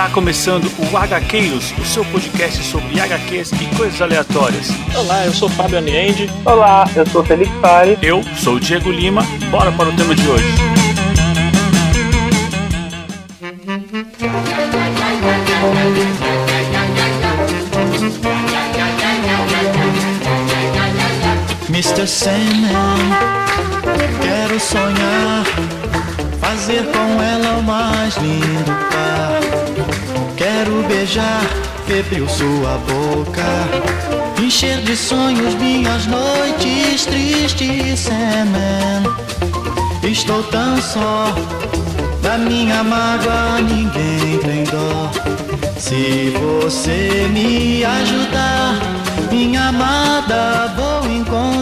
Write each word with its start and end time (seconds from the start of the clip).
Está 0.00 0.14
começando 0.14 0.64
o 0.78 0.96
HQs, 0.96 1.74
o 1.78 1.84
seu 1.84 2.02
podcast 2.06 2.64
sobre 2.64 2.98
HQs 2.98 3.52
e 3.52 3.76
coisas 3.76 4.00
aleatórias. 4.00 4.70
Olá, 4.96 5.26
eu 5.26 5.32
sou 5.34 5.46
o 5.46 5.50
Fábio 5.50 5.76
Aniende. 5.76 6.26
Olá, 6.42 6.88
eu 6.96 7.04
sou 7.04 7.20
o 7.20 7.24
Felipe 7.24 7.52
Pari. 7.60 7.98
Eu 8.00 8.22
sou 8.34 8.54
o 8.54 8.60
Diego 8.60 8.90
Lima. 8.90 9.22
Bora 9.50 9.70
para 9.70 9.90
o 9.90 9.92
tema 9.92 10.14
de 10.14 10.26
hoje. 10.26 10.46
Mr. 21.68 22.06
Sandman, 22.06 22.70
quero 24.22 24.58
sonhar, 24.58 25.44
fazer 26.40 26.86
com 26.86 27.22
ela 27.22 27.58
o 27.58 27.62
mais 27.62 28.16
lindo 28.16 28.72
par. 28.90 29.39
Quero 30.62 30.82
beijar, 30.82 31.40
febril 31.86 32.28
sua 32.28 32.76
boca, 32.86 34.42
encher 34.44 34.82
de 34.82 34.94
sonhos 34.94 35.54
minhas 35.54 36.06
noites 36.06 37.06
tristes, 37.06 38.00
Sandman. 38.00 39.04
Estou 40.02 40.42
tão 40.42 40.76
só, 40.82 41.34
da 42.22 42.36
minha 42.36 42.84
mágoa 42.84 43.62
ninguém 43.62 44.38
tem 44.40 44.64
dó. 44.64 45.10
Se 45.78 46.34
você 46.38 47.26
me 47.32 47.82
ajudar, 47.82 48.74
minha 49.32 49.68
amada 49.68 50.74
vou 50.76 51.10
encontrar. 51.10 51.59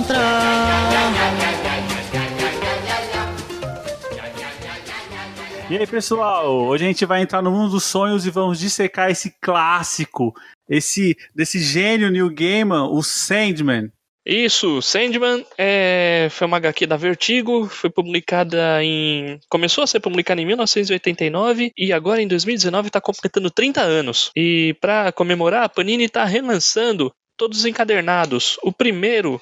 E 5.71 5.77
aí, 5.77 5.87
pessoal? 5.87 6.67
Hoje 6.67 6.85
a 6.85 6.89
gente 6.89 7.05
vai 7.05 7.21
entrar 7.21 7.43
no 7.43 7.51
mundo 7.51 7.73
dos 7.73 7.85
sonhos 7.85 8.25
e 8.25 8.31
vamos 8.31 8.59
dissecar 8.59 9.11
esse 9.11 9.35
clássico, 9.39 10.35
esse 10.67 11.15
desse 11.35 11.61
gênio 11.61 12.11
New 12.11 12.31
Gaiman, 12.31 12.89
o 12.91 13.03
Sandman. 13.03 13.93
Isso, 14.25 14.81
Sandman 14.81 15.45
é, 15.59 16.29
foi 16.31 16.47
uma 16.47 16.57
HQ 16.57 16.87
da 16.87 16.97
Vertigo, 16.97 17.67
foi 17.67 17.91
publicada 17.91 18.83
em. 18.83 19.39
começou 19.51 19.85
a 19.85 19.87
ser 19.87 20.01
publicada 20.01 20.41
em 20.41 20.47
1989 20.47 21.71
e 21.77 21.93
agora 21.93 22.23
em 22.23 22.29
2019 22.29 22.89
está 22.89 23.01
completando 23.01 23.51
30 23.51 23.83
anos. 23.83 24.31
E 24.35 24.75
para 24.81 25.13
comemorar, 25.13 25.65
a 25.65 25.69
Panini 25.69 26.05
está 26.05 26.25
relançando 26.25 27.13
todos 27.37 27.59
os 27.59 27.67
encadernados. 27.67 28.59
O 28.63 28.73
primeiro 28.73 29.39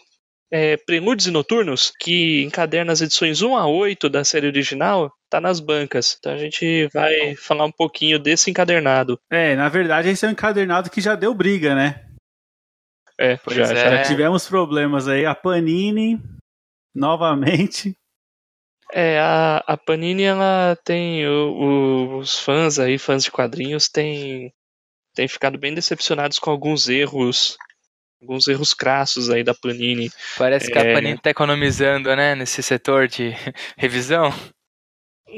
é 0.53 0.77
Prelúdios 0.77 1.29
e 1.29 1.31
Noturnos, 1.31 1.93
que 2.01 2.43
encaderna 2.43 2.93
as 2.93 3.01
edições 3.01 3.43
1 3.43 3.57
a 3.57 3.67
8 3.69 4.09
da 4.09 4.25
série 4.25 4.49
original, 4.49 5.13
tá 5.31 5.41
nas 5.41 5.61
bancas. 5.61 6.17
Então 6.19 6.33
a 6.33 6.39
gente 6.39 6.89
vai 6.93 7.35
falar 7.37 7.65
um 7.65 7.73
pouquinho 7.73 8.19
desse 8.19 8.51
encadernado. 8.51 9.19
É, 9.31 9.55
na 9.57 9.69
verdade, 9.69 10.09
esse 10.09 10.25
é 10.25 10.29
um 10.29 10.33
encadernado 10.33 10.91
que 10.91 11.01
já 11.01 11.15
deu 11.15 11.33
briga, 11.35 11.75
né? 11.75 12.05
É, 13.19 13.37
Pois 13.39 13.57
já, 13.57 13.65
é. 13.65 13.67
já 13.75 13.97
Já 13.97 14.03
tivemos 14.05 14.47
problemas 14.49 15.09
aí. 15.09 15.25
A 15.25 15.35
Panini, 15.35 16.21
novamente. 16.95 17.97
É, 18.93 19.19
a, 19.19 19.59
a 19.67 19.77
Panini, 19.77 20.23
ela 20.23 20.77
tem. 20.85 21.27
o- 21.27 21.53
o- 21.53 22.19
os 22.19 22.39
fãs 22.39 22.79
aí, 22.79 22.99
fãs 22.99 23.25
de 23.25 23.31
quadrinhos, 23.31 23.89
têm 23.89 24.53
têm 25.15 25.27
ficado 25.27 25.57
bem 25.59 25.73
decepcionados 25.75 26.39
com 26.39 26.51
alguns 26.51 26.89
erros. 26.89 27.57
Alguns 28.21 28.47
erros 28.49 28.73
crassos 28.75 29.29
aí 29.31 29.43
da 29.43 29.55
Panini. 29.55 30.11
Parece 30.39 30.71
que 30.71 30.79
É. 30.79 30.91
a 30.91 30.95
Panini 30.95 31.19
tá 31.19 31.31
economizando, 31.31 32.15
né, 32.15 32.35
nesse 32.35 32.63
setor 32.63 33.09
de 33.09 33.31
revisão. 33.77 34.31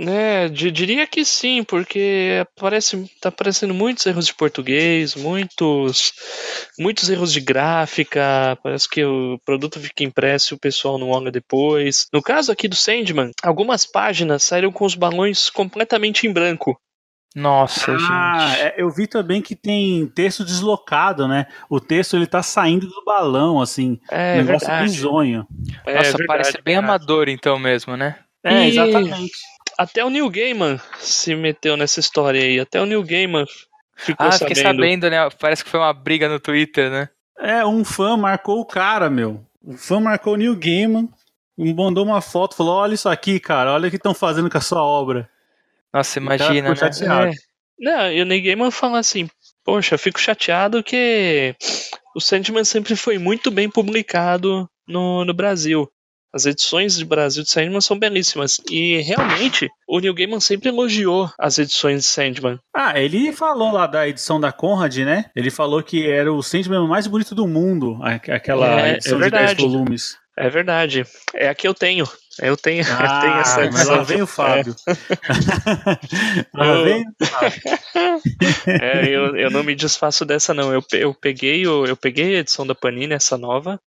É, 0.01 0.49
di- 0.49 0.71
diria 0.71 1.07
que 1.09 1.25
sim, 1.25 1.65
porque 1.65 2.47
parece, 2.55 3.11
tá 3.21 3.31
aparecendo 3.31 3.75
muitos 3.75 4.07
erros 4.07 4.27
de 4.27 4.35
português, 4.35 5.17
muitos, 5.17 6.13
muitos 6.79 7.11
erros 7.11 7.33
de 7.33 7.41
gráfica, 7.41 8.57
parece 8.63 8.89
que 8.89 9.05
o 9.05 9.41
produto 9.45 9.81
fica 9.81 10.05
impresso 10.05 10.55
e 10.55 10.57
o 10.57 10.59
pessoal 10.61 10.99
não 10.99 11.11
olha 11.11 11.33
depois. 11.33 12.07
No 12.13 12.23
caso 12.23 12.53
aqui 12.53 12.69
do 12.69 12.77
Sandman, 12.77 13.33
algumas 13.43 13.85
páginas 13.85 14.45
saíram 14.45 14.71
com 14.71 14.85
os 14.85 14.95
balões 14.95 15.51
completamente 15.51 16.29
em 16.29 16.33
branco. 16.33 16.81
Nossa, 17.35 17.93
Ah, 17.93 17.99
gente. 17.99 18.61
é, 18.63 18.75
eu 18.79 18.91
vi 18.91 19.07
também 19.07 19.43
que 19.43 19.55
tem 19.55 20.07
texto 20.07 20.45
deslocado, 20.45 21.27
né? 21.29 21.47
O 21.69 21.79
texto 21.81 22.17
ele 22.17 22.27
tá 22.27 22.43
saindo 22.43 22.87
do 22.89 23.05
balão, 23.05 23.61
assim. 23.61 23.99
É, 24.11 24.35
um 24.35 24.37
negócio 24.45 24.67
verdade. 24.67 24.91
bizonho. 24.93 25.47
É 25.87 25.95
Nossa, 25.95 26.05
verdade, 26.19 26.27
parece 26.27 26.53
bem 26.63 26.75
verdade. 26.77 26.87
amador 26.87 27.29
então 27.29 27.59
mesmo, 27.59 27.97
né? 27.97 28.19
É, 28.45 28.65
E- 28.65 28.69
exatamente. 28.69 29.33
Até 29.79 30.05
o 30.05 30.11
Neil 30.11 30.29
Gaiman 30.29 30.81
se 30.99 31.37
meteu 31.37 31.77
nessa 31.77 32.01
história 32.01 32.43
aí. 32.43 32.59
Até 32.59 32.81
o 32.83 32.87
Neil 32.87 33.03
Gaiman 33.05 33.45
ficou 33.97 34.27
Ah, 34.27 34.33
sabendo. 34.33 34.49
fiquei 34.57 34.63
sabendo, 34.65 35.09
né? 35.09 35.29
Parece 35.39 35.63
que 35.63 35.71
foi 35.71 35.79
uma 35.79 35.93
briga 35.93 36.29
no 36.29 36.41
Twitter, 36.41 36.91
né? 36.91 37.09
É, 37.39 37.65
um 37.65 37.85
fã 37.85 38.17
marcou 38.17 38.59
o 38.59 38.65
cara, 38.67 39.09
meu. 39.09 39.41
O 39.65 39.77
fã 39.77 40.01
marcou 40.01 40.35
o 40.35 40.37
Neil 40.37 40.57
Gaiman, 40.57 41.09
mandou 41.57 42.05
uma 42.05 42.21
foto, 42.21 42.57
falou: 42.57 42.75
Olha 42.75 42.95
isso 42.95 43.09
aqui, 43.09 43.39
cara, 43.39 43.73
olha 43.73 43.87
o 43.87 43.91
que 43.91 43.97
estão 43.97 44.13
fazendo 44.13 44.51
com 44.51 44.59
a 44.59 44.61
sua 44.61 44.83
obra. 44.83 45.31
Nossa, 45.93 46.19
imagina, 46.19 46.71
né? 46.71 47.31
É. 47.31 47.33
Não, 47.79 48.13
e 48.13 48.21
o 48.21 48.25
Neil 48.25 48.43
Gaiman 48.43 48.71
fala 48.73 48.99
assim, 48.99 49.31
poxa, 49.65 49.95
eu 49.95 49.99
fico 49.99 50.19
chateado 50.19 50.83
que 50.83 51.55
o 52.15 52.21
Sandman 52.21 52.65
sempre 52.65 52.97
foi 52.97 53.19
muito 53.19 53.51
bem 53.51 53.71
publicado 53.71 54.69
no, 54.87 55.25
no 55.25 55.33
Brasil. 55.33 55.89
As 56.35 56.45
edições 56.47 56.97
de 56.97 57.05
Brasil 57.05 57.43
de 57.43 57.51
Sandman 57.51 57.81
são 57.81 57.99
belíssimas. 57.99 58.61
E 58.71 58.99
realmente, 59.01 59.69
o 59.89 59.99
Neil 59.99 60.13
Gaiman 60.15 60.41
sempre 60.41 60.69
elogiou 60.69 61.31
as 61.39 61.59
edições 61.59 62.01
de 62.03 62.07
Sandman. 62.07 62.59
Ah, 62.77 63.01
ele 63.01 63.33
falou 63.33 63.73
lá 63.73 63.87
da 63.87 64.07
edição 64.07 64.39
da 64.39 64.53
Conrad, 64.53 64.97
né? 64.99 65.27
Ele 65.35 65.51
falou 65.51 65.83
que 65.83 66.07
era 66.09 66.33
o 66.33 66.43
Sandman 66.43 66.87
mais 66.87 67.07
bonito 67.07 67.35
do 67.35 67.47
mundo, 67.47 67.99
aquela 68.03 68.67
É, 68.81 68.91
é 68.91 68.95
edição 68.95 69.19
de 69.19 69.31
10 69.31 69.33
verdade. 69.33 69.63
volumes. 69.63 70.17
É 70.37 70.49
verdade. 70.51 71.05
É 71.35 71.49
a 71.49 71.55
que 71.55 71.67
eu 71.67 71.75
tenho. 71.75 72.07
Eu 72.41 72.57
tenho, 72.57 72.83
eu 72.87 72.95
Ah, 72.97 73.21
tenho 73.21 73.35
essa 73.41 73.57
mas 73.57 73.67
edição. 73.75 73.97
lá 73.97 74.03
vem 74.05 74.23
o 74.23 74.27
Fábio. 74.27 74.77
lá 76.55 76.67
Eu- 76.67 76.85
vem 76.85 77.03
o 77.09 77.27
Fábio. 77.27 77.63
É, 78.67 79.09
eu, 79.09 79.37
eu 79.37 79.51
não 79.51 79.63
me 79.65 79.75
desfaço 79.75 80.25
dessa, 80.25 80.55
não. 80.55 80.73
Eu, 80.73 80.83
eu, 80.93 81.15
peguei, 81.15 81.67
o, 81.67 81.87
eu 81.87 81.97
peguei 81.97 82.37
a 82.37 82.41
edição 82.41 82.67
da 82.67 82.75
Panini, 82.75 83.15
essa 83.15 83.37
nova. 83.37 83.81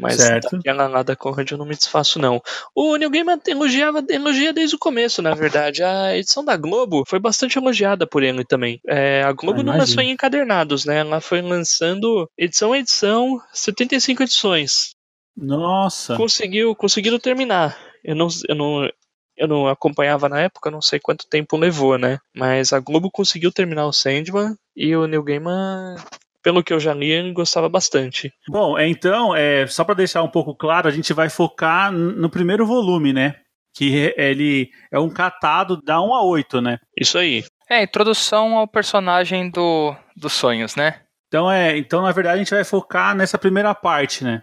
Mas 0.00 0.16
Certo. 0.16 0.56
daquela 0.56 0.88
lá 0.88 1.02
da 1.02 1.14
Conrad 1.14 1.50
eu 1.50 1.58
não 1.58 1.66
me 1.66 1.76
desfaço, 1.76 2.18
não. 2.18 2.40
O 2.74 2.96
Neil 2.96 3.10
Gaiman 3.10 3.38
elogiava, 3.46 4.02
elogia 4.08 4.52
desde 4.52 4.76
o 4.76 4.78
começo, 4.78 5.20
na 5.20 5.34
verdade. 5.34 5.82
A 5.82 6.16
edição 6.16 6.44
da 6.44 6.56
Globo 6.56 7.04
foi 7.06 7.18
bastante 7.18 7.58
elogiada 7.58 8.06
por 8.06 8.22
ele 8.22 8.44
também. 8.44 8.80
É, 8.88 9.22
a 9.22 9.32
Globo 9.32 9.60
Ah, 9.60 9.64
não 9.64 9.76
lançou 9.76 10.02
em 10.02 10.10
encadernados, 10.10 10.84
né? 10.84 10.98
Ela 10.98 11.20
foi 11.20 11.42
lançando 11.42 12.28
edição 12.38 12.72
a 12.72 12.78
edição, 12.78 13.40
75 13.52 14.22
edições. 14.22 14.94
Nossa. 15.36 16.16
Conseguiu, 16.16 16.74
conseguiram 16.74 17.18
terminar. 17.18 17.76
Eu 18.04 18.14
não, 18.14 18.28
eu 18.48 18.54
não, 18.54 18.88
eu 19.36 19.48
não 19.48 19.68
acompanhava 19.68 20.28
na 20.28 20.40
época, 20.40 20.70
não 20.70 20.82
sei 20.82 20.98
quanto 21.00 21.28
tempo 21.28 21.56
levou, 21.56 21.96
né? 21.98 22.18
Mas 22.34 22.72
a 22.72 22.80
Globo 22.80 23.10
conseguiu 23.10 23.52
terminar 23.52 23.86
o 23.86 23.92
Sandman 23.92 24.54
e 24.76 24.94
o 24.94 25.06
Neil 25.06 25.22
Gaiman, 25.22 25.96
pelo 26.42 26.62
que 26.62 26.72
eu 26.72 26.80
já 26.80 26.94
li, 26.94 27.10
ele 27.10 27.32
gostava 27.32 27.68
bastante. 27.68 28.32
Bom, 28.48 28.78
é, 28.78 28.86
então, 28.88 29.34
é, 29.34 29.66
só 29.66 29.84
para 29.84 29.94
deixar 29.94 30.22
um 30.22 30.28
pouco 30.28 30.54
claro, 30.54 30.88
a 30.88 30.90
gente 30.90 31.12
vai 31.12 31.28
focar 31.28 31.92
no 31.92 32.30
primeiro 32.30 32.66
volume, 32.66 33.12
né? 33.12 33.36
Que 33.74 34.12
é- 34.16 34.30
ele 34.30 34.70
é 34.92 34.98
um 34.98 35.10
catado 35.10 35.80
da 35.82 36.00
1 36.00 36.14
a 36.14 36.24
8, 36.24 36.60
né? 36.60 36.78
Isso 36.98 37.18
aí. 37.18 37.44
É, 37.68 37.76
a 37.76 37.82
introdução 37.82 38.56
ao 38.56 38.66
personagem 38.66 39.50
do, 39.50 39.94
dos 40.16 40.32
sonhos, 40.32 40.74
né? 40.74 41.02
Então, 41.28 41.50
é, 41.50 41.78
então, 41.78 42.02
na 42.02 42.10
verdade, 42.10 42.36
a 42.36 42.38
gente 42.38 42.50
vai 42.50 42.64
focar 42.64 43.14
nessa 43.14 43.38
primeira 43.38 43.72
parte, 43.74 44.24
né? 44.24 44.42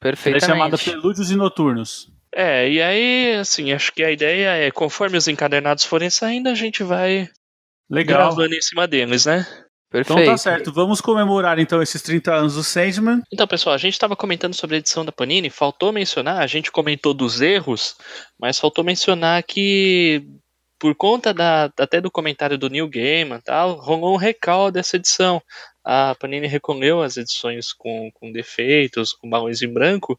Que 0.00 0.30
é 0.30 0.40
chamada. 0.40 0.76
Prelúdios 0.76 1.30
e 1.30 1.36
Noturnos. 1.36 2.08
É, 2.34 2.68
e 2.68 2.82
aí, 2.82 3.36
assim, 3.36 3.72
acho 3.72 3.92
que 3.92 4.02
a 4.02 4.10
ideia 4.10 4.48
é, 4.56 4.70
conforme 4.70 5.16
os 5.16 5.28
encadernados 5.28 5.84
forem 5.84 6.10
saindo, 6.10 6.48
a 6.48 6.54
gente 6.54 6.82
vai 6.82 7.28
Legal. 7.88 8.18
gravando 8.18 8.54
em 8.54 8.60
cima 8.60 8.88
deles, 8.88 9.24
né? 9.24 9.46
Então 10.00 10.16
Perfeito. 10.16 10.30
tá 10.30 10.36
certo. 10.36 10.72
Vamos 10.72 11.00
comemorar 11.00 11.58
então 11.58 11.80
esses 11.80 12.02
30 12.02 12.34
anos 12.34 12.54
do 12.54 12.64
Sandman. 12.64 13.22
Então, 13.32 13.46
pessoal, 13.46 13.74
a 13.74 13.78
gente 13.78 13.92
estava 13.92 14.16
comentando 14.16 14.54
sobre 14.54 14.76
a 14.76 14.78
edição 14.78 15.04
da 15.04 15.12
Panini, 15.12 15.50
faltou 15.50 15.92
mencionar, 15.92 16.42
a 16.42 16.46
gente 16.46 16.72
comentou 16.72 17.14
dos 17.14 17.40
erros, 17.40 17.96
mas 18.38 18.58
faltou 18.58 18.84
mencionar 18.84 19.42
que 19.44 20.26
por 20.78 20.94
conta 20.94 21.32
da, 21.32 21.72
até 21.78 22.00
do 22.00 22.10
comentário 22.10 22.58
do 22.58 22.68
Neil 22.68 22.88
Gaiman 22.88 23.38
e 23.38 23.42
tal, 23.42 23.76
rolou 23.76 24.14
um 24.14 24.18
recall 24.18 24.70
dessa 24.70 24.96
edição. 24.96 25.40
A 25.82 26.14
Panini 26.14 26.46
recolheu 26.46 27.00
as 27.00 27.16
edições 27.16 27.72
com, 27.72 28.10
com 28.12 28.32
defeitos, 28.32 29.12
com 29.12 29.30
balões 29.30 29.62
em 29.62 29.72
branco, 29.72 30.18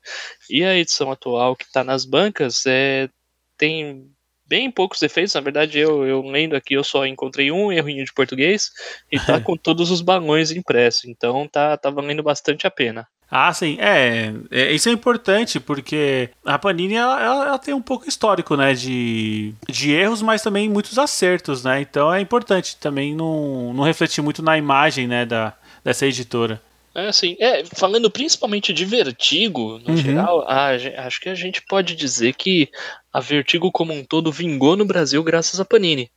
e 0.49 0.63
a 0.63 0.75
edição 0.75 1.11
atual 1.11 1.55
que 1.55 1.65
está 1.65 1.83
nas 1.83 2.05
bancas 2.05 2.65
é, 2.65 3.09
tem 3.57 4.09
bem 4.47 4.69
poucos 4.71 4.99
defeitos. 4.99 5.33
Na 5.33 5.41
verdade, 5.41 5.79
eu, 5.79 6.05
eu 6.05 6.21
lendo 6.21 6.55
aqui, 6.55 6.73
eu 6.73 6.83
só 6.83 7.05
encontrei 7.05 7.51
um 7.51 7.71
errinho 7.71 8.05
de 8.05 8.13
português 8.13 8.69
e 9.11 9.19
tá 9.19 9.39
com 9.41 9.55
todos 9.57 9.91
os 9.91 10.01
balões 10.01 10.51
impressos. 10.51 11.05
Então 11.05 11.47
tá, 11.47 11.75
tá 11.77 11.89
valendo 11.89 12.23
bastante 12.23 12.65
a 12.67 12.71
pena. 12.71 13.07
Ah, 13.29 13.51
sim. 13.51 13.75
É, 13.79 14.31
é, 14.51 14.71
isso 14.71 14.87
é 14.87 14.91
importante 14.91 15.59
porque 15.59 16.29
a 16.45 16.59
Panini 16.59 16.93
ela, 16.93 17.19
ela- 17.21 17.47
ela 17.47 17.59
tem 17.59 17.73
um 17.73 17.81
pouco 17.81 18.07
histórico, 18.07 18.55
né, 18.55 18.73
de, 18.75 19.51
de 19.67 19.91
erros, 19.91 20.21
mas 20.21 20.43
também 20.43 20.69
muitos 20.69 20.99
acertos, 20.99 21.63
né? 21.63 21.81
Então 21.81 22.13
é 22.13 22.21
importante 22.21 22.77
também 22.77 23.15
não, 23.15 23.73
não 23.73 23.83
refletir 23.83 24.21
muito 24.21 24.43
na 24.43 24.57
imagem, 24.59 25.07
né, 25.07 25.25
da, 25.25 25.53
dessa 25.83 26.05
editora. 26.05 26.61
É 26.95 27.07
assim, 27.07 27.35
é, 27.39 27.65
falando 27.65 28.09
principalmente 28.09 28.71
de 28.71 28.85
Vertigo, 28.85 29.77
no 29.79 29.89
Uhum. 29.89 29.97
geral, 29.97 30.45
a 30.47 30.69
acho 31.05 31.19
que 31.19 31.27
a 31.27 31.35
gente 31.35 31.61
pode 31.61 31.93
dizer 31.93 32.33
que 32.33 32.69
a 33.11 33.19
Vertigo 33.19 33.69
como 33.69 33.91
um 33.91 34.03
todo 34.03 34.31
vingou 34.31 34.77
no 34.77 34.85
Brasil 34.85 35.21
graças 35.21 35.59
a 35.59 35.65
Panini. 35.65 36.09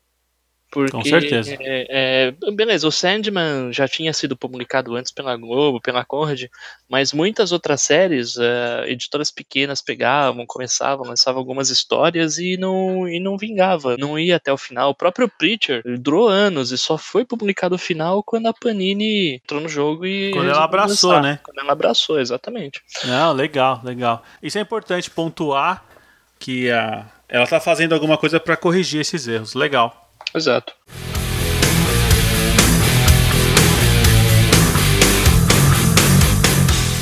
Porque, 0.70 0.92
Com 0.92 1.02
certeza. 1.02 1.56
é, 1.60 2.34
é, 2.38 2.50
beleza, 2.52 2.86
o 2.86 2.92
Sandman 2.92 3.72
já 3.72 3.88
tinha 3.88 4.12
sido 4.12 4.36
publicado 4.36 4.94
antes 4.96 5.10
pela 5.10 5.34
Globo, 5.34 5.80
pela 5.80 6.04
Conrad, 6.04 6.44
mas 6.88 7.12
muitas 7.12 7.52
outras 7.52 7.80
séries, 7.80 8.36
é, 8.36 8.90
editoras 8.90 9.30
pequenas 9.30 9.80
pegavam, 9.80 10.44
começavam, 10.46 11.06
lançavam 11.06 11.38
algumas 11.38 11.70
histórias 11.70 12.36
e 12.36 12.58
não, 12.58 13.08
e 13.08 13.18
não 13.18 13.38
vingava, 13.38 13.96
não 13.96 14.18
ia 14.18 14.36
até 14.36 14.52
o 14.52 14.58
final. 14.58 14.90
O 14.90 14.94
próprio 14.94 15.28
Preacher 15.28 15.82
durou 15.98 16.28
anos 16.28 16.70
e 16.70 16.76
só 16.76 16.98
foi 16.98 17.24
publicado 17.24 17.74
o 17.74 17.78
final 17.78 18.22
quando 18.22 18.46
a 18.46 18.52
Panini 18.52 19.36
entrou 19.36 19.62
no 19.62 19.68
jogo 19.68 20.04
e. 20.04 20.32
Quando 20.32 20.50
ela 20.50 20.64
abraçou, 20.64 21.10
lançar. 21.10 21.22
né? 21.22 21.40
Quando 21.42 21.60
ela 21.60 21.72
abraçou, 21.72 22.20
exatamente. 22.20 22.82
Não, 23.04 23.32
legal, 23.32 23.80
legal. 23.82 24.22
Isso 24.42 24.58
é 24.58 24.60
importante 24.60 25.10
pontuar 25.10 25.84
que 26.38 26.70
a, 26.70 27.06
ela 27.28 27.46
tá 27.46 27.58
fazendo 27.58 27.94
alguma 27.94 28.18
coisa 28.18 28.38
para 28.38 28.56
corrigir 28.56 29.00
esses 29.00 29.26
erros. 29.26 29.54
Legal. 29.54 30.07
Exato. 30.34 30.74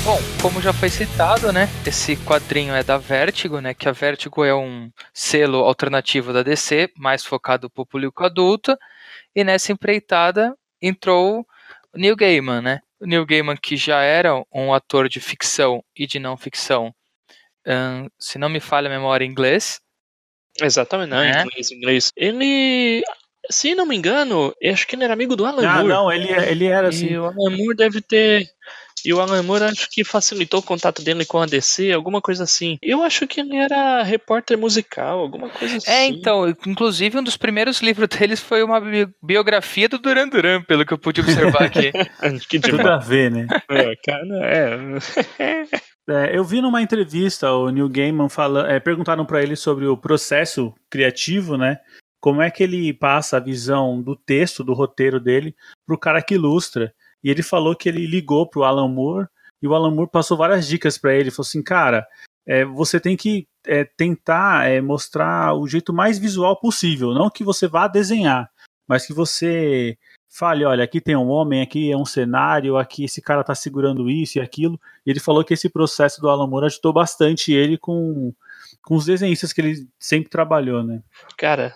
Bom, 0.06 0.20
como 0.40 0.62
já 0.62 0.72
foi 0.72 0.88
citado, 0.88 1.52
né? 1.52 1.68
Esse 1.84 2.16
quadrinho 2.18 2.72
é 2.72 2.84
da 2.84 2.96
Vertigo, 2.96 3.60
né? 3.60 3.74
Que 3.74 3.88
a 3.88 3.92
Vertigo 3.92 4.44
é 4.44 4.54
um 4.54 4.88
selo 5.12 5.64
alternativo 5.64 6.32
da 6.32 6.44
DC, 6.44 6.92
mais 6.96 7.24
focado 7.24 7.68
para 7.68 7.82
o 7.82 7.86
público 7.86 8.24
adulto. 8.24 8.78
E 9.34 9.42
nessa 9.42 9.72
empreitada 9.72 10.56
entrou 10.80 11.44
o 11.92 11.98
Neil 11.98 12.14
Gaiman, 12.14 12.62
né? 12.62 12.80
O 13.00 13.06
Neil 13.06 13.26
Gaiman, 13.26 13.56
que 13.56 13.76
já 13.76 14.00
era 14.00 14.40
um 14.54 14.72
ator 14.72 15.08
de 15.08 15.18
ficção 15.18 15.82
e 15.96 16.06
de 16.06 16.20
não 16.20 16.36
ficção, 16.36 16.94
ahn, 17.66 18.08
se 18.16 18.38
não 18.38 18.48
me 18.48 18.60
falha 18.60 18.86
a 18.86 18.90
memória 18.90 19.24
em 19.24 19.28
inglês. 19.28 19.80
Exatamente, 20.62 21.10
não, 21.10 21.20
É. 21.20 21.42
inglês, 21.42 21.70
inglês. 21.70 22.12
Ele. 22.16 23.02
Se 23.50 23.74
não 23.76 23.86
me 23.86 23.94
engano, 23.96 24.52
eu 24.60 24.72
acho 24.72 24.86
que 24.88 24.96
ele 24.96 25.04
era 25.04 25.12
amigo 25.12 25.36
do 25.36 25.46
Alan 25.46 25.64
Ah, 25.68 25.74
Moore. 25.74 25.88
não, 25.88 26.12
ele, 26.12 26.28
ele 26.32 26.64
era 26.66 26.88
assim. 26.88 27.10
E 27.10 27.18
o 27.18 27.26
Alan 27.26 27.50
Moore 27.56 27.76
deve 27.76 28.00
ter. 28.00 28.44
E 29.04 29.14
o 29.14 29.20
Alan 29.20 29.40
Moore 29.44 29.62
acho 29.64 29.88
que 29.88 30.02
facilitou 30.02 30.58
o 30.58 30.62
contato 30.62 31.00
dele 31.00 31.24
com 31.24 31.38
a 31.40 31.46
DC, 31.46 31.92
alguma 31.92 32.20
coisa 32.20 32.42
assim. 32.42 32.76
Eu 32.82 33.04
acho 33.04 33.24
que 33.28 33.38
ele 33.40 33.54
era 33.56 34.02
repórter 34.02 34.58
musical, 34.58 35.20
alguma 35.20 35.48
coisa 35.48 35.76
assim. 35.76 35.88
É, 35.88 36.06
então, 36.06 36.48
inclusive 36.66 37.16
um 37.16 37.22
dos 37.22 37.36
primeiros 37.36 37.78
livros 37.82 38.08
deles 38.08 38.40
foi 38.40 38.64
uma 38.64 38.80
bi- 38.80 39.06
biografia 39.22 39.88
do 39.88 39.98
Duran 39.98 40.26
Duran, 40.28 40.62
pelo 40.62 40.84
que 40.84 40.92
eu 40.92 40.98
pude 40.98 41.20
observar 41.20 41.62
aqui. 41.64 41.92
que 42.48 42.58
Tudo 42.58 42.88
a 42.88 42.96
ver, 42.98 43.30
né? 43.30 43.46
É, 43.70 43.94
cara, 44.04 44.26
é. 45.38 45.76
É, 46.08 46.36
eu 46.36 46.44
vi 46.44 46.60
numa 46.60 46.80
entrevista 46.80 47.52
o 47.52 47.68
Neil 47.68 47.88
Gaiman 47.88 48.28
falando, 48.28 48.68
é, 48.68 48.78
perguntaram 48.78 49.26
para 49.26 49.42
ele 49.42 49.56
sobre 49.56 49.86
o 49.86 49.96
processo 49.96 50.72
criativo, 50.88 51.56
né? 51.56 51.80
Como 52.20 52.40
é 52.40 52.50
que 52.50 52.62
ele 52.62 52.92
passa 52.92 53.36
a 53.36 53.40
visão 53.40 54.00
do 54.00 54.14
texto, 54.14 54.62
do 54.62 54.72
roteiro 54.72 55.18
dele, 55.18 55.54
pro 55.84 55.98
cara 55.98 56.22
que 56.22 56.34
ilustra. 56.34 56.94
E 57.22 57.30
ele 57.30 57.42
falou 57.42 57.74
que 57.74 57.88
ele 57.88 58.06
ligou 58.06 58.48
pro 58.48 58.64
Alan 58.64 58.88
Moore 58.88 59.26
e 59.60 59.66
o 59.66 59.74
Alan 59.74 59.90
Moore 59.90 60.10
passou 60.10 60.36
várias 60.36 60.66
dicas 60.66 60.96
para 60.96 61.14
ele. 61.14 61.30
Falou 61.30 61.46
assim, 61.46 61.62
cara, 61.62 62.06
é, 62.46 62.64
você 62.64 63.00
tem 63.00 63.16
que 63.16 63.48
é, 63.66 63.84
tentar 63.84 64.68
é, 64.68 64.80
mostrar 64.80 65.54
o 65.54 65.66
jeito 65.66 65.92
mais 65.92 66.18
visual 66.18 66.58
possível, 66.58 67.12
não 67.12 67.28
que 67.28 67.42
você 67.42 67.66
vá 67.66 67.88
desenhar, 67.88 68.48
mas 68.88 69.04
que 69.04 69.12
você 69.12 69.98
fale, 70.28 70.64
olha, 70.64 70.84
aqui 70.84 71.00
tem 71.00 71.16
um 71.16 71.28
homem, 71.28 71.62
aqui 71.62 71.90
é 71.90 71.96
um 71.96 72.04
cenário, 72.04 72.76
aqui 72.76 73.04
esse 73.04 73.20
cara 73.22 73.42
tá 73.44 73.54
segurando 73.54 74.08
isso 74.10 74.38
e 74.38 74.40
aquilo. 74.40 74.78
E 75.06 75.10
ele 75.10 75.20
falou 75.20 75.44
que 75.44 75.54
esse 75.54 75.68
processo 75.68 76.20
do 76.20 76.28
Alan 76.28 76.46
Moore 76.46 76.66
ajudou 76.66 76.92
bastante 76.92 77.52
ele 77.52 77.78
com, 77.78 78.32
com 78.82 78.94
os 78.96 79.06
desenhistas 79.06 79.52
que 79.52 79.60
ele 79.60 79.86
sempre 79.98 80.28
trabalhou, 80.28 80.82
né? 80.82 81.00
Cara, 81.38 81.74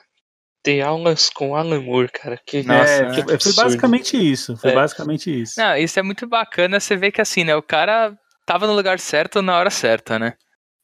ter 0.62 0.82
aulas 0.82 1.30
com 1.30 1.56
Alan 1.56 1.80
Moore, 1.80 2.10
cara. 2.12 2.38
Que, 2.46 2.62
Nossa, 2.62 2.90
é, 2.92 3.02
né? 3.08 3.22
foi- 3.24 3.38
foi 3.38 3.52
basicamente 3.54 4.16
isso. 4.16 4.56
Foi 4.58 4.72
É. 4.72 4.74
basicamente 4.74 5.40
isso. 5.42 5.54
Não, 5.58 5.76
isso 5.76 5.98
é 5.98 6.02
muito 6.02 6.26
bacana, 6.26 6.78
você 6.78 6.96
vê 6.96 7.10
que 7.10 7.20
assim, 7.20 7.44
né, 7.44 7.56
o 7.56 7.62
cara 7.62 8.14
tava 8.44 8.66
no 8.66 8.74
lugar 8.74 8.98
certo 8.98 9.40
na 9.40 9.56
hora 9.56 9.70
certa, 9.70 10.18
né? 10.18 10.34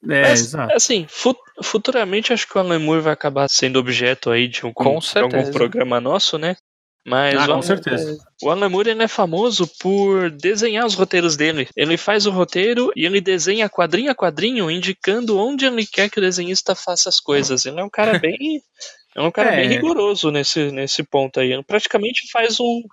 É, 0.09 0.21
Mas, 0.21 0.39
exato. 0.41 0.73
Assim, 0.73 1.05
fu- 1.09 1.35
futuramente 1.63 2.31
acho 2.31 2.47
que 2.47 2.55
o 2.57 2.61
Alan 2.61 2.79
Moore 2.79 3.01
vai 3.01 3.13
acabar 3.13 3.47
sendo 3.49 3.77
objeto 3.79 4.29
aí 4.29 4.47
de, 4.47 4.63
um, 4.65 4.71
Com 4.71 4.99
de 4.99 5.05
certeza. 5.05 5.37
algum 5.37 5.51
programa 5.51 5.99
nosso, 5.99 6.37
né? 6.37 6.55
Mas 7.07 7.35
Ah, 7.35 7.43
o 7.43 7.45
com 7.45 7.51
Alan- 7.53 7.61
certeza. 7.61 8.17
O 8.43 8.49
Alan 8.49 8.67
Moore 8.69 8.89
ele 8.89 9.01
é 9.03 9.07
famoso 9.07 9.65
por 9.79 10.29
desenhar 10.29 10.85
os 10.85 10.93
roteiros 10.93 11.37
dele. 11.37 11.69
Ele 11.75 11.95
faz 11.95 12.25
o 12.25 12.31
roteiro 12.31 12.91
e 12.97 13.05
ele 13.05 13.21
desenha 13.21 13.69
quadrinho 13.69 14.11
a 14.11 14.15
quadrinho, 14.15 14.69
indicando 14.69 15.37
onde 15.39 15.65
ele 15.65 15.85
quer 15.85 16.09
que 16.09 16.19
o 16.19 16.21
desenhista 16.21 16.75
faça 16.75 17.07
as 17.07 17.19
coisas. 17.19 17.65
Ele 17.65 17.79
é 17.79 17.83
um 17.83 17.89
cara 17.89 18.19
bem. 18.19 18.37
É 19.15 19.21
um 19.21 19.31
cara 19.31 19.49
É. 19.51 19.55
bem 19.55 19.69
rigoroso 19.69 20.29
nesse, 20.29 20.69
nesse 20.71 21.01
ponto 21.01 21.39
aí. 21.39 21.51
Ele 21.51 21.63
praticamente 21.63 22.29
faz 22.31 22.59
um, 22.59 22.83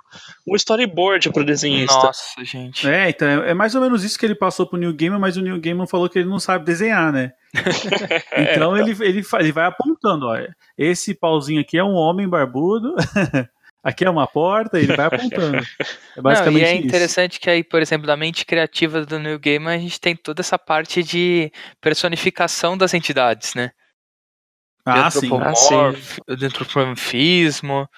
um 0.49 0.57
storyboard 0.57 1.31
pro 1.31 1.45
desenhista. 1.45 1.95
Nossa, 1.99 2.43
gente. 2.43 2.89
É, 2.89 3.11
então 3.11 3.29
é, 3.29 3.51
é 3.51 3.55
mais 3.55 3.75
ou 3.75 3.83
menos 3.83 4.03
isso 4.03 4.19
que 4.19 4.25
ele 4.25 4.35
passou 4.35 4.65
pro 4.67 4.79
Neil 4.79 4.95
Gaiman, 4.95 5.19
mas 5.19 5.37
o 5.37 5.43
Neil 5.43 5.61
Gaiman 5.61 5.87
falou 5.87 6.09
que 6.09 6.19
ele 6.21 6.29
não 6.31 6.39
sabe 6.39 6.65
desenhar, 6.65 7.13
né? 7.13 7.33
Então 8.39 8.75
ele, 8.75 8.97
ele, 9.05 9.23
fa- 9.23 9.41
ele 9.41 9.53
vai 9.53 9.67
apontando, 9.67 10.27
olha, 10.27 10.57
esse 10.79 11.13
pauzinho 11.13 11.61
aqui 11.61 11.77
é 11.77 11.85
um 11.85 11.93
homem 11.95 12.27
barbudo, 12.27 12.95
aqui 13.85 14.05
é 14.05 14.11
uma 14.11 14.27
porta, 14.27 14.79
ele 14.79 14.97
vai 14.97 15.07
apontando. 15.07 15.59
É 16.17 16.23
Não, 16.23 16.23
basicamente 16.23 16.63
e 16.63 16.65
é 16.65 16.77
isso. 16.77 16.87
interessante 16.87 17.41
que 17.41 17.51
aí, 17.51 17.65
por 17.65 17.83
exemplo, 17.83 18.07
da 18.07 18.17
mente 18.17 18.47
criativa 18.47 19.05
do 19.05 19.19
Neil 19.19 19.37
Gaiman, 19.39 19.75
a 19.75 19.79
gente 19.79 20.01
tem 20.01 20.15
toda 20.15 20.43
essa 20.43 20.57
parte 20.57 21.03
de 21.03 21.51
personificação 21.81 22.79
das 22.79 22.95
entidades, 22.95 23.55
né? 23.55 23.73
Ah, 24.87 25.11
sim. 25.11 25.27
antropomorf- 25.27 26.19
de 26.37 26.47
antropomorfismo. 26.47 27.89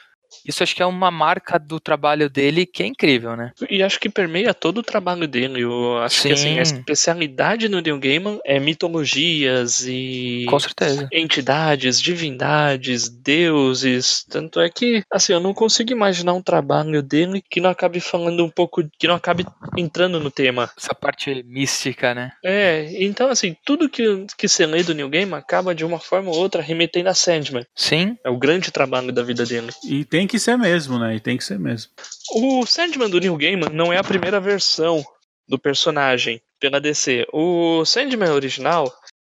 Isso 0.44 0.62
acho 0.62 0.74
que 0.74 0.82
é 0.82 0.86
uma 0.86 1.10
marca 1.10 1.58
do 1.58 1.78
trabalho 1.80 2.28
dele 2.30 2.66
que 2.66 2.82
é 2.82 2.86
incrível, 2.86 3.36
né? 3.36 3.52
E 3.68 3.82
acho 3.82 3.98
que 3.98 4.08
permeia 4.08 4.54
todo 4.54 4.78
o 4.78 4.82
trabalho 4.82 5.26
dele. 5.26 5.62
Eu 5.62 5.98
acho 5.98 6.22
que 6.22 6.32
assim, 6.32 6.58
a 6.58 6.64
Sim. 6.64 6.76
especialidade 6.76 7.68
no 7.68 7.80
Neil 7.80 7.98
Gaiman 7.98 8.38
é 8.44 8.58
mitologias 8.58 9.84
e 9.86 10.46
Com 10.48 10.58
certeza. 10.58 11.08
entidades, 11.12 12.00
divindades, 12.00 13.08
deuses. 13.08 14.24
Tanto 14.28 14.60
é 14.60 14.68
que, 14.68 15.02
assim, 15.10 15.32
eu 15.32 15.40
não 15.40 15.52
consigo 15.54 15.92
imaginar 15.92 16.32
um 16.34 16.42
trabalho 16.42 17.02
dele 17.02 17.42
que 17.48 17.60
não 17.60 17.70
acabe 17.70 18.00
falando 18.00 18.44
um 18.44 18.50
pouco, 18.50 18.82
que 18.98 19.06
não 19.08 19.14
acabe 19.14 19.44
entrando 19.76 20.20
no 20.20 20.30
tema. 20.30 20.70
Essa 20.76 20.94
parte 20.94 21.42
mística, 21.46 22.14
né? 22.14 22.32
É, 22.44 22.88
então, 23.02 23.28
assim, 23.28 23.56
tudo 23.64 23.88
que, 23.88 24.26
que 24.36 24.48
você 24.48 24.66
lê 24.66 24.82
do 24.82 24.94
Neil 24.94 25.08
Gaiman 25.08 25.38
acaba 25.38 25.74
de 25.74 25.84
uma 25.84 25.98
forma 25.98 26.30
ou 26.30 26.36
outra 26.36 26.62
remetendo 26.62 27.08
a 27.08 27.14
Sandman. 27.14 27.64
Sim, 27.74 28.16
É 28.24 28.30
o 28.30 28.38
grande 28.38 28.70
trabalho 28.70 29.12
da 29.12 29.22
vida 29.22 29.44
dele. 29.44 29.70
E 29.84 30.04
tem 30.04 30.15
que 30.24 30.38
ser 30.38 30.56
mesmo, 30.56 31.00
né? 31.00 31.16
E 31.16 31.20
tem 31.20 31.36
que 31.36 31.42
ser 31.42 31.58
mesmo. 31.58 31.90
O 32.32 32.64
Sandman 32.64 33.10
do 33.10 33.18
Neil 33.18 33.36
Gaiman 33.36 33.70
não 33.72 33.92
é 33.92 33.96
a 33.98 34.04
primeira 34.04 34.38
versão 34.38 35.04
do 35.48 35.58
personagem 35.58 36.40
pela 36.60 36.80
DC. 36.80 37.26
O 37.32 37.84
Sandman 37.84 38.30
original 38.30 38.92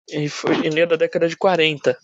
ele, 0.08 0.30
foi, 0.30 0.64
ele 0.66 0.80
é 0.80 0.86
da 0.86 0.96
década 0.96 1.28
de 1.28 1.36
40. 1.36 1.96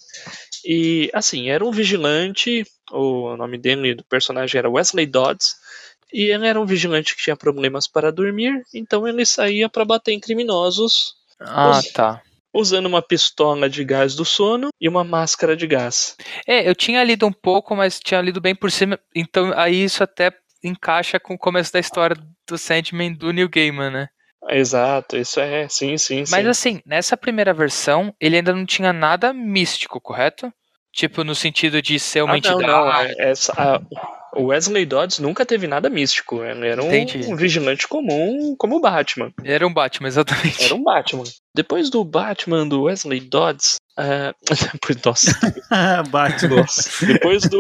E, 0.65 1.11
assim, 1.15 1.49
era 1.49 1.65
um 1.65 1.71
vigilante, 1.71 2.65
o 2.91 3.37
nome 3.37 3.57
dele, 3.57 3.95
do 3.95 4.05
personagem 4.05 4.59
era 4.59 4.69
Wesley 4.71 5.07
Dodds, 5.07 5.57
e 6.13 6.25
ele 6.25 6.47
era 6.47 6.61
um 6.61 6.67
vigilante 6.67 7.15
que 7.17 7.23
tinha 7.23 7.37
problemas 7.37 7.87
para 7.87 8.13
dormir, 8.13 8.63
então 8.75 9.07
ele 9.07 9.25
saía 9.25 9.69
para 9.69 9.85
bater 9.85 10.13
em 10.13 10.21
criminosos 10.21 11.15
Ah, 11.41 11.79
Os- 11.79 11.93
tá. 11.93 12.21
Usando 12.53 12.87
uma 12.87 13.03
pistola 13.03 13.69
de 13.69 13.85
gás 13.85 14.15
do 14.15 14.25
sono 14.25 14.69
e 14.81 14.89
uma 14.89 15.05
máscara 15.05 15.57
de 15.57 15.67
gás. 15.67 16.17
É, 16.47 16.69
eu 16.69 16.75
tinha 16.75 17.03
lido 17.05 17.27
um 17.27 17.33
pouco, 17.33 17.75
mas 17.77 18.01
tinha 18.01 18.21
lido 18.21 18.41
bem 18.41 18.55
por 18.55 18.71
cima, 18.71 18.99
então 19.15 19.53
aí 19.57 19.85
isso 19.85 20.03
até 20.03 20.33
encaixa 20.63 21.21
com 21.21 21.35
o 21.35 21.39
começo 21.39 21.73
da 21.73 21.79
história 21.79 22.17
do 22.49 22.59
Sandman 22.59 23.13
do 23.15 23.33
Neil 23.33 23.49
Gaiman, 23.49 23.91
né? 23.91 24.09
Exato, 24.51 25.17
isso 25.17 25.41
é, 25.41 25.69
sim, 25.69 25.99
sim, 25.99 26.25
sim. 26.25 26.31
Mas 26.31 26.47
assim, 26.47 26.81
nessa 26.87 27.17
primeira 27.17 27.53
versão, 27.53 28.15
ele 28.21 28.37
ainda 28.37 28.55
não 28.55 28.65
tinha 28.65 28.93
nada 28.93 29.33
místico, 29.33 30.01
correto? 30.01 30.53
Tipo, 30.93 31.23
no 31.23 31.35
sentido 31.35 31.83
de 31.83 31.99
ser 32.01 32.23
uma 32.23 32.33
Ah, 32.35 32.35
não, 32.37 32.39
entidade. 32.39 32.63
não, 32.67 32.93
é- 32.93 33.15
essa, 33.19 33.53
a- 33.53 33.81
o 34.35 34.47
Wesley 34.47 34.85
Dodds 34.85 35.19
nunca 35.19 35.45
teve 35.45 35.67
nada 35.67 35.89
místico. 35.91 36.43
Ele 36.43 36.67
era 36.69 36.83
um, 36.83 37.33
um 37.33 37.37
vigilante 37.37 37.87
comum 37.89 38.55
como 38.59 38.77
o 38.77 38.81
Batman. 38.81 39.33
Era 39.45 39.67
um 39.67 39.73
Batman, 39.73 40.09
exatamente. 40.09 40.65
Era 40.65 40.75
um 40.75 40.83
Batman. 40.83 41.25
Depois 41.55 41.91
do 41.91 42.05
Batman 42.05 42.67
do 42.67 42.83
Wesley 42.83 43.21
Dodds. 43.21 43.77
é, 43.99 44.35
Nossa, 45.05 45.33
Bate. 46.11 46.47
nossa. 46.47 47.07
Depois 47.07 47.43
do. 47.43 47.59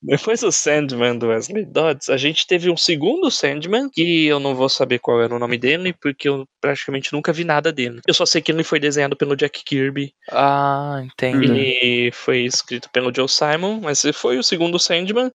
Depois 0.00 0.40
do 0.40 0.52
Sandman 0.52 1.18
do 1.18 1.26
Wesley 1.28 1.64
Dodds, 1.64 2.08
a 2.08 2.16
gente 2.16 2.46
teve 2.46 2.70
um 2.70 2.76
segundo 2.76 3.30
Sandman, 3.30 3.90
que 3.90 4.26
eu 4.26 4.38
não 4.38 4.54
vou 4.54 4.68
saber 4.68 5.00
qual 5.00 5.20
era 5.20 5.34
o 5.34 5.38
nome 5.38 5.58
dele, 5.58 5.92
porque 5.92 6.28
eu 6.28 6.46
praticamente 6.60 7.12
nunca 7.12 7.32
vi 7.32 7.42
nada 7.44 7.72
dele. 7.72 8.00
Eu 8.06 8.14
só 8.14 8.24
sei 8.24 8.40
que 8.40 8.52
ele 8.52 8.62
foi 8.62 8.78
desenhado 8.78 9.16
pelo 9.16 9.36
Jack 9.36 9.64
Kirby 9.64 10.12
Ah, 10.30 11.02
entendi. 11.04 11.52
e 11.52 12.10
foi 12.12 12.44
escrito 12.44 12.88
pelo 12.90 13.12
Joe 13.14 13.28
Simon, 13.28 13.80
mas 13.82 14.04
ele 14.04 14.12
foi 14.12 14.38
o 14.38 14.42
segundo 14.42 14.78
Sandman. 14.78 15.30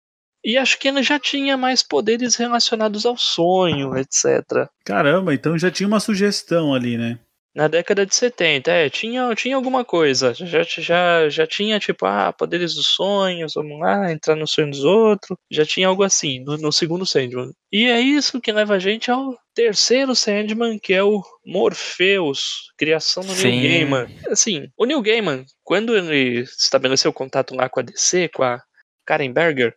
E 0.45 0.57
acho 0.57 0.79
que 0.79 0.89
ele 0.89 1.03
já 1.03 1.19
tinha 1.19 1.57
mais 1.57 1.83
poderes 1.83 2.37
relacionados 2.37 3.05
ao 3.05 3.17
sonho, 3.17 3.97
etc. 3.97 4.69
Caramba, 4.85 5.35
então 5.35 5.59
já 5.59 5.71
tinha 5.71 5.87
uma 5.87 6.01
sugestão 6.01 6.73
ali, 6.75 6.97
né? 6.97 7.19
Na 7.55 7.67
década 7.67 8.07
de 8.07 8.15
70, 8.15 8.71
é, 8.71 8.91
tinha, 8.91 9.35
tinha 9.35 9.57
alguma 9.57 9.85
coisa. 9.85 10.33
Já, 10.35 10.63
já, 10.63 11.29
já 11.29 11.47
tinha, 11.47 11.81
tipo, 11.81 12.07
ah, 12.07 12.33
poderes 12.33 12.75
dos 12.75 12.87
sonhos, 12.87 13.55
vamos 13.55 13.81
lá, 13.81 14.13
entrar 14.13 14.37
no 14.37 14.47
sonho 14.47 14.71
dos 14.71 14.85
outros. 14.85 15.37
Já 15.51 15.65
tinha 15.65 15.89
algo 15.89 16.03
assim 16.03 16.41
no, 16.41 16.57
no 16.57 16.71
segundo 16.71 17.07
Sandman. 17.07 17.51
E 17.73 17.87
é 17.87 18.01
isso 18.01 18.41
que 18.41 18.53
leva 18.53 18.75
a 18.75 18.79
gente 18.79 19.11
ao 19.11 19.37
terceiro 19.55 20.15
Sandman, 20.15 20.79
que 20.79 20.95
é 20.95 21.03
o 21.03 21.23
Morpheus, 21.45 22.73
criação 22.77 23.25
do 23.25 23.33
Sim. 23.33 23.51
Neil 23.51 23.63
Gaiman. 23.63 24.07
Assim, 24.31 24.69
o 24.77 24.85
Neil 24.85 25.03
Gaiman, 25.03 25.45
quando 25.65 25.97
ele 25.97 26.41
estabeleceu 26.43 27.13
contato 27.13 27.55
lá 27.55 27.69
com 27.69 27.81
a 27.81 27.83
DC, 27.83 28.29
com 28.29 28.45
a 28.45 28.63
Karen 29.05 29.33
Berger, 29.33 29.75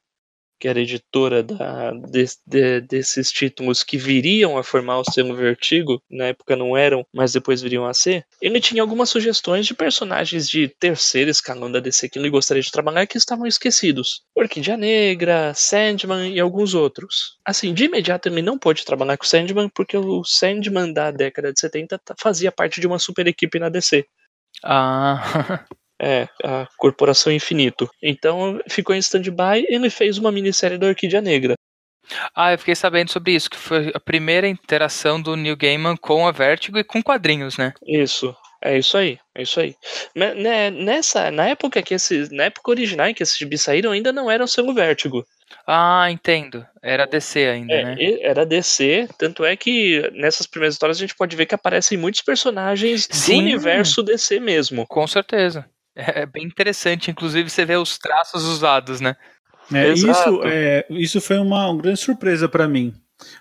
que 0.61 0.67
era 0.67 0.79
editora 0.79 1.41
da, 1.41 1.89
de- 1.91 2.25
de- 2.45 2.81
desses 2.81 3.31
títulos 3.31 3.83
que 3.83 3.97
viriam 3.97 4.59
a 4.59 4.63
formar 4.63 4.99
o 4.99 5.03
selo 5.03 5.35
Vertigo, 5.35 5.99
na 6.09 6.25
época 6.27 6.55
não 6.55 6.77
eram, 6.77 7.03
mas 7.11 7.33
depois 7.33 7.63
viriam 7.63 7.87
a 7.87 7.93
ser, 7.95 8.23
ele 8.39 8.61
tinha 8.61 8.83
algumas 8.83 9.09
sugestões 9.09 9.65
de 9.65 9.73
personagens 9.73 10.47
de 10.47 10.67
terceiro 10.67 11.31
escalão 11.31 11.71
da 11.71 11.79
DC 11.79 12.07
que 12.09 12.19
ele 12.19 12.29
gostaria 12.29 12.61
de 12.61 12.71
trabalhar 12.71 13.07
que 13.07 13.17
estavam 13.17 13.47
esquecidos. 13.47 14.21
Orquídea 14.35 14.77
Negra, 14.77 15.51
Sandman 15.55 16.31
e 16.31 16.39
alguns 16.39 16.75
outros. 16.75 17.37
Assim, 17.43 17.73
de 17.73 17.85
imediato 17.85 18.29
ele 18.29 18.43
não 18.43 18.59
pôde 18.59 18.85
trabalhar 18.85 19.17
com 19.17 19.23
o 19.25 19.27
Sandman 19.27 19.67
porque 19.73 19.97
o 19.97 20.23
Sandman 20.23 20.93
da 20.93 21.09
década 21.09 21.51
de 21.51 21.59
70 21.59 21.97
ta- 21.97 22.15
fazia 22.19 22.51
parte 22.51 22.79
de 22.79 22.85
uma 22.85 22.99
super 22.99 23.25
equipe 23.25 23.57
na 23.57 23.67
DC. 23.69 24.05
Ah, 24.63 25.65
É, 26.03 26.27
a 26.43 26.67
Corporação 26.77 27.31
Infinito. 27.31 27.87
Então 28.01 28.59
ficou 28.67 28.95
em 28.95 28.99
stand-by 28.99 29.59
e 29.69 29.75
ele 29.75 29.89
fez 29.89 30.17
uma 30.17 30.31
minissérie 30.31 30.77
da 30.79 30.87
Orquídea 30.87 31.21
Negra. 31.21 31.53
ah, 32.35 32.51
eu 32.53 32.57
fiquei 32.57 32.75
sabendo 32.75 33.11
sobre 33.11 33.33
isso, 33.33 33.49
que 33.49 33.57
foi 33.57 33.91
a 33.93 33.99
primeira 33.99 34.47
interação 34.47 35.21
do 35.21 35.35
Neil 35.35 35.55
Gaiman 35.55 35.95
com 35.95 36.27
a 36.27 36.31
Vertigo 36.31 36.79
e 36.79 36.83
com 36.83 37.03
quadrinhos, 37.03 37.57
né? 37.57 37.71
Isso. 37.85 38.35
É 38.63 38.77
isso 38.77 38.95
aí, 38.95 39.17
é 39.33 39.41
isso 39.41 39.59
aí. 39.59 39.75
Ne- 40.15 40.35
né, 40.35 40.69
Nessa, 40.69 41.31
na 41.31 41.47
época 41.47 41.81
que 41.81 41.95
esses, 41.95 42.29
na 42.29 42.43
época 42.43 42.69
original 42.69 43.07
em 43.07 43.13
que 43.13 43.23
esses 43.23 43.35
gibis 43.37 43.63
saíram, 43.63 43.91
ainda 43.91 44.11
não 44.13 44.29
eram 44.29 44.45
selo 44.45 44.71
Vértigo. 44.73 45.25
Ah, 45.65 46.07
entendo. 46.11 46.63
Era 46.81 47.07
DC 47.07 47.39
ainda, 47.47 47.73
É, 47.73 47.83
né? 47.83 47.95
era 48.21 48.45
DC, 48.45 49.07
tanto 49.17 49.43
é 49.43 49.55
que 49.55 50.07
nessas 50.13 50.45
primeiras 50.45 50.75
histórias 50.75 50.97
a 50.97 51.01
gente 51.01 51.15
pode 51.15 51.35
ver 51.35 51.47
que 51.47 51.55
aparecem 51.55 51.97
muitos 51.97 52.21
personagens 52.21 53.07
do 53.07 53.15
Sim. 53.15 53.39
universo 53.39 54.03
DC 54.03 54.39
mesmo. 54.39 54.85
Com 54.87 55.07
certeza. 55.07 55.65
É 56.15 56.25
bem 56.25 56.43
interessante, 56.45 57.11
inclusive 57.11 57.49
você 57.49 57.65
vê 57.65 57.75
os 57.75 57.97
traços 57.97 58.43
usados, 58.45 58.99
né? 59.01 59.15
É, 59.73 59.89
isso, 59.93 60.41
é, 60.43 60.85
isso 60.89 61.21
foi 61.21 61.37
uma, 61.37 61.69
uma 61.69 61.81
grande 61.81 61.99
surpresa 61.99 62.49
pra 62.49 62.67
mim. 62.67 62.93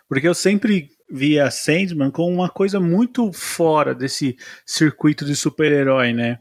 Porque 0.08 0.28
eu 0.28 0.34
sempre 0.34 0.90
via 1.10 1.50
Sandman 1.50 2.10
como 2.10 2.32
uma 2.32 2.48
coisa 2.48 2.78
muito 2.78 3.32
fora 3.32 3.94
desse 3.94 4.36
circuito 4.64 5.24
de 5.24 5.34
super-herói, 5.34 6.12
né? 6.12 6.38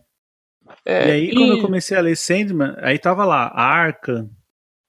É, 0.86 1.08
e 1.08 1.12
aí, 1.12 1.34
quando 1.34 1.54
eu 1.54 1.62
comecei 1.62 1.98
a 1.98 2.02
ler 2.02 2.16
Sandman, 2.16 2.76
aí 2.80 3.00
tava 3.00 3.26
lá, 3.26 3.52
Arkham, 3.56 4.30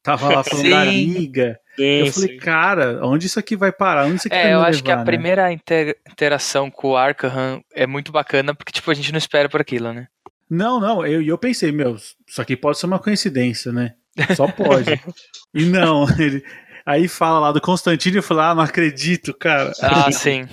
tava 0.02 0.28
lá 0.28 0.44
falando 0.44 0.68
da. 0.68 0.84
Liga. 0.84 1.58
sim, 1.76 1.82
eu 1.82 2.12
falei, 2.12 2.28
sim. 2.30 2.36
cara, 2.38 3.00
onde 3.06 3.26
isso 3.26 3.38
aqui 3.38 3.56
vai 3.56 3.72
parar? 3.72 4.04
Onde 4.06 4.16
isso 4.16 4.28
aqui 4.28 4.36
vai 4.36 4.44
É, 4.44 4.48
me 4.48 4.52
eu 4.52 4.58
levar, 4.58 4.70
acho 4.70 4.84
que 4.84 4.90
a 4.92 4.96
né? 4.96 5.04
primeira 5.04 5.52
inter- 5.52 5.96
interação 6.10 6.70
com 6.70 6.88
o 6.90 6.96
Arkham 6.96 7.62
é 7.72 7.86
muito 7.86 8.12
bacana, 8.12 8.54
porque, 8.54 8.72
tipo, 8.72 8.90
a 8.90 8.94
gente 8.94 9.12
não 9.12 9.18
espera 9.18 9.48
por 9.48 9.60
aquilo, 9.60 9.92
né? 9.92 10.08
Não, 10.50 10.80
não, 10.80 11.06
eu, 11.06 11.22
eu 11.22 11.38
pensei, 11.38 11.70
meu, 11.70 11.94
isso 11.94 12.42
aqui 12.42 12.56
pode 12.56 12.76
ser 12.76 12.86
uma 12.86 12.98
coincidência, 12.98 13.70
né? 13.70 13.94
Só 14.34 14.48
pode. 14.50 14.90
e 15.54 15.64
não, 15.64 16.04
ele. 16.18 16.44
Aí 16.84 17.06
fala 17.06 17.38
lá 17.38 17.52
do 17.52 17.60
Constantino 17.60 18.16
e 18.16 18.18
eu 18.18 18.40
ah, 18.40 18.54
não 18.54 18.62
acredito, 18.62 19.32
cara. 19.32 19.72
Ah, 19.80 20.10
sim. 20.10 20.48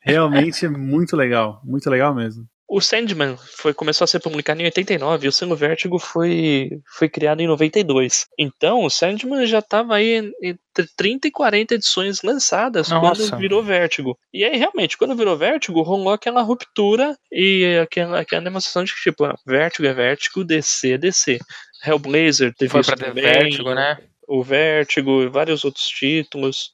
Realmente 0.00 0.66
é 0.66 0.68
muito 0.68 1.16
legal, 1.16 1.62
muito 1.64 1.88
legal 1.88 2.14
mesmo. 2.14 2.46
O 2.68 2.82
Sandman 2.82 3.34
foi, 3.38 3.72
começou 3.72 4.04
a 4.04 4.08
ser 4.08 4.20
publicado 4.20 4.60
em 4.60 4.66
89 4.66 5.24
e 5.24 5.28
o 5.28 5.32
selo 5.32 5.56
Vértigo 5.56 5.98
foi, 5.98 6.68
foi 6.98 7.08
criado 7.08 7.40
em 7.40 7.46
92. 7.46 8.26
Então, 8.38 8.84
o 8.84 8.90
Sandman 8.90 9.46
já 9.46 9.60
estava 9.60 9.94
aí 9.96 10.32
entre 10.42 10.86
30 10.94 11.28
e 11.28 11.30
40 11.30 11.74
edições 11.74 12.22
lançadas 12.22 12.90
Nossa. 12.90 13.22
quando 13.22 13.38
virou 13.38 13.62
Vértigo. 13.62 14.18
E 14.34 14.44
aí, 14.44 14.58
realmente, 14.58 14.98
quando 14.98 15.16
virou 15.16 15.34
Vértigo, 15.34 15.80
rolou 15.80 16.12
aquela 16.12 16.42
ruptura 16.42 17.16
e 17.32 17.78
aquela, 17.82 18.20
aquela 18.20 18.42
demonstração 18.42 18.84
de 18.84 18.94
que, 18.94 19.00
tipo, 19.00 19.24
ah, 19.24 19.34
Vértigo 19.46 19.88
é 19.88 19.94
Vértigo, 19.94 20.44
DC 20.44 20.92
é 20.92 20.98
DC. 20.98 21.38
Hellblazer 21.86 22.52
teve 22.54 22.70
Foi 22.70 22.80
isso 22.82 22.94
pra 22.94 23.06
também, 23.06 23.24
Vertigo, 23.24 23.74
né? 23.74 23.98
o 24.26 24.42
Vértigo 24.42 25.22
e 25.22 25.28
vários 25.28 25.64
outros 25.64 25.88
títulos. 25.88 26.72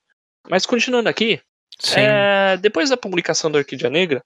Mas 0.50 0.66
continuando 0.66 1.08
aqui, 1.08 1.40
é, 1.96 2.56
depois 2.56 2.90
da 2.90 2.96
publicação 2.96 3.50
da 3.50 3.58
Orquídea 3.58 3.88
Negra, 3.88 4.22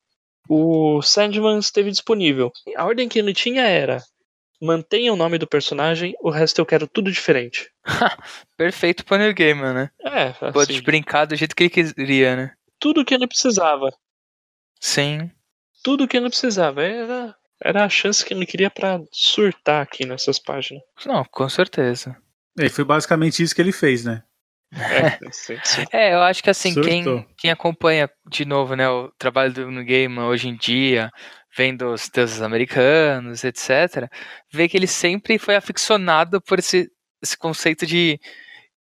o 0.48 1.02
Sandman 1.02 1.58
esteve 1.58 1.90
disponível. 1.90 2.52
A 2.76 2.84
ordem 2.84 3.08
que 3.08 3.18
ele 3.18 3.34
tinha 3.34 3.62
era: 3.62 4.02
mantenha 4.60 5.12
o 5.12 5.16
nome 5.16 5.38
do 5.38 5.46
personagem, 5.46 6.14
o 6.20 6.30
resto 6.30 6.60
eu 6.60 6.66
quero 6.66 6.86
tudo 6.86 7.12
diferente. 7.12 7.70
Perfeito 8.56 9.04
pro 9.04 9.18
Neil 9.18 9.34
Gaiman, 9.34 9.74
né? 9.74 9.90
É, 10.00 10.32
Pode 10.52 10.72
assim, 10.72 10.82
brincar 10.82 11.26
do 11.26 11.36
jeito 11.36 11.54
que 11.54 11.64
ele 11.64 11.70
queria, 11.70 12.36
né? 12.36 12.52
tudo 12.78 13.04
que 13.04 13.14
ele 13.14 13.26
precisava. 13.26 13.90
Sim. 14.80 15.30
Tudo 15.82 16.08
que 16.08 16.16
ele 16.16 16.28
precisava. 16.28 16.82
Era, 16.82 17.34
era 17.62 17.84
a 17.84 17.88
chance 17.88 18.24
que 18.24 18.32
ele 18.32 18.46
queria 18.46 18.70
pra 18.70 19.00
surtar 19.12 19.82
aqui 19.82 20.06
nessas 20.06 20.38
páginas. 20.38 20.82
Não, 21.04 21.24
com 21.24 21.48
certeza. 21.48 22.16
E 22.56 22.68
foi 22.68 22.84
basicamente 22.84 23.42
isso 23.42 23.54
que 23.54 23.60
ele 23.60 23.72
fez, 23.72 24.04
né? 24.04 24.22
É. 24.72 25.18
É, 25.92 26.14
eu 26.14 26.20
acho 26.22 26.42
que 26.42 26.50
assim, 26.50 26.74
quem, 26.74 27.02
Surtou. 27.02 27.26
quem 27.36 27.50
acompanha 27.50 28.10
de 28.28 28.44
novo, 28.44 28.74
né, 28.74 28.88
o 28.88 29.10
trabalho 29.18 29.52
do 29.52 29.70
Neil 29.70 29.86
Gaiman 29.86 30.26
hoje 30.26 30.48
em 30.48 30.56
dia, 30.56 31.10
vendo 31.56 31.92
os 31.92 32.08
deuses 32.08 32.42
americanos, 32.42 33.44
etc., 33.44 34.10
vê 34.52 34.68
que 34.68 34.76
ele 34.76 34.86
sempre 34.86 35.38
foi 35.38 35.56
aficionado 35.56 36.40
por 36.40 36.58
esse, 36.58 36.90
esse 37.22 37.36
conceito 37.36 37.86
de, 37.86 38.20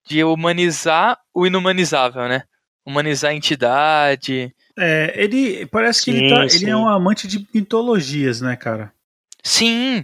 de 0.08 0.24
humanizar 0.24 1.18
o 1.34 1.48
inumanizável, 1.48 2.28
né? 2.28 2.44
Humanizar 2.86 3.32
a 3.32 3.36
entidade. 3.36 4.54
É, 4.78 5.14
ele 5.16 5.66
parece 5.68 6.04
que 6.04 6.12
ele, 6.12 6.30
Sim, 6.30 6.36
tá, 6.36 6.46
ele 6.46 6.70
é 6.70 6.76
um 6.76 6.88
amante 6.88 7.28
de 7.28 7.48
mitologias, 7.54 8.42
né, 8.42 8.56
cara? 8.56 8.92
Sim, 9.44 10.04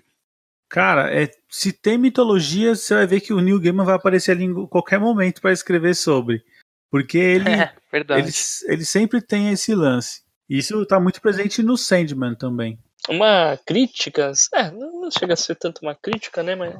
Cara, 0.75 1.13
é, 1.13 1.29
se 1.56 1.72
tem 1.72 1.98
mitologia, 1.98 2.76
você 2.76 2.94
vai 2.94 3.08
ver 3.08 3.22
que 3.22 3.32
o 3.32 3.40
Neil 3.40 3.62
Gaiman 3.62 3.86
vai 3.86 3.96
aparecer 3.96 4.32
ali 4.32 4.44
em 4.44 4.68
qualquer 4.68 5.00
momento 5.00 5.40
para 5.40 5.54
escrever 5.54 5.96
sobre. 5.96 6.44
Porque 6.92 7.18
ele, 7.18 7.48
é 7.50 7.74
ele, 7.94 8.30
ele 8.68 8.86
sempre 8.86 9.22
tem 9.22 9.54
esse 9.54 9.74
lance. 9.74 10.22
Isso 10.50 10.86
tá 10.86 11.00
muito 11.00 11.22
presente 11.22 11.64
no 11.64 11.78
Sandman 11.78 12.36
também. 12.36 12.78
Uma 13.08 13.58
crítica, 13.66 14.34
é, 14.54 14.70
não 14.70 15.10
chega 15.10 15.34
a 15.34 15.38
ser 15.38 15.56
tanto 15.56 15.80
uma 15.82 15.96
crítica, 15.96 16.44
né? 16.44 16.56
Mas, 16.56 16.76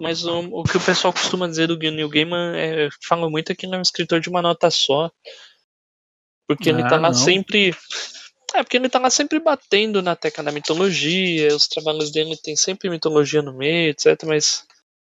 mas 0.00 0.24
o, 0.24 0.38
o 0.38 0.64
que 0.64 0.78
o 0.78 0.80
pessoal 0.80 1.12
costuma 1.12 1.46
dizer 1.46 1.66
do 1.66 1.76
Neil 1.76 2.08
Gaiman 2.08 2.56
é, 2.56 2.88
fala 3.06 3.28
muito 3.28 3.52
é 3.52 3.54
que 3.54 3.66
ele 3.66 3.74
é 3.74 3.78
um 3.78 3.82
escritor 3.82 4.20
de 4.20 4.30
uma 4.30 4.40
nota 4.40 4.70
só. 4.70 5.10
Porque 6.48 6.70
ele 6.70 6.80
Ah, 6.80 6.88
tá 6.88 6.96
lá 6.96 7.08
não. 7.08 7.14
sempre. 7.14 7.76
É, 8.54 8.62
porque 8.62 8.76
ele 8.76 8.88
tá 8.88 8.98
lá 9.00 9.10
sempre 9.10 9.40
batendo 9.40 10.00
na 10.00 10.14
tecla 10.14 10.44
da 10.44 10.52
mitologia, 10.52 11.48
os 11.54 11.66
trabalhos 11.66 12.12
dele 12.12 12.36
tem 12.36 12.54
sempre 12.54 12.88
mitologia 12.88 13.42
no 13.42 13.52
meio, 13.56 13.90
etc. 13.90 14.22
Mas. 14.24 14.64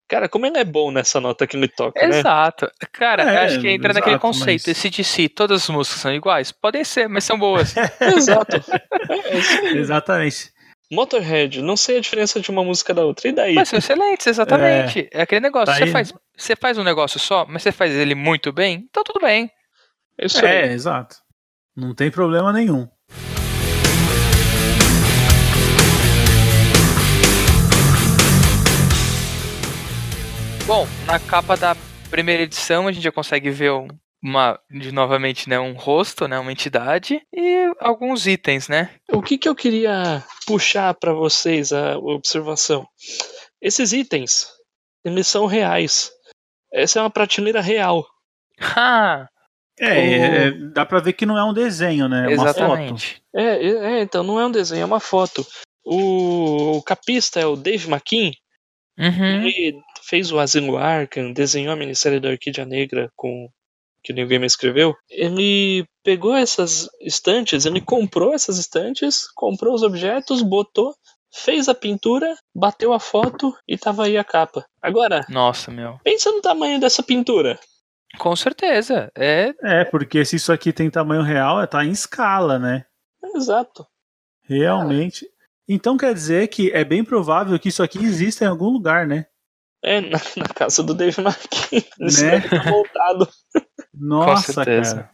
Cara, 0.10 0.28
como 0.28 0.46
ele 0.48 0.58
é 0.58 0.64
bom 0.66 0.90
nessa 0.92 1.22
nota 1.22 1.46
que 1.46 1.56
ele 1.56 1.68
toca, 1.68 2.06
né? 2.08 2.18
Exato. 2.20 2.70
Cara, 2.92 3.22
É, 3.24 3.46
acho 3.46 3.62
que 3.62 3.70
entra 3.70 3.94
naquele 3.94 4.16
exato, 4.16 4.22
conceito. 4.28 4.64
mas- 4.66 4.68
Esse 4.68 4.90
de 4.90 5.04
si, 5.04 5.30
todas 5.30 5.62
as 5.64 5.70
músicas 5.70 6.02
são 6.02 6.12
iguais? 6.12 6.52
Podem 6.52 6.84
ser, 6.84 7.08
mas 7.08 7.24
são 7.24 7.38
boas. 7.38 7.76
Exato. 8.02 8.56
É, 8.58 9.38
é 9.38 9.68
aí. 9.70 9.78
Exatamente. 9.78 10.52
Motorhead, 10.92 11.62
não 11.62 11.78
sei 11.78 11.98
a 12.00 12.02
diferença 12.02 12.40
de 12.42 12.50
uma 12.50 12.64
música 12.64 12.92
da 12.94 13.06
outra. 13.06 13.30
E 13.30 13.32
daí? 13.32 13.54
Mas 13.54 13.70
são 13.70 13.78
excelentes, 13.78 14.26
exatamente. 14.26 15.08
É, 15.14 15.22
aquele 15.22 15.42
negócio. 15.42 15.68
Tá 15.68 15.76
você, 15.76 15.84
aí. 15.84 15.92
faz, 15.92 16.14
você 16.36 16.56
faz 16.56 16.78
um 16.80 16.84
negócio 16.84 17.20
só, 17.20 17.46
mas 17.48 17.62
você 17.62 17.72
faz 17.72 17.94
ele 17.94 18.16
muito 18.16 18.52
bem, 18.52 18.88
então 18.90 19.04
tudo 19.04 19.20
bem. 19.20 19.52
É 20.20 20.26
isso 20.26 20.44
aí. 20.44 20.52
É, 20.52 20.74
exato. 20.74 21.18
Não 21.78 21.94
tem 21.94 22.10
problema 22.10 22.52
nenhum. 22.52 22.88
Bom, 30.70 30.86
na 31.08 31.18
capa 31.20 31.58
da 31.58 31.76
primeira 32.12 32.44
edição 32.44 32.88
a 32.88 32.92
gente 32.92 33.04
já 33.04 33.12
consegue 33.12 33.50
ver 33.50 33.72
um- 33.72 33.88
uma, 34.22 34.60
de 34.70 34.92
novamente, 34.92 35.50
né, 35.50 35.60
um 35.60 35.74
rosto, 35.74 36.28
né, 36.28 36.38
uma 36.38 36.52
entidade 36.52 37.20
e 37.34 37.74
alguns 37.80 38.28
itens, 38.28 38.68
né? 38.68 38.92
O 39.12 39.20
que, 39.20 39.36
que 39.40 39.50
eu 39.50 39.56
queria 39.56 40.24
puxar 40.46 40.94
para 40.94 41.12
vocês 41.12 41.74
a 41.74 41.98
observação? 41.98 42.88
Esses 43.60 43.94
itens, 43.94 44.46
eles 45.04 45.26
são 45.26 45.48
reais. 45.48 46.12
Essa 46.72 47.00
é 47.00 47.02
uma 47.02 47.10
prateleira 47.10 47.62
real. 47.62 48.06
Ah, 48.76 49.28
É, 49.80 49.88
é, 49.88 50.52
dá 50.74 50.86
pra 50.86 51.00
ver 51.00 51.14
que 51.14 51.26
não 51.26 51.36
é 51.38 51.44
um 51.44 51.54
desenho, 51.54 52.08
né? 52.08 52.26
É 52.32 52.36
uma 52.36 52.46
foto. 52.46 52.58
exatamente. 52.60 53.24
É, 53.34 53.44
é, 53.44 53.70
é, 53.70 54.02
então 54.02 54.22
não 54.24 54.40
é 54.40 54.46
um 54.46 54.52
desenho, 54.52 54.84
é 54.84 54.86
uma 54.86 55.00
foto. 55.00 55.44
O, 55.84 56.78
o 56.78 56.84
capista 56.84 57.40
é 57.40 57.46
o 57.48 57.56
Dave 57.56 57.90
McKean. 57.90 58.32
Uhum. 59.00 59.44
Ele 59.46 59.82
fez 60.10 60.32
o 60.32 60.40
Asilo 60.40 60.76
Arkham, 60.76 61.32
desenhou 61.32 61.72
a 61.72 61.76
minissérie 61.76 62.20
da 62.20 62.30
Orquídea 62.30 62.66
Negra 62.66 63.12
com 63.16 63.48
que 64.04 64.14
o 64.14 64.16
Gaiman 64.16 64.46
escreveu. 64.46 64.96
Ele 65.10 65.86
pegou 66.04 66.36
essas 66.36 66.90
estantes, 67.02 67.66
ele 67.66 67.82
comprou 67.82 68.34
essas 68.34 68.58
estantes, 68.58 69.30
comprou 69.34 69.74
os 69.76 69.84
objetos, 69.84 70.42
botou, 70.42 70.96
fez 71.32 71.70
a 71.70 71.76
pintura, 71.76 72.36
bateu 72.56 72.94
a 72.94 73.00
foto 73.00 73.54
e 73.68 73.78
tava 73.78 74.06
aí 74.06 74.18
a 74.18 74.24
capa. 74.24 74.66
Agora, 74.82 75.26
Nossa, 75.30 75.70
meu. 75.70 76.00
pensa 76.04 76.32
no 76.32 76.42
tamanho 76.42 76.80
dessa 76.80 77.04
pintura. 77.04 77.60
Com 78.18 78.36
certeza. 78.36 79.12
É. 79.16 79.54
É, 79.62 79.86
porque 79.86 80.26
se 80.26 80.38
isso 80.38 80.52
aqui 80.52 80.74
tem 80.74 80.90
tamanho 80.90 81.22
real, 81.22 81.66
tá 81.68 81.86
em 81.86 81.92
escala, 81.92 82.58
né? 82.58 82.86
Exato. 83.36 83.86
Realmente. 84.44 85.28
Então 85.68 85.98
quer 85.98 86.14
dizer 86.14 86.48
que 86.48 86.72
é 86.72 86.84
bem 86.84 87.04
provável 87.04 87.60
que 87.60 87.70
isso 87.70 87.84
aqui 87.84 88.00
exista 88.00 88.46
em 88.46 88.48
algum 88.48 88.70
lugar, 88.70 89.06
né? 89.06 89.28
É, 89.84 90.02
na, 90.02 90.20
na 90.38 90.46
casa 90.54 90.84
do 90.84 90.94
Dave. 90.94 91.16
Isso 92.02 92.26
Né? 92.26 92.42
tá 92.42 92.64
voltado. 92.70 93.28
Nossa, 93.94 94.54
certeza. 94.54 94.96
cara. 94.96 95.10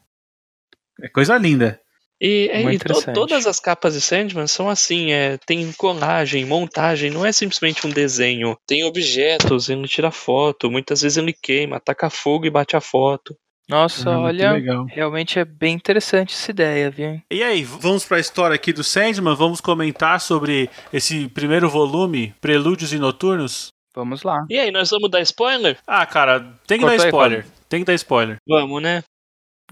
É 1.01 1.09
coisa 1.09 1.37
linda. 1.37 1.79
E, 2.21 2.47
é, 2.51 2.61
e 2.73 2.79
to- 2.79 3.13
todas 3.13 3.45
as 3.45 3.59
capas 3.59 3.93
de 3.93 3.99
Sandman 4.01 4.47
são 4.47 4.69
assim, 4.69 5.11
é, 5.11 5.37
tem 5.45 5.69
colagem, 5.73 6.45
montagem, 6.45 7.11
não 7.11 7.25
é 7.25 7.31
simplesmente 7.33 7.85
um 7.85 7.89
desenho. 7.89 8.57
Tem 8.65 8.85
objetos, 8.85 9.69
ele 9.69 9.85
tira 9.87 10.09
foto, 10.11 10.71
muitas 10.71 11.01
vezes 11.01 11.17
ele 11.17 11.33
queima, 11.33 11.75
ataca 11.75 12.09
fogo 12.09 12.45
e 12.45 12.49
bate 12.49 12.75
a 12.75 12.81
foto. 12.81 13.35
Nossa, 13.67 14.11
muito 14.17 14.41
olha. 14.43 14.83
Realmente 14.87 15.39
é 15.39 15.43
bem 15.43 15.73
interessante 15.75 16.33
essa 16.33 16.51
ideia, 16.51 16.89
viu? 16.89 17.19
E 17.31 17.43
aí, 17.43 17.63
vamos 17.63 18.05
pra 18.05 18.19
história 18.19 18.55
aqui 18.55 18.71
do 18.71 18.83
Sandman? 18.83 19.35
Vamos 19.35 19.59
comentar 19.59 20.21
sobre 20.21 20.69
esse 20.93 21.27
primeiro 21.29 21.69
volume, 21.69 22.33
Prelúdios 22.39 22.93
e 22.93 22.97
Noturnos? 22.99 23.73
Vamos 23.95 24.23
lá. 24.23 24.45
E 24.49 24.59
aí, 24.59 24.71
nós 24.71 24.89
vamos 24.89 25.09
dar 25.09 25.21
spoiler? 25.21 25.77
Ah, 25.87 26.05
cara, 26.05 26.53
tem 26.67 26.79
que 26.79 26.85
dar 26.85 26.91
aí, 26.91 26.97
spoiler. 26.97 27.45
Tem 27.69 27.79
que 27.79 27.85
dar 27.85 27.93
spoiler. 27.93 28.37
Vamos, 28.47 28.81
né? 28.81 29.03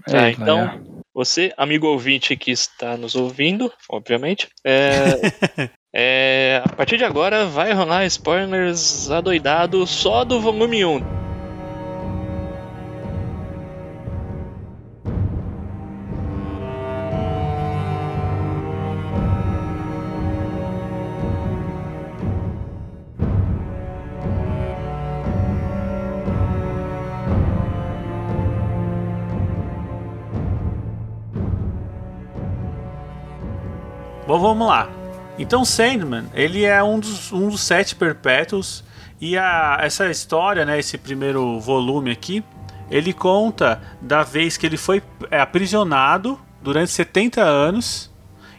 Tá, 0.06 0.26
É, 0.26 0.30
então, 0.30 0.62
olha. 0.62 0.82
você, 1.14 1.52
amigo 1.56 1.86
ouvinte 1.86 2.36
que 2.36 2.50
está 2.50 2.96
nos 2.96 3.14
ouvindo, 3.14 3.72
obviamente, 3.88 4.48
é, 4.64 4.90
é, 5.94 6.62
a 6.64 6.68
partir 6.74 6.96
de 6.96 7.04
agora 7.04 7.46
vai 7.46 7.72
rolar 7.72 8.04
spoilers 8.06 9.10
adoidados 9.10 9.90
só 9.90 10.24
do 10.24 10.40
volume 10.40 10.84
1. 10.84 11.23
Bom, 34.26 34.38
vamos 34.38 34.66
lá. 34.66 34.90
Então, 35.38 35.66
Sandman, 35.66 36.24
ele 36.32 36.64
é 36.64 36.82
um 36.82 36.98
dos, 36.98 37.30
um 37.30 37.48
dos 37.48 37.60
sete 37.60 37.94
perpétuos. 37.94 38.82
E 39.20 39.36
a, 39.36 39.78
essa 39.82 40.10
história, 40.10 40.64
né, 40.64 40.78
esse 40.78 40.96
primeiro 40.96 41.60
volume 41.60 42.10
aqui, 42.10 42.42
ele 42.90 43.12
conta 43.12 43.82
da 44.00 44.22
vez 44.22 44.56
que 44.56 44.64
ele 44.64 44.78
foi 44.78 45.02
é, 45.30 45.40
aprisionado 45.40 46.40
durante 46.62 46.90
70 46.90 47.42
anos. 47.42 48.10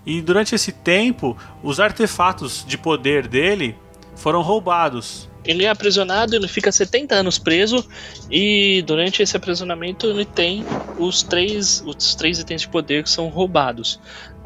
E 0.05 0.21
durante 0.21 0.53
esse 0.53 0.71
tempo, 0.71 1.35
os 1.63 1.79
artefatos 1.79 2.63
de 2.67 2.77
poder 2.77 3.27
dele 3.27 3.75
foram 4.15 4.43
roubados. 4.43 5.27
Ele 5.43 5.65
é 5.65 5.69
aprisionado, 5.69 6.35
ele 6.35 6.47
fica 6.47 6.71
70 6.71 7.15
anos 7.15 7.37
preso 7.37 7.87
e 8.31 8.83
durante 8.83 9.21
esse 9.21 9.37
aprisionamento 9.37 10.07
ele 10.07 10.25
tem 10.25 10.65
os 10.97 11.21
três, 11.21 11.83
os 11.85 12.15
três 12.15 12.39
itens 12.39 12.61
de 12.61 12.67
poder 12.67 13.03
que 13.03 13.09
são 13.09 13.27
roubados. 13.29 13.99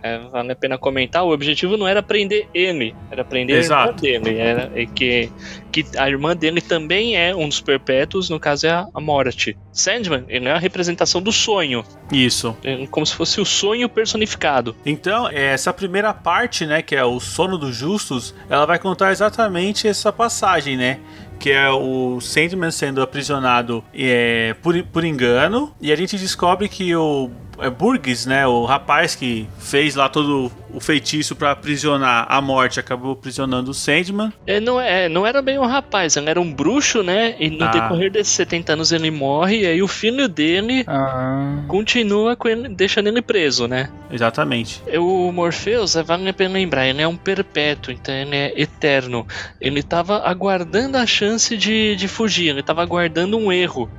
É, 0.04 0.18
vale 0.30 0.52
a 0.52 0.56
pena 0.56 0.78
comentar, 0.78 1.24
o 1.24 1.32
objetivo 1.32 1.78
não 1.78 1.88
era 1.88 2.02
prender 2.02 2.48
ele, 2.54 2.96
era 3.12 3.24
prender 3.24 3.56
a 3.56 3.60
irmã 3.60 3.66
Exato. 3.66 4.02
dele. 4.02 4.38
Era, 4.38 4.72
é 4.76 4.86
que, 4.86 5.32
que 5.72 5.86
a 5.98 6.10
irmã 6.10 6.36
dele 6.36 6.62
também 6.62 7.18
é 7.18 7.36
um 7.36 7.48
dos 7.48 7.62
perpétuos, 7.62 8.30
no 8.30 8.40
caso 8.40 8.68
é 8.68 8.72
a, 8.72 8.88
a 8.94 9.00
morte. 9.00 9.58
Sandman, 9.72 10.26
ele 10.28 10.48
é 10.48 10.52
a 10.52 10.58
representação 10.58 11.22
do 11.22 11.32
sonho, 11.32 11.84
Isso. 12.12 12.56
é 12.64 12.86
como 12.88 13.06
se 13.06 13.16
fosse 13.16 13.40
o 13.40 13.46
sonho 13.46 13.88
personificado. 13.88 14.76
Então, 14.86 15.28
essa 15.30 15.72
primeira 15.74 16.14
parte, 16.14 16.66
né, 16.66 16.82
que 16.82 16.96
é 16.96 17.04
o 17.04 17.20
sono 17.20 17.58
dos 17.58 17.76
justos, 17.76 18.34
ela 18.50 18.66
vai 18.66 18.80
contar 18.80 19.12
exatamente 19.12 19.88
essa 19.88 20.12
passagem, 20.12 20.78
né? 20.78 21.00
Que 21.40 21.52
é 21.52 21.70
o 21.70 22.20
Sandman 22.20 22.72
sendo 22.72 23.02
aprisionado 23.02 23.84
é, 23.94 24.54
por, 24.62 24.82
por 24.84 25.06
engano. 25.06 25.74
E 25.80 25.92
a 25.92 25.96
gente 25.96 26.18
descobre 26.18 26.68
que 26.68 26.94
o 26.94 27.32
é, 27.62 27.70
Burgess, 27.70 28.28
né? 28.28 28.46
O 28.48 28.66
rapaz 28.66 29.16
que 29.16 29.48
fez 29.60 29.96
lá 29.96 30.08
todo 30.10 30.52
o 30.72 30.80
feitiço 30.80 31.36
para 31.36 31.52
aprisionar 31.52 32.28
a 32.30 32.40
morte, 32.42 32.80
acabou 32.80 33.14
aprisionando 33.14 33.72
o 33.72 33.74
Sandman. 33.74 34.32
É, 34.46 34.60
não, 34.60 34.80
é, 34.80 35.10
não 35.10 35.26
era 35.26 35.42
bem 35.42 35.58
um 35.58 35.66
rapaz, 35.66 36.16
ele 36.16 36.30
era 36.30 36.40
um 36.40 36.54
bruxo, 36.54 37.02
né? 37.02 37.36
E 37.40 37.50
no 37.50 37.66
Ah. 37.66 37.70
decorrer 37.70 38.12
desses 38.12 38.34
70 38.34 38.74
anos 38.74 38.92
ele 38.92 39.10
morre, 39.10 39.62
e 39.62 39.66
aí 39.66 39.82
o 39.82 39.88
filho 39.88 40.28
dele 40.30 40.84
Ah, 40.88 41.64
continua 41.68 42.36
com 42.36 42.48
ele, 42.48 42.70
deixando 42.70 43.08
ele 43.08 43.22
preso, 43.22 43.68
né? 43.68 43.90
Exatamente. 44.12 44.82
O 44.98 45.32
Morpheus, 45.32 45.96
é, 45.96 46.04
vale 46.04 46.30
a 46.30 46.34
pena 46.34 46.54
lembrar, 46.54 46.88
ele 46.88 47.02
é 47.02 47.08
um 47.08 47.18
perpétuo, 47.18 47.92
então 47.92 48.14
ele 48.14 48.36
é 48.36 48.54
eterno. 48.62 49.26
Ele 49.60 49.82
tava 49.82 50.20
aguardando 50.20 50.98
a 50.98 51.06
chance 51.06 51.58
de, 51.58 51.96
de 51.96 52.08
fugir, 52.08 52.50
ele 52.50 52.62
tava 52.64 52.84
aguardando 52.84 53.38
um 53.38 53.52
erro. 53.52 53.90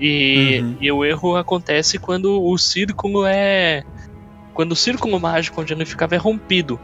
E, 0.00 0.60
Uhum. 0.62 0.76
e 0.80 0.92
o 0.92 1.04
erro 1.04 1.36
acontece 1.36 1.98
quando 1.98 2.42
o 2.42 2.56
círculo 2.58 3.24
é. 3.26 3.82
Quando 4.52 4.72
o 4.72 4.76
círculo 4.76 5.18
mágico 5.18 5.60
onde 5.60 5.72
ele 5.72 5.84
ficava 5.84 6.14
é 6.14 6.18
rompido. 6.18 6.78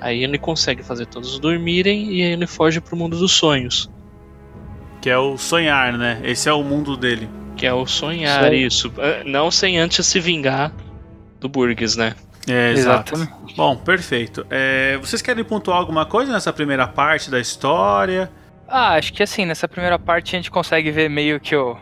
Aí 0.00 0.22
ele 0.22 0.38
consegue 0.38 0.82
fazer 0.82 1.06
todos 1.06 1.38
dormirem 1.38 2.12
e 2.12 2.22
aí 2.22 2.32
ele 2.32 2.46
foge 2.46 2.80
pro 2.80 2.96
mundo 2.96 3.18
dos 3.18 3.32
sonhos. 3.32 3.90
Que 5.00 5.08
é 5.10 5.16
o 5.18 5.38
sonhar, 5.38 5.96
né? 5.96 6.20
Esse 6.22 6.48
é 6.48 6.52
o 6.52 6.62
mundo 6.62 6.96
dele. 6.96 7.28
Que 7.56 7.66
é 7.66 7.72
o 7.72 7.86
sonhar, 7.86 8.44
Sonho. 8.44 8.54
isso. 8.54 8.92
É, 8.98 9.24
Não 9.24 9.50
sem 9.50 9.78
antes 9.78 10.06
se 10.06 10.20
vingar 10.20 10.72
do 11.40 11.48
Burgess, 11.48 11.96
né? 11.96 12.14
É, 12.48 12.72
exato. 12.72 13.14
exatamente. 13.14 13.54
Bom, 13.56 13.76
perfeito. 13.76 14.46
É, 14.50 14.96
vocês 14.98 15.20
querem 15.22 15.42
pontuar 15.44 15.78
alguma 15.78 16.06
coisa 16.06 16.32
nessa 16.32 16.52
primeira 16.52 16.86
parte 16.86 17.30
da 17.30 17.40
história? 17.40 18.30
Ah, 18.68 18.94
acho 18.94 19.12
que 19.12 19.22
assim, 19.22 19.44
nessa 19.44 19.66
primeira 19.66 19.98
parte 19.98 20.36
a 20.36 20.38
gente 20.38 20.50
consegue 20.50 20.90
ver 20.90 21.08
meio 21.08 21.40
que 21.40 21.56
o, 21.56 21.76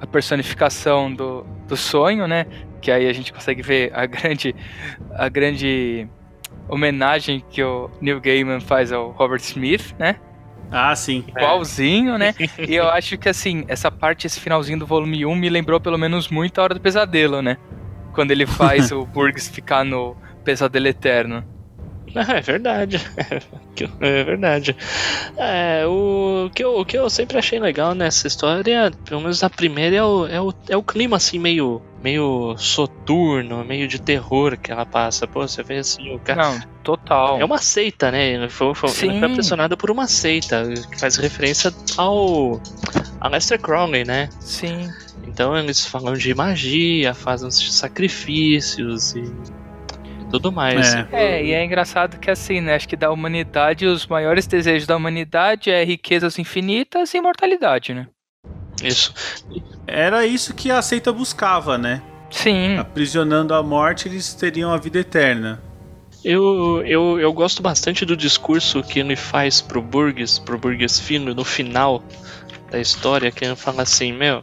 a 0.00 0.06
personificação 0.06 1.12
do, 1.12 1.44
do 1.66 1.76
sonho, 1.76 2.26
né? 2.26 2.46
Que 2.80 2.90
aí 2.90 3.08
a 3.08 3.12
gente 3.12 3.32
consegue 3.32 3.62
ver 3.62 3.90
a 3.94 4.06
grande, 4.06 4.54
a 5.14 5.28
grande 5.28 6.08
homenagem 6.68 7.44
que 7.50 7.62
o 7.62 7.90
Neil 8.00 8.20
Gaiman 8.20 8.60
faz 8.60 8.92
ao 8.92 9.10
Robert 9.10 9.40
Smith, 9.40 9.94
né? 9.98 10.16
Ah, 10.70 10.94
sim. 10.96 11.24
Igualzinho, 11.28 12.18
né? 12.18 12.34
E 12.58 12.74
eu 12.74 12.88
acho 12.88 13.16
que 13.16 13.28
assim, 13.28 13.64
essa 13.68 13.90
parte, 13.90 14.26
esse 14.26 14.40
finalzinho 14.40 14.78
do 14.78 14.86
volume 14.86 15.24
1 15.24 15.34
me 15.36 15.48
lembrou 15.48 15.80
pelo 15.80 15.98
menos 15.98 16.28
muito 16.28 16.60
a 16.60 16.64
Hora 16.64 16.74
do 16.74 16.80
Pesadelo, 16.80 17.40
né? 17.40 17.56
Quando 18.12 18.30
ele 18.30 18.46
faz 18.46 18.90
o 18.92 19.06
Burgess 19.06 19.48
ficar 19.48 19.84
no 19.84 20.16
Pesadelo 20.44 20.88
Eterno. 20.88 21.44
É 22.36 22.40
verdade. 22.40 23.00
É 24.00 24.24
verdade. 24.24 24.74
É, 25.36 25.84
o, 25.86 26.50
que 26.54 26.64
eu, 26.64 26.80
o 26.80 26.84
que 26.84 26.96
eu 26.96 27.10
sempre 27.10 27.36
achei 27.36 27.58
legal 27.58 27.94
nessa 27.94 28.26
história, 28.26 28.90
pelo 29.04 29.20
menos 29.20 29.42
a 29.42 29.50
primeira, 29.50 29.96
é 29.96 30.02
o, 30.02 30.26
é 30.26 30.40
o, 30.40 30.54
é 30.70 30.76
o 30.78 30.82
clima 30.82 31.18
assim, 31.18 31.38
meio, 31.38 31.82
meio 32.02 32.56
soturno, 32.56 33.62
meio 33.66 33.86
de 33.86 34.00
terror 34.00 34.56
que 34.56 34.72
ela 34.72 34.86
passa. 34.86 35.26
Pô, 35.26 35.46
você 35.46 35.62
vê 35.62 35.76
assim, 35.76 36.14
o 36.14 36.18
cara. 36.18 36.52
Não, 36.52 36.60
total. 36.82 37.38
É 37.38 37.44
uma 37.44 37.58
seita, 37.58 38.10
né? 38.10 38.32
Ele 38.32 38.48
foi, 38.48 38.74
foi, 38.74 38.88
Sim. 38.88 39.20
foi 39.20 39.76
por 39.76 39.90
uma 39.90 40.06
seita, 40.06 40.64
que 40.90 40.98
faz 40.98 41.16
referência 41.16 41.70
ao. 41.98 42.58
a 43.20 43.28
Lester 43.28 43.60
Crowley, 43.60 44.06
né? 44.06 44.30
Sim. 44.40 44.88
Então 45.26 45.54
eles 45.54 45.84
falam 45.84 46.14
de 46.14 46.34
magia, 46.34 47.12
fazem 47.12 47.46
os 47.46 47.74
sacrifícios 47.74 49.14
e 49.14 49.30
tudo 50.36 50.52
mais. 50.52 50.94
É. 50.94 51.08
É, 51.12 51.44
e 51.44 51.52
é 51.52 51.64
engraçado 51.64 52.18
que 52.18 52.30
assim, 52.30 52.60
né? 52.60 52.74
Acho 52.74 52.88
que 52.88 52.96
da 52.96 53.10
humanidade, 53.10 53.86
os 53.86 54.06
maiores 54.06 54.46
desejos 54.46 54.86
da 54.86 54.96
humanidade 54.96 55.70
é 55.70 55.82
riquezas 55.82 56.38
infinitas 56.38 57.14
e 57.14 57.18
imortalidade, 57.18 57.94
né? 57.94 58.06
Isso. 58.82 59.12
Era 59.86 60.26
isso 60.26 60.54
que 60.54 60.70
a 60.70 60.82
seita 60.82 61.12
buscava, 61.12 61.78
né? 61.78 62.02
Sim. 62.30 62.76
Aprisionando 62.76 63.54
a 63.54 63.62
morte, 63.62 64.08
eles 64.08 64.34
teriam 64.34 64.72
a 64.72 64.76
vida 64.76 64.98
eterna. 64.98 65.62
Eu, 66.24 66.82
eu, 66.84 67.20
eu 67.20 67.32
gosto 67.32 67.62
bastante 67.62 68.04
do 68.04 68.16
discurso 68.16 68.82
que 68.82 68.98
ele 68.98 69.16
faz 69.16 69.60
pro 69.60 69.80
Burgess, 69.80 70.38
pro 70.38 70.58
Burgess 70.58 70.98
Fino, 70.98 71.32
no 71.32 71.44
final, 71.44 72.02
da 72.70 72.80
história 72.80 73.30
que 73.30 73.54
fala 73.54 73.82
assim, 73.82 74.12
meu, 74.12 74.42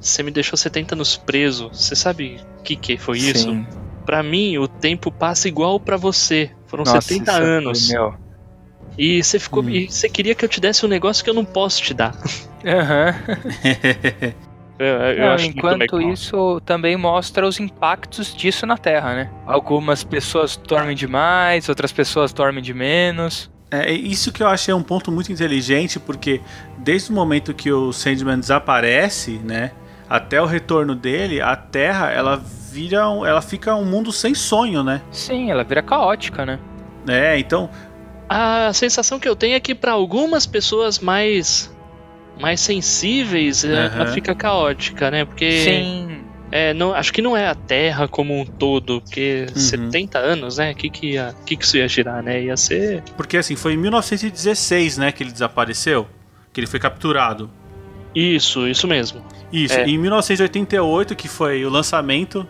você 0.00 0.22
me 0.22 0.30
deixou 0.30 0.56
70 0.56 0.94
anos 0.94 1.16
preso, 1.16 1.68
você 1.68 1.94
sabe 1.94 2.40
o 2.58 2.62
que 2.62 2.74
que 2.74 2.96
foi 2.96 3.18
isso? 3.18 3.64
Pra 4.10 4.24
mim, 4.24 4.58
o 4.58 4.66
tempo 4.66 5.12
passa 5.12 5.46
igual 5.46 5.78
pra 5.78 5.96
você. 5.96 6.50
Foram 6.66 6.82
Nossa, 6.82 7.00
70 7.00 7.30
isso 7.30 7.40
foi, 7.40 7.48
anos. 7.48 7.88
meu. 7.90 8.14
E 8.98 9.22
você 9.22 9.38
ficou. 9.38 9.62
Hum. 9.62 9.70
E 9.70 9.86
você 9.88 10.08
queria 10.08 10.34
que 10.34 10.44
eu 10.44 10.48
te 10.48 10.60
desse 10.60 10.84
um 10.84 10.88
negócio 10.88 11.22
que 11.22 11.30
eu 11.30 11.34
não 11.34 11.44
posso 11.44 11.80
te 11.80 11.94
dar. 11.94 12.12
Aham. 12.66 13.14
Eu, 14.80 14.86
eu 14.86 15.18
Não, 15.26 15.32
acho 15.32 15.44
enquanto 15.44 16.00
isso 16.00 16.58
também 16.64 16.96
mostra 16.96 17.46
os 17.46 17.60
impactos 17.60 18.34
disso 18.34 18.64
na 18.64 18.78
Terra, 18.78 19.14
né? 19.14 19.30
Algumas 19.46 20.02
pessoas 20.02 20.56
dormem 20.56 20.96
demais, 20.96 21.68
outras 21.68 21.92
pessoas 21.92 22.32
dormem 22.32 22.62
de 22.64 22.72
menos. 22.72 23.50
É 23.70 23.92
isso 23.92 24.32
que 24.32 24.42
eu 24.42 24.48
achei 24.48 24.72
um 24.72 24.82
ponto 24.82 25.12
muito 25.12 25.30
inteligente, 25.30 26.00
porque 26.00 26.40
desde 26.78 27.12
o 27.12 27.14
momento 27.14 27.52
que 27.52 27.70
o 27.70 27.92
Sandman 27.92 28.40
desaparece, 28.40 29.32
né, 29.44 29.72
até 30.08 30.40
o 30.40 30.46
retorno 30.46 30.94
dele, 30.94 31.42
a 31.42 31.54
Terra 31.54 32.10
ela 32.10 32.42
vira, 32.70 33.08
um- 33.10 33.24
ela 33.26 33.42
fica 33.42 33.74
um 33.74 33.84
mundo 33.84 34.12
sem 34.12 34.34
sonho, 34.34 34.82
né? 34.82 35.00
Sim, 35.10 35.50
ela 35.50 35.64
vira 35.64 35.82
caótica, 35.82 36.44
né? 36.46 36.58
É, 37.08 37.38
então 37.38 37.68
A 38.28 38.72
sensação 38.72 39.18
que 39.18 39.28
eu 39.28 39.34
tenho 39.34 39.54
é 39.56 39.60
que 39.60 39.74
pra 39.74 39.92
algumas 39.92 40.46
pessoas 40.46 40.98
mais. 41.00 41.74
mais 42.40 42.60
sensíveis, 42.60 43.64
é, 43.64 43.86
ela 43.94 44.06
fica 44.06 44.34
caótica, 44.34 45.10
né? 45.10 45.24
Porque. 45.24 45.50
Sim. 45.64 46.20
É, 46.52 46.74
não, 46.74 46.92
acho 46.92 47.12
que 47.12 47.22
não 47.22 47.36
é 47.36 47.46
a 47.46 47.54
Terra 47.54 48.08
como 48.08 48.36
um 48.40 48.44
todo, 48.44 49.00
porque 49.02 49.46
Uhum. 49.54 49.60
70 49.60 50.18
anos, 50.18 50.58
né? 50.58 50.72
O 50.72 50.74
que 50.74 50.90
que, 50.90 51.06
ia, 51.12 51.32
que 51.46 51.56
que 51.56 51.64
isso 51.64 51.76
ia 51.76 51.86
girar, 51.86 52.22
né? 52.24 52.42
Ia 52.42 52.56
ser. 52.56 53.02
porque 53.16 53.36
assim 53.36 53.54
foi 53.54 53.74
em 53.74 53.76
1916, 53.76 54.98
né, 54.98 55.12
que 55.12 55.22
ele 55.22 55.30
desapareceu, 55.30 56.08
que 56.52 56.58
ele 56.58 56.66
foi 56.66 56.80
capturado. 56.80 57.48
Isso, 58.12 58.66
isso 58.66 58.88
mesmo. 58.88 59.22
Isso. 59.52 59.74
É. 59.78 59.84
Em 59.88 59.96
1988, 59.96 61.14
que 61.14 61.28
foi 61.28 61.64
o 61.64 61.70
lançamento 61.70 62.44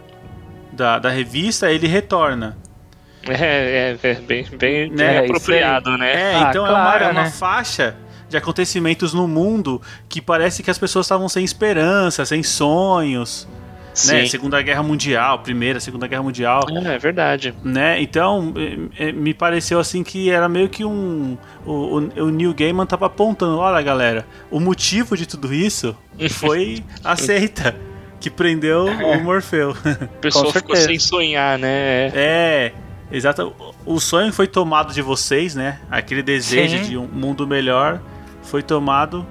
da, 0.81 0.99
da 0.99 1.11
revista, 1.11 1.71
ele 1.71 1.87
retorna. 1.87 2.57
É, 3.29 3.97
é, 4.03 4.09
é 4.09 4.15
bem, 4.15 4.47
bem, 4.59 4.91
Né, 4.91 5.13
bem 5.21 5.25
isso 5.25 5.33
apropriado, 5.35 5.97
né? 5.99 6.11
É, 6.33 6.35
Ah, 6.37 6.47
então 6.49 6.65
é 6.67 6.71
claro, 6.71 7.05
uma, 7.05 7.11
é 7.11 7.13
uma 7.13 7.23
né? 7.25 7.31
faixa 7.31 7.95
de 8.31 8.37
acontecimentos 8.37 9.13
no 9.13 9.29
mundo 9.29 9.83
que 10.09 10.23
parece 10.23 10.63
que 10.63 10.71
as 10.71 10.79
pessoas 10.79 11.05
estavam 11.05 11.29
sem 11.29 11.45
esperança, 11.45 12.25
sem 12.25 12.43
sonhos, 12.43 13.47
né? 14.07 14.25
Segunda 14.25 14.63
Guerra 14.63 14.83
Mundial, 14.83 15.41
Primeira, 15.41 15.81
Segunda 15.81 16.07
Guerra 16.07 16.23
Mundial, 16.23 16.63
É, 16.71 16.95
é 16.95 16.99
verdade. 16.99 17.53
né? 17.63 18.01
Então, 18.01 18.55
eh, 18.57 19.09
eh, 19.09 19.13
me 19.13 19.35
pareceu 19.35 19.79
assim 19.79 20.03
que 20.03 20.31
era 20.31 20.49
meio 20.49 20.71
que 20.71 20.83
um 20.85 21.37
o, 21.67 21.73
o, 21.73 21.97
o 22.25 22.31
Neil 22.31 22.55
Gaiman 22.55 22.87
tava 22.87 23.05
apontando, 23.07 23.59
olha, 23.59 23.83
galera, 23.83 24.25
o 24.51 24.59
motivo 24.59 25.15
de 25.15 25.27
tudo 25.27 25.53
isso 25.53 25.95
foi 26.31 26.83
a 27.05 27.17
seita 27.17 27.75
que 28.21 28.31
prendeu 28.31 28.87
o 29.17 29.25
Morfeu. 29.25 29.71
O 29.71 30.09
pessoal 30.21 30.53
ficou 30.53 30.77
sem 30.77 30.99
sonhar, 30.99 31.59
né? 31.59 32.13
É, 32.15 32.73
exato. 33.11 33.53
O 33.85 33.99
sonho 33.99 34.33
foi 34.33 34.47
tomado 34.47 34.93
de 34.93 35.03
vocês, 35.03 35.55
né? 35.55 35.81
Aquele 35.91 36.23
desejo 36.23 36.79
Sim. 36.79 36.91
de 36.91 36.97
um 36.99 37.07
mundo 37.07 37.47
melhor 37.47 38.01
foi 38.43 38.63
tomado 38.63 39.27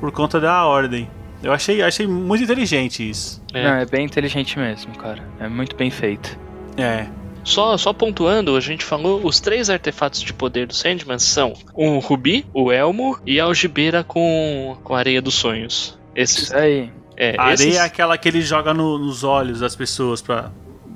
por 0.00 0.10
conta 0.10 0.40
da 0.40 0.64
ordem. 0.64 1.08
Eu 1.42 1.52
achei, 1.52 1.82
achei 1.82 2.06
muito 2.06 2.42
inteligente 2.42 3.08
isso. 3.08 3.42
É. 3.52 3.64
Não, 3.64 3.74
é 3.76 3.86
bem 3.86 4.04
inteligente 4.04 4.58
mesmo, 4.58 4.96
cara. 4.96 5.22
É 5.40 5.48
muito 5.48 5.76
bem 5.76 5.90
feito. 5.90 6.38
É. 6.76 7.06
Só, 7.44 7.76
só 7.76 7.92
pontuando, 7.92 8.56
a 8.56 8.60
gente 8.60 8.84
falou, 8.84 9.20
os 9.24 9.40
três 9.40 9.68
artefatos 9.68 10.20
de 10.20 10.32
poder 10.32 10.66
do 10.66 10.74
Sandman 10.74 11.18
são 11.18 11.52
o 11.74 11.98
Rubi, 11.98 12.46
o 12.54 12.70
Elmo 12.70 13.18
e 13.26 13.40
a 13.40 13.44
algibeira 13.44 14.04
com, 14.04 14.76
com 14.84 14.94
a 14.94 14.98
areia 14.98 15.20
dos 15.20 15.34
sonhos. 15.34 15.98
Esses, 16.14 16.44
Isso 16.44 16.56
aí. 16.56 16.92
É, 17.16 17.34
A 17.38 17.42
areia 17.44 17.54
esses- 17.54 17.76
é 17.76 17.80
aquela 17.80 18.16
que 18.18 18.28
ele 18.28 18.40
joga 18.42 18.72
no- 18.74 18.98
nos 18.98 19.22
olhos 19.24 19.60
das 19.60 19.74
pessoas 19.76 20.20
pra 20.22 20.50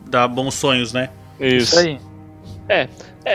dar 0.08 0.26
bons 0.28 0.54
sonhos, 0.54 0.92
né? 0.92 1.10
Isso 1.40 1.78
aí. 1.78 1.98
É, 2.68 2.88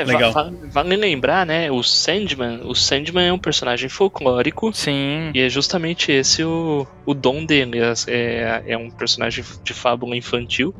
va- 0.03 0.11
Legal. 0.13 0.31
va- 0.33 0.51
vale 0.71 0.95
lembrar, 0.95 1.45
né? 1.45 1.69
O 1.71 1.81
Sandman, 1.83 2.61
o 2.65 2.73
Sandman 2.75 3.27
é 3.27 3.33
um 3.33 3.39
personagem 3.39 3.87
folclórico 3.89 4.71
Sim. 4.73 5.31
e 5.33 5.39
é 5.41 5.49
justamente 5.49 6.11
esse 6.11 6.43
o, 6.43 6.87
o 7.05 7.13
dom 7.13 7.45
dele. 7.45 7.79
É, 8.07 8.63
é 8.67 8.77
um 8.77 8.89
personagem 8.89 9.43
de 9.63 9.73
fábula 9.73 10.15
infantil. 10.15 10.73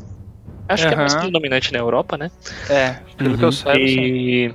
Acho 0.67 0.87
que 0.87 0.93
é 0.93 0.97
mais 0.97 1.13
predominante 1.15 1.73
na 1.73 1.79
Europa, 1.79 2.17
né? 2.17 2.31
É, 2.69 2.95
pelo 3.17 3.37
que 3.37 3.43
eu 3.43 3.47
Uhum. 3.47 3.51
saiba, 3.51 3.85
sim. 3.87 3.99
E, 4.01 4.53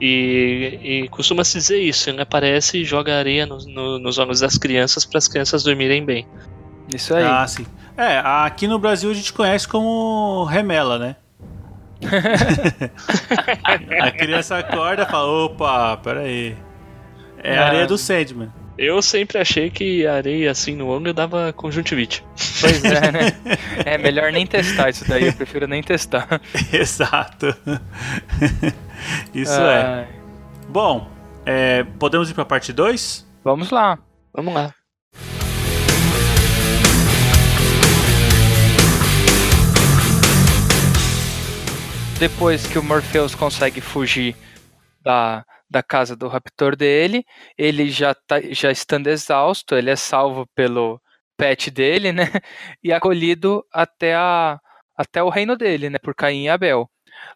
e, 0.00 0.80
e 1.04 1.08
costuma 1.08 1.44
se 1.44 1.58
dizer 1.58 1.78
isso, 1.80 2.10
ele 2.10 2.20
aparece 2.20 2.78
e 2.78 2.84
joga 2.84 3.16
areia 3.18 3.46
no- 3.46 3.58
no- 3.66 3.98
nos 3.98 4.18
olhos 4.18 4.40
das 4.40 4.56
crianças 4.58 5.04
para 5.04 5.18
as 5.18 5.28
crianças 5.28 5.62
dormirem 5.62 6.04
bem. 6.04 6.26
Isso 6.94 7.14
aí. 7.14 7.24
Ah, 7.24 7.46
sim. 7.46 7.66
É, 7.96 8.18
aqui 8.24 8.68
no 8.68 8.78
Brasil 8.78 9.10
a 9.10 9.14
gente 9.14 9.32
conhece 9.32 9.66
como 9.66 10.44
remela, 10.44 10.98
né? 10.98 11.16
a 14.00 14.10
criança 14.10 14.58
acorda 14.58 15.02
e 15.02 15.06
fala, 15.06 15.28
opa, 15.44 15.96
peraí. 15.98 16.56
É 17.42 17.56
a 17.58 17.64
Ah. 17.64 17.66
areia 17.68 17.86
do 17.86 17.98
Sandman. 17.98 18.52
Eu 18.76 19.02
sempre 19.02 19.38
achei 19.38 19.70
que 19.70 20.06
areia 20.06 20.52
assim 20.52 20.76
no 20.76 20.86
olho 20.86 21.12
dava 21.12 21.52
conjuntivite. 21.52 22.24
Pois 22.60 22.84
é, 22.84 23.10
né? 23.12 23.32
É 23.84 23.98
melhor 23.98 24.30
nem 24.30 24.46
testar 24.46 24.90
isso 24.90 25.08
daí, 25.08 25.26
eu 25.26 25.32
prefiro 25.32 25.66
nem 25.66 25.82
testar. 25.82 26.40
Exato. 26.72 27.46
Isso 29.34 29.60
é. 29.60 29.82
Ah, 29.82 30.06
Bom, 30.68 31.08
é, 31.44 31.82
podemos 31.98 32.30
ir 32.30 32.34
pra 32.34 32.44
parte 32.44 32.72
2? 32.72 33.26
Vamos 33.42 33.70
lá. 33.70 33.98
Vamos 34.32 34.54
lá. 34.54 34.72
Depois 42.18 42.66
que 42.66 42.76
o 42.76 42.82
Morpheus 42.82 43.32
consegue 43.36 43.80
fugir 43.80 44.34
da, 45.00 45.46
da 45.70 45.84
casa 45.84 46.16
do 46.16 46.26
raptor 46.26 46.74
dele, 46.74 47.24
ele 47.56 47.88
já, 47.92 48.12
tá, 48.12 48.40
já 48.50 48.72
estando 48.72 49.06
exausto, 49.06 49.76
ele 49.76 49.88
é 49.88 49.94
salvo 49.94 50.44
pelo 50.52 51.00
pet 51.36 51.70
dele, 51.70 52.10
né? 52.10 52.24
E 52.82 52.92
acolhido 52.92 53.64
até, 53.72 54.16
a, 54.16 54.58
até 54.96 55.22
o 55.22 55.28
reino 55.28 55.56
dele, 55.56 55.88
né? 55.90 55.98
Por 56.02 56.12
Caim 56.12 56.46
e 56.46 56.48
Abel. 56.48 56.90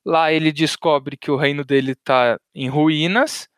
Lá 0.04 0.32
ele 0.32 0.50
descobre 0.50 1.16
que 1.16 1.30
o 1.30 1.36
reino 1.36 1.64
dele 1.64 1.92
está 1.92 2.36
em 2.52 2.68
ruínas 2.68 3.48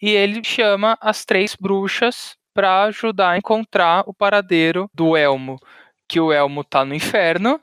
e 0.00 0.10
ele 0.10 0.44
chama 0.44 0.96
as 1.00 1.24
três 1.24 1.56
bruxas 1.56 2.36
para 2.54 2.84
ajudar 2.84 3.30
a 3.30 3.38
encontrar 3.38 4.04
o 4.06 4.14
paradeiro 4.14 4.88
do 4.94 5.16
Elmo, 5.16 5.58
que 6.08 6.20
o 6.20 6.32
Elmo 6.32 6.62
tá 6.62 6.84
no 6.84 6.94
inferno, 6.94 7.60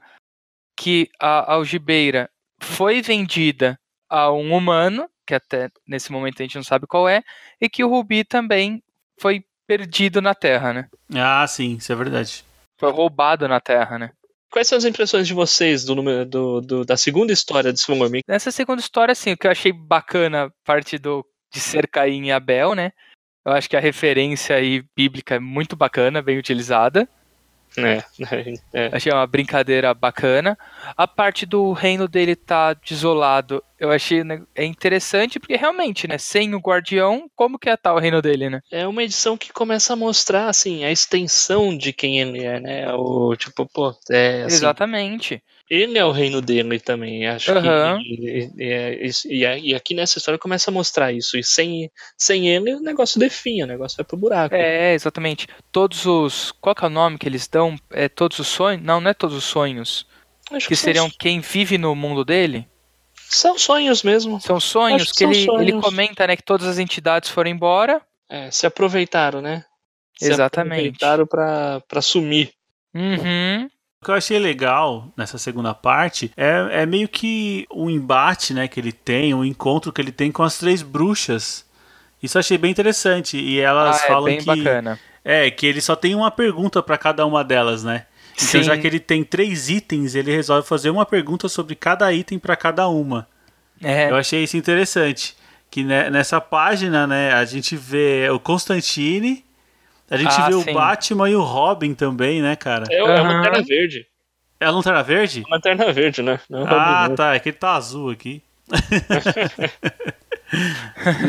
que 0.76 1.10
a 1.18 1.54
algibeira 1.54 2.30
foi 2.62 3.02
vendida 3.02 3.80
a 4.10 4.32
um 4.32 4.54
humano, 4.54 5.10
que 5.26 5.34
até 5.36 5.70
nesse 5.88 6.12
momento 6.12 6.42
a 6.42 6.44
gente 6.44 6.56
não 6.56 6.64
sabe 6.64 6.88
qual 6.88 7.08
é, 7.08 7.22
e 7.62 7.70
que 7.70 7.84
o 7.84 7.90
Rubi 7.90 8.24
também 8.24 8.82
foi 9.20 9.44
perdido 9.68 10.22
na 10.22 10.34
Terra, 10.34 10.74
né? 10.74 10.88
Ah, 11.14 11.46
sim, 11.48 11.76
isso 11.76 11.92
é 11.92 11.96
verdade. 11.96 12.44
Foi 12.80 12.92
roubado 12.92 13.48
na 13.48 13.60
Terra, 13.60 14.00
né? 14.00 14.12
Quais 14.52 14.68
são 14.68 14.78
as 14.78 14.86
impressões 14.86 15.28
de 15.28 15.34
vocês 15.34 15.84
do, 15.86 15.94
número- 15.96 16.26
do- 16.26 16.60
do- 16.62 16.86
da 16.86 16.98
segunda 16.98 17.32
história 17.32 17.72
desse 17.72 17.86
volume? 17.86 18.22
Nessa 18.28 18.50
segunda 18.50 18.82
história, 18.82 19.12
assim, 19.12 19.34
o 19.34 19.38
que 19.38 19.46
eu 19.46 19.52
achei 19.52 19.72
bacana, 19.72 20.46
a 20.46 20.50
parte 20.66 20.98
do, 20.98 21.24
de 21.54 21.60
ser 21.60 21.88
Caim 21.88 22.26
e 22.26 22.32
Abel, 22.32 22.74
né? 22.74 22.92
Eu 23.46 23.52
acho 23.54 23.70
que 23.70 23.78
a 23.78 23.80
referência 23.80 24.56
aí 24.56 24.84
bíblica 24.96 25.36
é 25.36 25.40
muito 25.40 25.76
bacana, 25.76 26.22
bem 26.22 26.40
utilizada. 26.40 27.08
É, 27.78 28.04
é, 28.74 28.90
Achei 28.92 29.12
uma 29.12 29.26
brincadeira 29.28 29.94
bacana. 29.94 30.58
A 30.98 31.08
parte 31.08 31.46
do 31.46 31.72
reino 31.72 32.08
dele 32.08 32.36
tá 32.36 32.74
desolado, 32.74 33.64
eu 33.80 33.92
achei 33.92 34.24
né, 34.24 34.42
é 34.56 34.66
interessante, 34.66 35.40
porque 35.40 35.56
realmente, 35.56 36.08
né? 36.08 36.18
Sem 36.18 36.54
o 36.54 36.60
guardião, 36.60 37.30
como 37.36 37.58
que 37.58 37.70
é 37.70 37.78
tal 37.78 37.96
o 37.96 38.00
reino 38.00 38.22
dele, 38.22 38.50
né? 38.50 38.62
é 38.72 38.88
uma 38.88 39.04
edição 39.04 39.38
que 39.38 39.54
começa 39.54 39.94
a 39.94 39.96
mostrar 39.96 40.50
assim 40.50 40.84
a 40.84 40.92
extensão 40.92 41.76
de 41.78 41.94
quem 41.94 42.20
ele 42.20 42.44
é, 42.44 42.60
né? 42.60 42.94
O 42.94 43.36
tipo, 43.36 43.66
pô, 43.66 43.94
é, 44.10 44.44
assim, 44.44 44.56
Exatamente. 44.56 45.44
Ele 45.70 45.98
é 45.98 46.04
o 46.06 46.12
reino 46.12 46.42
dele 46.42 46.80
também. 46.80 47.28
Acho 47.28 47.52
Aham. 47.52 48.00
que 48.00 48.10
e, 48.14 48.52
e- 48.58 48.64
é 48.72 49.00
e, 49.28 49.46
é- 49.46 49.60
e 49.60 49.76
aqui 49.76 49.94
nessa 49.94 50.18
história 50.18 50.38
começa 50.40 50.72
a 50.72 50.74
mostrar 50.74 51.12
isso. 51.14 51.38
E 51.38 51.44
sem, 51.44 51.92
sem 52.18 52.50
ele 52.50 52.74
o 52.74 52.80
negócio 52.80 53.20
definha, 53.20 53.66
o 53.66 53.68
negócio 53.68 53.96
vai 53.98 54.06
pro 54.06 54.18
buraco. 54.18 54.56
É, 54.56 54.94
exatamente. 54.94 55.48
Todos 55.72 56.06
os. 56.06 56.52
Qual 56.60 56.74
que 56.74 56.84
é 56.84 56.88
o 56.88 56.90
nome 56.90 57.18
que 57.18 57.28
eles 57.28 57.48
dão? 57.48 57.76
É 57.92 58.10
todos 58.10 58.40
os 58.40 58.48
sonhos? 58.48 58.84
Não, 58.84 59.00
não 59.00 59.12
é 59.12 59.14
todos 59.14 59.36
os 59.36 59.44
sonhos. 59.44 60.08
Acho 60.52 60.68
Que 60.68 60.76
são- 60.76 60.86
seriam 60.86 61.10
quem 61.20 61.40
vive 61.42 61.78
no 61.78 61.94
mundo 61.96 62.26
dele? 62.26 62.68
são 63.32 63.60
sonhos 63.60 64.02
mesmo. 64.02 64.42
São 64.42 64.60
sonhos 64.60 65.04
Acho 65.04 65.12
que 65.14 65.18
que, 65.20 65.24
são 65.46 65.54
ele, 65.56 65.62
ele 65.64 65.72
sonhos. 65.74 65.86
comenta, 65.86 66.26
né, 66.26 66.36
que 66.36 66.42
todas 66.42 66.66
as 66.66 66.80
entidades 66.80 67.30
foram 67.30 67.52
embora. 67.52 68.02
É, 68.28 68.50
se 68.50 68.66
aproveitaram, 68.66 69.40
né? 69.40 69.64
Se 70.18 70.32
Exatamente. 70.32 70.80
aproveitaram 70.80 71.28
pra, 71.28 71.80
pra 71.88 72.02
sumir. 72.02 72.52
Uhum. 72.94 73.70
O 74.02 74.06
que 74.06 74.12
eu 74.12 74.16
achei 74.16 74.40
legal 74.40 75.10
nessa 75.18 75.38
segunda 75.38 75.74
parte 75.74 76.32
é, 76.38 76.84
é 76.84 76.86
meio 76.86 77.08
que 77.10 77.68
um 77.70 77.90
embate 77.90 78.54
né, 78.54 78.66
que 78.66 78.80
ele 78.80 78.94
tem, 78.94 79.34
um 79.34 79.44
encontro 79.44 79.92
que 79.92 80.00
ele 80.00 80.12
tem 80.12 80.32
com 80.32 80.42
as 80.42 80.58
três 80.58 80.82
bruxas. 80.82 81.66
Isso 82.24 82.38
eu 82.38 82.40
achei 82.40 82.58
bem 82.58 82.72
interessante. 82.72 83.38
E 83.38 83.60
elas 83.60 84.02
Ah, 84.02 84.06
é 84.06 84.08
falam 84.08 84.24
bem 84.26 84.38
que 84.40 84.46
bacana. 84.46 84.98
É, 85.24 85.52
que 85.52 85.66
ele 85.66 85.82
só 85.82 85.98
tem 85.98 86.16
uma 86.16 86.32
pergunta 86.32 86.82
pra 86.82 86.98
cada 86.98 87.26
uma 87.26 87.44
delas, 87.44 87.84
né? 87.84 88.06
Então, 88.36 88.48
Sim. 88.48 88.64
já 88.64 88.78
que 88.78 88.88
ele 88.88 89.02
tem 89.02 89.22
três 89.22 89.70
itens, 89.70 90.16
ele 90.16 90.32
resolve 90.34 90.66
fazer 90.66 90.90
uma 90.90 91.06
pergunta 91.06 91.50
sobre 91.50 91.76
cada 91.76 92.12
item 92.14 92.40
pra 92.40 92.56
cada 92.56 92.88
uma. 92.88 93.28
É, 93.84 94.10
Eu 94.10 94.16
achei 94.16 94.42
isso 94.46 94.56
interessante. 94.56 95.36
Que 95.70 95.84
ne- 95.84 96.10
nessa 96.10 96.40
página, 96.40 97.06
né, 97.06 97.34
a 97.34 97.44
gente 97.44 97.76
vê 97.76 98.30
o 98.32 98.40
Constantine, 98.40 99.44
a 100.10 100.18
gente 100.18 100.34
Ah, 100.40 100.50
vê 100.50 100.56
o 100.56 100.64
sim. 100.64 100.74
Batman 100.74 101.30
e 101.30 101.36
o 101.36 101.42
Robin 101.42 101.94
também, 101.94 102.42
né, 102.42 102.56
cara? 102.56 102.86
É, 102.90 102.98
é 102.98 103.04
uma 103.04 103.34
lanterna 103.34 103.62
verde. 103.64 104.06
É 104.62 104.66
a 104.66 104.72
Lanterna 104.72 105.02
Verde? 105.02 105.40
Uma 105.48 105.56
lanterna 105.56 105.94
verde, 105.94 106.22
né? 106.22 106.38
Não 106.50 106.68
é 106.68 106.74
Ah, 106.74 107.04
Robin, 107.04 107.16
tá. 107.16 107.34
É 107.34 107.40
que 107.40 107.48
ele 107.48 107.56
tá 107.58 107.76
azul 107.76 108.10
aqui. 108.10 108.44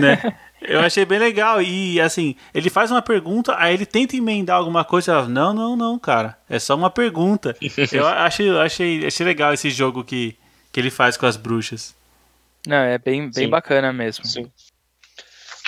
né? 0.01 0.37
Eu 0.63 0.81
achei 0.81 1.05
bem 1.05 1.19
legal. 1.19 1.63
E 1.63 2.01
assim, 2.01 2.35
ele 2.53 2.69
faz 2.69 2.91
uma 2.91 3.01
pergunta, 3.01 3.55
aí 3.57 3.75
ele 3.75 3.87
tenta 3.87 4.17
emendar 4.17 4.57
alguma 4.57 4.85
coisa. 4.85 5.13
Ela, 5.13 5.29
não, 5.29 5.55
não, 5.55 5.77
não, 5.77 5.99
cara. 5.99 6.37
É 6.49 6.59
só 6.59 6.75
uma 6.75 6.91
pergunta. 6.91 7.57
Eu 7.93 8.07
achei, 8.07 8.51
achei, 8.59 9.07
achei 9.07 9.27
legal 9.27 9.55
esse 9.55 9.71
jogo 9.71 10.05
que, 10.05 10.37
que 10.73 10.81
ele 10.81 10.91
faz 10.91 11.17
com 11.17 11.27
as 11.27 11.37
bruxas. 11.37 11.95
não, 12.67 12.77
é 12.77 12.99
bem, 12.99 13.23
bem 13.23 13.33
Sim. 13.45 13.49
bacana 13.49 13.93
mesmo. 13.93 14.25
Sim. 14.27 14.51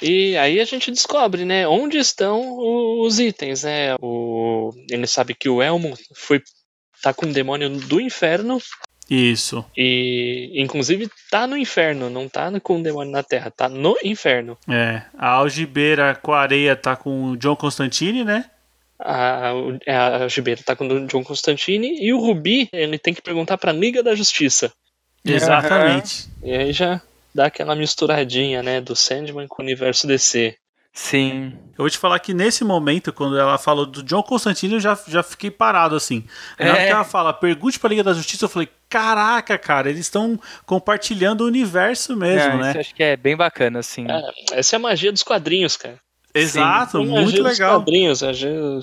E 0.03 0.37
aí 0.37 0.61
a 0.61 0.65
gente 0.65 0.91
descobre, 0.91 1.45
né, 1.45 1.67
onde 1.69 1.97
estão 1.99 2.59
os 3.01 3.19
itens, 3.21 3.63
né? 3.63 3.95
O, 4.01 4.73
ele 4.91 5.07
sabe 5.07 5.35
que 5.35 5.49
o 5.49 5.63
Elmo 5.63 5.97
foi 6.15 6.43
tá 7.03 7.13
com 7.15 7.27
um 7.27 7.33
demônio 7.33 7.69
do 7.71 8.01
inferno 8.01 8.61
Isso. 9.11 9.65
e 9.77 10.51
inclusive 10.55 11.09
tá 11.31 11.47
no 11.47 11.57
inferno, 11.57 12.09
não 12.11 12.29
tá 12.29 12.51
com 12.61 12.79
o 12.79 12.83
demônio 12.83 13.13
na 13.13 13.23
Terra, 13.23 13.51
tá 13.51 13.69
no 13.69 13.97
inferno. 14.05 14.57
É. 14.69 15.03
A 15.19 15.31
algibeira 15.31 16.15
com 16.15 16.33
a 16.33 16.41
areia 16.41 16.77
tá 16.77 16.95
com 16.97 17.31
o 17.31 17.37
John 17.37 17.57
Constantine, 17.57 18.25
né? 18.25 18.45
A, 19.05 19.53
o- 19.55 19.79
a 19.91 20.29
Gibeira 20.29 20.63
tá 20.65 20.77
com 20.77 20.87
o 20.87 21.07
John 21.09 21.25
Constantine 21.25 21.97
e 22.01 22.13
o 22.13 22.21
Rubi, 22.21 22.69
ele 22.73 22.99
tem 22.99 23.13
que 23.13 23.21
perguntar 23.23 23.59
pra 23.59 23.73
Liga 23.73 24.01
da 24.01 24.15
Justiça. 24.15 24.73
Exatamente. 25.25 26.29
E 26.43 26.53
aí 26.53 26.73
já 26.73 27.01
dá 27.35 27.47
aquela 27.47 27.75
misturadinha, 27.75 28.63
né, 28.63 28.81
do 28.81 28.95
Sandman 28.97 29.47
com 29.49 29.63
o 29.63 29.65
universo 29.65 30.07
DC. 30.07 30.57
Sim. 30.95 31.55
Eu 31.71 31.79
vou 31.79 31.89
te 31.89 31.97
falar 31.97 32.19
que 32.19 32.35
nesse 32.35 32.63
momento, 32.65 33.15
quando 33.15 33.39
ela 33.39 33.57
falou 33.57 33.87
do 33.87 34.03
John 34.03 34.23
Constantine, 34.23 34.75
eu 34.75 34.81
já, 34.81 34.99
já 35.09 35.23
fiquei 35.23 35.51
parado 35.51 35.97
assim. 35.97 36.23
Na 36.61 36.67
hora 36.73 36.83
É. 36.83 36.87
que 36.87 36.93
ela 36.93 37.05
fala, 37.05 37.33
pergunte 37.33 37.79
pra 37.81 37.89
Liga 37.89 38.05
da 38.05 38.13
Justiça, 38.13 38.45
eu 38.45 38.49
falei, 38.49 38.69
caraca, 38.91 39.57
cara, 39.57 39.89
eles 39.89 40.01
estão 40.03 40.39
compartilhando 40.67 41.43
o 41.43 41.47
universo 41.47 42.15
mesmo, 42.15 42.51
Não, 42.51 42.59
né? 42.59 42.69
Isso 42.69 42.77
eu 42.77 42.81
acho 42.83 42.95
que 42.95 43.03
é 43.03 43.17
bem 43.17 43.35
bacana, 43.35 43.79
assim. 43.79 44.05
É, 44.07 44.59
essa 44.59 44.77
é 44.77 44.79
a 44.79 44.81
magia 44.81 45.11
dos 45.11 45.23
quadrinhos, 45.23 45.79
cara. 45.79 45.99
Exato, 46.35 46.99
a 46.99 47.05
muito 47.05 47.43
legal. 47.43 47.77
quadrinhos, 47.79 48.23
a 48.23 48.29
magia- 48.29 48.81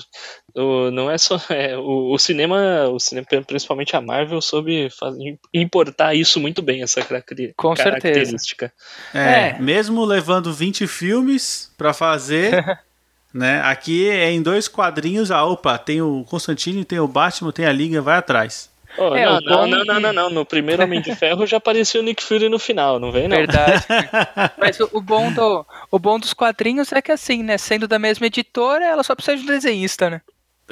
o- 0.54 0.90
não 0.90 1.10
é 1.10 1.18
só 1.18 1.36
é, 1.50 1.76
o, 1.76 2.12
o 2.12 2.18
cinema, 2.18 2.88
o 2.88 2.98
cinema, 3.00 3.26
principalmente 3.46 3.96
a 3.96 4.00
Marvel, 4.00 4.40
soube 4.40 4.88
fazer, 4.90 5.36
importar 5.52 6.14
isso 6.14 6.38
muito 6.40 6.62
bem 6.62 6.82
essa 6.82 7.02
caracteri- 7.02 7.52
Com 7.56 7.74
certeza. 7.74 8.00
característica. 8.00 8.72
É, 9.12 9.48
É. 9.48 9.58
mesmo 9.58 10.04
levando 10.04 10.52
20 10.52 10.86
filmes 10.86 11.72
pra 11.76 11.92
fazer, 11.92 12.50
né? 13.34 13.60
Aqui 13.62 14.08
é 14.08 14.30
em 14.30 14.40
dois 14.42 14.68
quadrinhos, 14.68 15.30
ah, 15.30 15.44
opa, 15.44 15.76
tem 15.76 16.00
o 16.00 16.24
Constantine, 16.24 16.84
tem 16.84 16.98
o 17.00 17.08
Batman, 17.08 17.50
tem 17.52 17.66
a 17.66 17.72
Liga, 17.72 18.00
vai 18.00 18.16
atrás. 18.18 18.69
Oh, 18.98 19.14
É, 19.14 19.24
não, 19.24 19.40
não, 19.40 19.66
não, 19.66 19.78
que- 19.80 19.84
não, 19.86 20.00
não, 20.00 20.12
não, 20.12 20.30
no 20.30 20.44
primeiro 20.44 20.82
Homem 20.82 21.00
de 21.00 21.14
Ferro 21.14 21.46
já 21.46 21.56
aparecia 21.58 22.00
o 22.00 22.04
Nick 22.04 22.22
Fury 22.22 22.48
no 22.48 22.58
final, 22.58 22.98
não 22.98 23.12
vem 23.12 23.28
não. 23.28 23.36
Verdade. 23.36 23.84
Mas 24.58 24.78
o, 24.80 24.88
o 24.92 25.00
bom 25.00 25.32
do, 25.32 25.64
o 25.90 25.98
bom 25.98 26.18
dos 26.18 26.34
quadrinhos 26.34 26.92
é 26.92 27.00
que 27.00 27.12
assim, 27.12 27.42
né? 27.42 27.56
Sendo 27.56 27.86
da 27.86 27.98
mesma 27.98 28.26
editora, 28.26 28.84
ela 28.84 29.02
só 29.02 29.14
precisa 29.14 29.36
de 29.36 29.44
um 29.44 29.46
desenhista, 29.46 30.10
né? 30.10 30.20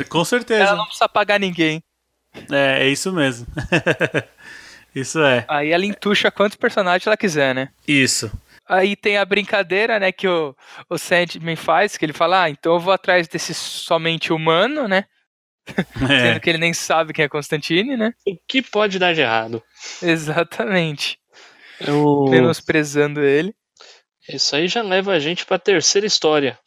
Com 0.08 0.24
certeza. 0.24 0.64
Ela 0.64 0.76
não 0.76 0.84
precisa 0.84 1.08
pagar 1.08 1.38
ninguém. 1.38 1.82
É, 2.50 2.84
é 2.84 2.88
isso 2.88 3.12
mesmo. 3.12 3.46
isso 4.94 5.20
é. 5.22 5.44
Aí 5.48 5.70
ela 5.72 5.84
entuxa 5.84 6.30
quantos 6.30 6.56
personagens 6.56 7.06
ela 7.06 7.16
quiser, 7.16 7.54
né? 7.54 7.68
Isso. 7.86 8.30
Aí 8.68 8.94
tem 8.94 9.16
a 9.16 9.24
brincadeira, 9.24 9.98
né, 9.98 10.12
que 10.12 10.28
o, 10.28 10.54
o 10.90 10.98
Sandman 10.98 11.56
faz, 11.56 11.96
que 11.96 12.04
ele 12.04 12.12
fala, 12.12 12.42
ah, 12.42 12.50
então 12.50 12.74
eu 12.74 12.80
vou 12.80 12.92
atrás 12.92 13.26
desse 13.26 13.54
somente 13.54 14.30
humano, 14.30 14.86
né? 14.86 15.04
Sendo 15.98 16.12
É. 16.12 16.40
que 16.40 16.48
ele 16.50 16.58
nem 16.58 16.72
sabe 16.72 17.12
quem 17.12 17.24
é 17.24 17.28
Constantine, 17.28 17.96
né? 17.96 18.12
O 18.26 18.36
que 18.46 18.62
pode 18.62 18.98
dar 18.98 19.14
de 19.14 19.20
errado? 19.20 19.62
Exatamente. 20.02 21.18
Eu... 21.80 22.24
Menosprezando 22.28 23.20
ele. 23.22 23.54
Isso 24.28 24.54
aí 24.56 24.68
já 24.68 24.82
leva 24.82 25.12
a 25.12 25.18
gente 25.18 25.46
pra 25.46 25.58
terceira 25.58 26.06
história. 26.06 26.58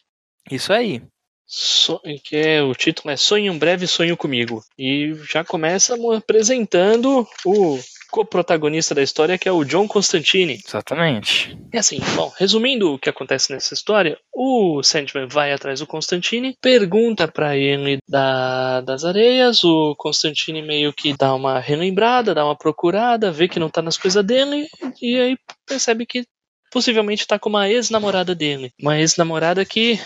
Isso 0.49 0.71
aí. 0.73 1.01
So- 1.45 2.01
que 2.23 2.37
é, 2.37 2.61
o 2.63 2.73
título 2.73 3.11
é 3.11 3.17
Sonho 3.17 3.53
em 3.53 3.57
Breve, 3.57 3.85
Sonho 3.85 4.15
Comigo. 4.17 4.63
E 4.77 5.13
já 5.29 5.43
começa 5.43 5.95
apresentando 6.17 7.27
o 7.45 7.77
co-protagonista 8.11 8.93
da 8.93 9.01
história, 9.01 9.37
que 9.37 9.47
é 9.47 9.51
o 9.51 9.63
John 9.63 9.87
Constantine. 9.87 10.61
Exatamente. 10.67 11.57
E 11.73 11.77
assim, 11.77 11.99
bom, 12.15 12.31
resumindo 12.37 12.93
o 12.93 12.99
que 12.99 13.09
acontece 13.09 13.51
nessa 13.51 13.73
história, 13.73 14.17
o 14.33 14.83
Sandman 14.83 15.27
vai 15.27 15.53
atrás 15.53 15.79
do 15.79 15.87
Constantine, 15.87 16.55
pergunta 16.61 17.27
pra 17.27 17.55
ele 17.55 17.97
da, 18.07 18.81
das 18.81 19.05
areias, 19.05 19.63
o 19.63 19.95
Constantine 19.97 20.61
meio 20.61 20.93
que 20.93 21.15
dá 21.17 21.33
uma 21.33 21.59
relembrada, 21.59 22.35
dá 22.35 22.45
uma 22.45 22.55
procurada, 22.55 23.31
vê 23.31 23.47
que 23.47 23.59
não 23.59 23.69
tá 23.69 23.81
nas 23.81 23.97
coisas 23.97 24.23
dele, 24.23 24.67
e 25.01 25.17
aí 25.17 25.37
percebe 25.65 26.05
que 26.05 26.25
possivelmente 26.71 27.25
tá 27.25 27.39
com 27.39 27.49
uma 27.49 27.69
ex-namorada 27.69 28.35
dele. 28.35 28.73
Uma 28.79 28.99
ex-namorada 28.99 29.63
que, 29.65 29.99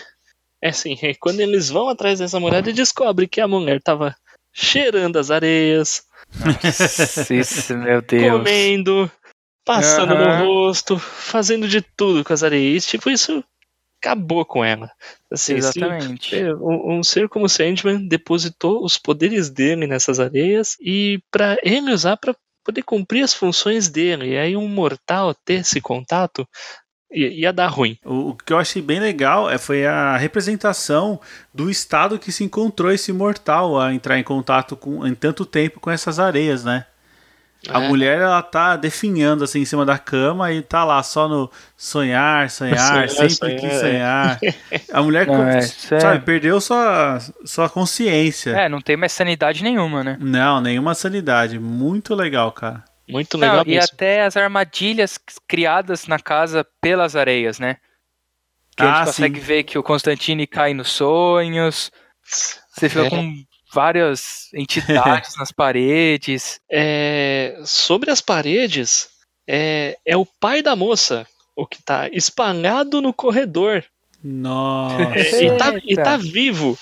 é 0.61 0.69
assim, 0.69 0.95
quando 1.19 1.39
eles 1.39 1.69
vão 1.69 1.89
atrás 1.89 2.19
dessa 2.19 2.37
ele 2.37 2.73
descobre 2.73 3.27
que 3.27 3.41
a 3.41 3.47
mulher 3.47 3.81
tava 3.81 4.15
cheirando 4.53 5.17
as 5.17 5.29
areias, 5.31 6.03
Isso, 7.29 7.77
meu 7.77 8.01
Deus. 8.01 8.37
comendo, 8.37 9.11
passando 9.65 10.13
Aham. 10.13 10.39
no 10.39 10.45
rosto, 10.45 10.99
fazendo 10.99 11.67
de 11.67 11.81
tudo 11.81 12.23
com 12.23 12.33
as 12.33 12.43
areias. 12.43 12.85
Tipo, 12.85 13.09
isso 13.09 13.43
acabou 14.01 14.45
com 14.45 14.63
ela. 14.63 14.91
Assim, 15.31 15.55
Exatamente. 15.55 16.35
um, 16.61 16.97
um 16.97 17.03
ser 17.03 17.27
como 17.27 17.49
Sandman 17.49 18.07
depositou 18.07 18.83
os 18.83 18.97
poderes 18.97 19.49
dele 19.49 19.87
nessas 19.87 20.19
areias 20.19 20.77
e 20.79 21.19
para 21.31 21.57
ele 21.63 21.91
usar 21.91 22.17
para 22.17 22.35
poder 22.63 22.83
cumprir 22.83 23.23
as 23.23 23.33
funções 23.33 23.89
dele. 23.89 24.31
E 24.31 24.37
aí 24.37 24.55
um 24.55 24.67
mortal 24.67 25.33
ter 25.33 25.61
esse 25.61 25.81
contato 25.81 26.47
ia, 27.15 27.27
ia 27.29 27.53
dar 27.53 27.67
ruim. 27.67 27.97
O, 28.03 28.29
o 28.29 28.35
que 28.35 28.51
eu 28.53 28.57
achei 28.57 28.81
bem 28.81 28.99
legal 28.99 29.49
é, 29.49 29.57
foi 29.57 29.85
a 29.85 30.17
representação 30.17 31.19
do 31.53 31.69
estado 31.69 32.19
que 32.19 32.31
se 32.31 32.43
encontrou 32.43 32.91
esse 32.91 33.11
mortal 33.13 33.79
a 33.79 33.93
entrar 33.93 34.19
em 34.19 34.23
contato 34.23 34.75
com, 34.75 35.05
em 35.07 35.15
tanto 35.15 35.45
tempo 35.45 35.79
com 35.79 35.89
essas 35.89 36.19
areias, 36.19 36.63
né? 36.63 36.85
A 37.67 37.81
É. 37.81 37.87
mulher, 37.87 38.19
ela 38.19 38.43
tá 38.43 38.75
definhando 38.75 39.43
assim 39.43 39.61
em 39.61 39.65
cima 39.65 39.83
da 39.83 39.97
cama 39.97 40.51
e 40.53 40.61
tá 40.61 40.83
lá 40.83 41.01
só 41.01 41.27
no 41.27 41.49
sonhar, 41.75 42.47
sonhar, 42.51 42.77
Sonhar, 42.77 43.09
sempre 43.09 43.33
sonhar, 43.35 43.59
quis 43.59 43.71
é. 43.73 43.79
sonhar. 43.79 44.39
A 44.93 45.01
mulher, 45.01 45.25
Não, 45.27 45.43
é, 45.47 45.57
é- 45.57 45.61
sabe, 45.61 46.19
perdeu 46.23 46.61
sua, 46.61 47.17
sua 47.43 47.67
consciência. 47.67 48.51
É, 48.51 48.69
não 48.69 48.81
tem 48.81 48.95
mais 48.95 49.13
sanidade 49.13 49.63
nenhuma, 49.63 50.03
né? 50.03 50.15
Não, 50.19 50.61
nenhuma 50.61 50.93
sanidade. 50.93 51.57
Muito 51.57 52.13
legal, 52.13 52.51
cara. 52.51 52.83
Muito 53.07 53.37
Não, 53.37 53.47
legal 53.47 53.63
e 53.65 53.69
mesmo. 53.75 53.89
até 53.93 54.23
as 54.23 54.35
armadilhas 54.35 55.19
criadas 55.47 56.07
na 56.07 56.19
casa 56.19 56.65
pelas 56.81 57.15
areias, 57.15 57.59
né? 57.59 57.77
Que 58.75 58.83
a 58.83 58.91
Ah, 58.91 58.97
gente 58.97 59.05
consegue 59.07 59.39
sim. 59.39 59.45
ver 59.45 59.63
que 59.63 59.77
o 59.77 59.83
Constantine 59.83 60.47
cai 60.47 60.73
nos 60.73 60.89
sonhos. 60.91 61.91
Você 62.73 62.89
fica 62.89 63.05
É. 63.05 63.09
com 63.09 63.33
várias 63.73 64.49
entidades 64.53 65.35
nas 65.37 65.51
paredes. 65.51 66.59
É, 66.71 67.57
sobre 67.63 68.09
as 68.11 68.21
paredes, 68.21 69.07
é, 69.47 69.97
é 70.05 70.17
o 70.17 70.25
pai 70.25 70.61
da 70.61 70.75
moça, 70.75 71.27
o 71.55 71.65
que 71.67 71.81
tá 71.83 72.09
espalhado 72.09 73.01
no 73.01 73.13
corredor. 73.13 73.85
Nossa. 74.23 75.03
É, 75.15 75.43
e, 75.45 75.57
tá, 75.57 75.73
e 75.83 75.95
tá 75.95 76.17
vivo. 76.17 76.77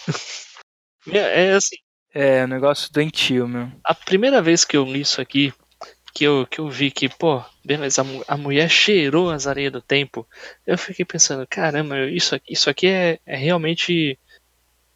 É, 1.11 1.47
é 1.47 1.51
assim, 1.53 1.75
É, 2.13 2.43
um 2.45 2.47
negócio 2.47 2.91
doentio, 2.93 3.47
meu. 3.47 3.69
a 3.83 3.93
primeira 3.93 4.41
vez 4.41 4.63
que 4.63 4.77
eu 4.77 4.85
li 4.85 5.01
isso 5.01 5.19
aqui, 5.19 5.53
que 6.13 6.23
eu, 6.25 6.45
que 6.45 6.59
eu 6.59 6.69
vi 6.69 6.91
que, 6.91 7.09
pô, 7.09 7.41
beleza, 7.65 8.01
a, 8.01 8.03
mu- 8.03 8.23
a 8.27 8.37
mulher 8.37 8.69
cheirou 8.69 9.29
as 9.31 9.47
areias 9.47 9.71
do 9.71 9.81
tempo, 9.81 10.27
eu 10.65 10.77
fiquei 10.77 11.03
pensando, 11.03 11.45
caramba, 11.47 11.99
isso 12.09 12.35
aqui, 12.35 12.53
isso 12.53 12.69
aqui 12.69 12.87
é, 12.87 13.19
é 13.25 13.35
realmente 13.35 14.17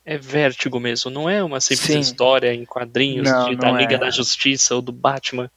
é 0.05 0.17
vértigo 0.17 0.79
mesmo, 0.79 1.09
não 1.11 1.29
é 1.29 1.43
uma 1.43 1.59
simples 1.59 1.87
Sim. 1.87 1.99
história 1.99 2.53
em 2.53 2.63
quadrinhos 2.65 3.27
Não, 3.29 3.49
de, 3.49 3.55
da 3.55 3.71
não 3.71 3.77
Liga 3.77 3.95
é. 3.95 3.99
da 3.99 4.09
Justiça 4.09 4.75
ou 4.75 4.81
do 4.81 4.91
Batman 4.91 5.49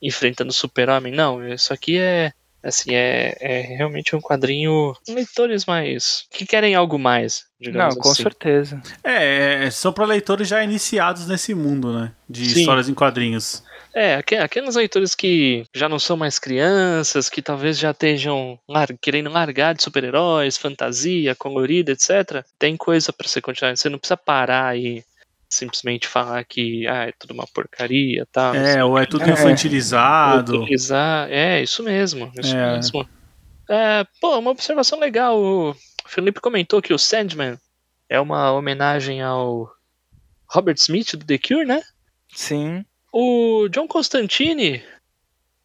enfrentando 0.00 0.50
o 0.50 0.54
Super-Homem, 0.54 1.12
não, 1.12 1.46
isso 1.46 1.72
aqui 1.72 1.98
é 1.98 2.32
assim, 2.64 2.94
é, 2.94 3.36
é 3.40 3.60
realmente 3.60 4.14
um 4.16 4.20
quadrinho 4.20 4.94
leitores 5.08 5.66
mais 5.66 6.24
que 6.30 6.46
querem 6.46 6.74
algo 6.74 6.98
mais, 6.98 7.44
Não, 7.60 7.70
digamos 7.70 7.96
com 7.96 8.10
assim. 8.10 8.22
certeza. 8.22 8.80
É, 9.04 9.64
é, 9.66 9.70
são 9.70 9.92
para 9.92 10.04
leitores 10.06 10.48
já 10.48 10.62
iniciados 10.62 11.26
nesse 11.26 11.54
mundo, 11.54 11.92
né? 11.92 12.12
De 12.28 12.44
Sim. 12.48 12.60
histórias 12.60 12.88
em 12.88 12.94
quadrinhos. 12.94 13.62
É, 13.94 14.14
aque- 14.14 14.36
aqueles 14.36 14.74
leitores 14.74 15.14
que 15.14 15.64
já 15.74 15.86
não 15.88 15.98
são 15.98 16.16
mais 16.16 16.38
crianças, 16.38 17.28
que 17.28 17.42
talvez 17.42 17.78
já 17.78 17.90
estejam 17.90 18.58
lar- 18.68 18.96
querendo 19.00 19.28
largar 19.30 19.74
de 19.74 19.82
super-heróis, 19.82 20.56
fantasia, 20.56 21.34
colorida, 21.34 21.92
etc. 21.92 22.42
Tem 22.58 22.76
coisa 22.76 23.12
pra 23.12 23.28
você 23.28 23.40
continuar. 23.40 23.76
Você 23.76 23.88
não 23.90 23.98
precisa 23.98 24.16
parar 24.16 24.76
e 24.78 25.04
simplesmente 25.50 26.08
falar 26.08 26.42
que 26.44 26.86
ah, 26.86 27.08
é 27.08 27.12
tudo 27.18 27.34
uma 27.34 27.46
porcaria, 27.46 28.26
tá? 28.32 28.52
É, 28.56 28.82
ou 28.82 28.98
é 28.98 29.04
tudo 29.04 29.24
É. 29.28 29.32
infantilizado. 29.32 30.62
Utilizar, 30.62 31.30
é, 31.30 31.62
isso 31.62 31.82
mesmo, 31.82 32.32
isso 32.40 32.56
É. 32.56 32.72
mesmo. 32.76 33.06
É, 33.68 34.06
pô, 34.20 34.38
uma 34.38 34.50
observação 34.50 34.98
legal. 34.98 35.38
O 35.38 35.76
Felipe 36.06 36.40
comentou 36.40 36.80
que 36.80 36.94
o 36.94 36.98
Sandman 36.98 37.58
é 38.08 38.18
uma 38.18 38.52
homenagem 38.52 39.20
ao 39.20 39.70
Robert 40.50 40.76
Smith 40.78 41.14
do 41.14 41.26
The 41.26 41.36
Cure, 41.38 41.66
né? 41.66 41.82
Sim. 42.34 42.84
O 43.12 43.68
John 43.68 43.86
Constantine, 43.86 44.82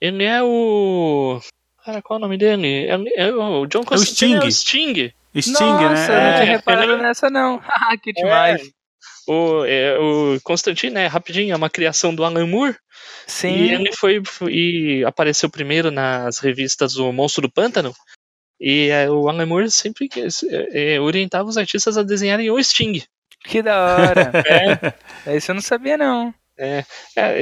ele 0.02 0.24
é 0.24 0.44
o. 0.44 1.40
Cara, 1.86 2.02
qual 2.02 2.18
é 2.18 2.20
o 2.20 2.22
nome 2.22 2.38
dele? 2.38 2.88
É, 2.88 3.24
é 3.28 3.32
o 3.34 3.66
John 3.66 3.84
Constantine 3.84 4.36
é 4.36 4.40
o 4.40 4.52
Sting. 4.52 5.14
Sting, 5.40 5.52
Nossa, 5.54 5.64
eu 5.64 5.70
não 5.70 5.90
né? 5.94 6.06
tinha 6.06 6.18
É, 6.18 6.44
reparado 6.44 6.92
ele- 6.94 7.02
nessa, 7.02 7.30
não. 7.30 7.62
Ah, 7.70 7.96
que 7.98 8.12
demais. 8.12 8.70
O, 9.28 9.64
é, 9.66 9.98
o 10.00 10.40
Constantine, 10.44 10.98
é 11.00 11.08
rapidinho, 11.08 11.54
é 11.54 11.56
uma 11.56 11.70
criação 11.70 12.14
do 12.16 12.24
Alan 12.26 12.48
Moore. 12.48 12.76
E 13.28 13.32
Sim. 13.32 13.56
ele 13.74 13.92
foi 13.94 14.22
e 14.50 15.04
apareceu 15.06 15.50
primeiro 15.50 15.92
nas 15.92 16.40
revistas 16.40 16.96
O 16.98 17.12
Monstro 17.12 17.42
do 17.44 17.52
Pântano. 17.52 17.94
E 18.60 18.88
é, 18.90 19.10
o 19.10 19.28
Alan 19.30 19.46
Moore 19.46 19.70
sempre 19.70 20.08
que- 20.10 20.22
é, 20.50 20.96
é, 20.96 21.00
orientava 21.00 21.48
os 21.48 21.58
artistas 21.58 21.98
a 21.98 22.04
desenharem 22.04 22.50
o 22.50 22.62
Sting. 22.64 23.04
Que 23.46 23.62
da 23.62 23.78
hora. 23.96 24.32
é. 25.26 25.36
Isso 25.38 25.52
eu 25.52 25.56
não 25.56 25.62
sabia, 25.62 25.98
não. 25.98 26.34
É, 26.60 26.84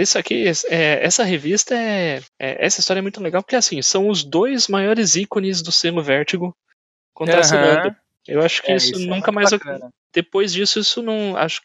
isso 0.01 0.17
aqui, 0.17 0.45
é, 0.69 1.05
essa 1.05 1.23
revista 1.23 1.73
é, 1.75 2.21
é- 2.39 2.65
Essa 2.65 2.79
história 2.81 2.99
é 2.99 3.01
muito 3.01 3.21
legal, 3.21 3.41
porque 3.41 3.55
assim, 3.55 3.81
são 3.81 4.09
os 4.09 4.23
dois 4.23 4.67
maiores 4.67 5.15
ícones 5.15 5.61
do 5.61 5.71
selo 5.71 6.03
Vértigo 6.03 6.55
contracenando. 7.13 7.87
Aham. 7.87 7.95
Eu 8.27 8.41
acho 8.41 8.61
que 8.61 8.71
É, 8.71 8.75
isso, 8.75 8.95
isso 8.95 9.03
é 9.03 9.07
nunca 9.07 9.31
mais. 9.31 9.49
bacana. 9.51 9.89
Depois 10.13 10.51
disso, 10.51 10.79
isso 10.79 11.01
não. 11.01 11.37
Acho 11.37 11.61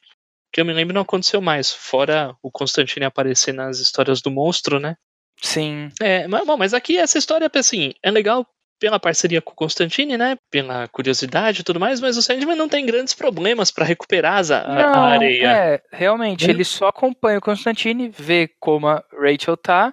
que 0.52 0.60
eu 0.60 0.64
me 0.64 0.72
lembro 0.72 0.94
não 0.94 1.02
aconteceu 1.02 1.40
mais. 1.40 1.72
Fora 1.72 2.36
o 2.42 2.50
Constantine 2.50 3.06
aparecer 3.06 3.52
nas 3.54 3.78
histórias 3.78 4.20
do 4.20 4.30
monstro, 4.30 4.78
né? 4.78 4.94
Sim. 5.42 5.88
É, 6.00 6.28
mas, 6.28 6.46
bom, 6.46 6.56
mas 6.56 6.74
aqui 6.74 6.98
essa 6.98 7.16
história, 7.18 7.50
assim, 7.54 7.94
é 8.02 8.10
legal 8.10 8.46
pela 8.80 8.98
parceria 8.98 9.42
com 9.42 9.52
o 9.52 9.54
Constantine, 9.54 10.16
né? 10.16 10.36
Pela 10.50 10.88
curiosidade 10.88 11.60
e 11.60 11.62
tudo 11.62 11.78
mais, 11.78 12.00
mas 12.00 12.16
o 12.16 12.22
Sandman 12.22 12.56
não 12.56 12.68
tem 12.68 12.84
grandes 12.86 13.12
problemas 13.14 13.70
pra 13.70 13.84
recuperar 13.84 14.38
as- 14.38 14.50
a, 14.50 14.62
a 14.62 14.90
Não, 14.90 15.04
areia. 15.04 15.46
é, 15.52 15.82
realmente, 15.92 16.46
Hum? 16.46 16.50
ele 16.50 16.64
só 16.64 16.88
acompanha 16.88 17.38
o 17.38 17.42
Constantine, 17.42 18.08
vê 18.08 18.48
como 18.58 18.88
a 18.88 19.04
Rachel 19.12 19.56
tá 19.56 19.92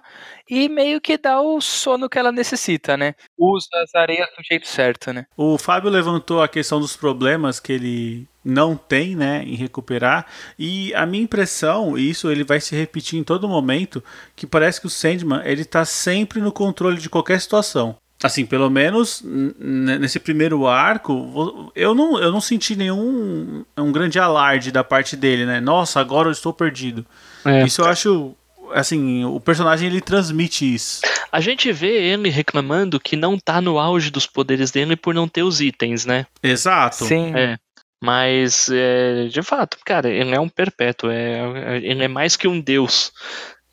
e 0.50 0.68
meio 0.68 1.00
que 1.00 1.18
dá 1.18 1.40
o 1.40 1.60
sono 1.60 2.08
que 2.08 2.18
ela 2.18 2.32
necessita, 2.32 2.96
né? 2.96 3.14
Usa 3.38 3.68
as 3.84 3.94
areias 3.94 4.26
do 4.36 4.42
jeito 4.42 4.66
certo, 4.66 5.12
né? 5.12 5.26
O 5.36 5.58
Fábio 5.58 5.90
levantou 5.90 6.42
a 6.42 6.48
questão 6.48 6.80
dos 6.80 6.96
problemas 6.96 7.60
que 7.60 7.72
ele 7.74 8.26
não 8.42 8.74
tem, 8.74 9.14
né, 9.14 9.42
em 9.44 9.54
recuperar. 9.54 10.24
E 10.58 10.94
a 10.94 11.04
minha 11.04 11.22
impressão, 11.22 11.98
e 11.98 12.08
isso 12.08 12.30
ele 12.30 12.44
vai 12.44 12.58
se 12.60 12.74
repetir 12.74 13.18
em 13.18 13.22
todo 13.24 13.46
momento, 13.46 14.02
que 14.34 14.46
parece 14.46 14.80
que 14.80 14.86
o 14.86 14.90
Sandman 14.90 15.42
ele 15.44 15.66
tá 15.66 15.84
sempre 15.84 16.40
no 16.40 16.50
controle 16.50 16.96
de 16.98 17.10
qualquer 17.10 17.38
situação. 17.42 17.96
Assim, 18.22 18.44
pelo 18.44 18.68
menos 18.68 19.22
nesse 19.24 20.18
primeiro 20.18 20.66
arco, 20.66 21.70
eu 21.76 21.94
não, 21.94 22.18
eu 22.18 22.32
não 22.32 22.40
senti 22.40 22.74
nenhum 22.74 23.64
um 23.76 23.92
grande 23.92 24.18
alarde 24.18 24.72
da 24.72 24.82
parte 24.82 25.14
dele, 25.14 25.46
né? 25.46 25.60
Nossa, 25.60 26.00
agora 26.00 26.28
eu 26.28 26.32
estou 26.32 26.52
perdido. 26.52 27.06
É. 27.44 27.64
Isso 27.64 27.80
eu 27.80 27.86
acho, 27.86 28.34
assim, 28.72 29.24
o 29.24 29.38
personagem 29.38 29.88
ele 29.88 30.00
transmite 30.00 30.74
isso. 30.74 31.00
A 31.30 31.40
gente 31.40 31.70
vê 31.70 32.10
ele 32.10 32.28
reclamando 32.28 32.98
que 32.98 33.14
não 33.14 33.38
tá 33.38 33.60
no 33.60 33.78
auge 33.78 34.10
dos 34.10 34.26
poderes 34.26 34.72
dele 34.72 34.96
por 34.96 35.14
não 35.14 35.28
ter 35.28 35.44
os 35.44 35.60
itens, 35.60 36.04
né? 36.04 36.26
Exato. 36.42 37.04
Sim. 37.04 37.32
É. 37.36 37.56
Mas, 38.02 38.68
é, 38.72 39.26
de 39.26 39.42
fato, 39.42 39.76
cara, 39.84 40.08
ele 40.08 40.34
é 40.34 40.40
um 40.40 40.48
perpétuo, 40.48 41.10
é, 41.10 41.78
ele 41.82 42.04
é 42.04 42.08
mais 42.08 42.36
que 42.36 42.46
um 42.46 42.60
deus. 42.60 43.12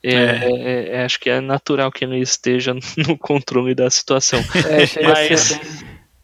É, 0.07 0.39
é, 0.43 0.89
é, 0.97 1.03
acho 1.05 1.19
que 1.19 1.29
é 1.29 1.39
natural 1.41 1.91
que 1.91 2.03
ele 2.05 2.19
esteja 2.19 2.73
no 2.97 3.17
controle 3.17 3.73
da 3.73 3.89
situação. 3.89 4.39
É, 4.39 5.03
Mas- 5.07 5.59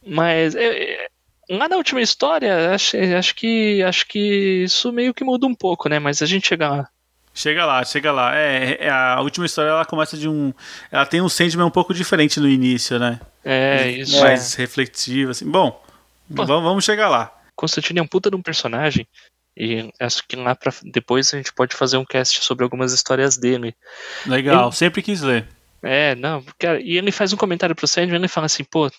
Mas 0.05 0.55
é, 0.55 0.65
é, 0.93 1.07
lá 1.49 1.67
na 1.69 1.75
última 1.77 2.01
história, 2.01 2.73
acho, 2.73 2.97
acho 2.97 3.35
que 3.35 3.81
acho 3.83 4.05
que 4.07 4.63
isso 4.63 4.91
meio 4.91 5.13
que 5.13 5.23
muda 5.23 5.45
um 5.45 5.53
pouco, 5.55 5.87
né? 5.89 5.99
Mas 5.99 6.21
a 6.21 6.25
gente 6.25 6.47
chega 6.47 6.69
lá. 6.69 6.89
Chega 7.33 7.65
lá, 7.65 7.83
chega 7.85 8.11
lá. 8.11 8.35
É, 8.35 8.77
é, 8.81 8.89
a 8.89 9.21
última 9.21 9.45
história 9.45 9.69
ela 9.69 9.85
começa 9.85 10.17
de 10.17 10.27
um. 10.27 10.53
Ela 10.91 11.05
tem 11.05 11.21
um 11.21 11.29
Sandman 11.29 11.65
um 11.65 11.71
pouco 11.71 11.93
diferente 11.93 12.39
no 12.39 12.49
início, 12.49 12.99
né? 12.99 13.19
É, 13.43 13.89
isso. 13.89 14.19
Mais 14.19 14.53
reflexivo, 14.55 15.31
assim. 15.31 15.49
Bom, 15.49 15.81
Pô. 16.35 16.45
vamos, 16.45 16.83
chegar 16.83 17.07
lá. 17.07 17.33
Constantine 17.55 17.99
é 17.99 18.03
um 18.03 18.07
puta 18.07 18.29
de 18.29 18.35
um 18.35 18.41
personagem. 18.41 19.07
E 19.63 19.91
acho 19.99 20.23
que 20.27 20.35
lá 20.35 20.55
pra 20.55 20.73
depois 20.83 21.31
a 21.33 21.37
gente 21.37 21.53
pode 21.53 21.75
fazer 21.75 21.97
um 21.97 22.05
cast 22.05 22.43
sobre 22.43 22.63
algumas 22.63 22.93
histórias 22.93 23.37
dele. 23.37 23.75
Legal, 24.25 24.71
sempre 24.71 25.03
quis 25.03 25.21
ler. 25.21 25.47
É, 25.83 26.15
não, 26.15 26.43
cara, 26.57 26.81
e 26.81 26.97
ele 26.97 27.11
faz 27.11 27.31
um 27.31 27.37
comentário 27.37 27.75
pro 27.75 27.87
Sandman 27.87 28.15
e 28.15 28.21
ele 28.21 28.27
fala 28.27 28.45
assim, 28.47 28.63
pô, 28.63 28.89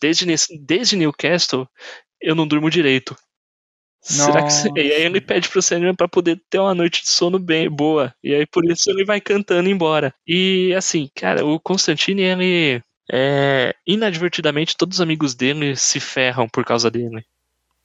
desde, 0.00 0.26
desde 0.60 0.96
Newcastle 0.96 1.66
eu 2.20 2.34
não 2.34 2.46
durmo 2.46 2.68
direito. 2.70 3.16
Será 4.02 4.42
que. 4.42 4.52
você- 4.52 4.70
E 4.76 4.92
aí 4.92 5.02
ele 5.02 5.20
pede 5.20 5.48
pro 5.48 5.62
Sandman 5.62 5.94
pra 5.94 6.08
poder 6.08 6.40
ter 6.50 6.58
uma 6.58 6.74
noite 6.74 7.02
de 7.02 7.08
sono 7.10 7.38
bem 7.38 7.68
boa. 7.70 8.14
E 8.22 8.34
aí 8.34 8.46
por 8.46 8.64
isso 8.70 8.90
ele 8.90 9.04
vai 9.04 9.20
cantando 9.20 9.68
embora. 9.70 10.14
E 10.26 10.74
assim, 10.76 11.08
cara, 11.14 11.44
o 11.44 11.58
Constantine, 11.60 12.22
ele. 12.22 12.82
É, 13.12 13.74
inadvertidamente, 13.86 14.76
todos 14.76 14.98
os 14.98 15.00
amigos 15.00 15.34
dele 15.34 15.74
se 15.76 15.98
ferram 15.98 16.48
por 16.48 16.64
causa 16.64 16.90
dele. 16.90 17.24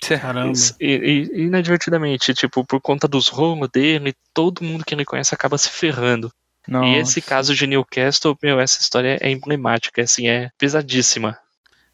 Caramba. 0.02 0.54
E, 0.80 1.30
e- 1.34 1.42
inadvertidamente, 1.44 2.34
tipo, 2.34 2.64
por 2.66 2.80
conta 2.82 3.08
dos 3.08 3.28
rolos 3.28 3.70
dele, 3.70 4.14
todo 4.34 4.64
mundo 4.64 4.86
que 4.86 4.94
ele 4.94 5.06
conhece 5.06 5.34
acaba 5.34 5.58
se 5.58 5.70
ferrando. 5.70 6.32
Nossa. 6.68 6.88
E 6.88 6.96
esse 6.96 7.22
caso 7.22 7.54
de 7.54 7.68
Newcastle, 7.68 8.38
meu, 8.42 8.60
essa 8.60 8.82
história 8.82 9.18
é 9.22 9.30
emblemática, 9.30 10.02
assim, 10.02 10.28
é 10.28 10.50
pesadíssima. 10.58 11.38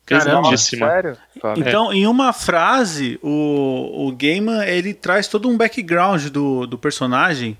Caramba. 0.05 0.41
Pesadíssima. 0.41 0.87
Sério? 0.87 1.17
Então, 1.57 1.93
em 1.93 2.07
uma 2.07 2.33
frase, 2.33 3.19
o, 3.21 4.07
o 4.07 4.15
Gaiman 4.15 4.63
ele 4.65 4.93
traz 4.93 5.27
todo 5.27 5.47
um 5.49 5.57
background 5.57 6.27
do, 6.27 6.65
do 6.65 6.77
personagem. 6.77 7.57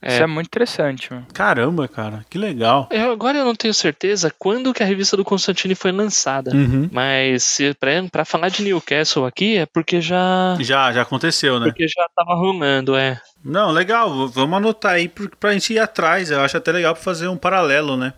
Isso 0.00 0.22
é 0.22 0.26
muito 0.26 0.46
interessante, 0.46 1.12
mano. 1.12 1.26
Caramba, 1.32 1.88
cara, 1.88 2.24
que 2.30 2.38
legal. 2.38 2.88
Eu, 2.90 3.10
agora 3.10 3.38
eu 3.38 3.44
não 3.44 3.54
tenho 3.54 3.74
certeza 3.74 4.32
quando 4.38 4.72
que 4.72 4.82
a 4.82 4.86
revista 4.86 5.16
do 5.16 5.24
Constantine 5.24 5.74
foi 5.74 5.90
lançada. 5.90 6.52
Uhum. 6.52 6.88
Mas 6.92 7.42
se, 7.42 7.74
pra, 7.74 7.90
pra 8.10 8.24
falar 8.24 8.48
de 8.48 8.62
Newcastle 8.62 9.26
aqui 9.26 9.58
é 9.58 9.66
porque 9.66 10.00
já. 10.00 10.56
Já, 10.60 10.92
já 10.92 11.02
aconteceu, 11.02 11.58
né? 11.58 11.66
Porque 11.66 11.88
já 11.88 12.06
tava 12.14 12.34
rolando, 12.34 12.96
é. 12.96 13.20
Não, 13.44 13.72
legal, 13.72 14.28
vamos 14.28 14.56
anotar 14.56 14.92
aí 14.92 15.08
pra 15.40 15.52
gente 15.52 15.72
ir 15.72 15.78
atrás. 15.80 16.30
Eu 16.30 16.40
acho 16.40 16.56
até 16.56 16.70
legal 16.70 16.94
pra 16.94 17.02
fazer 17.02 17.26
um 17.26 17.36
paralelo, 17.36 17.96
né? 17.96 18.12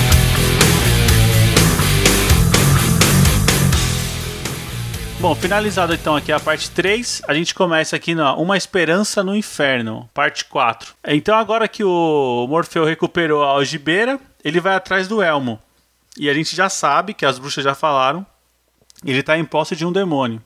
Bom, 5.25 5.35
finalizado 5.35 5.95
então 5.95 6.15
aqui 6.15 6.31
a 6.31 6.39
parte 6.39 6.71
3, 6.71 7.23
a 7.27 7.33
gente 7.33 7.55
começa 7.55 7.97
aqui 7.97 8.15
na 8.15 8.37
Uma 8.37 8.59
Esperança 8.59 9.25
no 9.25 9.35
Inferno, 9.35 10.07
parte 10.13 10.45
4. 10.45 10.95
Então 11.09 11.35
agora 11.35 11.67
que 11.67 11.83
o 11.83 12.47
Morfeu 12.47 12.85
recuperou 12.85 13.43
a 13.43 13.53
algibeira, 13.53 14.21
ele 14.45 14.61
vai 14.61 14.75
atrás 14.75 15.09
do 15.09 15.23
Elmo. 15.23 15.59
E 16.19 16.29
a 16.29 16.35
gente 16.35 16.55
já 16.55 16.69
sabe, 16.69 17.15
que 17.15 17.25
as 17.25 17.39
bruxas 17.39 17.65
já 17.65 17.75
falaram, 17.75 18.27
ele 19.03 19.21
está 19.21 19.39
em 19.39 19.47
posse 19.47 19.75
de 19.75 19.87
um 19.87 19.91
demônio. 19.91 20.43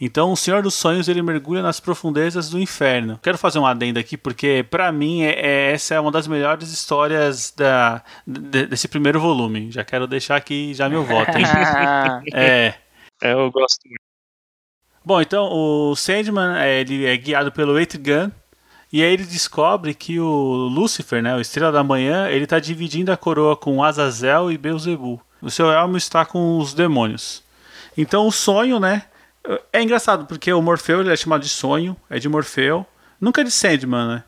Então 0.00 0.32
o 0.32 0.36
Senhor 0.36 0.64
dos 0.64 0.74
Sonhos 0.74 1.06
ele 1.06 1.22
mergulha 1.22 1.62
nas 1.62 1.78
profundezas 1.78 2.50
do 2.50 2.58
inferno. 2.58 3.20
Quero 3.22 3.38
fazer 3.38 3.60
um 3.60 3.66
adendo 3.66 4.00
aqui 4.00 4.16
porque 4.16 4.66
pra 4.68 4.90
mim 4.90 5.22
é, 5.22 5.30
é- 5.38 5.72
essa 5.74 5.94
é 5.94 6.00
uma 6.00 6.10
das 6.10 6.26
melhores 6.26 6.70
histórias 6.72 7.52
da, 7.56 8.02
de- 8.26 8.66
desse 8.66 8.88
primeiro 8.88 9.20
volume. 9.20 9.70
Já 9.70 9.84
quero 9.84 10.08
deixar 10.08 10.34
aqui 10.34 10.74
já 10.74 10.88
meu 10.88 11.04
voto, 11.04 11.38
hein? 11.38 11.44
é. 12.34 12.74
É, 13.20 13.32
eu 13.32 13.50
gosto 13.50 13.80
muito. 13.84 14.07
Bom, 15.08 15.22
então 15.22 15.48
o 15.50 15.96
Sandman 15.96 16.58
é, 16.58 16.80
ele 16.82 17.06
é 17.06 17.16
guiado 17.16 17.50
pelo 17.50 17.80
Etrigan 17.80 18.30
e 18.92 19.02
aí 19.02 19.10
ele 19.10 19.24
descobre 19.24 19.94
que 19.94 20.20
o 20.20 20.26
Lúcifer, 20.70 21.22
né, 21.22 21.34
o 21.34 21.40
Estrela 21.40 21.72
da 21.72 21.82
Manhã, 21.82 22.28
ele 22.28 22.44
está 22.44 22.58
dividindo 22.58 23.10
a 23.10 23.16
coroa 23.16 23.56
com 23.56 23.82
Azazel 23.82 24.52
e 24.52 24.58
Beelzebub. 24.58 25.18
O 25.40 25.50
seu 25.50 25.70
elmo 25.72 25.96
está 25.96 26.26
com 26.26 26.58
os 26.58 26.74
demônios. 26.74 27.42
Então 27.96 28.26
o 28.26 28.30
sonho, 28.30 28.78
né, 28.78 29.04
é 29.72 29.82
engraçado 29.82 30.26
porque 30.26 30.52
o 30.52 30.60
Morfeu 30.60 31.00
ele 31.00 31.10
é 31.10 31.16
chamado 31.16 31.40
de 31.40 31.48
sonho, 31.48 31.96
é 32.10 32.18
de 32.18 32.28
Morfeu, 32.28 32.84
nunca 33.18 33.42
de 33.42 33.50
Sandman, 33.50 34.08
né? 34.08 34.24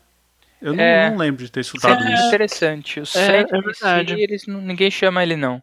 Eu 0.59 0.73
não, 0.73 0.83
É. 0.83 1.11
não 1.11 1.17
lembro 1.17 1.45
de 1.45 1.51
ter 1.51 1.59
escutado 1.59 2.03
isso. 2.11 2.25
interessante. 2.25 2.99
O 3.01 3.03
É, 3.03 3.05
Sandman 3.05 3.63
é 3.69 4.05
si, 4.07 4.13
eles 4.19 4.47
ninguém 4.47 4.89
chama 4.89 5.21
ele, 5.21 5.35
não. 5.35 5.61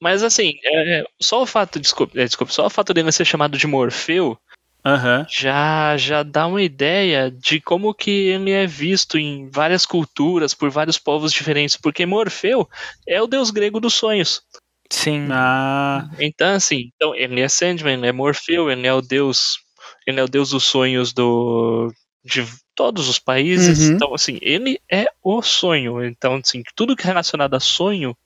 Mas 0.00 0.22
assim, 0.22 0.54
é, 0.64 1.00
é, 1.00 1.04
só 1.20 1.42
o 1.42 1.46
fato, 1.46 1.78
desculpa, 1.78 2.18
é, 2.18 2.24
desculpa, 2.24 2.52
só 2.52 2.66
o 2.66 2.70
fato 2.70 2.94
dele 2.94 3.12
ser 3.12 3.26
chamado 3.26 3.58
de 3.58 3.66
Morfeu 3.66 4.38
Aham. 4.82 5.26
já 5.28 5.94
já 5.98 6.22
dá 6.22 6.46
uma 6.46 6.62
ideia 6.62 7.30
de 7.30 7.60
como 7.60 7.92
que 7.92 8.10
ele 8.10 8.50
é 8.50 8.66
visto 8.66 9.18
em 9.18 9.50
várias 9.50 9.84
culturas 9.84 10.54
por 10.54 10.70
vários 10.70 10.96
povos 10.96 11.32
diferentes, 11.32 11.76
porque 11.76 12.06
Morfeu 12.06 12.66
é 13.06 13.20
o 13.20 13.26
deus 13.26 13.50
grego 13.50 13.78
dos 13.78 13.92
sonhos. 13.92 14.42
Sim. 14.88 15.28
Ah, 15.30 16.08
Então 16.18 16.54
assim, 16.54 16.90
então 16.96 17.14
ele 17.14 17.40
é 17.40 17.48
Sandman, 17.48 17.98
ele 17.98 18.06
é 18.06 18.12
Morfeu, 18.12 18.70
ele 18.70 18.86
é 18.86 18.94
o 18.94 19.02
deus, 19.02 19.58
ele 20.06 20.18
é 20.18 20.24
o 20.24 20.28
deus 20.28 20.50
dos 20.50 20.64
sonhos 20.64 21.12
do 21.12 21.92
de 22.24 22.46
todos 22.74 23.08
os 23.08 23.18
países. 23.18 23.88
Uhum. 23.88 23.94
Então 23.96 24.14
assim, 24.14 24.38
ele 24.40 24.80
é 24.90 25.06
o 25.22 25.42
sonho. 25.42 26.02
Então 26.02 26.40
assim, 26.42 26.62
tudo 26.74 26.96
que 26.96 27.02
é 27.02 27.06
relacionado 27.06 27.54
a 27.54 27.60
sonho 27.60 28.16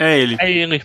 é 0.00 0.18
ele. 0.18 0.36
é 0.40 0.50
ele. 0.50 0.82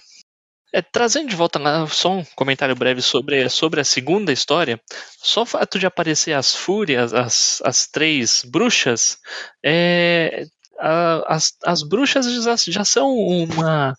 É, 0.74 0.82
trazendo 0.82 1.30
de 1.30 1.36
volta 1.38 1.58
lá, 1.58 1.88
só 1.88 2.12
um 2.18 2.26
comentário 2.36 2.76
breve 2.76 3.02
sobre, 3.02 3.48
sobre 3.50 3.80
a 3.80 3.86
segunda 3.86 4.34
história. 4.34 4.80
Só 5.24 5.44
o 5.44 5.46
fato 5.46 5.80
de 5.80 5.86
aparecer 5.86 6.34
as 6.34 6.54
fúrias, 6.54 7.14
as, 7.14 7.62
as 7.64 7.88
três 7.88 8.44
bruxas, 8.46 9.18
é, 9.64 10.46
a- 10.78 11.24
as, 11.34 11.54
as 11.66 11.82
bruxas 11.82 12.26
já, 12.44 12.56
já 12.58 12.84
são 12.84 13.10
uma, 13.16 13.96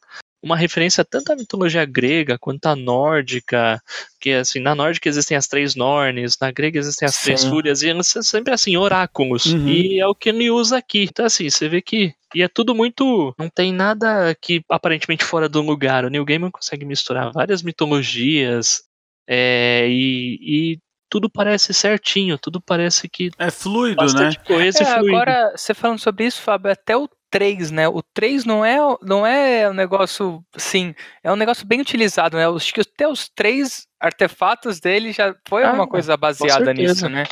uma 0.46 0.56
referência 0.56 1.04
tanto 1.04 1.32
à 1.32 1.36
mitologia 1.36 1.84
grega 1.84 2.38
quanto 2.38 2.66
à 2.66 2.76
nórdica, 2.76 3.82
que 4.20 4.30
assim, 4.30 4.60
na 4.60 4.74
nórdica 4.74 5.08
existem 5.08 5.36
as 5.36 5.48
três 5.48 5.74
Nornes, 5.74 6.38
na 6.40 6.52
grega 6.52 6.78
existem 6.78 7.06
as 7.06 7.20
três 7.20 7.40
Sim. 7.40 7.50
fúrias, 7.50 7.82
e 7.82 8.04
são 8.04 8.22
sempre 8.22 8.54
assim, 8.54 8.76
oráculos. 8.76 9.46
Uhum. 9.46 9.68
E 9.68 10.00
é 10.00 10.06
o 10.06 10.14
que 10.14 10.28
ele 10.28 10.48
usa 10.50 10.78
aqui. 10.78 11.02
Então 11.02 11.26
assim, 11.26 11.50
você 11.50 11.68
vê 11.68 11.82
que 11.82 12.14
e 12.34 12.42
é 12.42 12.48
tudo 12.48 12.74
muito. 12.74 13.34
Não 13.38 13.48
tem 13.48 13.72
nada 13.72 14.34
que 14.40 14.62
aparentemente 14.70 15.24
fora 15.24 15.48
do 15.48 15.60
lugar. 15.62 16.04
O 16.04 16.10
Neil 16.10 16.24
Gaiman 16.24 16.50
consegue 16.50 16.84
misturar 16.84 17.32
várias 17.32 17.62
mitologias 17.62 18.84
é, 19.28 19.86
e, 19.88 20.38
e 20.42 20.78
tudo 21.08 21.30
parece 21.30 21.72
certinho, 21.72 22.38
tudo 22.38 22.60
parece 22.60 23.08
que 23.08 23.30
É 23.38 23.50
fluido, 23.50 24.04
né? 24.14 24.30
coisa 24.46 24.78
É, 24.78 24.82
e 24.82 24.94
fluido. 24.94 25.16
agora, 25.16 25.52
você 25.56 25.72
falando 25.74 25.98
sobre 25.98 26.26
isso, 26.26 26.42
Fábio, 26.42 26.70
até 26.70 26.96
o 26.96 27.08
3, 27.30 27.70
né? 27.70 27.88
O 27.88 28.02
3 28.14 28.44
não 28.44 28.64
é, 28.64 28.78
não 29.02 29.26
é 29.26 29.68
um 29.68 29.74
negócio, 29.74 30.44
assim, 30.54 30.94
é 31.22 31.32
um 31.32 31.36
negócio 31.36 31.66
bem 31.66 31.80
utilizado, 31.80 32.36
né? 32.36 32.48
Acho 32.48 32.72
que 32.72 32.80
até 32.80 33.08
os 33.08 33.28
três 33.28 33.86
artefatos 34.00 34.80
dele 34.80 35.12
já 35.12 35.34
foi 35.48 35.64
Ah, 35.64 35.68
alguma 35.68 35.88
coisa 35.88 36.16
baseada 36.16 36.72
nisso, 36.72 37.08
né? 37.08 37.24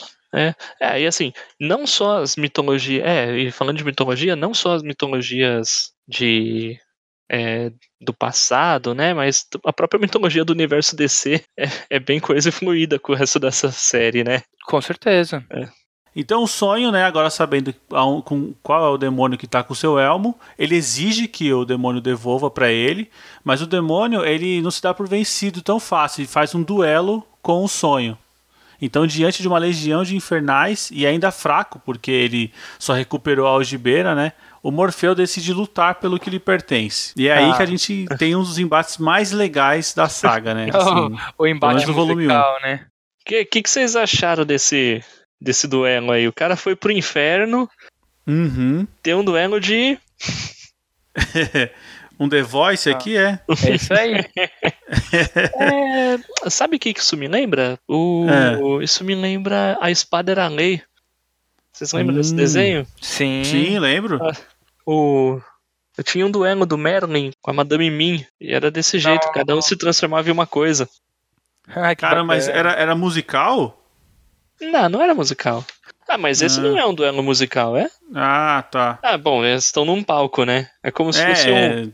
É, 0.81 1.01
e 1.01 1.07
assim, 1.07 1.33
não 1.61 1.87
só 1.87 2.21
as 2.21 2.35
mitologias. 2.37 3.07
É, 3.07 3.39
e 3.39 3.53
falando 3.53 3.79
de 3.79 3.85
mitologia, 3.85 4.35
não 4.35 4.53
só 4.53 4.75
as 4.75 4.83
mitologias 4.83 5.93
de. 6.09 6.77
é, 7.31 7.71
do 8.01 8.13
passado, 8.13 8.95
né? 8.95 9.15
Mas 9.15 9.47
a 9.65 9.73
própria 9.73 10.01
mitologia 10.01 10.45
do 10.45 10.53
universo 10.53 10.97
DC 10.97 11.43
é, 11.57 11.67
é 11.89 12.01
bem 12.01 12.19
coisa 12.19 12.51
fluida 12.51 12.99
com 12.99 13.13
o 13.13 13.15
resto 13.15 13.39
dessa 13.39 13.71
série, 13.71 14.25
né? 14.25 14.43
Com 14.67 14.81
certeza. 14.81 15.45
Então 16.17 16.45
o 16.45 16.47
sonho, 16.49 16.93
né, 16.93 17.05
agora 17.05 17.29
sabendo 17.29 17.75
com 18.25 18.55
qual 18.63 18.85
é 18.85 18.89
o 18.89 18.97
demônio 18.99 19.37
que 19.37 19.47
tá 19.49 19.63
com 19.65 19.73
o 19.73 19.77
seu 19.77 19.99
elmo, 19.99 20.39
ele 20.57 20.77
exige 20.77 21.27
que 21.27 21.53
o 21.53 21.65
demônio 21.65 22.01
devolva 22.01 22.49
pra 22.51 22.71
ele, 22.71 23.11
mas 23.43 23.61
o 23.61 23.67
demônio, 23.67 24.25
ele 24.25 24.63
não 24.63 24.71
se 24.71 24.81
dá 24.81 24.95
por 24.95 25.09
vencido 25.09 25.61
tão 25.61 25.81
fácil, 25.81 26.21
ele 26.21 26.29
faz 26.29 26.55
um 26.55 26.63
duelo 26.63 27.27
com 27.43 27.65
o 27.65 27.69
sonho. 27.69 28.17
Então, 28.81 29.07
diante 29.07 29.41
de 29.41 29.49
uma 29.49 29.59
legião 29.59 30.03
de 30.05 30.15
infernais, 30.17 30.91
e 30.93 31.07
ainda 31.07 31.31
fraco, 31.31 31.81
porque 31.87 32.11
ele 32.11 32.53
só 32.79 32.93
recuperou 32.93 33.47
a 33.47 33.51
algibeira, 33.51 34.15
né? 34.15 34.33
O 34.63 34.71
Morfeu 34.71 35.15
decide 35.15 35.53
lutar 35.53 35.95
pelo 35.97 36.19
que 36.19 36.29
lhe 36.29 36.39
pertence. 36.41 37.13
E 37.17 37.29
é 37.29 37.39
aí 37.39 37.51
Ah. 37.51 37.57
que 37.57 37.63
a 37.63 37.67
gente 37.67 38.05
tem 38.19 38.35
um 38.35 38.41
dos 38.43 38.59
embates 38.59 38.99
mais 38.99 39.31
legais 39.31 39.95
da 39.95 40.09
saga, 40.09 40.53
né? 40.55 40.69
Assim, 40.75 41.17
O 41.39 41.47
embate 41.47 41.87
no 41.87 41.95
volume 41.95 42.25
musical, 42.25 42.59
né? 42.63 42.87
O 43.23 43.25
que, 43.25 43.45
que, 43.47 43.63
que 43.63 43.71
vocês 43.71 43.95
acharam 43.97 44.45
desse, 44.45 45.03
desse 45.45 45.69
duelo 45.69 46.11
aí? 46.11 46.27
O 46.27 46.33
cara 46.33 46.57
foi 46.57 46.75
pro 46.75 46.91
inferno, 46.91 47.69
uhum. 48.27 48.87
tem 49.03 49.15
um 49.15 49.23
duelo 49.25 49.61
de. 49.61 49.99
um 52.19 52.29
The 52.29 52.43
Voice 52.43 52.89
aqui 52.91 53.17
é. 53.17 53.39
É 53.65 53.75
isso 53.75 53.93
aí. 53.93 54.25
É, 55.13 56.51
sabe 56.51 56.77
o 56.77 56.81
que, 56.81 56.91
isso 56.97 57.17
me 57.17 57.29
lembra? 57.29 57.79
O, 57.89 58.27
É. 58.29 58.83
Isso 58.83 59.05
me 59.05 59.15
lembra 59.15 59.79
A 59.81 59.91
Espada 59.91 60.33
Era 60.33 60.47
a 60.47 60.49
Lei. 60.49 60.83
Vocês 61.73 61.93
lembram 61.93 62.17
desse 62.17 62.33
Hum. 62.33 62.37
desenho? 62.37 62.87
Sim. 63.01 63.43
Sim, 63.45 63.79
lembro. 63.79 64.19
O. 64.87 65.41
Eu 65.97 66.03
tinha 66.05 66.27
um 66.27 66.31
duelo 66.31 66.67
do 66.67 66.77
Merlin 66.79 67.33
com 67.41 67.51
a 67.51 67.55
Madame 67.55 67.91
Mim. 67.91 68.25
E 68.41 68.53
era 68.53 68.71
desse 68.71 68.99
jeito, 68.99 69.27
Não. 69.27 69.33
cada 69.33 69.57
um 69.57 69.63
se 69.63 69.77
transformava 69.77 70.29
em 70.29 70.33
uma 70.33 70.47
coisa. 70.47 70.89
Ai, 71.69 71.97
Cara, 71.97 72.23
mas 72.25 72.47
bacana. 72.47 72.59
era, 72.71 72.81
era 72.81 72.95
musical? 72.95 73.84
Não, 74.71 74.89
não 74.89 75.03
era 75.03 75.15
musical. 75.15 75.65
Ah, 76.09 76.19
mas 76.19 76.43
esse 76.43 76.61
Ah. 76.61 76.63
não 76.63 76.79
é 76.79 76.85
um 76.87 76.95
duelo 76.95 77.23
musical, 77.23 77.77
é? 77.77 77.89
Ah, 78.15 78.65
tá. 78.71 78.99
Ah, 79.03 79.17
bom, 79.17 79.45
eles 79.45 79.65
estão 79.67 79.85
num 79.85 80.03
palco, 80.03 80.45
né? 80.45 80.69
É 80.83 80.91
como 80.91 81.13
se 81.13 81.25
fosse 81.27 81.51
um. 81.51 81.57
É, 81.57 81.89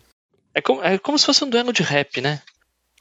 É 0.54 0.60
como, 0.60 0.82
é 0.84 0.98
como 0.98 1.18
se 1.18 1.26
fosse 1.26 1.44
um 1.44 1.48
duelo 1.50 1.72
de 1.72 1.82
rap, 1.82 2.20
né? 2.20 2.40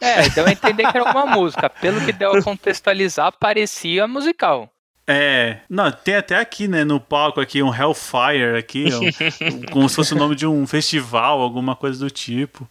É, 0.02 0.30
deu 0.30 0.46
a 0.46 0.52
entender 0.52 0.90
que 0.90 0.98
era 0.98 1.04
uma 1.12 1.26
música. 1.36 1.70
Pelo 1.70 2.00
que 2.06 2.12
deu 2.14 2.32
a 2.34 2.44
contextualizar, 2.44 3.34
parecia 3.40 4.08
musical. 4.08 4.70
é. 5.08 5.58
Não, 5.68 5.92
tem 5.92 6.16
até 6.16 6.36
aqui, 6.38 6.68
né, 6.68 6.84
no 6.84 7.00
palco 7.02 7.42
aqui, 7.42 7.64
um 7.64 7.74
Hellfire 7.74 8.56
aqui, 8.58 8.86
um- 8.94 9.62
como 9.74 9.90
se 9.90 9.96
fosse 9.96 10.14
o 10.14 10.18
nome 10.18 10.36
de 10.36 10.46
um 10.46 10.68
festival, 10.68 11.42
alguma 11.42 11.76
coisa 11.76 12.00
do 12.00 12.10
tipo. 12.12 12.70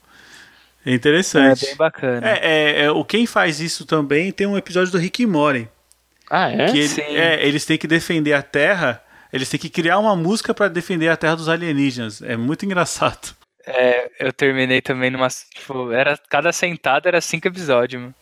É 0.86 0.92
É 0.92 0.94
interessante. 0.94 1.66
bem 1.66 1.76
bacana. 1.76 2.26
É, 2.26 2.38
é, 2.40 2.84
é, 2.84 2.90
o 2.90 3.04
quem 3.04 3.26
faz 3.26 3.58
isso 3.60 3.84
também 3.84 4.30
tem 4.30 4.46
um 4.46 4.56
episódio 4.56 4.92
do 4.92 4.98
Rick 4.98 5.22
e 5.22 5.26
Morty. 5.26 5.68
Ah, 6.30 6.50
é? 6.50 6.66
Que 6.70 6.78
ele- 6.78 6.88
Sim. 6.88 7.02
é, 7.02 7.46
eles 7.46 7.64
têm 7.64 7.78
que 7.78 7.86
defender 7.86 8.32
a 8.34 8.42
Terra, 8.42 9.02
eles 9.32 9.48
têm 9.48 9.58
que 9.60 9.68
criar 9.70 9.98
uma 9.98 10.14
música 10.16 10.52
pra 10.54 10.68
defender 10.68 11.08
a 11.08 11.16
Terra 11.16 11.36
dos 11.36 11.48
alienígenas. 11.48 12.20
É 12.22 12.36
muito 12.36 12.64
engraçado. 12.64 13.36
É, 13.70 14.08
eu 14.18 14.32
terminei 14.32 14.80
também 14.80 15.10
numa. 15.10 15.28
Tipo, 15.28 15.92
era, 15.92 16.18
cada 16.30 16.50
sentada 16.52 17.06
era 17.06 17.20
cinco 17.20 17.48
episódios, 17.48 18.00
mano. 18.00 18.14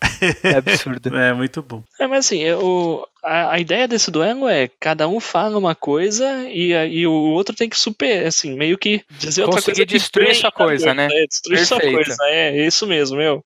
É 0.42 0.56
absurdo. 0.58 1.16
É 1.16 1.32
muito 1.32 1.62
bom. 1.62 1.84
É, 2.00 2.06
mas 2.08 2.26
assim, 2.26 2.40
eu- 2.40 3.06
a, 3.22 3.52
a 3.52 3.60
ideia 3.60 3.86
desse 3.86 4.10
duelo 4.10 4.48
é 4.48 4.68
cada 4.80 5.06
um 5.06 5.20
fala 5.20 5.56
uma 5.56 5.76
coisa 5.76 6.48
e, 6.48 6.74
a- 6.74 6.84
e 6.86 7.06
o 7.06 7.12
outro 7.12 7.54
tem 7.54 7.68
que 7.68 7.78
super, 7.78 8.26
assim, 8.26 8.56
meio 8.56 8.76
que 8.76 9.04
dizer 9.20 9.42
outra 9.42 9.58
Conseguir 9.58 9.76
coisa. 9.76 9.86
que 9.86 9.92
destruir 9.98 10.24
prenda 10.26 10.40
sua 10.40 10.50
coisa, 10.50 10.90
a 10.90 10.94
né? 10.94 11.08
É, 11.12 11.26
destruir 11.28 11.64
sua 11.64 11.78
Perfeito. 11.78 12.06
coisa. 12.06 12.16
É, 12.24 12.66
isso 12.66 12.84
mesmo, 12.84 13.16
meu. 13.16 13.40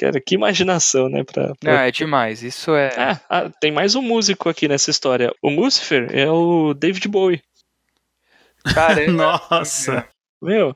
Cara, 0.00 0.18
que 0.20 0.34
imaginação, 0.34 1.08
né? 1.10 1.22
Pra, 1.24 1.48
Não, 1.48 1.54
pra... 1.60 1.86
é 1.86 1.90
demais. 1.90 2.42
Isso 2.42 2.74
é. 2.74 2.88
Ah, 2.96 3.20
ah, 3.28 3.50
tem 3.60 3.70
mais 3.70 3.94
um 3.94 4.00
músico 4.00 4.48
aqui 4.48 4.66
nessa 4.66 4.90
história. 4.90 5.30
O 5.42 5.50
Lucifer 5.50 6.08
é 6.16 6.26
o 6.30 6.72
David 6.72 7.06
Bowie. 7.06 7.42
Caramba. 8.74 9.12
Nossa. 9.50 10.08
Meu, 10.40 10.74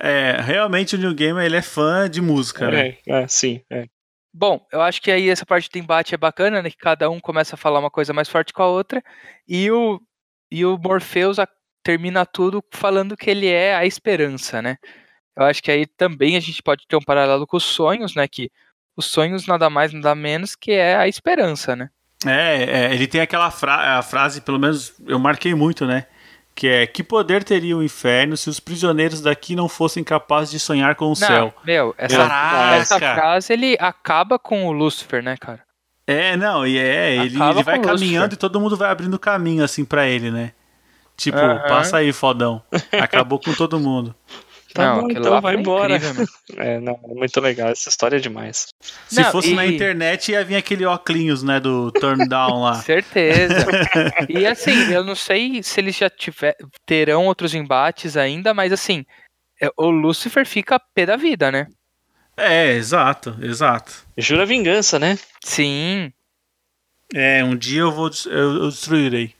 É, 0.00 0.40
realmente 0.40 0.96
o 0.96 0.98
New 0.98 1.14
Gamer 1.14 1.44
ele 1.44 1.56
é 1.56 1.62
fã 1.62 2.08
de 2.08 2.20
música, 2.20 2.70
né? 2.70 2.96
é, 3.06 3.22
é, 3.22 3.28
sim, 3.28 3.60
é. 3.70 3.86
Bom, 4.32 4.66
eu 4.72 4.80
acho 4.80 5.00
que 5.00 5.10
aí 5.12 5.28
essa 5.28 5.46
parte 5.46 5.68
do 5.70 5.78
embate 5.78 6.14
é 6.14 6.18
bacana, 6.18 6.60
né? 6.62 6.68
Que 6.70 6.76
cada 6.78 7.08
um 7.10 7.20
começa 7.20 7.54
a 7.54 7.58
falar 7.58 7.78
uma 7.78 7.90
coisa 7.90 8.12
mais 8.12 8.28
forte 8.28 8.52
com 8.52 8.62
a 8.62 8.68
outra. 8.68 9.02
E 9.46 9.70
o, 9.70 10.00
e 10.50 10.64
o 10.64 10.76
Morpheus 10.78 11.38
a- 11.38 11.46
termina 11.84 12.24
tudo 12.26 12.64
falando 12.72 13.16
que 13.16 13.30
ele 13.30 13.46
é 13.46 13.76
a 13.76 13.86
esperança, 13.86 14.60
né? 14.62 14.76
Eu 15.36 15.44
acho 15.44 15.62
que 15.62 15.70
aí 15.70 15.86
também 15.86 16.36
a 16.36 16.40
gente 16.40 16.62
pode 16.62 16.86
ter 16.86 16.96
um 16.96 17.02
paralelo 17.02 17.46
com 17.46 17.56
os 17.56 17.64
sonhos, 17.64 18.14
né? 18.14 18.26
Que 18.28 18.50
os 18.96 19.06
sonhos 19.06 19.46
nada 19.46 19.68
mais, 19.68 19.92
nada 19.92 20.14
menos 20.14 20.54
que 20.54 20.72
é 20.72 20.96
a 20.96 21.08
esperança, 21.08 21.74
né? 21.74 21.90
É, 22.26 22.62
é, 22.88 22.94
ele 22.94 23.06
tem 23.06 23.20
aquela 23.20 23.50
fra 23.50 24.00
frase, 24.02 24.40
pelo 24.40 24.58
menos 24.58 24.94
eu 25.06 25.18
marquei 25.18 25.54
muito, 25.54 25.84
né? 25.86 26.06
Que 26.54 26.68
é: 26.68 26.86
Que 26.86 27.02
poder 27.02 27.42
teria 27.44 27.76
o 27.76 27.82
inferno 27.82 28.36
se 28.36 28.48
os 28.48 28.60
prisioneiros 28.60 29.20
daqui 29.20 29.56
não 29.56 29.68
fossem 29.68 30.04
capazes 30.04 30.50
de 30.52 30.58
sonhar 30.60 30.94
com 30.94 31.06
o 31.06 31.08
Não, 31.08 31.14
céu? 31.14 31.54
meu, 31.64 31.94
essa, 31.98 32.16
Caraca! 32.16 32.76
essa 32.76 32.98
frase 32.98 33.52
ele 33.52 33.76
acaba 33.80 34.38
com 34.38 34.66
o 34.66 34.72
Lucifer, 34.72 35.22
né, 35.22 35.36
cara? 35.36 35.60
É, 36.06 36.36
não, 36.36 36.66
e 36.66 36.78
é, 36.78 37.16
ele, 37.16 37.42
ele 37.42 37.62
vai 37.62 37.80
caminhando 37.80 38.24
Lucifer. 38.26 38.32
e 38.34 38.36
todo 38.36 38.60
mundo 38.60 38.76
vai 38.76 38.90
abrindo 38.90 39.18
caminho 39.18 39.64
assim 39.64 39.84
pra 39.84 40.06
ele, 40.06 40.30
né? 40.30 40.52
Tipo, 41.16 41.38
passa 41.68 41.98
aí, 41.98 42.12
fodão. 42.12 42.62
Acabou 43.00 43.38
com 43.38 43.52
todo 43.54 43.78
mundo. 43.78 44.14
Tá 44.74 44.82
não, 44.86 44.94
bom, 45.02 45.04
aquilo 45.06 45.20
então 45.20 45.32
lá 45.32 45.40
vai 45.40 45.54
embora. 45.54 45.96
incrível. 45.96 46.26
É, 46.56 46.78
não, 46.78 47.00
é 47.02 47.14
muito 47.14 47.40
legal. 47.40 47.70
Essa 47.70 47.88
história 47.88 48.16
é 48.16 48.20
demais. 48.20 48.66
Se 49.08 49.22
Não, 49.22 49.32
fosse 49.32 49.54
na 49.54 49.64
e- 49.64 49.74
internet, 49.74 50.30
ia 50.30 50.44
vir 50.44 50.56
aquele 50.56 50.84
óculos, 50.84 51.42
né, 51.42 51.58
do 51.58 51.90
turn 51.92 52.28
down 52.28 52.60
lá. 52.62 52.74
Certeza. 52.84 53.66
e 54.28 54.44
assim, 54.46 54.92
eu 54.92 55.02
não 55.02 55.14
sei 55.14 55.62
se 55.62 55.80
eles 55.80 55.96
já 55.96 56.10
tiver, 56.10 56.54
terão 56.86 57.26
outros 57.26 57.54
embates 57.54 58.16
ainda, 58.16 58.52
mas 58.52 58.72
assim, 58.72 59.04
é, 59.62 59.70
o 59.76 59.88
Lucifer 59.90 60.44
fica 60.46 60.78
pé 60.94 61.06
da 61.06 61.16
vida, 61.16 61.50
né? 61.50 61.66
É, 62.36 62.72
exato, 62.72 63.36
exato. 63.40 64.04
Jura 64.18 64.44
vingança, 64.44 64.98
né? 64.98 65.16
Sim. 65.44 66.12
É, 67.14 67.42
um 67.44 67.56
dia 67.56 67.80
eu 67.82 67.92
vou 67.92 68.10
eu, 68.26 68.64
eu 68.64 68.68
destruirei. 68.68 69.34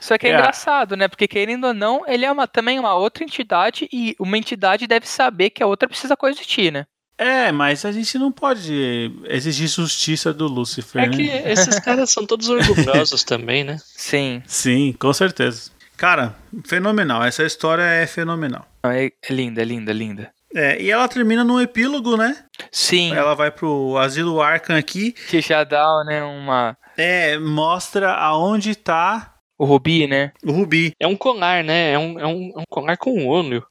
Só 0.00 0.16
que 0.18 0.26
é, 0.26 0.30
É. 0.30 0.34
engraçado, 0.34 0.96
né? 0.96 1.08
Porque 1.08 1.26
querendo 1.28 1.66
ou 1.68 1.74
não, 1.74 2.02
ele 2.06 2.24
é 2.24 2.30
uma, 2.32 2.46
também 2.46 2.78
uma 2.78 2.94
outra 2.94 3.24
entidade 3.24 3.88
e 3.92 4.14
uma 4.18 4.36
entidade 4.38 4.86
deve 4.86 5.06
saber 5.08 5.50
que 5.50 5.62
a 5.62 5.66
outra 5.66 5.88
precisa 5.88 6.16
coexistir, 6.16 6.72
né? 6.72 6.86
É, 7.20 7.50
mas 7.50 7.84
a 7.84 7.90
gente 7.90 8.16
não 8.16 8.30
pode 8.30 9.10
exigir 9.24 9.66
justiça 9.66 10.32
do 10.32 10.46
Lucifer, 10.46 11.02
É 11.02 11.08
né? 11.08 11.16
que 11.16 11.22
esses 11.50 11.78
caras 11.80 12.10
são 12.10 12.24
todos 12.24 12.48
orgulhosos 12.48 13.24
também, 13.24 13.64
né? 13.64 13.76
Sim, 13.84 14.40
Sim, 14.46 14.94
com 14.98 15.12
certeza. 15.12 15.70
Cara, 15.96 16.36
fenomenal. 16.64 17.24
Essa 17.24 17.42
história 17.44 17.82
é 17.82 18.06
fenomenal. 18.06 18.64
é, 18.84 19.06
é 19.06 19.32
linda, 19.32 19.60
é 19.62 19.64
linda, 19.64 19.90
é 19.90 19.94
linda. 19.94 20.30
É, 20.54 20.80
e 20.80 20.90
ela 20.90 21.08
termina 21.08 21.42
num 21.44 21.60
epílogo, 21.60 22.16
né? 22.16 22.36
Sim, 22.72 23.12
Ela 23.12 23.34
vai 23.34 23.50
pro 23.50 23.98
Asilo 23.98 24.40
Arkham 24.40 24.76
aqui. 24.76 25.12
que 25.12 25.40
já 25.42 25.62
dá, 25.64 25.84
né, 26.06 26.22
uma... 26.24 26.74
É, 26.96 27.36
mostra 27.38 28.14
aonde 28.14 28.74
tá 28.74 29.34
O 29.58 29.64
Rubi, 29.64 30.06
né? 30.06 30.32
o 30.44 30.52
Rubi. 30.52 30.94
É 31.00 31.06
um 31.06 31.16
colar, 31.16 31.64
né? 31.64 31.92
É 31.92 31.98
um, 31.98 32.18
é 32.18 32.26
um, 32.26 32.52
é 32.56 32.60
um 32.60 32.64
colar 32.70 32.96
com 32.96 33.10
um 33.12 33.26
olho. 33.26 33.66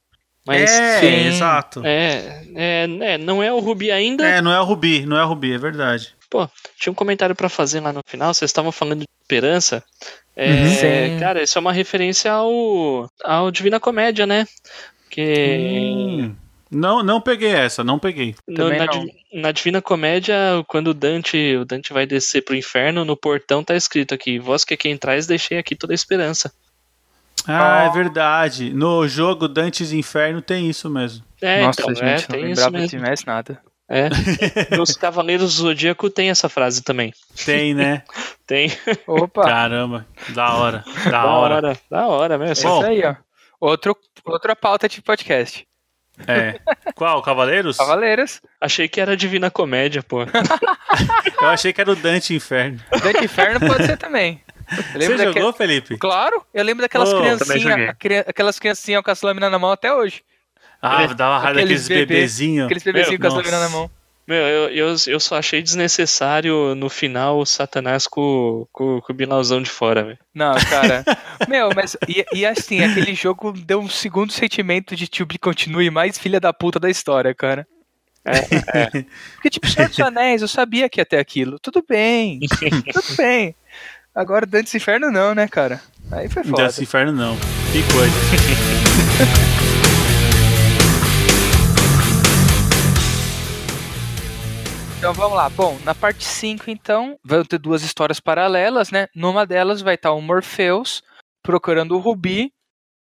Mas 0.45 0.71
é, 0.71 0.99
sim. 0.99 1.27
exato. 1.27 1.81
é, 1.85 2.43
é, 2.55 2.87
é, 3.01 3.17
não 3.17 3.41
é 3.41 3.51
o 3.51 3.59
Rubi 3.59 3.91
ainda. 3.91 4.25
É, 4.25 4.41
não 4.41 4.51
é 4.51 4.59
o 4.61 4.63
Rubi, 4.63 5.05
não 5.05 5.17
é 5.17 5.23
o 5.23 5.27
Rubi, 5.27 5.53
é 5.53 5.57
verdade. 5.57 6.15
Pô, 6.29 6.47
tinha 6.77 6.91
um 6.91 6.95
comentário 6.95 7.35
pra 7.35 7.49
fazer 7.49 7.79
lá 7.79 7.91
no 7.91 8.01
final. 8.05 8.33
Vocês 8.33 8.49
estavam 8.49 8.71
falando 8.71 8.99
de 8.99 9.07
esperança. 9.21 9.83
É, 10.35 10.51
Uhum. 10.51 10.69
Sim. 10.69 11.19
Cara, 11.19 11.41
isso 11.41 11.57
é 11.57 11.61
uma 11.61 11.73
referência 11.73 12.31
ao, 12.31 13.09
ao 13.23 13.49
Divina 13.49 13.79
Comédia, 13.79 14.27
né? 14.27 14.45
Que 15.09 15.57
Hum, 16.21 16.35
não, 16.71 17.01
não 17.03 17.21
peguei 17.21 17.49
essa, 17.51 17.83
não 17.83 17.97
peguei. 17.99 18.35
no- 18.47 18.69
na, 18.69 18.85
não. 18.85 19.05
Na 19.33 19.51
Divina 19.51 19.81
Comédia, 19.81 20.35
quando 20.67 20.89
o 20.89 20.93
Dante, 20.93 21.55
o 21.57 21.65
Dante 21.65 21.93
vai 21.93 22.05
descer 22.05 22.43
pro 22.43 22.55
inferno, 22.55 23.03
no 23.05 23.15
portão 23.17 23.63
tá 23.63 23.75
escrito 23.75 24.13
aqui: 24.13 24.39
Vós 24.39 24.63
que 24.65 24.75
quem 24.77 24.97
traz, 24.97 25.27
deixei 25.27 25.57
aqui 25.57 25.75
toda 25.75 25.93
a 25.93 25.95
esperança. 25.95 26.51
Ah, 27.47 27.83
é 27.85 27.89
verdade. 27.91 28.73
No 28.73 29.07
jogo 29.07 29.47
Dantes 29.47 29.93
Inferno 29.93 30.41
tem 30.41 30.69
isso 30.69 30.89
mesmo. 30.89 31.23
É, 31.41 31.61
Nossa, 31.63 31.81
então, 31.81 31.95
gente, 31.95 32.03
é, 32.03 32.11
não 32.13 32.17
tem 32.27 32.51
isso 32.51 32.61
lembrava 32.65 32.71
de 32.71 32.95
mesmo. 32.95 33.01
mais 33.01 33.23
nada. 33.25 33.61
É. 33.89 34.09
Nos 34.75 34.97
Cavaleiros 34.97 35.55
do 35.55 35.61
Zodíaco 35.61 36.09
tem 36.09 36.29
essa 36.29 36.49
frase 36.49 36.83
também. 36.83 37.13
Tem, 37.45 37.73
né? 37.73 38.03
Tem. 38.45 38.69
Opa, 39.05 39.43
Caramba, 39.43 40.05
da 40.29 40.55
hora, 40.55 40.83
da, 41.05 41.09
Da 41.11 41.25
hora. 41.25 41.55
hora. 41.55 41.79
Da 41.89 42.07
hora 42.07 42.37
mesmo. 42.37 42.67
é 42.67 42.73
isso 42.75 42.85
aí, 42.85 43.03
ó. 43.05 43.15
Outro, 43.61 43.95
outra 44.25 44.53
pauta 44.55 44.89
de 44.89 45.01
podcast. 45.01 45.65
É. 46.25 46.59
Qual, 46.95 47.21
Cavaleiros? 47.21 47.77
Cavaleiros. 47.77 48.41
Achei 48.59 48.87
que 48.87 48.99
era 48.99 49.15
Divina 49.15 49.51
Comédia, 49.51 50.01
pô. 50.01 50.23
Eu 51.41 51.47
achei 51.49 51.71
que 51.71 51.79
era 51.81 51.91
o 51.91 51.95
Dante 51.95 52.33
Inferno. 52.33 52.79
Dante 53.03 53.25
Inferno 53.25 53.59
pode 53.59 53.85
ser 53.85 53.97
também. 53.97 54.41
Você 54.93 55.17
jogou, 55.17 55.53
Felipe? 55.53 55.97
Claro, 55.97 56.43
eu 56.53 56.61
lembro 56.63 56.81
daquelas 56.81 57.13
Oh, 57.13 57.19
criancinhas, 57.21 57.89
a 57.89 58.29
aquelas 58.29 58.59
criancinhas 58.59 59.01
com 59.01 59.11
as 59.11 59.21
lâminas 59.21 59.49
na 59.49 59.57
mão 59.57 59.71
até 59.71 59.93
hoje. 59.93 60.23
Ah, 60.81 61.05
dava 61.07 61.39
raiva 61.39 61.59
aqueles 61.59 61.83
daqueles 61.87 62.07
bebezinhos. 62.07 62.65
Aqueles 62.65 62.83
bebezinhos 62.83 63.21
com 63.21 63.27
as 63.27 63.33
Nossa. 63.33 63.47
lâminas 63.49 63.71
na 63.71 63.77
mão. 63.77 63.89
Meu, 64.27 64.45
eu, 64.45 64.69
eu, 64.69 64.95
eu 65.07 65.19
só 65.21 65.37
achei 65.37 65.61
desnecessário 65.61 66.75
no 66.75 66.89
final 66.89 67.39
o 67.39 67.45
Satanás 67.45 68.07
com, 68.07 68.67
com, 68.73 68.99
com 68.99 69.13
o 69.13 69.15
Bilauzão 69.15 69.61
de 69.61 69.69
fora, 69.69 70.03
velho. 70.03 70.19
Não, 70.35 70.53
cara. 70.55 71.05
Meu, 71.47 71.69
mas. 71.73 71.95
E, 72.09 72.25
e 72.33 72.45
assim, 72.45 72.81
aquele 72.81 73.15
jogo 73.15 73.53
deu 73.53 73.79
um 73.79 73.87
segundo 73.87 74.33
sentimento 74.33 74.97
de 74.97 75.07
To 75.07 75.25
Be 75.25 75.37
Continue 75.37 75.89
mais 75.89 76.17
filha 76.17 76.41
da 76.41 76.51
puta 76.51 76.77
da 76.77 76.89
história, 76.89 77.33
cara. 77.33 77.65
Porque, 79.35 79.49
tipo, 79.49 79.65
Senhor 79.69 79.87
dos 79.87 79.99
Anéis, 80.01 80.41
eu 80.41 80.47
sabia 80.49 80.89
que 80.89 80.99
ia 80.99 81.05
ter 81.05 81.19
aquilo. 81.19 81.57
Tudo 81.59 81.81
bem. 81.87 82.41
tudo 82.91 83.15
bem. 83.15 83.55
Agora 84.13 84.45
Dantes 84.45 84.75
Inferno 84.75 85.09
não, 85.09 85.33
né, 85.33 85.47
cara? 85.47 85.79
Aí 86.11 86.27
foi 86.27 86.43
foda. 86.43 86.65
Desse 86.65 86.83
Inferno 86.83 87.13
não. 87.13 87.37
Que 87.71 87.81
coisa. 87.93 89.56
Então 95.07 95.15
vamos 95.15 95.37
lá. 95.37 95.47
Bom, 95.47 95.79
na 95.85 95.95
parte 95.95 96.25
5, 96.25 96.69
então, 96.69 97.17
vão 97.23 97.41
ter 97.41 97.57
duas 97.57 97.81
histórias 97.81 98.19
paralelas, 98.19 98.91
né? 98.91 99.07
Numa 99.15 99.45
delas 99.45 99.81
vai 99.81 99.95
estar 99.95 100.11
o 100.11 100.19
Morpheus 100.19 101.01
procurando 101.41 101.95
o 101.95 101.99
Rubi. 101.99 102.51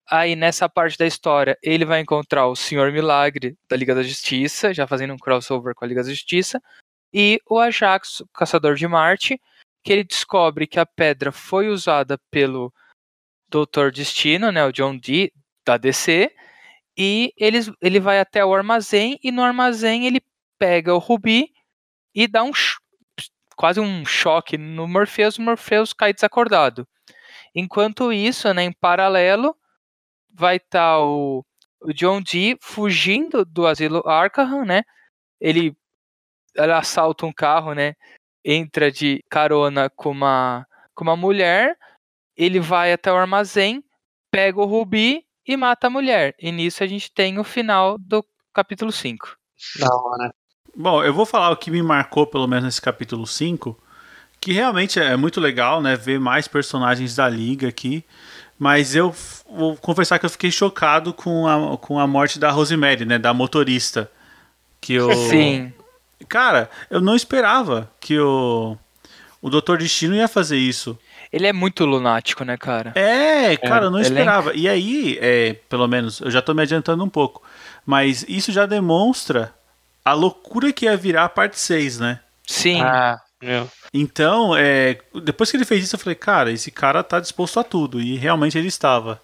Aí 0.09 0.33
nessa 0.33 0.69
parte 0.69 0.97
da 0.97 1.05
história 1.05 1.57
ele 1.61 1.83
vai 1.83 1.99
encontrar 1.99 2.47
o 2.47 2.55
Senhor 2.55 2.89
Milagre 2.93 3.57
da 3.69 3.75
Liga 3.75 3.93
da 3.93 4.01
Justiça, 4.01 4.73
já 4.73 4.87
fazendo 4.87 5.13
um 5.13 5.17
crossover 5.17 5.75
com 5.75 5.83
a 5.83 5.89
Liga 5.89 6.01
da 6.01 6.09
Justiça, 6.09 6.61
e 7.13 7.37
o 7.45 7.59
Ajax, 7.59 8.21
o 8.21 8.27
Caçador 8.29 8.75
de 8.75 8.87
Marte, 8.87 9.37
que 9.83 9.91
ele 9.91 10.05
descobre 10.05 10.67
que 10.67 10.79
a 10.79 10.85
pedra 10.85 11.33
foi 11.33 11.67
usada 11.67 12.17
pelo 12.31 12.71
Doutor 13.49 13.91
Destino, 13.91 14.53
né, 14.53 14.65
o 14.65 14.71
John 14.71 14.97
Dee, 14.97 15.33
da 15.65 15.75
DC, 15.75 16.31
e 16.97 17.33
eles, 17.35 17.69
ele 17.81 17.99
vai 17.99 18.21
até 18.21 18.45
o 18.45 18.55
armazém, 18.55 19.19
e 19.21 19.33
no 19.33 19.43
armazém 19.43 20.07
ele 20.07 20.21
pega 20.57 20.95
o 20.95 20.97
Rubi 20.97 21.58
e 22.19 22.27
dá 22.27 22.43
um 22.43 22.51
quase 23.55 23.79
um 23.79 24.05
choque 24.05 24.57
no 24.57 24.85
Morpheus, 24.85 25.37
o 25.37 25.41
Morpheus 25.41 25.93
cai 25.93 26.13
desacordado. 26.13 26.85
Enquanto 27.55 28.11
isso, 28.11 28.53
né, 28.53 28.63
em 28.63 28.73
paralelo, 28.73 29.55
vai 30.29 30.57
estar 30.57 30.99
o, 30.99 31.45
o 31.81 31.93
John 31.93 32.21
Dee 32.21 32.57
fugindo 32.61 33.45
do 33.45 33.65
asilo 33.65 34.05
Arkham, 34.05 34.65
né? 34.65 34.83
Ele, 35.39 35.73
ele 36.55 36.73
assalta 36.73 37.25
um 37.25 37.31
carro, 37.31 37.73
né? 37.73 37.95
Entra 38.43 38.91
de 38.91 39.23
carona 39.29 39.89
com 39.89 40.11
uma, 40.11 40.67
com 40.93 41.05
uma 41.05 41.15
mulher, 41.15 41.77
ele 42.35 42.59
vai 42.59 42.91
até 42.91 43.09
o 43.13 43.15
armazém, 43.15 43.81
pega 44.29 44.59
o 44.59 44.65
Rubi 44.65 45.25
e 45.47 45.55
mata 45.55 45.87
a 45.87 45.89
mulher. 45.89 46.35
E 46.37 46.51
nisso 46.51 46.83
a 46.83 46.87
gente 46.87 47.13
tem 47.13 47.39
o 47.39 47.45
final 47.45 47.97
do 47.97 48.25
capítulo 48.53 48.91
5. 48.91 49.37
Da 49.79 49.95
hora. 49.95 50.38
Bom, 50.81 51.03
eu 51.03 51.13
vou 51.13 51.25
falar 51.25 51.49
o 51.49 51.57
que 51.57 51.69
me 51.69 51.83
marcou, 51.83 52.25
pelo 52.25 52.47
menos 52.47 52.63
nesse 52.63 52.81
capítulo 52.81 53.27
5, 53.27 53.77
que 54.39 54.53
realmente 54.53 54.97
é 54.97 55.17
muito 55.17 55.41
legal, 55.41 55.81
né? 55.81 55.97
Ver 55.97 56.21
mais 56.21 56.47
personagens 56.47 57.17
da 57.17 57.27
Liga 57.27 57.67
aqui. 57.67 58.01
Mas 58.57 58.95
eu 58.95 59.13
vou 59.49 59.75
confessar 59.75 60.17
que 60.17 60.25
eu 60.25 60.29
fiquei 60.29 60.49
chocado 60.49 61.13
com 61.13 61.45
a, 61.45 61.77
com 61.77 61.99
a 61.99 62.07
morte 62.07 62.39
da 62.39 62.49
Rosemary, 62.49 63.03
né? 63.03 63.19
Da 63.19 63.33
motorista. 63.33 64.09
Que 64.79 64.93
eu. 64.93 65.11
Sim. 65.27 65.73
Cara, 66.29 66.69
eu 66.89 67.01
não 67.01 67.13
esperava 67.13 67.91
que 67.99 68.17
o. 68.17 68.77
O 69.41 69.49
Doutor 69.49 69.79
Destino 69.79 70.15
ia 70.15 70.29
fazer 70.29 70.57
isso. 70.57 70.97
Ele 71.31 71.47
é 71.47 71.53
muito 71.53 71.85
lunático, 71.85 72.45
né, 72.45 72.55
cara? 72.55 72.93
É, 72.95 73.55
cara, 73.57 73.85
eu 73.85 73.91
não 73.91 73.99
ele 73.99 74.07
é 74.07 74.11
esperava. 74.11 74.53
E 74.53 74.67
aí, 74.67 75.17
é, 75.21 75.57
pelo 75.67 75.87
menos, 75.89 76.21
eu 76.21 76.31
já 76.31 76.41
tô 76.41 76.53
me 76.53 76.61
adiantando 76.61 77.03
um 77.03 77.09
pouco. 77.09 77.41
Mas 77.85 78.25
isso 78.27 78.51
já 78.51 78.65
demonstra 78.65 79.53
a 80.03 80.13
loucura 80.13 80.71
que 80.73 80.85
ia 80.85 80.95
virar 80.97 81.25
a 81.25 81.29
parte 81.29 81.59
6, 81.59 81.99
né? 81.99 82.19
Sim. 82.47 82.81
Ah, 82.81 83.19
meu. 83.41 83.69
Então, 83.93 84.55
é, 84.55 84.97
depois 85.23 85.49
que 85.51 85.57
ele 85.57 85.65
fez 85.65 85.83
isso, 85.83 85.95
eu 85.95 85.99
falei, 85.99 86.15
cara, 86.15 86.51
esse 86.51 86.71
cara 86.71 87.03
tá 87.03 87.19
disposto 87.19 87.59
a 87.59 87.63
tudo. 87.63 87.99
E 88.01 88.15
realmente 88.17 88.57
ele 88.57 88.67
estava. 88.67 89.21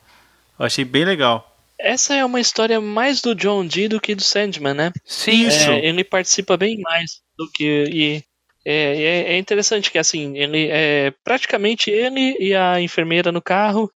Eu 0.60 0.66
achei 0.66 0.86
bem 0.86 1.06
legal. 1.06 1.52
Essa 1.78 2.16
é 2.16 2.24
uma 2.24 2.40
história 2.40 2.80
mais 2.80 3.22
do 3.22 3.36
John 3.36 3.66
Dee 3.66 3.88
do 3.90 4.00
que 4.00 4.16
do 4.16 4.24
Sandman, 4.24 4.74
né? 4.74 4.94
Sim, 5.04 5.48
Isso. 5.48 5.70
É, 5.70 5.86
ele 5.86 6.04
participa 6.04 6.56
bem 6.56 6.80
mais 6.82 7.22
do 7.38 7.50
que. 7.52 7.84
E 7.92 8.24
é, 8.64 8.74
é- 9.02 9.34
é 9.34 9.38
interessante 9.38 9.92
que 9.92 9.98
assim, 9.98 10.38
ele 10.38 10.68
é 10.72 11.14
praticamente 11.24 11.90
ele 11.92 12.38
e 12.40 12.56
a 12.56 12.80
enfermeira 12.82 13.32
no 13.32 13.42
carro. 13.42 13.92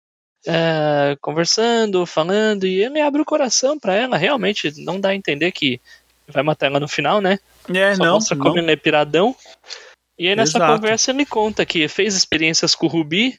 é, 0.47 1.17
conversando, 1.21 2.07
falando, 2.07 2.67
e 2.67 2.83
ele 2.83 3.01
abre 3.01 3.21
o 3.21 3.25
coração 3.25 3.79
pra 3.79 3.95
ela. 3.95 4.17
Realmente 4.17 4.73
não 4.85 4.99
dá 5.01 5.11
a 5.11 5.15
entender 5.15 5.51
que 5.53 5.81
vai 6.33 6.43
matar 6.43 6.67
ela 6.67 6.81
no 6.81 6.89
final, 6.89 7.21
né? 7.21 7.39
É, 7.75 7.95
Só 7.95 8.05
não, 8.05 8.15
mostra 8.15 8.37
não. 8.37 8.45
como 8.45 8.59
ele 8.59 8.73
é 8.73 8.77
piradão. 8.77 9.35
E 10.19 10.27
aí 10.27 10.35
nessa 10.35 10.59
Exato. 10.59 10.75
conversa 10.75 11.11
ele 11.13 11.25
conta 11.25 11.65
que 11.65 11.87
fez 11.87 12.15
experiências 12.15 12.75
com 12.75 12.87
o 12.87 12.89
Rubi, 12.89 13.39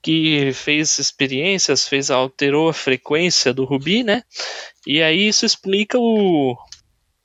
que 0.00 0.52
fez 0.52 0.98
experiências, 0.98 1.88
fez 1.88 2.10
alterou 2.10 2.68
a 2.68 2.74
frequência 2.74 3.52
do 3.52 3.64
Rubi, 3.64 4.04
né? 4.04 4.22
E 4.86 5.02
aí 5.02 5.26
isso 5.26 5.44
explica 5.44 5.98
o 5.98 6.56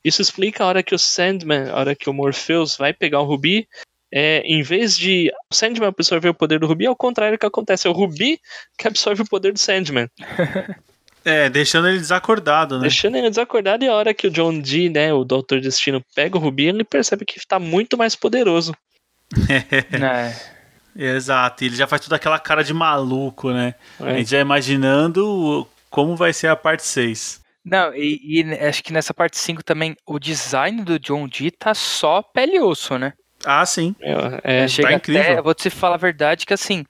isso 0.03 0.21
explica 0.21 0.63
a 0.63 0.67
hora 0.67 0.83
que 0.83 0.93
o 0.93 0.99
Sandman, 0.99 1.69
a 1.69 1.77
hora 1.77 1.95
que 1.95 2.09
o 2.09 2.13
Morpheus 2.13 2.77
vai 2.77 2.93
pegar 2.93 3.21
o 3.21 3.25
Rubi, 3.25 3.67
é, 4.11 4.41
em 4.41 4.61
vez 4.61 4.97
de 4.97 5.31
o 5.51 5.55
Sandman 5.55 5.89
absorver 5.89 6.29
o 6.29 6.33
poder 6.33 6.59
do 6.59 6.67
Rubi, 6.67 6.85
é 6.85 6.89
o 6.89 6.95
contrário 6.95 7.37
que 7.37 7.45
acontece, 7.45 7.87
é 7.87 7.89
o 7.89 7.93
Rubi 7.93 8.39
que 8.77 8.87
absorve 8.87 9.23
o 9.23 9.29
poder 9.29 9.53
do 9.53 9.59
Sandman. 9.59 10.07
É, 11.25 11.49
deixando 11.49 11.87
ele 11.89 11.97
desacordado, 11.97 12.75
né? 12.75 12.83
Deixando 12.83 13.15
ele 13.17 13.29
desacordado 13.29 13.83
e 13.83 13.87
a 13.89 13.93
hora 13.93 14.13
que 14.13 14.27
o 14.27 14.31
John 14.31 14.59
Dee, 14.59 14.89
né, 14.89 15.11
o 15.11 15.23
Doutor 15.25 15.59
Destino, 15.59 15.99
pega 16.15 16.37
o 16.37 16.39
Rubi, 16.39 16.67
ele 16.67 16.83
percebe 16.83 17.25
que 17.25 17.39
tá 17.47 17.57
muito 17.59 17.97
mais 17.97 18.15
poderoso. 18.15 18.73
né? 19.99 20.35
Exato, 20.95 21.63
e 21.63 21.67
ele 21.67 21.75
já 21.75 21.87
faz 21.87 22.01
toda 22.03 22.15
aquela 22.15 22.39
cara 22.39 22.63
de 22.63 22.73
maluco, 22.73 23.51
né? 23.51 23.75
A 23.99 24.11
É. 24.11 24.17
gente 24.17 24.29
já 24.29 24.39
imaginando 24.39 25.67
como 25.89 26.15
vai 26.15 26.31
ser 26.31 26.47
a 26.47 26.55
parte 26.55 26.83
6. 26.85 27.41
Não, 27.65 27.93
e, 27.95 28.19
e 28.23 28.53
acho 28.65 28.83
que 28.83 28.93
nessa 28.93 29.13
parte 29.13 29.37
5 29.37 29.63
também 29.63 29.97
o 30.05 30.19
design 30.19 30.83
do 30.83 30.99
John 30.99 31.27
Dee 31.27 31.51
tá 31.51 31.73
só 31.73 32.21
pele 32.21 32.57
e 32.57 32.61
osso, 32.61 32.97
né? 32.97 33.13
Ah, 33.43 33.65
sim. 33.65 33.93
É, 33.99 34.63
é, 34.63 34.67
Chega 34.67 34.89
tá 34.89 34.93
incrível. 34.93 35.21
até, 35.23 35.41
vou 35.41 35.53
te 35.53 35.69
falar 35.69 35.95
a 35.95 35.97
verdade 35.97 36.45
que 36.45 36.53
assim, 36.53 36.85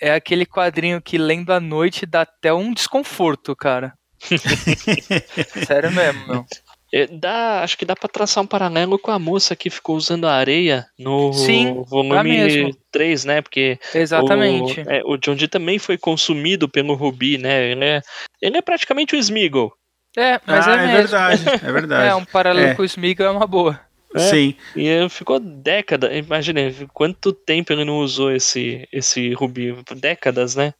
é 0.00 0.12
aquele 0.12 0.46
quadrinho 0.46 1.00
que 1.00 1.18
lendo 1.18 1.52
à 1.52 1.60
noite 1.60 2.06
dá 2.06 2.22
até 2.22 2.52
um 2.52 2.72
desconforto, 2.72 3.54
cara. 3.56 3.92
Sério 5.66 5.92
mesmo, 5.92 6.26
meu. 6.26 6.46
É, 6.92 7.06
dá, 7.06 7.62
acho 7.62 7.76
que 7.76 7.84
dá 7.84 7.94
pra 7.94 8.08
traçar 8.08 8.42
um 8.42 8.46
paralelo 8.46 8.98
com 8.98 9.10
a 9.10 9.18
moça 9.18 9.54
que 9.54 9.68
ficou 9.68 9.94
usando 9.94 10.26
a 10.26 10.32
areia 10.32 10.86
no 10.98 11.34
Sim, 11.34 11.82
volume 11.86 12.30
mesmo. 12.30 12.74
3, 12.90 13.24
né? 13.26 13.42
Porque 13.42 13.78
Exatamente. 13.94 14.80
o, 14.80 14.90
é, 14.90 15.02
o 15.04 15.18
John 15.18 15.34
Dee 15.34 15.48
também 15.48 15.78
foi 15.78 15.98
consumido 15.98 16.66
pelo 16.66 16.94
Rubi, 16.94 17.36
né? 17.36 17.72
Ele 17.72 17.84
é, 17.84 18.00
ele 18.40 18.56
é 18.56 18.62
praticamente 18.62 19.14
o 19.14 19.18
Smeagol. 19.18 19.70
É, 20.16 20.40
mas 20.46 20.66
ah, 20.66 20.70
é, 20.70 20.74
é, 20.74 20.78
mesmo. 20.78 20.96
verdade, 20.96 21.48
é 21.48 21.72
verdade. 21.72 22.08
É, 22.08 22.14
um 22.14 22.24
paralelo 22.24 22.68
É. 22.68 22.74
com 22.74 22.82
o 22.82 22.86
Smeagol 22.86 23.26
é 23.26 23.30
uma 23.30 23.46
boa. 23.46 23.78
É. 24.14 24.18
Sim. 24.20 24.54
E 24.74 24.86
ele 24.86 25.08
ficou 25.08 25.38
décadas, 25.38 26.16
imagina, 26.16 26.60
quanto 26.94 27.32
tempo 27.32 27.72
ele 27.72 27.84
não 27.84 27.98
usou 27.98 28.32
esse, 28.32 28.88
esse 28.92 29.32
Rubi? 29.34 29.76
Décadas, 29.96 30.54
né? 30.54 30.72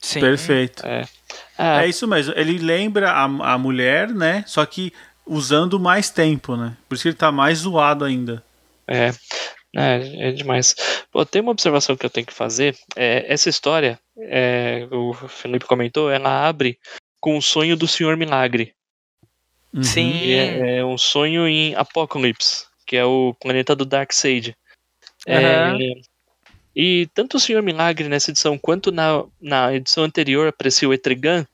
Sim. 0.00 0.20
Perfeito. 0.20 0.82
Ah, 1.58 1.82
É 1.82 1.88
isso 1.88 2.06
mesmo. 2.06 2.32
Ele 2.36 2.58
lembra 2.58 3.10
a, 3.10 3.24
a 3.24 3.58
mulher, 3.58 4.08
né? 4.08 4.44
Só 4.46 4.64
que 4.64 4.92
usando 5.26 5.80
mais 5.80 6.10
tempo, 6.10 6.56
né? 6.56 6.76
Por 6.88 6.94
isso 6.94 7.02
que 7.02 7.08
ele 7.08 7.16
tá 7.16 7.32
mais 7.32 7.58
zoado 7.58 8.04
ainda. 8.04 8.44
É, 8.86 9.10
é, 9.74 10.28
é 10.28 10.32
demais. 10.32 10.74
Pô, 11.10 11.24
tem 11.26 11.42
uma 11.42 11.50
observação 11.50 11.96
que 11.96 12.06
eu 12.06 12.10
tenho 12.10 12.26
que 12.26 12.32
fazer. 12.32 12.76
É, 12.94 13.24
essa 13.32 13.48
história, 13.48 13.98
é, 14.18 14.86
o 14.92 15.12
Felipe 15.12 15.64
comentou, 15.64 16.10
ela 16.10 16.46
abre 16.46 16.78
com 17.20 17.36
o 17.36 17.42
sonho 17.42 17.76
do 17.76 17.88
Senhor 17.88 18.16
Milagre. 18.16 18.74
Sim. 19.82 20.30
É, 20.32 20.78
é 20.78 20.84
um 20.84 20.96
sonho 20.96 21.46
em 21.46 21.74
Apocalypse, 21.74 22.65
que 22.86 22.96
é 22.96 23.04
o 23.04 23.34
planeta 23.40 23.74
do 23.74 23.84
Darkseid. 23.84 24.56
É, 25.26 25.36
Aham. 25.36 25.78
e 26.74 27.08
tanto 27.12 27.36
o 27.36 27.40
Senhor 27.40 27.62
Milagre 27.62 28.08
nessa 28.08 28.30
edição 28.30 28.56
quanto 28.56 28.92
na, 28.92 29.24
na 29.40 29.74
edição 29.74 30.04
anterior 30.04 30.48
apareceu 30.48 30.90
o 30.90 30.94
Etrigan. 30.94 31.46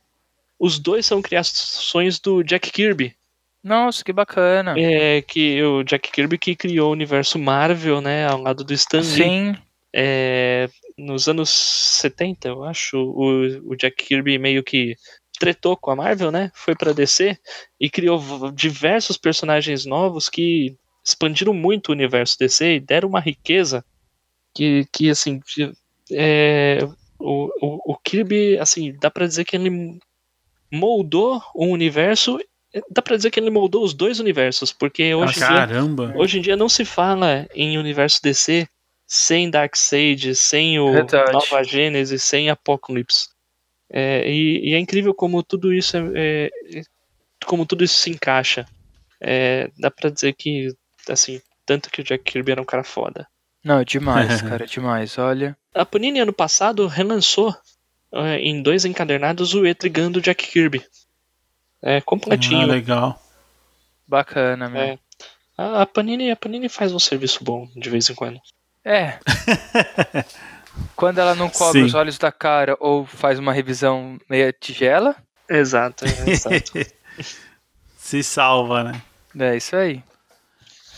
Os 0.58 0.78
dois 0.78 1.06
são 1.06 1.22
criações 1.22 2.20
do 2.20 2.42
Jack 2.42 2.70
Kirby. 2.70 3.16
Nossa, 3.62 4.04
que 4.04 4.12
bacana. 4.12 4.74
É, 4.76 5.22
que 5.22 5.62
o 5.62 5.82
Jack 5.84 6.10
Kirby 6.10 6.36
que 6.36 6.56
criou 6.56 6.90
o 6.90 6.92
universo 6.92 7.38
Marvel, 7.38 8.00
né, 8.00 8.26
ao 8.26 8.40
lado 8.40 8.64
do 8.64 8.72
Stan 8.74 8.98
Lee. 8.98 9.04
Sim. 9.04 9.56
É, 9.94 10.68
nos 10.96 11.28
anos 11.28 11.50
70, 11.50 12.48
eu 12.48 12.64
acho, 12.64 12.96
o, 12.96 13.70
o 13.70 13.76
Jack 13.76 14.04
Kirby 14.04 14.38
meio 14.38 14.62
que 14.62 14.96
tretou 15.38 15.76
com 15.76 15.90
a 15.90 15.96
Marvel, 15.96 16.30
né? 16.30 16.50
Foi 16.54 16.74
pra 16.74 16.92
DC 16.92 17.36
e 17.80 17.90
criou 17.90 18.20
diversos 18.52 19.16
personagens 19.16 19.84
novos 19.84 20.28
que 20.28 20.76
expandiram 21.04 21.52
muito 21.52 21.88
o 21.88 21.92
universo 21.92 22.38
DC 22.38 22.76
e 22.76 22.80
deram 22.80 23.08
uma 23.08 23.20
riqueza 23.20 23.84
que, 24.54 24.86
que 24.92 25.10
assim, 25.10 25.40
é, 26.12 26.78
o, 27.18 27.50
o, 27.60 27.92
o 27.92 27.96
Kirby, 27.98 28.58
assim, 28.58 28.92
dá 28.98 29.10
pra 29.10 29.26
dizer 29.26 29.44
que 29.44 29.56
ele 29.56 29.98
moldou 30.72 31.42
um 31.54 31.70
universo, 31.70 32.38
dá 32.90 33.02
pra 33.02 33.16
dizer 33.16 33.30
que 33.30 33.38
ele 33.40 33.50
moldou 33.50 33.84
os 33.84 33.94
dois 33.94 34.20
universos, 34.20 34.72
porque 34.72 35.14
hoje 35.14 35.38
em 35.38 35.46
dia. 35.46 35.66
Hoje 36.16 36.38
em 36.38 36.42
dia 36.42 36.56
não 36.56 36.68
se 36.68 36.84
fala 36.84 37.46
em 37.54 37.78
universo 37.78 38.20
DC 38.22 38.68
sem 39.06 39.50
Darkseid, 39.50 40.34
sem 40.34 40.78
o 40.78 40.92
Verdade. 40.92 41.32
Nova 41.32 41.62
Gênesis, 41.62 42.22
sem 42.22 42.48
Apocalypse. 42.48 43.28
É, 43.90 44.26
e, 44.30 44.70
e 44.70 44.74
é 44.74 44.78
incrível 44.78 45.12
como 45.14 45.42
tudo 45.42 45.72
isso 45.72 45.96
é, 46.14 46.46
é- 46.46 46.82
como 47.44 47.66
tudo 47.66 47.84
isso 47.84 47.94
se 47.94 48.10
encaixa. 48.10 48.64
É, 49.20 49.70
dá 49.78 49.90
pra 49.90 50.08
dizer 50.08 50.32
que 50.34 50.74
assim, 51.08 51.40
tanto 51.66 51.90
que 51.90 52.00
o 52.00 52.04
Jack 52.04 52.24
Kirby 52.24 52.52
era 52.52 52.62
um 52.62 52.66
cara 52.66 52.84
foda. 52.84 53.26
Não, 53.64 53.82
demais, 53.84 54.40
cara, 54.42 54.66
demais. 54.66 55.16
Olha. 55.18 55.56
A 55.74 55.84
Panini 55.86 56.20
ano 56.20 56.32
passado 56.32 56.86
relançou 56.86 57.54
é, 58.12 58.38
em 58.38 58.62
dois 58.62 58.84
encadernados 58.84 59.54
o 59.54 59.64
Etrigan 59.66 60.10
do 60.10 60.20
Jack 60.20 60.46
Kirby. 60.48 60.84
É 61.80 61.96
Ah, 61.98 62.02
completinho. 62.02 62.66
legal. 62.66 63.20
Bacana, 64.06 64.68
meu. 64.68 64.80
É. 64.82 64.98
a, 65.56 65.82
a 65.82 65.86
Panini, 65.86 66.30
a 66.30 66.36
Panini 66.36 66.68
faz 66.68 66.92
um 66.92 66.98
serviço 66.98 67.42
bom 67.42 67.68
de 67.76 67.88
vez 67.88 68.08
em 68.10 68.14
quando. 68.14 68.40
É. 68.84 69.18
Quando 70.96 71.18
ela 71.18 71.34
não 71.34 71.48
cobre 71.50 71.80
Sim. 71.80 71.86
os 71.86 71.94
olhos 71.94 72.18
da 72.18 72.32
cara 72.32 72.76
ou 72.80 73.04
faz 73.06 73.38
uma 73.38 73.52
revisão 73.52 74.18
meia 74.28 74.52
tigela, 74.52 75.14
Exato, 75.48 76.04
é, 76.06 76.30
exato. 76.30 76.72
Se 77.98 78.22
salva, 78.22 78.82
né? 78.84 79.02
é 79.38 79.56
isso 79.56 79.76
aí. 79.76 80.02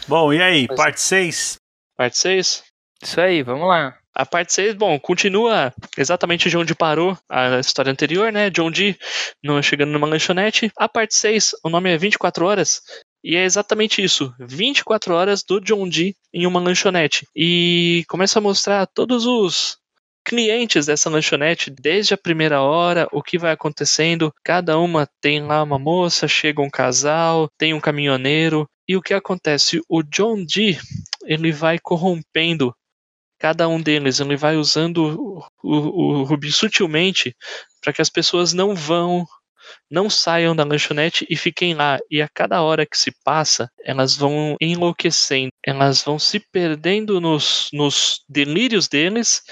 Bom, 0.07 0.32
e 0.32 0.42
aí? 0.42 0.66
Pois 0.66 0.78
é. 0.78 0.82
Parte 0.82 1.00
6? 1.00 1.57
Parte 1.96 2.18
6? 2.18 2.62
Isso 3.02 3.20
aí, 3.20 3.42
vamos 3.42 3.68
lá. 3.68 3.96
A 4.14 4.24
parte 4.24 4.52
6, 4.52 4.74
bom, 4.74 4.98
continua 5.00 5.74
exatamente 5.98 6.48
de 6.48 6.57
onde 6.57 6.74
parou 6.74 7.18
a 7.28 7.59
história 7.59 7.90
anterior, 7.90 8.30
né? 8.30 8.48
John 8.48 8.70
Dee 8.70 8.96
no- 9.42 9.61
chegando 9.62 9.90
numa 9.90 10.07
lanchonete. 10.07 10.70
A 10.78 10.88
parte 10.88 11.14
6, 11.16 11.50
o 11.64 11.68
nome 11.68 11.92
é 11.92 11.98
24 11.98 12.46
horas. 12.46 12.80
E 13.24 13.34
é 13.36 13.44
exatamente 13.44 14.02
isso, 14.02 14.32
24 14.38 15.14
horas 15.14 15.42
do 15.42 15.59
John 15.61 15.88
Dee 15.88 16.14
em 16.32 16.46
uma 16.46 16.61
lanchonete. 16.61 17.26
E 17.34 18.05
começa 18.09 18.38
a 18.38 18.42
mostrar 18.42 18.86
todos 18.86 19.26
os 19.26 19.78
clientes 20.24 20.86
dessa 20.86 21.11
lanchonete, 21.11 21.70
desde 21.70 22.14
a 22.14 22.18
primeira 22.18 22.62
hora, 22.62 23.09
o 23.12 23.22
que 23.22 23.36
vai 23.38 23.52
acontecendo. 23.52 24.32
Cada 24.44 24.78
uma 24.78 25.09
tem 25.20 25.42
lá 25.42 25.62
uma 25.62 25.78
moça, 25.78 26.28
chega 26.28 26.62
um 26.62 26.70
casal, 26.70 27.48
tem 27.59 27.74
um 27.74 27.80
caminhoneiro. 27.80 28.66
E 28.87 28.97
o 28.97 29.03
que 29.03 29.14
acontece? 29.14 29.80
O 29.89 30.03
John 30.03 30.45
Dee, 30.45 30.78
ele 31.24 31.51
vai 31.53 31.78
corrompendo 31.78 32.74
cada 33.39 33.68
um 33.68 33.80
deles, 33.80 34.20
ele 34.20 34.37
vai 34.37 34.57
usando 34.57 34.99
o, 34.99 35.47
o, 35.62 36.20
o 36.20 36.22
Rubi 36.24 36.51
sutilmente 36.53 37.37
para 37.80 37.93
que 37.93 38.01
as 38.01 38.09
pessoas 38.09 38.53
não 38.53 38.74
vão, 38.74 39.26
não 39.91 40.09
saiam 40.09 40.55
da 40.55 40.64
lanchonete 40.64 41.26
e 41.28 41.37
fiquem 41.37 41.74
lá. 41.74 41.99
E 42.11 42.22
a 42.22 42.28
cada 42.28 42.62
hora 42.62 42.87
que 42.87 42.97
se 42.97 43.12
passa, 43.24 43.70
elas 43.85 44.16
vão 44.16 44.57
enlouquecendo, 44.61 45.51
elas 45.64 46.03
vão 46.03 46.18
se 46.18 46.41
perdendo 46.41 47.20
nos, 47.20 47.68
nos 47.72 48.22
delírios 48.28 48.89
deles 48.89 49.43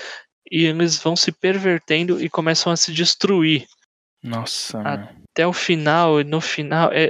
e 0.50 0.64
eles 0.64 0.98
vão 0.98 1.16
se 1.16 1.32
pervertendo 1.32 2.22
e 2.22 2.28
começam 2.28 2.72
a 2.72 2.76
se 2.76 2.92
destruir 2.92 3.66
Nossa, 4.22 4.80
até 4.80 5.46
o 5.46 5.52
final. 5.52 6.20
E 6.20 6.24
no 6.24 6.40
final, 6.40 6.90
é, 6.92 7.04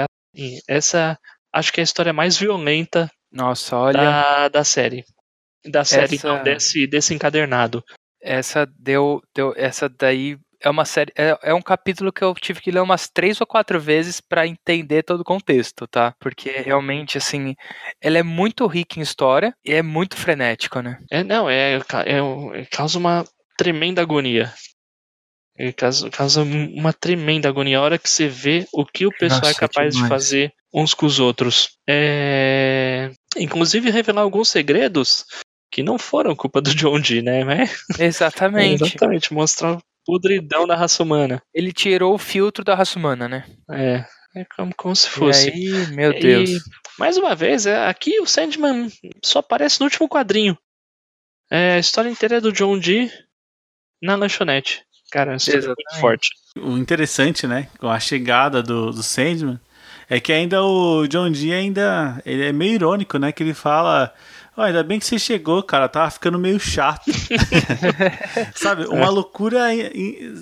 é 0.00 0.04
assim, 0.34 0.60
essa 0.68 1.18
acho 1.58 1.72
que 1.72 1.80
é 1.80 1.82
a 1.82 1.84
história 1.84 2.12
mais 2.12 2.36
violenta 2.36 3.10
Nossa, 3.32 3.76
olha. 3.76 3.92
da, 3.98 4.48
da 4.48 4.64
série. 4.64 5.04
Da 5.64 5.84
série, 5.84 6.14
Essa- 6.16 6.28
não, 6.36 6.42
desse, 6.44 6.86
desse 6.86 7.14
encadernado. 7.14 7.82
Essa 8.22 8.66
deu, 8.78 9.20
deu. 9.34 9.52
Essa 9.56 9.88
daí 9.88 10.36
é 10.60 10.70
uma 10.70 10.84
série. 10.84 11.12
É, 11.16 11.36
é 11.42 11.54
um 11.54 11.62
capítulo 11.62 12.12
que 12.12 12.22
eu 12.22 12.34
tive 12.34 12.60
que 12.60 12.70
ler 12.70 12.80
umas 12.80 13.08
três 13.08 13.40
ou 13.40 13.46
quatro 13.46 13.78
vezes 13.80 14.20
pra 14.20 14.46
entender 14.46 15.02
todo 15.02 15.20
o 15.20 15.24
contexto, 15.24 15.86
tá? 15.86 16.14
Porque 16.20 16.50
realmente, 16.50 17.18
assim, 17.18 17.54
ela 18.00 18.18
é 18.18 18.22
muito 18.22 18.66
rica 18.66 18.98
em 18.98 19.02
história 19.02 19.54
e 19.64 19.72
é 19.72 19.82
muito 19.82 20.16
frenético, 20.16 20.80
né? 20.80 20.98
É, 21.10 21.22
não, 21.22 21.48
é, 21.48 21.74
é, 21.74 22.58
é- 22.58 22.64
causa 22.70 22.98
uma 22.98 23.24
tremenda 23.56 24.02
agonia. 24.02 24.52
É, 25.58 25.72
causa, 25.72 26.10
causa 26.10 26.42
uma 26.42 26.92
tremenda 26.92 27.48
agonia. 27.48 27.78
A 27.78 27.82
hora 27.82 27.98
que 27.98 28.08
você 28.10 28.28
vê 28.28 28.66
o 28.72 28.84
que 28.84 29.06
o 29.06 29.10
pessoal 29.10 29.44
é 29.44 29.48
Nossa, 29.48 29.60
capaz 29.60 29.94
de 29.96 30.06
fazer 30.08 30.52
uns 30.72 30.92
com 30.92 31.06
os 31.06 31.18
outros. 31.18 31.70
É, 31.88 33.10
inclusive 33.38 33.90
revelar 33.90 34.22
alguns 34.22 34.48
segredos 34.48 35.24
que 35.70 35.82
não 35.82 35.98
foram 35.98 36.36
culpa 36.36 36.60
do 36.60 36.74
John 36.74 37.00
Dee, 37.00 37.22
né? 37.22 37.42
Mas- 37.44 37.78
Exatamente. 37.98 38.84
Exatamente, 38.84 39.32
mostrar 39.32 39.76
o 39.76 39.82
podridão 40.04 40.66
da 40.66 40.76
raça 40.76 41.02
humana. 41.02 41.42
Ele 41.54 41.72
tirou 41.72 42.14
o 42.14 42.18
filtro 42.18 42.62
da 42.62 42.74
raça 42.74 42.98
humana, 42.98 43.26
né? 43.28 43.44
É, 43.70 44.04
é 44.34 44.44
como, 44.56 44.74
como 44.74 44.94
se 44.94 45.06
E 45.06 45.10
fosse. 45.10 45.48
aí, 45.50 45.86
meu 45.94 46.12
E, 46.12 46.20
Deus. 46.20 46.50
mais 46.98 47.16
uma 47.16 47.34
vez, 47.34 47.64
é, 47.66 47.86
aqui 47.88 48.20
o 48.20 48.26
Sandman 48.26 48.88
só 49.24 49.38
aparece 49.40 49.80
no 49.80 49.86
último 49.86 50.08
quadrinho. 50.08 50.56
É, 51.50 51.74
a 51.74 51.78
história 51.78 52.10
inteira 52.10 52.36
é 52.36 52.40
do 52.40 52.52
John 52.52 52.78
Dee 52.78 53.10
na 54.02 54.14
lanchonete. 54.16 54.84
Cara, 55.16 55.30
é 55.30 55.32
muito 55.32 55.48
Exatamente. 55.48 55.98
forte. 55.98 56.30
O 56.60 56.76
interessante, 56.76 57.46
né, 57.46 57.68
com 57.78 57.88
a 57.88 57.98
chegada 57.98 58.62
do, 58.62 58.90
do 58.90 59.02
Sandman, 59.02 59.58
é 60.10 60.20
que 60.20 60.30
ainda 60.30 60.62
o 60.62 61.06
John 61.06 61.30
Dee 61.30 61.54
ainda 61.54 62.20
ele 62.26 62.44
é 62.44 62.52
meio 62.52 62.74
irônico, 62.74 63.18
né, 63.18 63.32
que 63.32 63.42
ele 63.42 63.54
fala, 63.54 64.12
ó, 64.54 64.60
ainda 64.60 64.82
bem 64.82 64.98
que 64.98 65.06
você 65.06 65.18
chegou, 65.18 65.62
cara, 65.62 65.88
tava 65.88 66.10
ficando 66.10 66.38
meio 66.38 66.60
chato. 66.60 67.10
Sabe, 68.54 68.84
uma 68.88 69.08
loucura, 69.08 69.68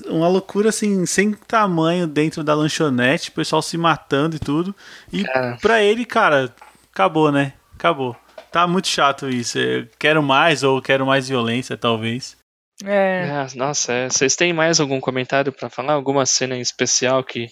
uma 0.08 0.26
loucura 0.26 0.70
assim, 0.70 1.06
sem 1.06 1.34
tamanho 1.34 2.08
dentro 2.08 2.42
da 2.42 2.52
lanchonete, 2.52 3.30
o 3.30 3.32
pessoal 3.32 3.62
se 3.62 3.78
matando 3.78 4.34
e 4.34 4.40
tudo. 4.40 4.74
E 5.12 5.22
Cara. 5.22 5.56
pra 5.62 5.82
ele, 5.84 6.04
cara, 6.04 6.52
acabou, 6.92 7.30
né? 7.30 7.52
Acabou. 7.76 8.16
Tá 8.50 8.66
muito 8.66 8.88
chato 8.88 9.28
isso. 9.28 9.56
Eu 9.56 9.86
quero 10.00 10.20
mais 10.20 10.64
ou 10.64 10.82
quero 10.82 11.06
mais 11.06 11.28
violência, 11.28 11.76
talvez. 11.76 12.36
É. 12.82 13.28
Ah, 13.30 13.46
nossa, 13.54 13.92
é, 13.92 14.08
vocês 14.08 14.34
têm 14.34 14.52
mais 14.52 14.80
algum 14.80 15.00
comentário 15.00 15.52
pra 15.52 15.70
falar? 15.70 15.92
Alguma 15.92 16.26
cena 16.26 16.56
em 16.56 16.60
especial 16.60 17.22
que, 17.22 17.48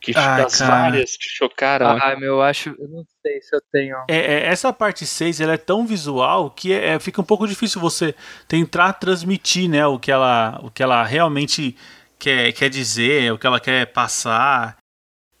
que 0.00 0.12
Ai, 0.16 0.42
das 0.42 0.58
cara. 0.58 0.70
várias 0.70 1.16
que 1.16 1.28
chocaram? 1.28 1.88
Ah, 1.88 2.16
meu, 2.16 2.34
eu 2.34 2.42
acho. 2.42 2.70
Eu 2.78 2.88
não 2.88 3.04
sei 3.20 3.40
se 3.42 3.54
eu 3.54 3.60
tenho. 3.70 3.96
É, 4.08 4.16
é, 4.16 4.46
essa 4.46 4.72
parte 4.72 5.04
6 5.04 5.40
ela 5.40 5.52
é 5.54 5.58
tão 5.58 5.86
visual 5.86 6.50
que 6.50 6.72
é, 6.72 6.94
é- 6.94 6.98
fica 6.98 7.20
um 7.20 7.24
pouco 7.24 7.46
difícil 7.46 7.80
você 7.80 8.14
tentar 8.48 8.94
transmitir 8.94 9.68
né, 9.68 9.86
o, 9.86 9.98
que 9.98 10.10
ela, 10.10 10.58
o 10.62 10.70
que 10.70 10.82
ela 10.82 11.04
realmente 11.04 11.76
quer, 12.18 12.52
quer 12.52 12.70
dizer, 12.70 13.32
o 13.32 13.38
que 13.38 13.46
ela 13.46 13.60
quer 13.60 13.86
passar. 13.92 14.76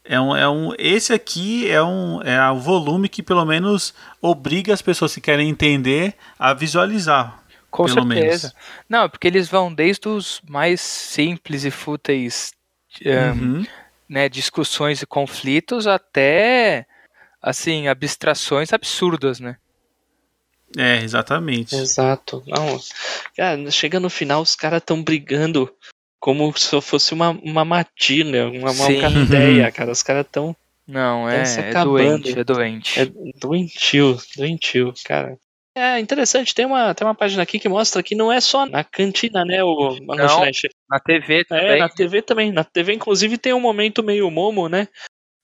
É 0.04 0.20
um, 0.20 0.36
é 0.36 0.48
um, 0.48 0.72
esse 0.78 1.12
aqui 1.12 1.70
é 1.70 1.80
um 1.80 2.20
é 2.22 2.50
o 2.50 2.58
volume 2.58 3.08
que 3.08 3.22
pelo 3.22 3.44
menos 3.44 3.94
obriga 4.20 4.74
as 4.74 4.82
pessoas 4.82 5.14
que 5.14 5.20
querem 5.20 5.48
entender 5.48 6.14
a 6.36 6.52
visualizar. 6.52 7.41
Com 7.72 7.86
pelo 7.86 8.06
certeza. 8.06 8.48
menos. 8.48 8.56
Não, 8.88 9.08
porque 9.08 9.26
eles 9.26 9.48
vão 9.48 9.74
desde 9.74 10.06
os 10.08 10.40
mais 10.48 10.80
simples 10.80 11.64
e 11.64 11.70
fúteis 11.72 12.52
Uhum. 13.04 13.64
né, 14.08 14.28
discussões 14.28 15.00
e 15.00 15.06
conflitos 15.06 15.86
até 15.86 16.86
assim, 17.42 17.88
abstrações 17.88 18.72
absurdas, 18.72 19.40
né? 19.40 19.56
É, 20.76 20.98
exatamente. 21.02 21.74
Exato. 21.74 22.42
Não, 22.46 22.78
cara, 23.36 23.70
chega 23.70 23.98
no 23.98 24.08
final, 24.10 24.42
os 24.42 24.54
caras 24.54 24.78
estão 24.78 25.02
brigando 25.02 25.72
como 26.20 26.56
se 26.56 26.80
fosse 26.80 27.12
uma, 27.12 27.30
uma 27.30 27.64
matilha, 27.64 28.48
uma, 28.48 28.70
uma 28.70 28.86
Sim. 28.86 29.02
alcateia, 29.04 29.72
cara. 29.72 29.90
Os 29.90 30.02
caras 30.02 30.26
tão 30.30 30.54
Não, 30.86 31.28
é, 31.28 31.42
é 31.42 31.72
doente, 31.84 32.38
é 32.38 32.44
doente. 32.44 33.00
é 33.00 33.06
doentio, 33.40 34.18
doentio, 34.36 34.94
cara. 35.04 35.36
É 35.74 35.98
interessante, 35.98 36.54
tem 36.54 36.66
uma, 36.66 36.94
tem 36.94 37.06
uma 37.06 37.14
página 37.14 37.42
aqui 37.42 37.58
que 37.58 37.68
mostra 37.68 38.02
que 38.02 38.14
não 38.14 38.30
é 38.30 38.40
só 38.40 38.66
na 38.66 38.84
cantina, 38.84 39.42
né, 39.44 39.64
o 39.64 39.88
a 39.88 40.00
Não, 40.00 40.06
lanchonete. 40.16 40.68
Na 40.88 41.00
TV 41.00 41.40
É, 41.40 41.44
também. 41.44 41.78
na 41.78 41.88
TV 41.88 42.22
também. 42.22 42.52
Na 42.52 42.64
TV, 42.64 42.92
inclusive, 42.92 43.38
tem 43.38 43.54
um 43.54 43.60
momento 43.60 44.02
meio 44.02 44.30
momo, 44.30 44.68
né? 44.68 44.86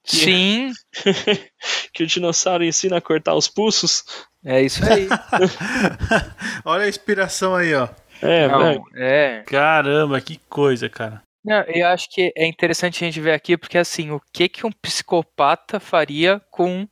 Sim, 0.05 0.71
que 1.93 2.03
o 2.03 2.07
dinossauro 2.07 2.65
ensina 2.65 2.99
a 2.99 3.01
cortar 3.01 3.35
os 3.35 3.49
pulsos. 3.49 4.05
é 4.45 4.63
isso 4.63 4.83
aí. 4.85 5.09
Olha 6.65 6.85
a 6.85 6.89
inspiração 6.89 7.55
aí, 7.55 7.75
ó. 7.75 7.89
É, 8.21 8.49
Não, 8.49 8.85
é. 8.97 9.43
Caramba, 9.47 10.21
que 10.21 10.39
coisa, 10.49 10.89
cara. 10.89 11.23
Não, 11.45 11.61
eu 11.63 11.87
acho 11.87 12.09
que 12.11 12.33
é 12.37 12.47
interessante 12.47 13.03
a 13.03 13.07
gente 13.07 13.21
ver 13.21 13.33
aqui, 13.33 13.57
porque 13.57 13.79
assim, 13.79 14.11
o 14.11 14.21
que 14.33 14.49
que 14.49 14.67
um 14.67 14.73
psicopata 14.73 15.79
faria 15.81 16.41
com 16.51 16.83
o 16.83 16.89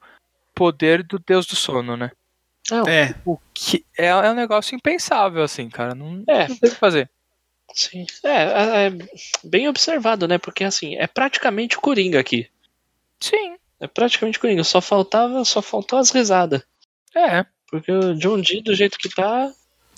poder 0.55 1.03
do 1.03 1.19
deus 1.19 1.47
do 1.47 1.57
sono, 1.57 1.97
né? 1.97 2.11
É, 2.89 3.15
O 3.25 3.39
que 3.55 3.85
é, 3.97 4.07
é 4.09 4.31
um 4.31 4.35
negócio 4.35 4.75
impensável, 4.75 5.43
assim, 5.43 5.69
cara. 5.69 5.95
Não, 5.95 6.23
É. 6.29 6.49
não 6.49 6.57
tem 6.57 6.69
o 6.69 6.73
que 6.73 6.79
fazer. 6.79 7.09
Sim. 7.75 8.07
É, 8.25 8.29
é, 8.31 8.87
é 8.87 8.93
bem 9.45 9.69
observado, 9.69 10.27
né? 10.27 10.39
Porque 10.39 10.65
assim, 10.65 10.97
é 10.97 11.07
praticamente 11.07 11.77
o 11.77 11.81
Coringa 11.81 12.19
aqui. 12.19 12.49
Sim, 13.21 13.57
É 13.81 13.87
praticamente 13.87 14.39
o 14.39 14.41
Coringa. 14.41 14.65
Só 14.65 14.81
faltava, 14.81 15.45
só 15.45 15.61
faltou 15.61 15.99
as 15.99 16.11
risadas. 16.11 16.63
é. 17.15 17.45
Porque 17.69 17.91
o 17.91 18.15
John 18.15 18.41
Dee, 18.41 18.63
do 18.63 18.73
jeito 18.75 18.97
que 18.97 19.09
tá. 19.09 19.51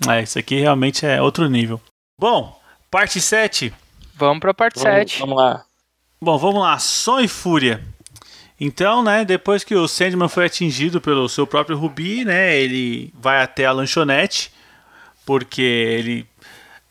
é, 0.09 0.23
isso 0.23 0.39
aqui 0.39 0.59
realmente 0.59 1.05
é 1.05 1.21
outro 1.21 1.49
nível. 1.51 1.79
Bom, 2.19 2.59
parte 2.91 3.21
7. 3.21 3.73
Vamos 4.15 4.41
pra 4.41 4.55
parte 4.55 4.79
Vamos, 4.81 4.91
7. 4.99 5.19
vamos 5.21 5.37
lá. 5.37 5.65
Bom, 6.21 6.39
vamos 6.39 6.63
lá, 6.63 6.79
Som 6.79 7.21
e 7.21 7.29
Fúria. 7.29 7.85
Então, 8.61 9.03
né, 9.03 9.25
depois 9.25 9.63
que 9.63 9.75
o 9.75 9.87
Sandman 9.87 10.29
foi 10.29 10.47
atingido 10.47 11.01
pelo 11.01 11.29
seu 11.29 11.47
próprio 11.47 11.77
Rubi, 11.77 12.25
né, 12.25 12.57
ele 12.59 13.13
vai 13.15 13.41
até 13.41 13.67
a 13.67 13.73
lanchonete, 13.73 14.53
porque 15.25 15.63
ele... 15.63 16.27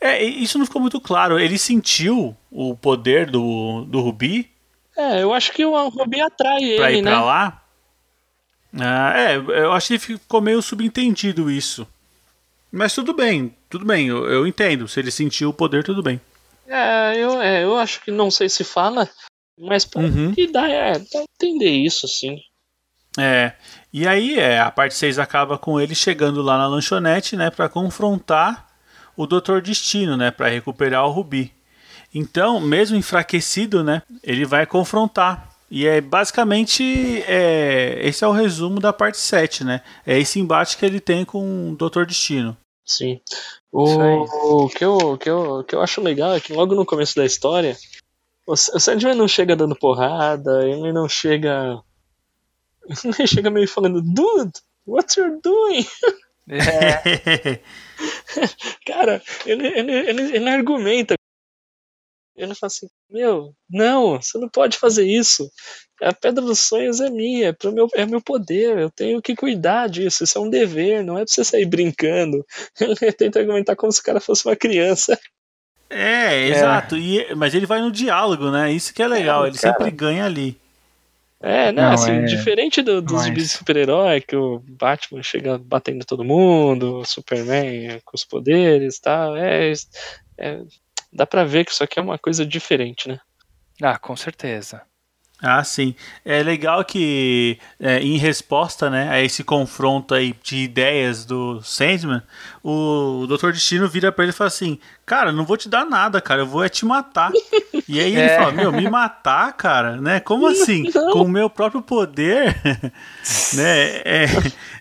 É, 0.00 0.22
isso 0.22 0.58
não 0.58 0.64
ficou 0.64 0.80
muito 0.80 1.00
claro, 1.00 1.38
ele 1.38 1.58
sentiu 1.58 2.36
o 2.50 2.76
poder 2.76 3.28
do, 3.28 3.84
do 3.84 4.00
Rubi 4.00 4.48
É, 4.96 5.22
eu 5.22 5.34
acho 5.34 5.52
que 5.52 5.64
o 5.64 5.88
Rubi 5.88 6.20
atrai 6.20 6.76
pra 6.76 6.90
ele, 6.90 7.00
ir 7.00 7.02
né? 7.02 7.10
pra 7.10 7.24
lá. 7.24 7.62
Ah, 8.78 9.12
é, 9.16 9.36
eu 9.36 9.72
acho 9.72 9.88
que 9.88 9.98
ficou 9.98 10.40
meio 10.40 10.62
subentendido 10.62 11.50
isso. 11.50 11.86
Mas 12.70 12.94
tudo 12.94 13.14
bem, 13.14 13.54
tudo 13.68 13.84
bem, 13.84 14.08
eu, 14.08 14.26
eu 14.26 14.46
entendo. 14.46 14.86
Se 14.86 15.00
ele 15.00 15.10
sentiu 15.10 15.48
o 15.48 15.54
poder, 15.54 15.82
tudo 15.82 16.02
bem. 16.02 16.20
É, 16.66 17.16
eu, 17.16 17.40
é, 17.40 17.64
eu 17.64 17.76
acho 17.78 18.02
que 18.02 18.10
não 18.10 18.30
sei 18.30 18.48
se 18.48 18.62
fala, 18.62 19.08
mas 19.58 19.84
pra 19.84 20.02
Uhum. 20.02 20.32
que 20.34 20.46
dá, 20.50 20.68
é, 20.68 20.98
dá 20.98 21.24
entender 21.40 21.70
isso, 21.70 22.06
sim. 22.08 22.38
É, 23.18 23.52
e 23.92 24.06
aí 24.06 24.38
é, 24.38 24.60
a 24.60 24.70
parte 24.70 24.94
6 24.94 25.18
acaba 25.18 25.58
com 25.58 25.80
ele 25.80 25.94
chegando 25.94 26.42
lá 26.42 26.56
na 26.56 26.66
lanchonete, 26.68 27.36
né, 27.36 27.50
para 27.50 27.68
confrontar 27.68 28.68
o 29.16 29.26
Doutor 29.26 29.60
Destino, 29.60 30.16
né, 30.16 30.30
para 30.30 30.48
recuperar 30.48 31.04
o 31.06 31.10
Rubi. 31.10 31.52
Então, 32.14 32.60
mesmo 32.60 32.96
enfraquecido, 32.96 33.82
né, 33.82 34.02
ele 34.22 34.44
vai 34.44 34.64
confrontar. 34.66 35.48
E 35.70 35.86
é 35.86 36.00
basicamente 36.00 37.22
é, 37.26 37.98
esse 38.02 38.24
é 38.24 38.26
o 38.26 38.32
resumo 38.32 38.80
da 38.80 38.90
parte 38.90 39.18
7, 39.18 39.64
né? 39.64 39.82
É 40.06 40.18
esse 40.18 40.40
embate 40.40 40.78
que 40.78 40.86
ele 40.86 40.98
tem 40.98 41.26
com 41.26 41.72
o 41.72 41.76
Doutor 41.76 42.06
Destino. 42.06 42.56
Sim. 42.86 43.20
O, 43.70 44.64
o 44.64 44.68
que, 44.70 44.82
eu, 44.82 44.96
o 44.96 45.18
que, 45.18 45.28
eu, 45.28 45.58
o 45.58 45.64
que 45.64 45.74
eu 45.74 45.82
acho 45.82 46.00
legal 46.00 46.34
é 46.34 46.40
que 46.40 46.54
logo 46.54 46.74
no 46.74 46.86
começo 46.86 47.14
da 47.16 47.26
história, 47.26 47.76
o 48.48 48.56
Sandman 48.56 49.14
não 49.14 49.28
chega 49.28 49.54
dando 49.54 49.76
porrada, 49.76 50.66
ele 50.66 50.92
não 50.92 51.08
chega. 51.08 51.82
Ele 53.18 53.26
chega 53.26 53.50
meio 53.50 53.68
falando, 53.68 54.00
dude, 54.00 54.52
what 54.86 55.20
you're 55.20 55.38
doing? 55.42 55.86
É, 56.48 57.60
Cara, 58.86 59.22
ele, 59.44 59.66
ele, 59.66 59.92
ele, 59.92 60.36
ele 60.36 60.48
argumenta. 60.48 61.14
Ele 62.34 62.54
fala 62.54 62.68
assim, 62.68 62.88
meu, 63.10 63.52
não, 63.68 64.22
você 64.22 64.38
não 64.38 64.48
pode 64.48 64.78
fazer 64.78 65.04
isso. 65.04 65.50
A 66.00 66.14
pedra 66.14 66.42
dos 66.42 66.60
sonhos 66.60 67.00
é 67.00 67.10
minha, 67.10 67.48
é, 67.48 67.52
pro 67.52 67.72
meu, 67.72 67.88
é 67.94 68.06
meu 68.06 68.22
poder, 68.22 68.78
eu 68.78 68.90
tenho 68.90 69.20
que 69.20 69.34
cuidar 69.34 69.88
disso, 69.88 70.22
isso 70.22 70.38
é 70.38 70.40
um 70.40 70.48
dever, 70.48 71.02
não 71.04 71.18
é 71.18 71.24
pra 71.24 71.34
você 71.34 71.44
sair 71.44 71.66
brincando. 71.66 72.46
Ele 72.80 73.12
tenta 73.12 73.40
argumentar 73.40 73.74
como 73.76 73.90
se 73.92 74.00
o 74.00 74.04
cara 74.04 74.20
fosse 74.20 74.46
uma 74.46 74.56
criança. 74.56 75.18
É, 75.90 76.48
exato. 76.48 76.96
E, 76.96 77.34
mas 77.34 77.54
ele 77.54 77.66
vai 77.66 77.80
no 77.80 77.90
diálogo, 77.90 78.50
né? 78.50 78.70
Isso 78.72 78.92
que 78.92 79.02
é 79.02 79.06
legal. 79.08 79.46
Ele 79.46 79.56
cara. 79.56 79.74
sempre 79.74 79.90
ganha 79.90 80.24
ali. 80.24 80.58
É, 81.40 81.70
não, 81.70 81.84
Não, 81.84 81.92
assim, 81.92 82.10
é- 82.10 82.22
diferente 82.24 82.82
do, 82.82 83.00
dos 83.00 83.26
Mas- 83.28 83.34
de 83.34 83.48
super-herói, 83.48 84.20
que 84.20 84.34
o 84.34 84.58
Batman 84.66 85.22
chega 85.22 85.56
batendo 85.56 86.04
todo 86.04 86.24
mundo, 86.24 86.98
o 86.98 87.04
Superman 87.04 88.00
com 88.04 88.16
os 88.16 88.24
poderes 88.24 88.96
e 88.96 89.00
tal, 89.00 89.36
é, 89.36 89.72
é, 90.36 90.60
dá 91.12 91.24
pra 91.24 91.44
ver 91.44 91.64
que 91.64 91.70
isso 91.70 91.84
aqui 91.84 91.98
é 91.98 92.02
uma 92.02 92.18
coisa 92.18 92.44
diferente, 92.44 93.08
né? 93.08 93.20
ah, 93.80 93.96
com 93.96 94.16
certeza. 94.16 94.82
Ah, 95.40 95.62
sim. 95.62 95.94
É 96.24 96.42
legal 96.42 96.84
que, 96.84 97.58
é, 97.78 98.00
em 98.00 98.16
resposta 98.18 98.90
né, 98.90 99.08
a 99.08 99.22
esse 99.22 99.44
confronto 99.44 100.12
aí 100.12 100.34
de 100.42 100.56
ideias 100.56 101.24
do 101.24 101.62
Sandman, 101.62 102.22
o 102.62 103.24
Dr. 103.28 103.52
Destino 103.52 103.88
vira 103.88 104.10
pra 104.10 104.24
ele 104.24 104.32
e 104.32 104.34
fala 104.34 104.48
assim: 104.48 104.80
Cara, 105.06 105.30
não 105.30 105.44
vou 105.44 105.56
te 105.56 105.68
dar 105.68 105.84
nada, 105.84 106.20
cara, 106.20 106.40
eu 106.42 106.46
vou 106.46 106.64
é 106.64 106.68
te 106.68 106.84
matar. 106.84 107.30
e 107.88 108.00
aí 108.00 108.16
ele 108.16 108.20
É. 108.28 108.36
fala: 108.36 108.50
Meu, 108.52 108.72
me 108.72 108.90
matar, 108.90 109.52
cara, 109.52 110.00
né? 110.00 110.18
Como 110.18 110.44
assim? 110.46 110.90
Não. 110.92 111.12
Com 111.12 111.22
o 111.22 111.28
meu 111.28 111.48
próprio 111.48 111.82
poder? 111.82 112.60
né? 113.54 114.02
É, 114.04 114.26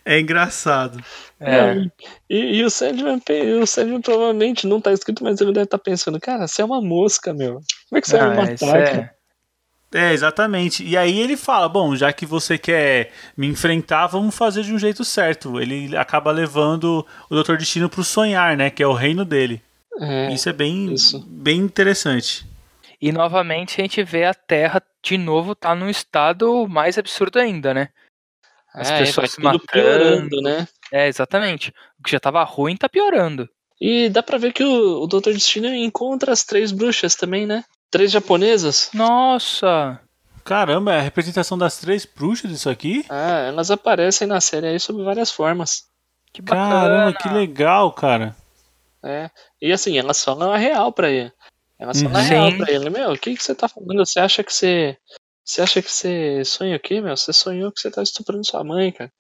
é 0.04 0.20
engraçado. 0.20 1.00
É, 1.40 1.76
E, 2.28 2.58
e 2.58 2.64
o 2.64 2.70
Sandman, 2.72 3.22
o 3.62 3.68
Sandman 3.68 4.02
provavelmente 4.02 4.66
não 4.66 4.82
tá 4.82 4.92
escrito, 4.92 5.24
mas 5.24 5.40
ele 5.40 5.54
deve 5.54 5.66
estar 5.66 5.78
pensando, 5.78 6.20
cara, 6.20 6.48
você 6.48 6.64
é 6.64 6.66
uma 6.66 6.82
mosca, 6.82 7.32
meu. 7.32 7.62
Como 7.90 7.98
é 7.98 8.02
que 8.02 8.10
você 8.10 8.18
vai 8.18 8.28
não, 8.36 8.44
me 8.44 8.52
matar, 8.52 9.14
é- 9.94 10.14
exatamente. 10.14 10.84
E 10.84 10.98
aí 10.98 11.20
ele 11.20 11.38
fala: 11.38 11.68
Bom, 11.70 11.96
já 11.96 12.12
que 12.12 12.26
você 12.26 12.58
quer 12.58 13.12
me 13.36 13.48
enfrentar, 13.48 14.08
vamos 14.08 14.36
fazer 14.36 14.64
de 14.64 14.74
um 14.74 14.80
jeito 14.80 15.04
certo. 15.06 15.60
Ele 15.60 15.96
acaba 15.96 16.32
levando 16.32 17.06
o 17.30 17.42
Dr. 17.44 17.58
Destino 17.58 17.90
pro 17.90 18.04
sonhar, 18.04 18.56
né? 18.58 18.70
Que 18.70 18.84
é 18.84 18.88
o 18.88 18.94
reino 18.94 19.24
dele. 19.24 19.62
É, 20.00 20.32
Isso 20.32 20.48
é 20.48 20.54
bem, 20.54 20.94
isso. 20.94 21.26
bem 21.28 21.60
interessante. 21.60 22.46
E 23.02 23.12
novamente 23.12 23.80
a 23.80 23.84
gente 23.84 24.04
vê 24.04 24.26
a 24.26 24.34
Terra 24.34 24.82
de 25.04 25.18
novo 25.18 25.56
tá 25.56 25.74
num 25.74 25.90
estado 25.90 26.68
mais 26.68 26.98
absurdo 26.98 27.40
ainda, 27.40 27.74
né? 27.74 27.90
As 28.74 28.92
é, 28.92 29.00
pessoas 29.00 29.32
se 29.32 29.42
matando. 29.42 29.64
piorando, 29.72 30.42
né? 30.42 30.68
É, 30.92 31.08
exatamente. 31.08 31.74
O 32.00 32.04
que 32.04 32.12
já 32.12 32.20
tava 32.20 32.44
ruim 32.44 32.76
tá 32.76 32.88
piorando. 32.88 33.50
E 33.80 34.10
dá 34.10 34.22
pra 34.24 34.38
ver 34.38 34.54
que 34.54 34.64
o, 34.64 35.04
o 35.04 35.08
Dr. 35.08 35.32
Destino 35.34 35.68
encontra 35.68 36.32
as 36.32 36.44
três 36.44 36.72
bruxas 36.72 37.16
também, 37.16 37.46
né? 37.46 37.64
Três 37.90 38.12
japonesas. 38.12 38.90
Nossa! 38.94 40.00
Caramba, 40.44 40.94
é 40.94 41.00
a 41.00 41.02
representação 41.02 41.58
das 41.58 41.78
três 41.78 42.06
bruxas 42.06 42.50
disso 42.50 42.70
aqui? 42.70 43.06
Ah, 43.10 43.40
elas 43.48 43.70
aparecem 43.70 44.28
na 44.28 44.40
série 44.40 44.68
aí 44.68 44.80
sob 44.80 45.04
várias 45.04 45.32
formas. 45.32 45.84
Que 46.34 46.42
bacana. 46.42 46.70
Caramba, 46.70 47.14
que 47.18 47.30
legal, 47.30 47.92
cara. 47.92 48.36
É. 49.04 49.30
E 49.62 49.72
assim, 49.72 49.98
elas 49.98 50.24
falam 50.24 50.52
a 50.52 50.58
real 50.58 50.92
pra 50.92 51.10
ele. 51.10 51.32
Elas 51.80 52.02
falam 52.02 52.18
a 52.18 52.22
Uhum. 52.24 52.28
real 52.30 52.52
Sim. 52.52 52.58
pra 52.58 52.72
ele. 52.72 52.90
Meu, 52.90 53.12
o 53.12 53.18
que, 53.18 53.36
que 53.36 53.44
você 53.44 53.54
tá 53.56 53.68
falando? 53.68 54.06
Você 54.06 54.20
acha 54.20 54.44
que 54.44 54.54
você. 54.54 54.98
Você 55.46 55.62
acha 55.62 55.82
que 55.82 55.90
você 55.92 56.44
sonha 56.44 56.76
o 56.76 56.80
quê, 56.80 57.00
meu? 57.00 57.16
Você 57.16 57.32
sonhou 57.32 57.72
que 57.72 57.80
você 57.80 57.90
tá 57.90 58.02
estuprando 58.04 58.46
sua 58.46 58.64
mãe, 58.66 58.92
cara. 58.92 59.12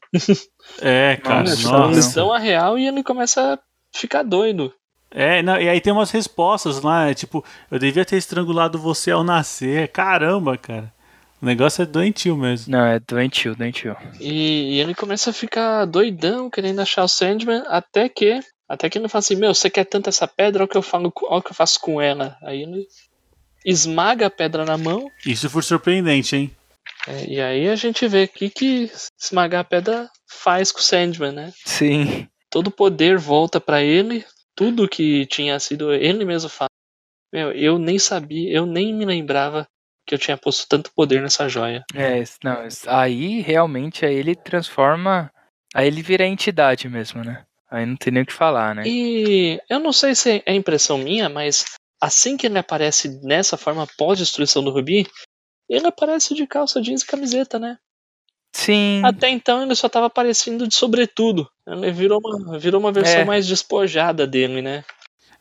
É, 0.81 1.15
cara, 1.17 1.41
Nossa, 1.43 1.55
Tipo, 1.55 1.69
nossa. 1.71 1.91
Eles 1.93 2.13
dão 2.13 2.33
a 2.33 2.37
real 2.37 2.77
e 2.77 2.85
ele 2.87 3.01
começa 3.03 3.53
a 3.53 3.59
ficar 3.97 4.23
doido. 4.23 4.73
É, 5.19 5.41
não, 5.41 5.59
e 5.59 5.67
aí 5.67 5.81
tem 5.81 5.91
umas 5.91 6.11
respostas 6.11 6.79
lá, 6.83 7.09
é 7.09 7.13
tipo, 7.15 7.43
eu 7.71 7.79
devia 7.79 8.05
ter 8.05 8.17
estrangulado 8.17 8.77
você 8.77 9.09
ao 9.09 9.23
nascer. 9.23 9.87
Caramba, 9.87 10.55
cara. 10.59 10.93
O 11.41 11.45
negócio 11.47 11.81
é 11.81 11.87
doentio 11.87 12.37
mesmo. 12.37 12.71
Não, 12.71 12.85
é 12.85 12.99
doentio, 12.99 13.55
doentio. 13.55 13.97
E, 14.19 14.75
e 14.75 14.79
ele 14.79 14.93
começa 14.93 15.31
a 15.31 15.33
ficar 15.33 15.85
doidão, 15.85 16.51
querendo 16.51 16.81
achar 16.81 17.03
o 17.03 17.07
Sandman, 17.07 17.63
até 17.65 18.07
que. 18.07 18.39
Até 18.69 18.91
que 18.91 18.99
ele 18.99 19.07
fala 19.07 19.19
assim, 19.19 19.35
meu, 19.35 19.55
você 19.55 19.71
quer 19.71 19.85
tanto 19.85 20.07
essa 20.07 20.27
pedra, 20.27 20.61
olha 20.61 20.65
o 20.65 20.69
que 20.69 20.77
eu 20.77 20.83
falo, 20.83 21.11
olha 21.23 21.39
o 21.39 21.41
que 21.41 21.49
eu 21.49 21.55
faço 21.55 21.79
com 21.79 21.99
ela. 21.99 22.37
Aí 22.43 22.61
ele 22.61 22.85
esmaga 23.65 24.27
a 24.27 24.29
pedra 24.29 24.65
na 24.65 24.77
mão. 24.77 25.09
Isso 25.25 25.49
foi 25.49 25.63
surpreendente, 25.63 26.35
hein? 26.35 26.51
É, 27.07 27.25
e 27.25 27.41
aí 27.41 27.69
a 27.69 27.75
gente 27.75 28.07
vê 28.07 28.25
o 28.25 28.27
que, 28.27 28.51
que 28.51 28.91
esmagar 29.19 29.61
a 29.61 29.63
pedra 29.63 30.07
faz 30.27 30.71
com 30.71 30.79
o 30.79 30.83
Sandman, 30.83 31.31
né? 31.31 31.53
Sim. 31.65 32.27
Todo 32.51 32.67
o 32.67 32.71
poder 32.71 33.17
volta 33.17 33.59
pra 33.59 33.81
ele, 33.81 34.23
tudo 34.57 34.89
que 34.89 35.27
tinha 35.27 35.59
sido 35.59 35.93
ele 35.93 36.25
mesmo 36.25 36.49
fala. 36.49 36.69
Meu, 37.31 37.51
eu 37.51 37.77
nem 37.77 37.99
sabia, 37.99 38.51
eu 38.51 38.65
nem 38.65 38.93
me 38.93 39.05
lembrava 39.05 39.67
que 40.05 40.15
eu 40.15 40.19
tinha 40.19 40.37
posto 40.37 40.67
tanto 40.67 40.91
poder 40.95 41.21
nessa 41.21 41.47
joia. 41.47 41.85
É, 41.93 42.23
não, 42.43 42.67
aí 42.87 43.41
realmente 43.41 44.05
aí 44.05 44.15
ele 44.15 44.35
transforma. 44.35 45.31
Aí 45.75 45.87
ele 45.87 46.01
vira 46.01 46.23
a 46.23 46.27
entidade 46.27 46.89
mesmo, 46.89 47.23
né? 47.23 47.45
Aí 47.69 47.85
não 47.85 47.97
tem 47.97 48.11
nem 48.11 48.23
o 48.23 48.25
que 48.25 48.33
falar, 48.33 48.73
né? 48.73 48.83
E 48.85 49.61
eu 49.69 49.79
não 49.79 49.91
sei 49.91 50.15
se 50.15 50.41
é 50.45 50.53
impressão 50.53 50.97
minha, 50.97 51.27
mas 51.27 51.65
assim 52.01 52.37
que 52.37 52.47
ele 52.47 52.57
aparece 52.57 53.21
nessa 53.23 53.57
forma 53.57 53.85
pós-destruição 53.97 54.63
do 54.63 54.71
Rubi, 54.71 55.05
ele 55.69 55.85
aparece 55.85 56.33
de 56.33 56.47
calça 56.47 56.81
jeans 56.81 57.01
e 57.01 57.05
camiseta, 57.05 57.59
né? 57.59 57.77
Sim. 58.57 59.01
Até 59.05 59.29
então 59.29 59.61
ele 59.61 59.75
só 59.75 59.87
tava 59.87 60.07
aparecendo 60.07 60.67
de 60.67 60.73
sobretudo. 60.73 61.47
Ele 61.67 61.91
virou 61.91 62.19
uma, 62.23 62.57
virou 62.57 62.79
uma 62.81 62.91
versão 62.91 63.19
É. 63.19 63.25
mais 63.25 63.45
despojada 63.45 64.25
dele, 64.25 64.63
né? 64.63 64.83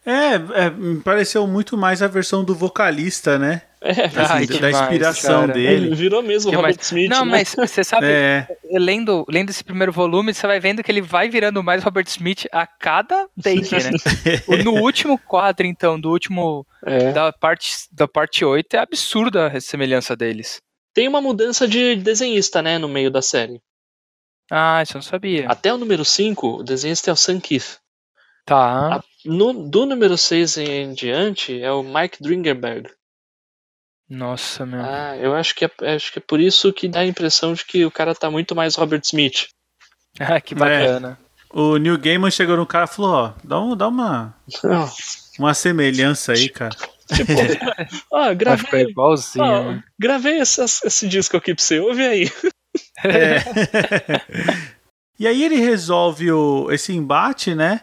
É, 0.05 0.35
é, 0.67 0.71
me 0.71 1.01
pareceu 1.01 1.47
muito 1.47 1.77
mais 1.79 2.03
a 2.03 2.07
versão 2.07 2.45
do 2.45 2.55
vocalista, 2.55 3.39
né? 3.39 3.63
É, 3.81 3.91
Assim, 3.91 4.33
Ai, 4.33 4.47
da 4.47 4.55
demais, 4.55 4.81
inspiração 4.83 5.41
cara. 5.41 5.53
dele. 5.55 5.87
ele 5.87 5.95
virou 5.95 6.23
mesmo 6.23 6.53
o 6.53 6.55
Robert 6.55 6.77
Smith. 6.81 7.09
Não, 7.11 7.25
né? 7.25 7.31
mas 7.33 7.55
você 7.57 7.83
sabe, 7.83 8.07
É, 8.07 8.47
lendo, 8.73 9.25
lendo 9.29 9.49
esse 9.51 9.65
primeiro 9.65 9.91
volume, 9.93 10.35
você 10.35 10.47
vai 10.47 10.61
vendo 10.61 10.83
que 10.83 10.93
ele 10.93 11.01
vai 11.03 11.29
virando 11.31 11.63
mais 11.63 11.83
Robert 11.83 12.07
Smith 12.07 12.47
a 12.53 12.67
cada 12.67 13.27
take, 13.43 13.75
né? 13.75 13.91
No 14.63 14.75
último 14.83 15.19
quadro, 15.19 15.67
então, 15.67 15.99
do 15.99 16.11
último. 16.11 16.67
É. 16.85 17.13
Da 17.13 17.33
parte, 17.33 17.71
da 17.91 18.07
parte 18.07 18.45
8, 18.45 18.75
é 18.77 18.79
absurda 18.79 19.47
a 19.49 19.61
semelhança 19.61 20.15
deles. 20.15 20.61
Tem 20.97 21.07
uma 21.07 21.21
mudança 21.21 21.69
de 21.69 21.95
desenhista, 21.97 22.63
né, 22.63 22.79
no 22.79 22.89
meio 22.89 23.11
da 23.11 23.21
série. 23.21 23.61
Ah, 24.51 24.83
isso 24.83 24.93
eu 24.93 24.97
não 24.97 25.03
sabia. 25.03 25.47
Até 25.47 25.71
o 25.71 25.77
número 25.77 26.07
5, 26.07 26.61
o 26.61 26.63
desenhista 26.63 27.11
é 27.11 27.13
o 27.13 27.17
Sam 27.17 27.39
Keith. 27.39 27.77
Tá. 28.47 29.05
No, 29.23 29.53
do 29.69 29.85
número 29.85 30.17
6 30.17 30.57
em 30.57 30.95
diante 30.95 31.61
é 31.61 31.71
o 31.71 31.83
Mike 31.83 32.23
Dringerberg. 32.23 32.89
Nossa, 34.09 34.65
meu. 34.65 34.81
Ah, 34.81 35.15
eu 35.19 35.35
acho 35.35 35.55
que, 35.55 35.67
é, 35.67 35.95
acho 35.95 36.11
que 36.11 36.19
é 36.19 36.23
por 36.27 36.41
isso 36.41 36.73
que 36.73 36.89
dá 36.89 37.01
a 37.01 37.07
impressão 37.07 37.53
de 37.53 37.67
que 37.67 37.85
o 37.85 37.91
cara 37.91 38.15
tá 38.15 38.31
muito 38.31 38.57
mais 38.57 38.75
Robert 38.75 39.03
Smith. 39.05 39.49
Ah, 40.19 40.41
que 40.41 40.55
bacana. 40.55 41.19
o 41.51 41.77
Neil 41.77 41.99
Gaiman 41.99 42.31
chegou 42.31 42.57
no 42.57 42.65
cara 42.65 42.87
e 42.87 42.89
falou, 42.89 43.13
ó, 43.13 43.33
dá, 43.45 43.61
um, 43.61 43.77
dá 43.77 43.87
uma, 43.87 44.35
uma 45.39 45.53
semelhança 45.53 46.33
aí, 46.33 46.49
cara. 46.49 46.75
Tipo, 47.15 47.33
ó, 48.13 48.19
Vai 48.19 48.35
ficar 48.35 48.35
gravei, 48.35 48.83
igualzinho. 48.85 49.45
ó, 49.45 49.73
né? 49.73 49.85
gravei 49.99 50.41
esse, 50.41 50.63
esse 50.63 51.09
disco 51.09 51.37
aqui 51.37 51.55
pra 51.55 51.63
você, 51.63 51.79
ouve 51.81 52.05
aí. 52.05 52.31
É. 53.05 53.39
e 55.19 55.27
aí 55.27 55.43
ele 55.43 55.57
resolve 55.57 56.31
o, 56.31 56.71
esse 56.71 56.93
embate, 56.93 57.55
né? 57.55 57.83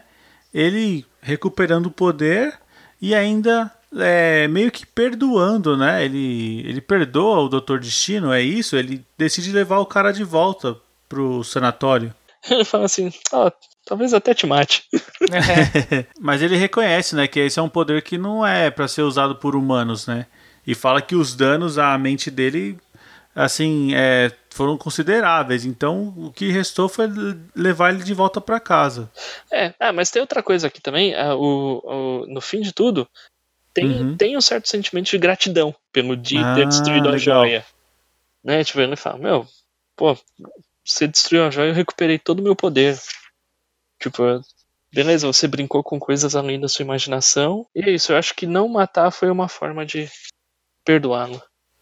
Ele 0.52 1.04
recuperando 1.20 1.86
o 1.86 1.90
poder 1.90 2.58
e 3.00 3.14
ainda 3.14 3.70
é, 3.96 4.46
meio 4.48 4.70
que 4.70 4.86
perdoando, 4.86 5.76
né? 5.76 6.04
Ele, 6.04 6.60
ele 6.66 6.80
perdoa 6.80 7.40
o 7.40 7.48
Doutor 7.48 7.80
Destino, 7.80 8.32
é 8.32 8.40
isso? 8.42 8.76
Ele 8.76 9.04
decide 9.16 9.52
levar 9.52 9.78
o 9.78 9.86
cara 9.86 10.12
de 10.12 10.24
volta 10.24 10.76
pro 11.08 11.42
sanatório. 11.44 12.14
Ele 12.50 12.64
fala 12.64 12.84
assim, 12.84 13.12
ó, 13.32 13.50
talvez 13.84 14.12
até 14.14 14.34
te 14.34 14.46
mate. 14.46 14.84
Mas 16.20 16.42
ele 16.42 16.56
reconhece, 16.56 17.14
né, 17.16 17.26
que 17.26 17.40
esse 17.40 17.58
é 17.58 17.62
um 17.62 17.68
poder 17.68 18.02
que 18.02 18.18
não 18.18 18.46
é 18.46 18.70
pra 18.70 18.88
ser 18.88 19.02
usado 19.02 19.36
por 19.36 19.56
humanos, 19.56 20.06
né? 20.06 20.26
E 20.66 20.74
fala 20.74 21.02
que 21.02 21.14
os 21.14 21.34
danos 21.34 21.78
à 21.78 21.96
mente 21.98 22.30
dele, 22.30 22.78
assim, 23.34 23.94
é, 23.94 24.30
foram 24.50 24.78
consideráveis. 24.78 25.64
Então, 25.64 26.14
o 26.16 26.32
que 26.32 26.50
restou 26.50 26.88
foi 26.88 27.06
levar 27.54 27.92
ele 27.94 28.02
de 28.02 28.14
volta 28.14 28.40
pra 28.40 28.58
casa. 28.60 29.10
É, 29.52 29.74
ah, 29.78 29.92
mas 29.92 30.10
tem 30.10 30.20
outra 30.22 30.42
coisa 30.42 30.66
aqui 30.68 30.80
também, 30.80 31.14
ah, 31.14 31.34
o, 31.34 31.80
o- 31.84 32.26
no 32.26 32.40
fim 32.40 32.60
de 32.62 32.72
tudo, 32.72 33.06
tem, 33.74 33.88
Uhum. 33.88 34.16
tem 34.16 34.36
um 34.36 34.40
certo 34.40 34.68
sentimento 34.68 35.10
de 35.10 35.18
gratidão 35.18 35.74
pelo 35.92 36.16
de 36.16 36.38
Ah, 36.38 36.54
ter 36.54 36.66
destruído 36.66 37.08
a 37.08 37.12
legal. 37.12 37.42
joia. 37.42 37.64
Né, 38.42 38.62
tipo, 38.64 38.80
ele 38.80 38.96
fala, 38.96 39.18
meu, 39.18 39.46
pô, 39.96 40.16
você 40.84 41.06
destruiu 41.08 41.44
a 41.46 41.50
joia, 41.50 41.68
eu 41.70 41.74
recuperei 41.74 42.18
todo 42.18 42.40
o 42.40 42.42
meu 42.42 42.54
poder. 42.56 42.98
Tipo, 44.04 44.22
beleza, 44.92 45.26
você 45.26 45.48
brincou 45.48 45.82
com 45.82 45.98
coisas 45.98 46.36
além 46.36 46.60
da 46.60 46.68
sua 46.68 46.82
imaginação. 46.84 47.66
E 47.74 47.80
é 47.82 47.90
isso, 47.90 48.12
eu 48.12 48.16
acho 48.18 48.34
que 48.34 48.46
não 48.46 48.68
matar 48.68 49.10
foi 49.10 49.30
uma 49.30 49.48
forma 49.48 49.84
de 49.86 50.10
perdoá-lo. 50.84 51.40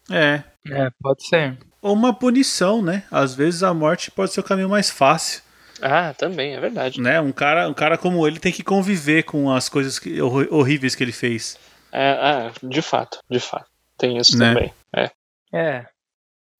É. 0.09 0.41
É, 0.71 0.89
pode 1.01 1.27
ser. 1.27 1.57
Ou 1.81 1.93
uma 1.93 2.13
punição, 2.13 2.81
né? 2.81 3.03
Às 3.11 3.35
vezes 3.35 3.61
a 3.63 3.73
morte 3.73 4.09
pode 4.09 4.31
ser 4.31 4.39
o 4.39 4.43
caminho 4.43 4.69
mais 4.69 4.89
fácil, 4.89 5.41
Ah, 5.81 6.13
também, 6.13 6.53
é 6.55 6.59
verdade. 6.61 7.01
né? 7.01 7.19
Um 7.19 7.33
cara, 7.33 7.67
um 7.67 7.73
cara 7.73 7.97
como 7.97 8.25
ele 8.25 8.39
tem 8.39 8.53
que 8.53 8.63
conviver 8.63 9.23
com 9.23 9.51
as 9.51 9.67
coisas 9.67 9.99
que- 9.99 10.21
horríveis 10.21 10.95
que 10.95 11.03
ele 11.03 11.11
fez. 11.11 11.57
É, 11.91 12.11
ah, 12.11 12.51
de 12.63 12.81
fato, 12.81 13.19
de 13.29 13.39
fato. 13.41 13.69
Tem 13.97 14.17
isso 14.17 14.37
Né? 14.37 14.53
também. 14.53 14.73
É. 14.95 15.11
É. 15.51 15.85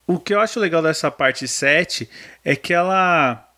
O 0.06 0.18
que 0.18 0.34
eu 0.34 0.40
acho 0.40 0.60
legal 0.60 0.82
dessa 0.82 1.10
parte 1.10 1.48
7 1.48 2.08
é 2.44 2.54
que 2.54 2.74
ela 2.74 3.48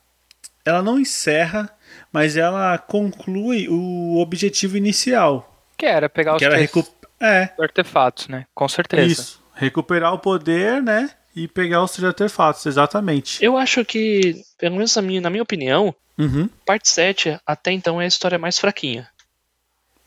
ela 0.65 0.83
não 0.83 0.99
encerra, 0.99 1.71
mas 2.13 2.37
ela 2.37 2.77
conclui 2.79 3.69
o 3.69 4.19
objetivo 4.19 4.77
inicial, 4.77 5.63
Que 5.77 5.87
era 5.87 6.09
pegar 6.09 6.35
os 6.35 6.39
que 6.39 6.45
era 6.45 6.55
três 6.55 6.73
recu 6.73 6.87
é, 7.21 7.51
artefatos, 7.61 8.29
né? 8.29 8.45
Com 8.55 8.69
certeza. 8.69 9.05
isso, 9.07 9.43
recuperar 9.55 10.13
o 10.13 10.19
poder, 10.19 10.83
né? 10.83 11.11
E 11.35 11.47
pegar 11.47 11.83
os 11.83 11.91
três 11.93 12.05
artefatos, 12.07 12.65
exatamente. 12.67 13.45
Eu 13.45 13.57
acho 13.57 13.85
que, 13.85 14.43
pelo 14.59 14.77
menos 14.77 14.95
na 14.97 15.03
minha, 15.03 15.21
na 15.21 15.31
minha 15.31 15.43
opinião, 15.43 15.95
Uhum. 16.19 16.49
parte 16.65 16.89
7 16.89 17.39
até 17.47 17.73
então 17.73 18.01
é 18.01 18.05
a 18.05 18.09
história 18.09 18.39
mais 18.39 18.59
fraquinha. 18.59 19.07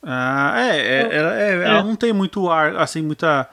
Ah, 0.01 0.53
é, 0.57 0.77
é, 0.79 1.15
ela, 1.15 1.39
é, 1.39 1.53
ela 1.53 1.83
não 1.83 1.95
tem 1.95 2.13
muito 2.13 2.49
ar, 2.49 2.75
assim, 2.77 3.01
muita 3.01 3.47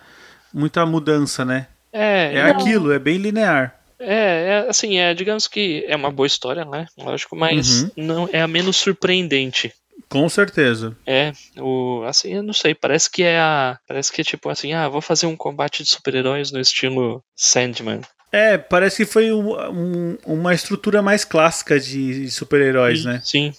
muita 0.52 0.86
mudança, 0.86 1.44
né? 1.44 1.66
É, 1.92 2.34
É 2.34 2.42
não, 2.44 2.50
aquilo, 2.60 2.92
é 2.92 2.98
bem 2.98 3.18
linear. 3.18 3.74
É, 3.98 4.64
é, 4.64 4.66
assim, 4.68 4.98
é, 4.98 5.14
digamos 5.14 5.48
que 5.48 5.84
é 5.88 5.96
uma 5.96 6.10
boa 6.10 6.26
história, 6.26 6.64
né? 6.64 6.86
Lógico, 6.98 7.34
mas 7.34 7.82
Uhum. 7.82 7.90
não 7.96 8.28
é 8.32 8.40
a 8.42 8.46
menos 8.48 8.76
surpreendente. 8.76 9.72
Com 10.08 10.28
certeza. 10.28 10.96
É, 11.06 11.32
o, 11.58 12.02
assim, 12.06 12.34
eu 12.34 12.42
não 12.42 12.52
sei, 12.52 12.74
parece 12.74 13.10
que 13.10 13.22
é 13.22 13.38
a, 13.40 13.78
parece 13.88 14.12
que 14.12 14.20
é 14.20 14.24
tipo 14.24 14.48
assim, 14.50 14.72
ah, 14.74 14.88
vou 14.88 15.00
fazer 15.00 15.26
um 15.26 15.34
combate 15.36 15.82
de 15.82 15.88
super-heróis 15.88 16.52
no 16.52 16.60
estilo 16.60 17.24
Sandman. 17.34 18.02
É, 18.30 18.58
parece 18.58 18.98
que 19.04 19.10
foi 19.10 19.32
um- 19.32 19.56
um- 19.70 20.18
uma 20.26 20.52
estrutura 20.54 21.00
mais 21.00 21.24
clássica 21.24 21.80
de 21.80 22.30
super-heróis, 22.30 23.04
né? 23.04 23.20
Sim. 23.24 23.52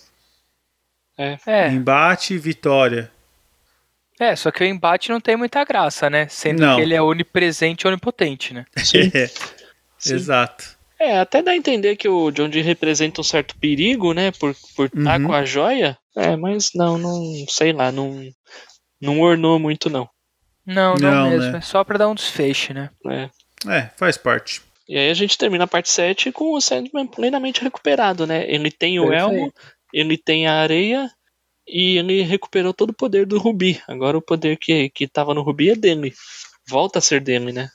É, 1.17 1.69
Embate 1.69 2.35
e 2.35 2.37
vitória. 2.37 3.11
é, 4.19 4.35
só 4.35 4.51
que 4.51 4.63
o 4.63 4.67
embate 4.67 5.09
não 5.09 5.19
tem 5.19 5.35
muita 5.35 5.63
graça, 5.65 6.09
né? 6.09 6.27
Sendo 6.27 6.59
Não. 6.61 6.75
que 6.75 6.81
ele 6.83 6.93
é 6.93 7.01
onipresente 7.01 7.85
e 7.85 7.87
onipotente, 7.87 8.53
né? 8.53 8.65
Sim. 8.77 9.11
Sim. 9.97 10.15
Exato. 10.15 10.77
É, 10.99 11.19
até 11.19 11.43
dá 11.43 11.51
a 11.51 11.55
entender 11.55 11.95
que 11.95 12.09
o 12.09 12.31
John 12.31 12.49
Dee 12.49 12.61
representa 12.61 13.21
um 13.21 13.23
certo 13.23 13.55
perigo, 13.57 14.13
né, 14.13 14.31
por 14.31 14.55
por 14.75 14.87
estar 14.87 15.19
Uhum. 15.21 15.27
com 15.27 15.33
a 15.33 15.45
joia. 15.45 15.97
É, 16.15 16.35
mas 16.35 16.71
não, 16.73 16.97
não, 16.97 17.45
sei 17.49 17.71
lá, 17.71 17.91
não 17.91 18.21
não 18.99 19.21
ornou 19.21 19.59
muito 19.59 19.89
não. 19.89 20.09
Não, 20.65 20.95
não, 20.95 21.11
Não, 21.11 21.29
mesmo. 21.29 21.51
né? 21.51 21.57
É 21.59 21.61
só 21.61 21.83
pra 21.83 21.97
dar 21.97 22.09
um 22.09 22.15
desfeche, 22.15 22.73
né? 22.73 22.89
É. 23.07 23.29
É, 23.67 23.89
faz 23.95 24.17
parte. 24.17 24.61
E 24.89 24.97
aí 24.97 25.09
a 25.09 25.13
gente 25.13 25.37
termina 25.37 25.63
a 25.65 25.67
parte 25.67 25.89
7 25.89 26.31
com 26.31 26.53
o 26.53 26.59
Sandman 26.61 27.05
plenamente 27.07 27.61
recuperado, 27.61 28.25
né? 28.25 28.45
Ele 28.49 28.71
tem 28.71 28.99
o 28.99 29.03
Perfeito. 29.09 29.23
elmo, 29.33 29.53
ele 29.93 30.17
tem 30.17 30.47
a 30.47 30.55
areia 30.55 31.09
e 31.67 31.97
ele 31.97 32.21
recuperou 32.23 32.73
todo 32.73 32.89
o 32.89 32.93
poder 32.93 33.25
do 33.25 33.37
Rubi. 33.37 33.81
Agora 33.87 34.17
o 34.17 34.21
poder 34.21 34.57
que, 34.57 34.89
que 34.89 35.07
tava 35.07 35.33
no 35.33 35.41
Rubi 35.41 35.69
é 35.69 35.75
dele. 35.75 36.13
Volta 36.67 36.99
a 36.99 37.01
ser 37.01 37.21
dele, 37.21 37.51
né? 37.53 37.69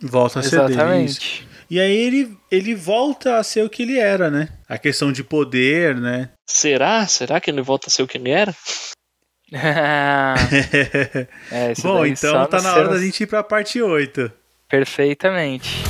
Volta 0.00 0.40
a 0.40 0.42
ser 0.42 0.50
dele. 0.58 0.72
Exatamente. 0.72 1.47
E 1.70 1.78
aí 1.78 1.94
ele, 1.94 2.34
ele 2.50 2.74
volta 2.74 3.36
a 3.36 3.42
ser 3.42 3.62
o 3.62 3.68
que 3.68 3.82
ele 3.82 3.98
era, 3.98 4.30
né? 4.30 4.48
A 4.66 4.78
questão 4.78 5.12
de 5.12 5.22
poder, 5.22 5.94
né? 5.94 6.30
Será? 6.48 7.06
Será 7.06 7.38
que 7.42 7.50
ele 7.50 7.60
volta 7.60 7.88
a 7.88 7.90
ser 7.90 8.02
o 8.02 8.06
que 8.06 8.16
ele 8.16 8.30
era? 8.30 8.54
é, 11.52 11.74
Bom, 11.82 12.06
então 12.06 12.46
tá 12.46 12.62
na 12.62 12.74
hora 12.74 12.88
da 12.88 12.98
gente 12.98 13.22
ir 13.22 13.26
pra 13.26 13.42
parte 13.42 13.82
8. 13.82 14.32
Perfeitamente. 14.66 15.82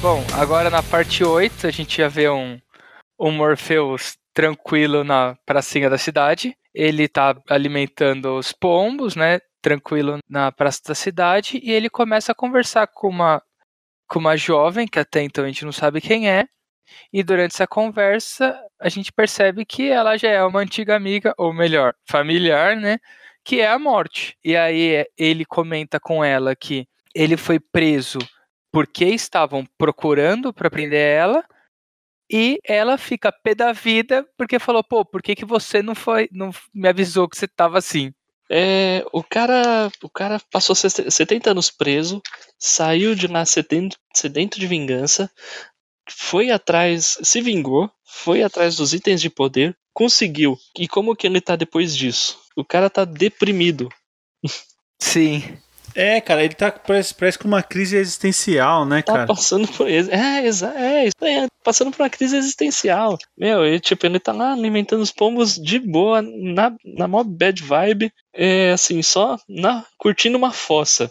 Bom, 0.00 0.24
agora 0.32 0.70
na 0.70 0.82
parte 0.82 1.22
8 1.22 1.66
a 1.66 1.70
gente 1.70 1.98
já 1.98 2.08
vê 2.08 2.30
um, 2.30 2.58
um 3.20 3.32
Morpheus 3.32 4.16
tranquilo 4.38 5.02
na 5.02 5.36
pracinha 5.44 5.90
da 5.90 5.98
cidade. 5.98 6.56
Ele 6.72 7.08
tá 7.08 7.36
alimentando 7.50 8.38
os 8.38 8.52
pombos, 8.52 9.16
né? 9.16 9.40
Tranquilo 9.60 10.20
na 10.30 10.52
praça 10.52 10.80
da 10.86 10.94
cidade. 10.94 11.58
E 11.60 11.72
ele 11.72 11.90
começa 11.90 12.30
a 12.30 12.36
conversar 12.36 12.86
com 12.86 13.08
uma, 13.08 13.42
com 14.06 14.20
uma 14.20 14.36
jovem, 14.36 14.86
que 14.86 15.00
até 15.00 15.22
então 15.22 15.42
a 15.42 15.48
gente 15.48 15.64
não 15.64 15.72
sabe 15.72 16.00
quem 16.00 16.30
é. 16.30 16.46
E 17.12 17.24
durante 17.24 17.54
essa 17.54 17.66
conversa, 17.66 18.56
a 18.80 18.88
gente 18.88 19.12
percebe 19.12 19.64
que 19.64 19.88
ela 19.90 20.16
já 20.16 20.28
é 20.28 20.44
uma 20.44 20.60
antiga 20.60 20.94
amiga, 20.94 21.34
ou 21.36 21.52
melhor, 21.52 21.92
familiar, 22.08 22.76
né? 22.76 22.98
que 23.44 23.60
é 23.60 23.66
a 23.66 23.76
morte. 23.78 24.38
E 24.44 24.56
aí 24.56 25.04
ele 25.18 25.44
comenta 25.44 25.98
com 25.98 26.22
ela 26.22 26.54
que 26.54 26.86
ele 27.12 27.36
foi 27.36 27.58
preso 27.58 28.20
porque 28.70 29.06
estavam 29.06 29.66
procurando 29.76 30.52
para 30.52 30.70
prender 30.70 31.00
ela 31.00 31.42
e 32.30 32.58
ela 32.64 32.98
fica 32.98 33.32
pé 33.32 33.54
da 33.54 33.72
vida 33.72 34.26
porque 34.36 34.58
falou, 34.58 34.84
pô, 34.84 35.04
por 35.04 35.22
que, 35.22 35.34
que 35.34 35.44
você 35.44 35.82
não 35.82 35.94
foi, 35.94 36.28
não 36.32 36.50
me 36.74 36.88
avisou 36.88 37.28
que 37.28 37.36
você 37.36 37.48
tava 37.48 37.78
assim? 37.78 38.12
É, 38.50 39.04
o 39.12 39.22
cara, 39.22 39.90
o 40.02 40.08
cara 40.08 40.40
passou 40.50 40.74
70 40.74 41.50
anos 41.50 41.70
preso, 41.70 42.22
saiu 42.58 43.14
de 43.14 43.26
lá 43.26 43.44
sedento, 43.44 43.98
sedento 44.14 44.58
de 44.58 44.66
vingança, 44.66 45.30
foi 46.10 46.50
atrás, 46.50 47.18
se 47.22 47.40
vingou, 47.40 47.90
foi 48.04 48.42
atrás 48.42 48.76
dos 48.76 48.94
itens 48.94 49.20
de 49.20 49.28
poder, 49.28 49.76
conseguiu. 49.92 50.56
E 50.78 50.88
como 50.88 51.14
que 51.14 51.26
ele 51.26 51.40
tá 51.40 51.56
depois 51.56 51.94
disso? 51.94 52.40
O 52.56 52.64
cara 52.64 52.88
tá 52.88 53.04
deprimido. 53.04 53.88
Sim. 54.98 55.42
É, 55.94 56.20
cara, 56.20 56.44
ele 56.44 56.54
tá 56.54 56.70
parece, 56.70 57.14
parece 57.14 57.38
com 57.38 57.48
uma 57.48 57.62
crise 57.62 57.96
existencial, 57.96 58.84
né, 58.84 59.02
Tá 59.02 59.12
cara? 59.12 59.26
passando 59.26 59.66
por. 59.68 59.88
É, 59.88 59.96
é, 59.96 60.48
isso 60.48 60.64
aí, 60.64 61.10
é, 61.22 61.46
passando 61.64 61.90
por 61.90 62.02
uma 62.02 62.10
crise 62.10 62.36
existencial. 62.36 63.18
Meu, 63.36 63.64
ele, 63.64 63.80
tipo, 63.80 64.06
ele 64.06 64.20
tá 64.20 64.32
lá 64.32 64.52
alimentando 64.52 65.02
os 65.02 65.10
pombos 65.10 65.56
de 65.56 65.78
boa, 65.78 66.22
na, 66.22 66.72
na 66.84 67.08
mó 67.08 67.22
bad 67.24 67.62
vibe, 67.62 68.12
é, 68.34 68.72
assim, 68.72 69.02
só 69.02 69.36
na, 69.48 69.84
curtindo 69.98 70.38
uma 70.38 70.52
fossa. 70.52 71.10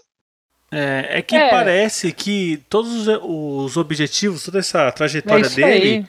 É, 0.71 1.19
é 1.19 1.21
que 1.21 1.35
É. 1.35 1.49
parece 1.49 2.11
que 2.11 2.61
todos 2.69 3.07
os, 3.07 3.19
os 3.23 3.77
objetivos, 3.77 4.43
toda 4.43 4.59
essa 4.59 4.81
É 4.87 4.91
trajetória 4.91 5.41
isso 5.45 5.55
dele 5.55 5.89
aí. 5.89 6.05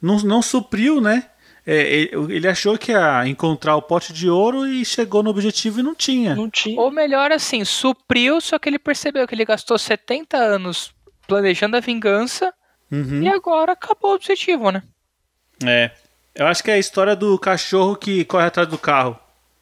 não, 0.00 0.18
não 0.20 0.40
supriu, 0.42 1.00
né? 1.00 1.24
É, 1.70 2.08
ele, 2.30 2.48
achou 2.48 2.78
que 2.78 2.92
ia 2.92 3.26
encontrar 3.28 3.76
o 3.76 3.82
pote 3.82 4.10
de 4.10 4.30
ouro 4.30 4.66
e 4.66 4.86
chegou 4.86 5.22
no 5.22 5.28
objetivo 5.28 5.80
e 5.80 5.82
não 5.82 5.94
tinha. 5.94 6.34
Não 6.34 6.48
tinha. 6.48 6.80
Ou 6.80 6.90
melhor 6.90 7.30
assim, 7.30 7.62
supriu, 7.62 8.40
só 8.40 8.58
que 8.58 8.70
ele 8.70 8.78
percebeu 8.78 9.28
que 9.28 9.34
ele 9.34 9.44
gastou 9.44 9.76
70 9.76 10.34
anos 10.38 10.94
planejando 11.26 11.76
a 11.76 11.80
vingança 11.80 12.54
Uhum. 12.90 13.22
e 13.22 13.28
agora 13.28 13.72
acabou 13.72 14.12
o 14.12 14.14
objetivo, 14.14 14.70
né? 14.70 14.82
É. 15.62 15.90
Eu 16.34 16.46
acho 16.46 16.64
que 16.64 16.70
é 16.70 16.74
a 16.74 16.78
história 16.78 17.14
do 17.14 17.38
cachorro 17.38 17.96
que 17.96 18.24
corre 18.24 18.46
atrás 18.46 18.66
do 18.66 18.78
carro. 18.78 19.18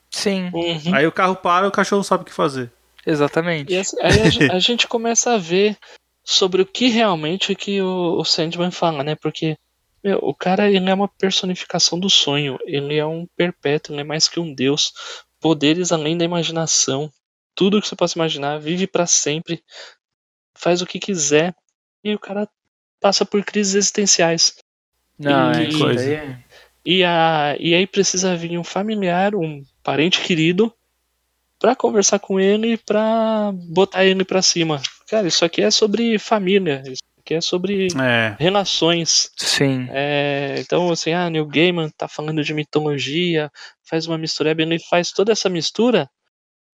Sim, 0.09 0.49
Uhum. 0.55 0.95
Aí 0.95 1.05
o 1.09 1.11
carro 1.11 1.35
para 1.35 1.67
e 1.67 1.69
o 1.69 1.73
cachorro 1.73 1.99
não 1.99 2.05
sabe 2.05 2.23
o 2.23 2.27
que 2.27 2.33
fazer. 2.33 2.71
exatamente. 3.05 3.73
E 3.73 3.77
aí 3.79 4.49
a 4.53 4.61
gente 4.61 4.87
começa 4.87 5.33
a 5.35 5.39
ver 5.39 5.77
sobre 6.23 6.63
o 6.63 6.67
que 6.67 6.87
realmente 6.87 7.53
que 7.57 7.83
o, 7.83 8.17
o 8.21 8.25
Sandman 8.25 8.71
fala, 8.71 9.03
né? 9.03 9.17
Porque 9.17 9.57
meu, 10.03 10.19
o 10.23 10.35
cara 10.35 10.71
ele 10.71 10.89
é 10.89 10.95
uma 10.95 11.09
personificação 11.09 11.99
do 11.99 12.09
sonho, 12.11 12.59
ele 12.65 12.97
é 12.97 13.05
um 13.07 13.27
perpétuo, 13.37 13.95
ele 13.95 14.03
é 14.03 14.05
mais 14.05 14.29
que 14.29 14.39
um 14.41 14.55
deus, 14.55 14.93
poderes 15.41 15.93
além 15.93 16.17
da 16.17 16.25
imaginação, 16.25 17.11
tudo 17.55 17.81
que 17.81 17.89
você 17.89 17.97
possa 17.97 18.19
imaginar, 18.19 18.59
vive 18.59 18.87
pra 18.87 19.07
sempre, 19.07 19.63
faz 20.57 20.81
o 20.83 20.87
que 20.87 20.99
quiser 20.99 21.55
e 22.05 22.15
o 22.15 22.19
cara 22.19 22.49
passa 23.01 23.25
por 23.25 23.45
crises 23.45 23.75
existenciais. 23.75 24.55
Não, 25.19 25.53
E- 25.53 25.65
é 25.65 25.69
isso 25.69 25.79
coisa. 25.79 26.01
aí 26.01 26.15
é- 26.15 26.39
E, 26.85 27.03
a, 27.05 27.57
e 27.59 27.75
aí 27.75 27.87
precisa 27.87 28.37
vir 28.37 28.57
um 28.59 28.63
familiar, 28.65 29.35
um 29.35 29.61
parente 29.83 30.21
querido, 30.21 30.73
pra 31.59 31.75
conversar 31.75 32.19
com 32.21 32.39
ele, 32.39 32.77
pra 32.77 33.51
botar 33.71 34.05
ele 34.05 34.25
pra 34.25 34.41
cima. 34.41 34.81
Cara, 35.09 35.27
isso 35.27 35.45
aqui 35.45 35.63
é 35.63 35.71
sobre 35.71 36.17
família, 36.19 36.83
isso 36.87 37.03
aqui 37.27 37.35
é 37.35 37.41
sobre 37.41 37.89
É. 38.01 38.37
relações. 38.39 39.31
Sim. 39.37 39.89
É, 39.91 40.55
então, 40.59 40.91
assim, 40.93 41.13
ah, 41.13 41.29
Neil 41.29 41.45
Gaiman 41.47 41.91
tá 41.97 42.07
falando 42.07 42.43
de 42.45 42.55
mitologia, 42.55 43.51
faz 43.89 44.07
uma 44.07 44.17
mistureba, 44.17 44.63
ele 44.63 44.79
faz 44.79 45.11
toda 45.11 45.33
essa 45.33 45.49
mistura 45.49 46.09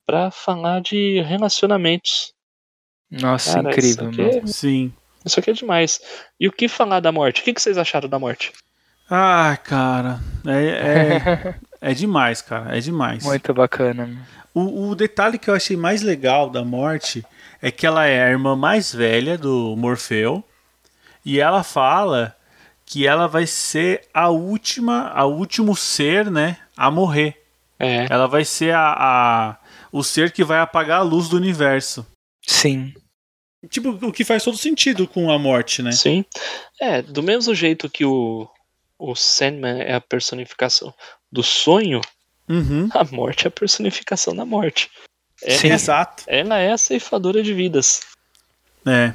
pra 0.07 0.31
falar 0.31 0.83
de 0.83 1.23
relacionamentos. 1.23 2.33
Nossa, 3.11 3.55
Cara, 3.55 3.71
incrível, 3.71 4.11
isso 4.11 4.21
aqui, 4.21 4.31
meu. 4.35 4.43
é, 4.43 4.47
Sim. 4.47 4.93
isso 5.25 5.41
aqui 5.41 5.51
é 5.51 5.55
demais. 5.55 6.01
E 6.39 6.47
o 6.49 6.53
que 6.53 6.69
falar 6.69 7.01
da 7.01 7.11
morte? 7.13 7.41
O 7.41 7.45
que, 7.45 7.55
que 7.55 7.61
vocês 7.63 7.79
acharam 7.79 8.09
da 8.09 8.19
morte? 8.19 8.53
Ah, 9.11 9.59
cara. 9.63 10.21
É, 10.47 10.67
é, 10.69 11.55
é 11.91 11.95
demais, 11.95 12.41
cara. 12.43 12.77
É 12.77 12.81
demais. 12.81 13.23
Muito 13.25 13.53
bacana. 13.55 14.27
O, 14.55 14.89
o 14.91 14.95
detalhe 14.95 15.39
que 15.39 15.49
eu 15.49 15.55
achei 15.55 15.77
mais 15.77 16.03
legal 16.03 16.49
da 16.51 16.65
morte 16.65 17.25
é 17.63 17.71
que 17.71 17.87
ela 17.87 18.05
é 18.07 18.23
a 18.25 18.29
irmã 18.31 18.55
mais 18.57 18.93
velha 18.93 19.39
do 19.39 19.75
Morfeu 19.77 20.45
e 21.25 21.39
ela 21.41 21.63
fala 21.63 22.37
que 22.85 23.07
ela 23.07 23.27
vai 23.29 23.47
ser 23.47 24.07
a 24.13 24.29
última, 24.29 25.09
a 25.11 25.25
último 25.25 25.75
ser, 25.77 26.31
né, 26.31 26.59
a 26.77 26.91
morrer. 26.91 27.41
É, 27.79 28.07
Ela 28.11 28.27
vai 28.29 28.45
ser 28.45 28.75
a, 28.75 28.93
a- 28.93 29.57
o 29.91 30.03
ser 30.05 30.31
que 30.31 30.45
vai 30.45 30.59
apagar 30.61 31.01
a 31.01 31.03
luz 31.03 31.29
do 31.29 31.37
universo. 31.37 32.07
Sim. 32.47 32.93
Tipo, 33.71 33.91
o 34.07 34.13
que 34.13 34.25
faz 34.25 34.43
todo 34.45 34.57
sentido 34.57 35.07
com 35.09 35.31
a 35.31 35.39
morte, 35.39 35.83
né? 35.83 35.93
Sim. 35.93 36.25
É, 36.81 37.01
do 37.03 37.23
mesmo 37.23 37.55
jeito 37.55 37.89
que 37.89 38.05
o, 38.05 38.49
o 38.99 39.15
Sandman 39.17 39.81
é 39.83 39.95
a 39.95 40.01
personificação 40.01 40.93
do 41.31 41.43
sonho, 41.43 42.01
Uhum. 42.49 42.89
a 42.93 43.05
morte 43.05 43.47
é 43.47 43.49
a 43.49 43.51
personificação 43.53 44.35
da 44.35 44.45
morte. 44.45 44.91
É, 45.43 45.57
Sim. 45.57 45.73
Exato. 45.73 46.25
Ela 46.27 46.59
é 46.59 46.73
a 46.73 46.79
ceifadora 46.79 47.43
de 47.43 47.53
vidas. 47.53 48.01
É. 48.87 49.13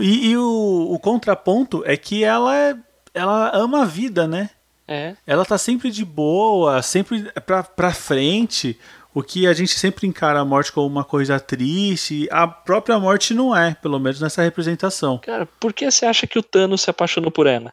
E, 0.00 0.30
e 0.30 0.36
o, 0.36 0.88
o 0.92 0.98
contraponto 0.98 1.82
é 1.84 1.96
que 1.96 2.24
ela 2.24 2.56
é, 2.56 2.76
ela 3.12 3.50
ama 3.54 3.82
a 3.82 3.84
vida, 3.84 4.26
né? 4.26 4.50
É, 4.88 5.14
ela 5.26 5.44
tá 5.44 5.56
sempre 5.56 5.90
de 5.90 6.04
boa, 6.04 6.82
sempre 6.82 7.30
pra, 7.46 7.62
pra 7.62 7.92
frente. 7.92 8.78
O 9.14 9.22
que 9.22 9.46
a 9.46 9.52
gente 9.52 9.78
sempre 9.78 10.06
encara 10.06 10.40
a 10.40 10.44
morte 10.44 10.72
como 10.72 10.86
uma 10.86 11.04
coisa 11.04 11.38
triste, 11.38 12.26
a 12.30 12.48
própria 12.48 12.98
morte 12.98 13.34
não 13.34 13.54
é, 13.54 13.74
pelo 13.74 13.98
menos 13.98 14.20
nessa 14.20 14.42
representação. 14.42 15.18
cara, 15.18 15.46
por 15.60 15.72
que 15.74 15.90
você 15.90 16.06
acha 16.06 16.26
que 16.26 16.38
o 16.38 16.42
Thanos 16.42 16.80
se 16.80 16.90
apaixonou 16.90 17.30
por 17.30 17.46
ela? 17.46 17.72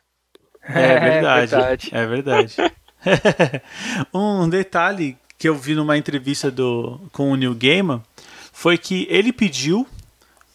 É 0.63 0.99
verdade. 0.99 1.51
verdade. 1.51 1.89
É 1.93 2.05
verdade. 2.05 2.55
um 4.13 4.49
detalhe 4.49 5.17
que 5.39 5.47
eu 5.47 5.55
vi 5.55 5.73
numa 5.73 5.97
entrevista 5.97 6.51
do, 6.51 6.99
com 7.13 7.31
o 7.31 7.35
Neil 7.35 7.55
Gaiman 7.55 8.03
foi 8.51 8.77
que 8.77 9.07
ele 9.09 9.31
pediu 9.31 9.87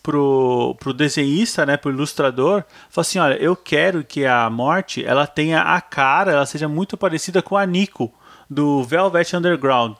pro, 0.03 0.76
pro 0.78 0.93
desenhista, 0.93 1.64
né, 1.64 1.78
pro 1.78 1.91
ilustrador, 1.91 2.62
falou 2.91 3.01
assim, 3.01 3.18
olha, 3.18 3.35
eu 3.37 3.57
quero 3.57 4.05
que 4.05 4.26
a 4.26 4.51
morte 4.51 5.03
ela 5.03 5.26
tenha 5.26 5.62
a 5.62 5.80
cara, 5.80 6.32
ela 6.32 6.45
seja 6.45 6.68
muito 6.68 6.99
parecida 6.99 7.41
com 7.41 7.57
a 7.57 7.64
Nico 7.64 8.12
do 8.49 8.85
Velvet 8.85 9.35
Underground. 9.35 9.97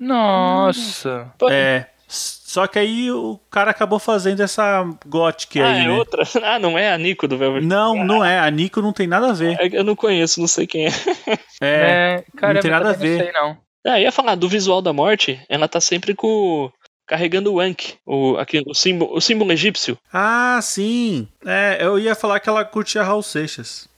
Nossa. 0.00 1.32
É, 1.48 1.86
só 2.08 2.66
que 2.66 2.80
aí 2.80 3.12
o 3.12 3.38
cara 3.48 3.70
acabou 3.70 4.00
fazendo 4.00 4.42
essa 4.42 4.84
gothic 5.06 5.60
ah, 5.60 5.68
aí, 5.68 5.84
é 5.84 5.88
né? 5.88 5.94
outra? 5.94 6.24
Ah, 6.42 6.58
não 6.58 6.76
é 6.76 6.92
a 6.92 6.98
Nico 6.98 7.28
do 7.28 7.38
Velvet? 7.38 7.64
Não, 7.64 8.04
não 8.04 8.24
é. 8.24 8.40
A 8.40 8.50
Nico 8.50 8.82
não 8.82 8.92
tem 8.92 9.06
nada 9.06 9.30
a 9.30 9.32
ver. 9.32 9.56
É, 9.60 9.68
Eu 9.72 9.84
não 9.84 9.94
conheço, 9.94 10.40
não 10.40 10.48
sei 10.48 10.66
quem 10.66 10.86
é. 10.86 10.90
É, 11.28 11.34
É, 11.60 12.24
caramba, 12.36 12.60
tem 12.60 12.70
nada 12.70 12.90
a 12.90 12.92
ver. 12.92 13.18
Não 13.18 13.24
sei, 13.24 13.32
não. 13.32 13.65
Ah, 13.86 14.00
ia 14.00 14.10
falar 14.10 14.34
do 14.34 14.48
visual 14.48 14.82
da 14.82 14.92
morte, 14.92 15.40
ela 15.48 15.68
tá 15.68 15.80
sempre 15.80 16.12
com. 16.14 16.70
carregando 17.06 17.52
o 17.52 17.60
Ankh, 17.60 17.94
o, 18.04 18.36
aqui, 18.36 18.60
o, 18.66 18.74
símbolo, 18.74 19.16
o 19.16 19.20
símbolo 19.20 19.52
egípcio. 19.52 19.96
Ah, 20.12 20.58
sim. 20.60 21.28
É, 21.44 21.78
eu 21.80 21.98
ia 21.98 22.16
falar 22.16 22.40
que 22.40 22.48
ela 22.48 22.64
curtia 22.64 23.04
Raul 23.04 23.22
Seixas. 23.22 23.88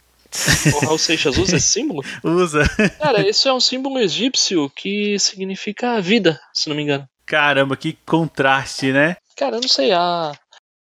O 0.74 0.84
Raul 0.84 0.98
Seixas 0.98 1.38
usa 1.38 1.56
esse 1.56 1.72
símbolo? 1.72 2.02
Usa. 2.22 2.64
Cara, 2.98 3.26
isso 3.26 3.48
é 3.48 3.52
um 3.52 3.60
símbolo 3.60 3.98
egípcio 3.98 4.68
que 4.76 5.18
significa 5.18 6.02
vida, 6.02 6.38
se 6.52 6.68
não 6.68 6.76
me 6.76 6.82
engano. 6.82 7.08
Caramba, 7.24 7.76
que 7.76 7.96
contraste, 8.04 8.92
né? 8.92 9.16
Cara, 9.34 9.56
eu 9.56 9.60
não 9.62 9.68
sei, 9.68 9.92
a, 9.92 10.32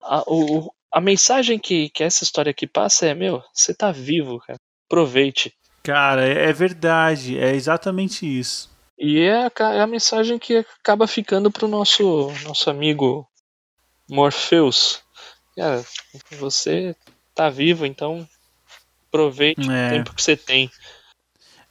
a, 0.02 0.24
o, 0.28 0.70
a 0.92 1.00
mensagem 1.00 1.58
que, 1.58 1.90
que 1.90 2.04
essa 2.04 2.24
história 2.24 2.50
aqui 2.50 2.68
passa 2.68 3.06
é, 3.06 3.14
meu, 3.14 3.42
você 3.54 3.74
tá 3.74 3.92
vivo, 3.92 4.38
cara. 4.40 4.60
Aproveite. 4.86 5.54
Cara, 5.82 6.28
é 6.28 6.50
é 6.50 6.54
verdade. 6.54 7.40
É 7.40 7.56
exatamente 7.56 8.26
isso. 8.26 8.71
E 9.04 9.20
é 9.20 9.48
a, 9.48 9.52
é 9.74 9.82
a 9.82 9.88
mensagem 9.88 10.38
que 10.38 10.64
acaba 10.80 11.08
ficando 11.08 11.50
pro 11.50 11.68
nosso, 11.68 12.32
nosso 12.44 12.70
amigo 12.70 13.28
Morpheus. 14.08 15.02
Cara, 15.58 15.84
você 16.40 16.96
tá 17.34 17.50
vivo, 17.50 17.84
então 17.84 18.28
aproveite 19.08 19.68
o 19.68 19.72
É. 19.72 19.90
tempo 19.90 20.14
que 20.14 20.22
você 20.22 20.38
tem. 20.38 20.70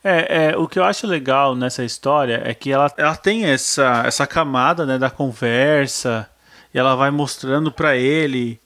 É, 0.02 0.46
é, 0.50 0.56
o 0.56 0.66
que 0.66 0.78
eu 0.78 0.84
acho 0.84 1.06
legal 1.06 1.54
nessa 1.54 1.84
história 1.84 2.42
é 2.44 2.52
que 2.52 2.72
ela, 2.72 2.92
ela 2.96 3.14
tem 3.16 3.44
essa, 3.44 4.02
essa 4.04 4.26
camada 4.26 4.84
né, 4.84 4.98
da 4.98 5.10
conversa 5.10 6.28
e 6.74 6.78
ela 6.78 6.96
vai 6.96 7.12
mostrando 7.12 7.70
pra 7.70 7.94
ele 7.96 8.58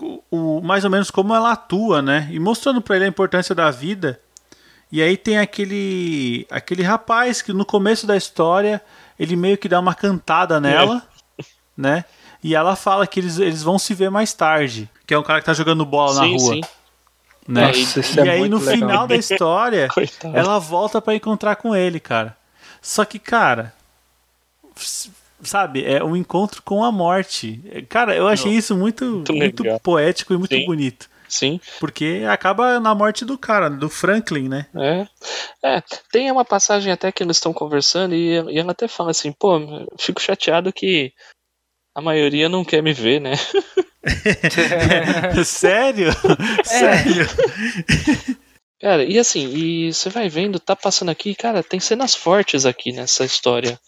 o, 0.00 0.22
o- 0.30 0.60
mais 0.60 0.84
ou 0.84 0.90
menos 0.90 1.10
como 1.10 1.34
ela 1.34 1.50
atua, 1.52 2.00
né? 2.00 2.28
E 2.30 2.38
mostrando 2.38 2.80
pra 2.80 2.94
ele 2.94 3.06
a 3.06 3.08
importância 3.08 3.54
da 3.56 3.70
vida. 3.72 4.20
E 4.90 5.02
aí 5.02 5.16
tem 5.16 5.38
aquele 5.38 6.46
aquele 6.50 6.82
rapaz 6.82 7.42
que 7.42 7.52
no 7.52 7.64
começo 7.64 8.06
da 8.06 8.16
história 8.16 8.82
ele 9.18 9.36
meio 9.36 9.58
que 9.58 9.68
dá 9.68 9.78
uma 9.78 9.94
cantada 9.94 10.60
nela, 10.60 11.02
né? 11.76 12.04
E 12.42 12.54
ela 12.54 12.76
fala 12.76 13.06
que 13.06 13.20
eles, 13.20 13.38
eles 13.38 13.62
vão 13.62 13.78
se 13.78 13.92
ver 13.94 14.10
mais 14.10 14.32
tarde, 14.32 14.88
que 15.06 15.12
é 15.12 15.18
um 15.18 15.22
cara 15.22 15.40
que 15.40 15.46
tá 15.46 15.52
jogando 15.52 15.84
bola 15.84 16.14
na 16.14 16.22
sim, 16.22 16.36
rua, 16.36 16.54
sim. 16.54 16.60
né? 17.46 17.66
Nossa, 17.66 18.00
isso 18.00 18.20
e 18.20 18.28
é 18.28 18.30
aí 18.30 18.48
no 18.48 18.58
legal. 18.58 18.74
final 18.74 19.06
da 19.06 19.16
história 19.16 19.88
ela 20.32 20.58
volta 20.58 21.02
pra 21.02 21.14
encontrar 21.14 21.56
com 21.56 21.74
ele, 21.74 21.98
cara. 21.98 22.36
Só 22.80 23.04
que, 23.04 23.18
cara, 23.18 23.74
sabe, 25.42 25.84
é 25.84 26.02
um 26.02 26.16
encontro 26.16 26.62
com 26.62 26.84
a 26.84 26.92
morte. 26.92 27.60
Cara, 27.88 28.14
eu 28.14 28.28
achei 28.28 28.52
isso 28.52 28.76
muito, 28.76 29.24
Muito 29.30 29.64
muito, 29.64 29.80
poético 29.80 30.32
e 30.32 30.38
muito 30.38 30.54
Sim. 30.54 30.64
bonito. 30.64 31.08
Sim, 31.28 31.60
Porque 31.78 32.24
acaba 32.28 32.80
na 32.80 32.94
morte 32.94 33.24
do 33.24 33.36
cara, 33.36 33.68
do 33.68 33.88
Franklin, 33.88 34.48
né? 34.48 34.66
é. 34.74 35.06
É, 35.62 35.82
tem 36.12 36.30
uma 36.30 36.44
passagem 36.44 36.92
até 36.92 37.10
que 37.10 37.22
eles 37.22 37.36
estão 37.36 37.52
conversando 37.52 38.14
e, 38.14 38.34
e 38.50 38.58
ela 38.58 38.70
até 38.70 38.86
fala 38.86 39.10
assim, 39.10 39.32
pô, 39.32 39.58
fico 39.98 40.20
chateado 40.20 40.72
que 40.72 41.12
a 41.94 42.00
maioria 42.00 42.48
não 42.48 42.64
quer 42.64 42.80
me 42.82 42.92
ver, 42.92 43.20
né? 43.20 43.32
Sério? 45.44 46.10
Sério? 46.64 47.26
Cara, 48.80 49.04
e 49.04 49.18
assim, 49.18 49.48
e 49.48 49.92
você 49.92 50.08
vai 50.08 50.28
vendo, 50.28 50.60
tá 50.60 50.76
passando 50.76 51.10
aqui, 51.10 51.34
cara, 51.34 51.62
tem 51.62 51.80
cenas 51.80 52.14
fortes 52.14 52.64
aqui 52.64 52.92
nessa 52.92 53.24
história. 53.24 53.78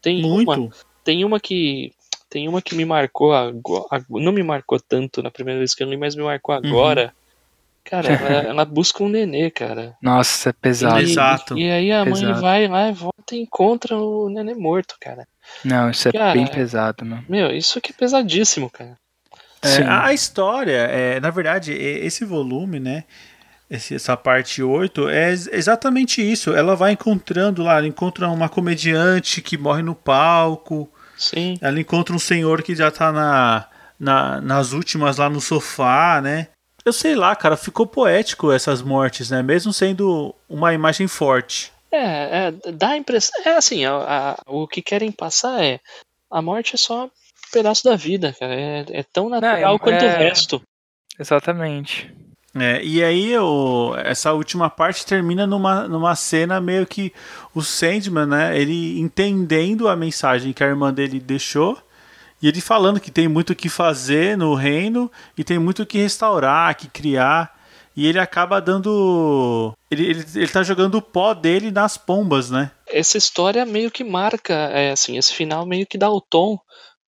Tem 0.00 0.24
uma, 0.24 0.56
Muito. 0.56 0.76
tem 1.04 1.24
uma 1.24 1.38
que 1.38 1.92
tem 2.32 2.48
uma 2.48 2.62
que 2.62 2.74
me 2.74 2.84
marcou 2.86 3.34
agora, 3.34 4.02
não 4.08 4.32
me 4.32 4.42
marcou 4.42 4.80
tanto 4.80 5.22
na 5.22 5.30
primeira 5.30 5.58
vez 5.58 5.74
que 5.74 5.82
eu 5.82 5.88
li, 5.90 5.98
mas 5.98 6.16
me 6.16 6.22
marcou 6.22 6.54
Uhum. 6.54 6.62
agora. 6.66 7.12
Cara, 7.84 8.08
ela, 8.12 8.48
ela 8.48 8.64
busca 8.64 9.02
um 9.02 9.08
nenê, 9.08 9.50
cara. 9.50 9.94
Nossa, 10.00 10.48
é 10.50 10.52
pesado. 10.52 11.00
E- 11.00 11.02
Exato. 11.02 11.58
E, 11.58 11.70
aí 11.70 11.92
a 11.92 12.04
mãe 12.04 12.14
Pesado. 12.14 12.40
vai 12.40 12.66
lá 12.68 12.88
e 12.88 12.92
volta 12.92 13.34
e 13.34 13.40
encontra 13.40 13.96
o 13.96 14.30
nenê 14.30 14.54
morto, 14.54 14.94
cara. 15.00 15.26
Não, 15.64 15.90
isso 15.90 16.08
é 16.08 16.12
Cara, 16.12 16.32
bem 16.32 16.44
é- 16.44 16.48
pesado, 16.48 17.04
meu. 17.04 17.18
Meu, 17.28 17.50
isso 17.50 17.78
aqui 17.78 17.90
é 17.90 17.94
pesadíssimo, 17.98 18.70
cara. 18.70 18.96
É, 19.60 19.68
Sim. 19.68 19.82
a 19.86 20.12
história, 20.12 20.76
é, 20.90 21.20
na 21.20 21.28
verdade, 21.30 21.72
esse 21.72 22.24
volume, 22.24 22.80
né? 22.80 23.04
esse- 23.68 23.94
essa 23.94 24.14
parte 24.18 24.62
8 24.62 25.08
é 25.08 25.30
ex- 25.30 25.48
exatamente 25.50 26.20
isso. 26.22 26.52
Ela 26.54 26.76
vai 26.76 26.92
encontrando 26.92 27.62
lá, 27.62 27.78
ela 27.78 27.86
encontra 27.86 28.28
uma 28.28 28.46
comediante 28.48 29.40
que 29.40 29.56
morre 29.56 29.80
no 29.82 29.94
palco, 29.94 30.91
Sim. 31.22 31.56
ela 31.60 31.78
encontra 31.80 32.14
um 32.14 32.18
senhor 32.18 32.62
que 32.62 32.74
já 32.74 32.90
tá 32.90 33.12
na, 33.12 33.68
na- 33.98 34.40
nas 34.40 34.72
últimas 34.72 35.16
lá 35.18 35.28
no 35.30 35.40
sofá, 35.40 36.20
né? 36.22 36.48
Eu 36.84 36.92
sei 36.92 37.14
lá, 37.14 37.36
cara, 37.36 37.56
ficou 37.56 37.86
poético 37.86 38.50
essas 38.50 38.82
mortes, 38.82 39.30
né? 39.30 39.40
Mesmo 39.42 39.72
sendo 39.72 40.34
uma 40.48 40.74
imagem 40.74 41.06
forte. 41.06 41.72
É, 41.92 42.48
é, 42.66 42.72
dá 42.72 42.90
a 42.90 42.96
impressão. 42.96 43.40
É 43.44 43.50
assim, 43.56 43.84
a- 43.84 43.94
a- 43.96 44.42
o 44.46 44.66
que 44.66 44.82
querem 44.82 45.12
passar 45.12 45.62
é. 45.62 45.78
A 46.30 46.42
morte 46.42 46.74
é 46.74 46.78
só 46.78 47.04
um 47.04 47.10
pedaço 47.52 47.84
da 47.84 47.94
vida, 47.94 48.34
cara. 48.38 48.52
É, 48.54 48.84
é 48.90 49.02
tão 49.04 49.28
natural 49.28 49.76
é- 49.76 49.78
quanto 49.78 50.02
é- 50.02 50.14
o 50.14 50.18
resto. 50.18 50.62
Exatamente. 51.18 52.12
É, 52.54 52.84
e 52.84 53.02
aí 53.02 53.36
o, 53.38 53.94
essa 53.96 54.32
última 54.32 54.68
parte 54.68 55.06
termina 55.06 55.46
numa, 55.46 55.88
numa 55.88 56.14
cena 56.14 56.60
meio 56.60 56.86
que 56.86 57.12
o 57.54 57.62
Sandman, 57.62 58.26
né? 58.26 58.58
Ele 58.58 59.00
entendendo 59.00 59.88
a 59.88 59.96
mensagem 59.96 60.52
que 60.52 60.62
a 60.62 60.66
irmã 60.66 60.92
dele 60.92 61.18
deixou 61.18 61.78
e 62.42 62.48
ele 62.48 62.60
falando 62.60 62.98
que 62.98 63.10
tem 63.10 63.28
muito 63.28 63.50
o 63.50 63.56
que 63.56 63.68
fazer 63.68 64.36
no 64.36 64.54
reino 64.54 65.10
e 65.38 65.44
tem 65.44 65.60
muito 65.60 65.84
o 65.84 65.86
que 65.86 65.98
restaurar, 65.98 66.74
que 66.76 66.88
criar. 66.88 67.56
E 67.96 68.06
ele 68.06 68.18
acaba 68.18 68.60
dando. 68.60 69.72
Ele, 69.90 70.06
ele, 70.06 70.24
ele 70.34 70.48
tá 70.48 70.62
jogando 70.62 70.96
o 70.96 71.02
pó 71.02 71.34
dele 71.34 71.70
nas 71.70 71.96
pombas, 71.96 72.50
né? 72.50 72.70
Essa 72.88 73.16
história 73.16 73.64
meio 73.64 73.90
que 73.90 74.02
marca, 74.02 74.54
é, 74.54 74.90
assim, 74.90 75.18
esse 75.18 75.32
final 75.32 75.64
meio 75.66 75.86
que 75.86 75.98
dá 75.98 76.10
o 76.10 76.20
tom 76.20 76.58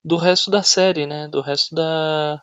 do 0.05 0.17
resto 0.17 0.51
da 0.51 0.63
série, 0.63 1.07
né? 1.07 1.27
Do 1.27 1.41
resto 1.41 1.75
da. 1.75 2.41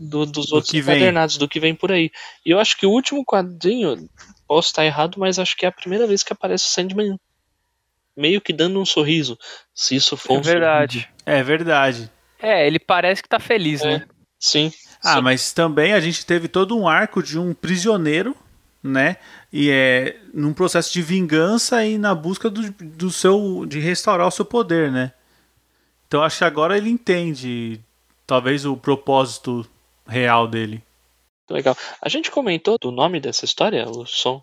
Do- 0.00 0.24
dos 0.26 0.46
Do 0.46 0.54
outros 0.56 0.70
que 0.72 0.80
vem. 0.80 0.96
encadernados, 0.96 1.36
do 1.36 1.46
que 1.48 1.60
vem 1.60 1.74
por 1.74 1.92
aí. 1.92 2.10
E 2.44 2.50
eu 2.50 2.58
acho 2.58 2.76
que 2.76 2.86
o 2.86 2.90
último 2.90 3.24
quadrinho, 3.24 4.08
posso 4.48 4.68
estar 4.68 4.84
errado, 4.84 5.18
mas 5.20 5.38
acho 5.38 5.56
que 5.56 5.66
é 5.66 5.68
a 5.68 5.72
primeira 5.72 6.06
vez 6.06 6.22
que 6.22 6.32
aparece 6.32 6.64
o 6.64 6.68
Sandman 6.68 7.18
meio 8.16 8.40
que 8.40 8.52
dando 8.52 8.80
um 8.80 8.84
sorriso. 8.84 9.38
Se 9.74 9.94
isso 9.94 10.16
for 10.16 10.34
É 10.34 10.38
um 10.38 10.42
verdade. 10.42 11.08
É 11.26 11.42
verdade. 11.42 12.10
É, 12.38 12.66
ele 12.66 12.78
parece 12.78 13.22
que 13.22 13.28
tá 13.28 13.38
feliz, 13.38 13.82
É. 13.82 13.98
né? 13.98 14.06
Sim. 14.38 14.72
Ah, 15.04 15.16
sim. 15.16 15.20
mas 15.20 15.52
também 15.52 15.92
a 15.92 16.00
gente 16.00 16.24
teve 16.24 16.48
todo 16.48 16.76
um 16.76 16.88
arco 16.88 17.22
de 17.22 17.38
um 17.38 17.52
prisioneiro, 17.54 18.34
né? 18.82 19.16
E 19.52 19.70
é 19.70 20.18
num 20.32 20.52
processo 20.54 20.92
de 20.92 21.02
vingança 21.02 21.84
e 21.84 21.98
na 21.98 22.14
busca 22.14 22.48
do, 22.50 22.70
do 22.72 23.10
seu 23.10 23.64
de 23.66 23.78
restaurar 23.78 24.26
o 24.26 24.30
seu 24.30 24.44
poder, 24.44 24.90
né? 24.90 25.12
Então 26.08 26.22
acho 26.22 26.38
que 26.38 26.44
agora 26.44 26.76
ele 26.76 26.88
entende 26.90 27.80
talvez 28.26 28.64
o 28.64 28.76
propósito 28.76 29.66
real 30.10 30.46
dele. 30.48 30.82
Legal. 31.48 31.76
A 32.00 32.08
gente 32.08 32.30
comentou 32.30 32.76
do 32.78 32.90
nome 32.90 33.20
dessa 33.20 33.44
história, 33.44 33.88
o 33.88 34.06
som. 34.06 34.42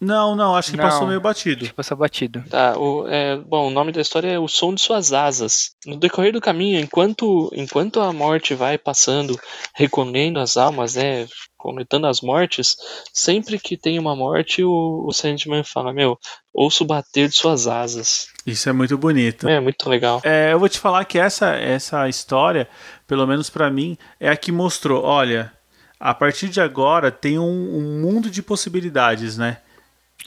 Não, 0.00 0.36
não, 0.36 0.54
acho 0.54 0.70
que 0.70 0.76
Não. 0.76 0.84
passou 0.84 1.06
meio 1.06 1.20
batido. 1.20 1.64
Tipo, 1.64 1.80
essa 1.80 1.96
batido. 1.96 2.44
Tá, 2.48 2.78
o, 2.78 3.08
é, 3.08 3.36
bom, 3.36 3.66
o 3.66 3.70
nome 3.70 3.90
da 3.90 4.00
história 4.00 4.28
é 4.28 4.38
O 4.38 4.46
Som 4.46 4.72
de 4.72 4.80
Suas 4.80 5.12
Asas. 5.12 5.72
No 5.84 5.96
decorrer 5.96 6.32
do 6.32 6.40
caminho, 6.40 6.78
enquanto, 6.78 7.50
enquanto 7.52 8.00
a 8.00 8.12
morte 8.12 8.54
vai 8.54 8.78
passando, 8.78 9.38
recolhendo 9.74 10.38
as 10.38 10.56
almas, 10.56 10.94
né, 10.94 11.26
coletando 11.56 12.06
as 12.06 12.20
mortes, 12.20 12.76
sempre 13.12 13.58
que 13.58 13.76
tem 13.76 13.98
uma 13.98 14.14
morte, 14.14 14.62
o, 14.62 15.04
o 15.06 15.12
Sandman 15.12 15.64
fala, 15.64 15.92
meu, 15.92 16.16
ouço 16.54 16.84
bater 16.84 17.28
de 17.28 17.36
suas 17.36 17.66
asas. 17.66 18.28
Isso 18.46 18.68
é 18.68 18.72
muito 18.72 18.96
bonito. 18.96 19.48
É, 19.48 19.58
muito 19.58 19.90
legal. 19.90 20.20
É, 20.22 20.52
eu 20.52 20.60
vou 20.60 20.68
te 20.68 20.78
falar 20.78 21.04
que 21.04 21.18
essa, 21.18 21.56
essa 21.56 22.08
história, 22.08 22.68
pelo 23.06 23.26
menos 23.26 23.50
pra 23.50 23.68
mim, 23.68 23.98
é 24.20 24.28
a 24.28 24.36
que 24.36 24.52
mostrou, 24.52 25.02
olha, 25.02 25.52
a 25.98 26.14
partir 26.14 26.48
de 26.48 26.60
agora 26.60 27.10
tem 27.10 27.36
um, 27.36 27.44
um 27.44 28.00
mundo 28.00 28.30
de 28.30 28.40
possibilidades, 28.40 29.36
né? 29.36 29.58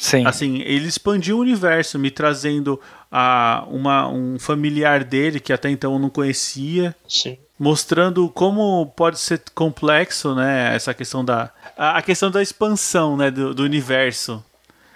Sim. 0.03 0.25
Assim, 0.25 0.61
ele 0.61 0.87
expandiu 0.87 1.37
o 1.37 1.41
universo, 1.41 1.99
me 1.99 2.09
trazendo 2.09 2.81
a, 3.11 3.63
uma, 3.67 4.07
um 4.07 4.39
familiar 4.39 5.03
dele 5.03 5.39
que 5.39 5.53
até 5.53 5.69
então 5.69 5.93
eu 5.93 5.99
não 5.99 6.09
conhecia, 6.09 6.95
Sim. 7.07 7.37
mostrando 7.59 8.27
como 8.29 8.87
pode 8.97 9.19
ser 9.19 9.39
complexo, 9.53 10.33
né? 10.33 10.75
Essa 10.75 10.91
questão 10.91 11.23
da. 11.23 11.51
A, 11.77 11.99
a 11.99 12.01
questão 12.01 12.31
da 12.31 12.41
expansão, 12.41 13.15
né? 13.15 13.29
Do, 13.29 13.53
do 13.53 13.61
universo 13.61 14.43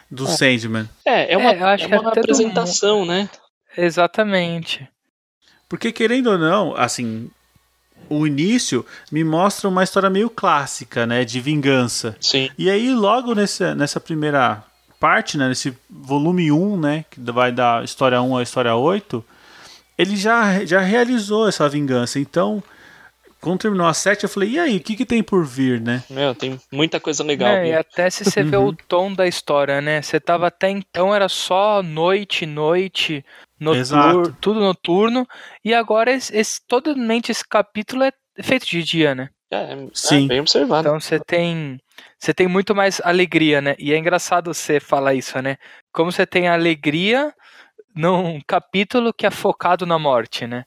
do 0.10 0.26
Sandman. 0.26 0.89
É, 1.06 1.34
é 1.34 1.38
uma, 1.38 1.51
É, 1.51 1.62
eu 1.62 1.66
acho 1.68 1.84
é 1.84 1.88
que 1.88 1.93
é 1.93 1.99
uma 1.99 2.12
do- 2.12 2.20
apresentação, 2.20 3.06
né? 3.06 3.30
Exatamente. 3.78 4.88
Porque, 5.70 5.91
querendo 5.91 6.32
ou 6.32 6.38
não, 6.39 6.76
assim. 6.76 7.30
O 8.10 8.26
início 8.28 8.86
me 9.12 9.24
mostra 9.24 9.68
uma 9.70 9.84
história 9.84 10.10
meio 10.10 10.30
clássica, 10.32 11.06
né? 11.08 11.24
De 11.26 11.39
vingança. 11.39 12.16
Sim. 12.20 12.49
E 12.58 12.70
aí, 12.72 12.91
logo 12.91 13.34
nessa, 13.36 13.74
nessa 13.76 13.99
primeira 13.99 14.64
parte, 14.99 15.37
né, 15.37 15.47
nesse 15.47 15.75
volume 15.89 16.51
1, 16.51 16.77
né, 16.77 17.05
que 17.09 17.19
vai 17.19 17.51
da 17.51 17.83
história 17.83 18.21
1 18.21 18.37
à 18.37 18.43
história 18.43 18.75
8, 18.75 19.23
ele 19.97 20.15
já, 20.15 20.65
já 20.65 20.79
realizou 20.79 21.47
essa 21.47 21.67
vingança. 21.69 22.19
Então, 22.19 22.63
quando 23.39 23.59
terminou 23.59 23.85
a 23.85 23.93
7, 23.93 24.23
eu 24.23 24.29
falei, 24.29 24.49
e 24.49 24.59
aí, 24.59 24.77
o 24.77 24.79
que, 24.79 24.95
que 24.95 25.05
tem 25.05 25.21
por 25.21 25.45
vir, 25.45 25.79
né? 25.79 26.03
Meu, 26.09 26.33
tem 26.33 26.59
muita 26.71 26.99
coisa 26.99 27.23
legal. 27.23 27.47
É, 27.49 27.69
e 27.69 27.73
até 27.73 28.09
se 28.09 28.25
você 28.25 28.43
vê 28.43 28.57
Uhum. 28.57 28.69
o 28.69 28.75
tom 28.75 29.13
da 29.13 29.27
história, 29.27 29.79
né? 29.81 30.01
Você 30.01 30.19
tava 30.19 30.47
até 30.47 30.69
então, 30.69 31.13
era 31.13 31.29
só 31.29 31.83
noite, 31.83 32.45
noite, 32.45 33.23
noturno, 33.59 34.35
tudo 34.41 34.59
noturno. 34.59 35.27
E 35.63 35.73
agora, 35.73 36.11
esse, 36.11 36.35
esse, 36.35 36.59
totalmente 36.67 37.31
esse 37.31 37.47
capítulo 37.47 38.03
é 38.03 38.11
feito 38.41 38.65
de 38.65 38.84
dia, 38.84 39.13
né? 39.13 39.30
É, 39.51 39.73
é 39.73 39.88
Sim. 39.93 40.27
bem 40.27 40.39
observado. 40.39 40.88
Então 40.88 40.99
você 40.99 41.19
tem. 41.19 41.80
Você 42.17 42.34
tem 42.34 42.47
muito 42.47 42.73
mais 42.76 42.99
alegria, 43.03 43.61
né? 43.61 43.76
E 43.77 43.93
é 43.93 43.97
engraçado 43.97 44.53
você 44.53 44.80
falar 44.80 45.13
isso, 45.13 45.39
né? 45.41 45.57
Como 45.93 46.11
você 46.11 46.26
tem 46.26 46.47
alegria 46.47 47.34
num 47.95 48.41
capítulo 48.45 49.13
que 49.13 49.26
é 49.26 49.31
focado 49.31 49.85
na 49.85 49.97
morte, 49.99 50.45
né? 50.47 50.65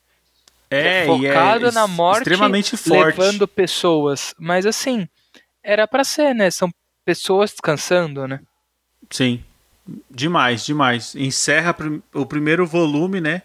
É, 0.71 1.07
e 1.07 1.27
é 1.27 1.33
focado 1.33 1.73
na 1.73 1.83
ex- 1.83 1.91
morte, 1.91 2.19
extremamente 2.19 2.77
forte. 2.77 3.19
levando 3.19 3.49
pessoas. 3.49 4.35
Mas 4.39 4.67
assim, 4.67 5.09
era 5.63 5.87
pra 5.87 6.05
ser, 6.05 6.35
né? 6.35 6.51
São 6.51 6.71
pessoas 7.05 7.51
descansando, 7.51 8.29
né? 8.29 8.41
Sim, 9.11 9.43
demais, 10.11 10.65
demais. 10.65 11.15
Encerra 11.15 11.75
o 12.15 12.27
primeiro 12.27 12.67
volume, 12.67 13.21
né? 13.21 13.43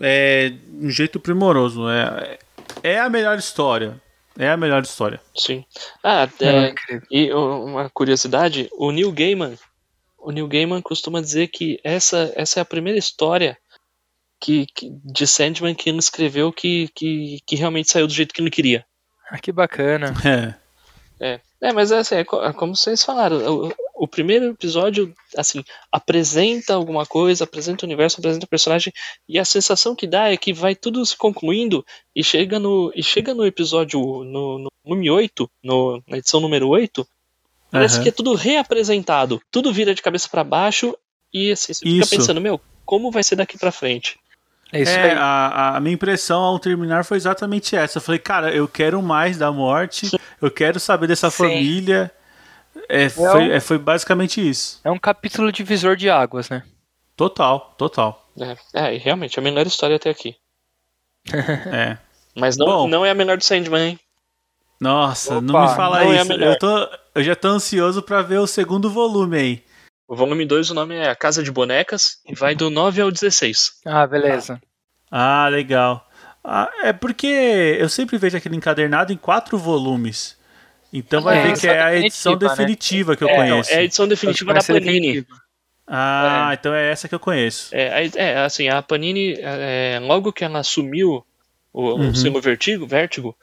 É, 0.00 0.50
de 0.50 0.86
um 0.86 0.90
jeito 0.90 1.20
primoroso. 1.20 1.88
É, 1.88 2.38
é 2.82 2.98
a 2.98 3.08
melhor 3.08 3.38
história. 3.38 4.00
É 4.38 4.48
a 4.50 4.56
melhor 4.56 4.82
história. 4.82 5.20
Sim. 5.36 5.64
Ah, 6.02 6.28
É, 6.40 6.46
é, 6.46 6.68
incrível. 6.70 7.06
E 7.10 7.32
uma 7.32 7.88
curiosidade, 7.90 8.68
o 8.72 8.90
Neil 8.90 9.12
Gaiman, 9.12 9.56
o 10.18 10.30
Neil 10.32 10.48
Gaiman 10.48 10.82
costuma 10.82 11.20
dizer 11.20 11.48
que 11.48 11.78
essa, 11.84 12.32
essa 12.34 12.58
é 12.58 12.62
a 12.62 12.64
primeira 12.64 12.98
história 12.98 13.56
que, 14.40 14.66
que- 14.74 14.90
de 15.04 15.26
Sandman 15.26 15.74
que 15.74 15.88
ele 15.88 15.98
escreveu 15.98 16.52
que, 16.52 16.88
que, 16.94 17.38
que 17.46 17.56
realmente 17.56 17.90
saiu 17.90 18.06
do 18.06 18.12
jeito 18.12 18.34
que 18.34 18.40
ele 18.40 18.50
queria. 18.50 18.84
Ah, 19.30 19.38
que 19.38 19.52
bacana. 19.52 20.12
É. 21.20 21.34
É, 21.34 21.40
é 21.68 21.72
mas 21.72 21.92
é, 21.92 21.98
assim, 21.98 22.16
é 22.16 22.20
é 22.20 22.52
como 22.52 22.74
vocês 22.74 23.04
falaram, 23.04 23.72
o, 23.94 24.08
primeiro 24.08 24.46
episódio, 24.46 25.14
assim, 25.36 25.64
apresenta 25.90 26.74
alguma 26.74 27.06
coisa, 27.06 27.44
apresenta 27.44 27.84
o 27.84 27.88
universo, 27.88 28.18
apresenta 28.18 28.46
o 28.46 28.48
personagem, 28.48 28.92
e 29.28 29.38
a 29.38 29.44
sensação 29.44 29.94
que 29.94 30.06
dá 30.06 30.30
é 30.30 30.36
que 30.36 30.52
vai 30.52 30.74
tudo 30.74 31.04
se 31.04 31.16
concluindo 31.16 31.84
e 32.14 32.22
chega 32.22 32.58
no, 32.58 32.92
e 32.94 33.02
chega 33.02 33.34
no 33.34 33.46
episódio, 33.46 34.00
no, 34.00 34.58
no 34.58 34.68
volume 34.84 35.10
8, 35.10 35.50
no, 35.62 36.02
na 36.06 36.18
edição 36.18 36.40
número 36.40 36.68
8, 36.68 37.06
parece 37.70 37.94
Aham. 37.94 38.02
que 38.02 38.08
é 38.08 38.12
tudo 38.12 38.34
reapresentado, 38.34 39.40
tudo 39.50 39.72
vira 39.72 39.94
de 39.94 40.02
cabeça 40.02 40.28
pra 40.28 40.44
baixo, 40.44 40.96
e 41.32 41.52
assim, 41.52 41.72
você 41.72 41.86
fica 41.86 42.04
Isso. 42.04 42.10
pensando, 42.10 42.40
meu, 42.40 42.60
como 42.84 43.10
vai 43.10 43.22
ser 43.22 43.36
daqui 43.36 43.58
pra 43.58 43.72
frente? 43.72 44.18
É 44.72 44.82
isso 44.82 44.90
é, 44.90 45.12
a, 45.12 45.76
a 45.76 45.80
minha 45.80 45.94
impressão 45.94 46.42
ao 46.42 46.58
terminar 46.58 47.04
foi 47.04 47.16
exatamente 47.16 47.76
essa. 47.76 47.98
Eu 47.98 48.02
falei, 48.02 48.18
cara, 48.18 48.52
eu 48.52 48.66
quero 48.66 49.00
mais 49.00 49.36
da 49.36 49.52
morte, 49.52 50.10
eu 50.40 50.50
quero 50.50 50.80
saber 50.80 51.06
dessa 51.06 51.30
Sim. 51.30 51.36
família. 51.36 52.10
É, 52.88 53.08
foi, 53.08 53.50
é, 53.50 53.60
foi 53.60 53.78
basicamente 53.78 54.46
isso. 54.46 54.80
É 54.84 54.90
um 54.90 54.98
capítulo 54.98 55.50
divisor 55.52 55.96
de 55.96 56.10
águas, 56.10 56.48
né? 56.48 56.62
Total, 57.16 57.74
total. 57.78 58.28
É, 58.40 58.56
é, 58.74 58.94
e 58.94 58.98
realmente, 58.98 59.38
a 59.38 59.42
melhor 59.42 59.66
história 59.66 59.96
até 59.96 60.10
aqui. 60.10 60.36
É. 61.72 61.96
Mas 62.36 62.56
não, 62.56 62.66
Bom. 62.66 62.88
não 62.88 63.06
é 63.06 63.10
a 63.10 63.14
melhor 63.14 63.38
do 63.38 63.44
Sandman, 63.44 63.90
hein? 63.90 64.00
Nossa, 64.80 65.40
não 65.40 65.54
Opa, 65.54 65.70
me 65.70 65.76
fala 65.76 66.04
não 66.04 66.12
é 66.12 66.16
isso. 66.16 66.28
melhor. 66.28 66.52
eu, 66.52 66.58
tô, 66.58 66.88
eu 67.14 67.22
já 67.22 67.36
tô 67.36 67.48
ansioso 67.48 68.02
pra 68.02 68.22
ver 68.22 68.38
o 68.38 68.46
segundo 68.46 68.90
volume 68.90 69.38
aí. 69.38 69.64
O 70.08 70.16
volume 70.16 70.44
2, 70.44 70.70
o 70.70 70.74
nome 70.74 70.96
é 70.96 71.08
A 71.08 71.16
Casa 71.16 71.42
de 71.42 71.50
Bonecas, 71.50 72.18
e 72.26 72.34
vai 72.34 72.54
do 72.54 72.68
9 72.68 73.00
ao 73.00 73.10
16. 73.10 73.80
Ah, 73.86 74.06
beleza. 74.06 74.60
Ah, 75.10 75.48
legal. 75.48 76.06
Ah, 76.42 76.68
é 76.82 76.92
porque 76.92 77.26
eu 77.78 77.88
sempre 77.88 78.18
vejo 78.18 78.36
aquele 78.36 78.56
encadernado 78.56 79.12
em 79.12 79.16
quatro 79.16 79.56
volumes. 79.56 80.36
Então 80.96 81.20
vai 81.22 81.38
É, 81.38 81.42
ver 81.48 81.58
que 81.60 81.66
é 81.66 81.82
a 81.82 81.96
edição 81.96 82.36
definitiva, 82.36 82.48
né? 82.48 82.56
definitiva 82.56 83.16
que 83.16 83.24
eu 83.24 83.28
É, 83.28 83.36
não, 83.36 83.48
conheço. 83.50 83.70
é 83.72 83.76
a 83.78 83.82
edição 83.82 84.06
definitiva 84.06 84.48
da 84.50 84.60
Vai 84.60 84.62
ser 84.62 84.72
Panini. 84.74 85.00
definitivo. 85.00 85.40
Ah, 85.86 86.50
então 86.58 86.72
é 86.72 86.90
essa 86.90 87.08
que 87.08 87.14
eu 87.14 87.18
conheço. 87.20 87.74
É, 87.74 88.08
é, 88.14 88.38
assim, 88.38 88.68
a 88.68 88.80
Panini, 88.80 89.34
é, 89.40 89.98
logo 90.00 90.32
que 90.32 90.44
ela 90.44 90.60
assumiu 90.60 91.26
o, 91.72 91.82
Uhum. 91.90 92.10
o 92.10 92.14
selo 92.14 92.40
Vertigo, 92.40 92.86
Vertigo 92.86 93.36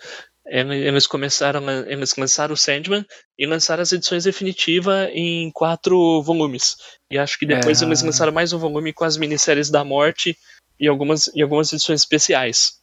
ele- 0.48 0.78
eles 0.80 1.06
começaram, 1.06 1.68
a- 1.68 1.86
eles 1.92 2.16
lançaram 2.16 2.54
o 2.54 2.58
Sandman 2.58 3.06
e 3.38 3.46
lançaram 3.46 3.82
as 3.84 3.92
edições 3.92 4.24
definitivas 4.24 5.10
em 5.14 5.52
quatro 5.52 6.22
volumes. 6.24 6.78
E 7.12 7.18
acho 7.20 7.38
que 7.38 7.46
depois 7.46 7.82
É. 7.82 7.86
eles 7.86 8.02
lançaram 8.02 8.32
mais 8.32 8.52
um 8.54 8.58
volume 8.58 8.92
com 8.94 9.04
as 9.04 9.18
minisséries 9.18 9.70
da 9.70 9.84
morte 9.84 10.36
e 10.80 10.88
algumas, 10.88 11.30
e 11.36 11.42
algumas 11.42 11.72
edições 11.72 12.00
especiais. 12.02 12.80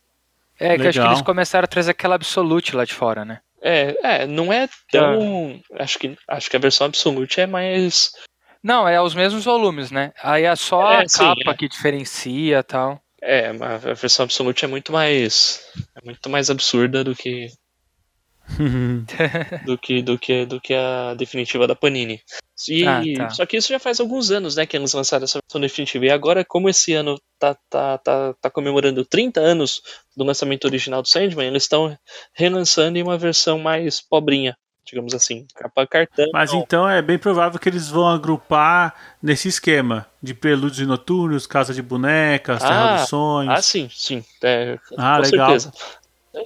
É, 0.61 0.77
que 0.77 0.83
eu 0.83 0.89
acho 0.89 0.93
que 0.93 0.99
Legal. 0.99 1.13
eles 1.15 1.23
começaram 1.23 1.65
a 1.65 1.69
trazer 1.69 1.91
aquela 1.93 2.15
Absolute 2.15 2.77
lá 2.77 2.85
de 2.85 2.95
fora, 2.95 3.25
né? 3.25 3.41
É, 3.63 3.97
é, 4.03 4.27
não 4.27 4.53
é 4.53 4.69
tão. 4.91 5.61
Acho, 5.79 5.99
que, 5.99 6.17
acho 6.29 6.51
que 6.51 6.57
a 6.57 6.61
versão 6.61 6.87
Absolute 6.87 7.41
é 7.41 7.47
mais. 7.47 8.13
Não, 8.63 8.89
é 8.89 9.01
os 9.01 9.15
mesmos 9.15 9.45
volumes, 9.45 9.91
né? 9.91 10.13
Aí 10.23 10.45
é 10.45 10.57
só 10.57 10.93
É, 10.93 11.05
a 11.05 11.09
sim, 11.09 11.19
capa 11.19 11.53
é. 11.53 11.55
que 11.55 11.69
diferencia 11.69 12.59
e 12.59 12.63
tal. 12.63 13.01
É, 13.21 13.49
a 13.49 13.77
versão 13.95 14.25
Absolute 14.25 14.65
é 14.65 14.69
muito 14.69 14.93
mais. 14.93 15.61
É 15.97 16.05
muito 16.05 16.29
mais 16.29 16.51
absurda 16.51 17.03
do 17.03 17.15
que. 17.15 17.49
do 19.67 19.77
que 19.77 20.03
do 20.03 20.19
que 20.19 20.47
do 20.47 20.61
que 20.61 20.75
a 20.75 21.15
definitiva 21.15 21.67
da 21.67 21.75
Panini. 21.75 22.23
E, 22.69 22.85
Ah, 22.87 23.03
tá. 23.17 23.31
Só 23.31 23.47
que 23.47 23.57
isso 23.57 23.69
já 23.69 23.79
faz 23.79 24.01
alguns 24.01 24.31
anos, 24.31 24.57
né, 24.57 24.67
que 24.67 24.77
eles 24.77 24.93
lançaram 24.93 25.25
essa 25.25 25.39
versão 25.43 25.61
definitiva. 25.61 26.07
E 26.07 26.11
agora, 26.11 26.45
como 26.45 26.69
esse 26.69 26.93
ano 26.95 27.21
tá, 27.39 27.57
tá, 27.71 27.99
tá, 27.99 28.35
tá 28.41 28.51
comemorando 28.51 29.05
30 29.05 29.41
anos 29.41 29.83
do 30.17 30.25
lançamento 30.25 30.65
original 30.65 31.03
do 31.03 31.09
Sandman, 31.09 31.47
eles 31.47 31.65
estão 31.65 31.97
relançando 32.33 32.99
em 32.99 33.03
uma 33.03 33.17
versão 33.19 33.59
mais 33.59 34.01
pobrinha, 34.01 34.57
digamos 34.85 35.15
assim, 35.15 35.47
capa 35.55 35.87
cartão. 35.87 36.27
Mas 36.33 36.53
então 36.53 36.89
é 36.89 37.01
bem 37.01 37.19
provável 37.19 37.61
que 37.61 37.69
eles 37.69 37.89
vão 37.89 38.09
agrupar 38.09 39.17
nesse 39.23 39.47
esquema 39.49 40.07
de 40.23 40.35
prelúdios 40.35 40.81
e 40.81 40.87
noturnos, 40.87 41.47
casa 41.47 41.73
de 41.73 41.83
bonecas, 41.83 42.61
terra 42.63 42.85
Ah, 42.85 42.97
dos 42.97 43.09
sonhos. 43.09 43.55
Ah, 43.55 43.63
sim, 43.63 43.89
sim. 43.93 44.25
É, 44.43 44.79
Ah, 44.97 45.17
com 45.17 45.23
legal. 45.23 45.49
certeza. 45.61 45.73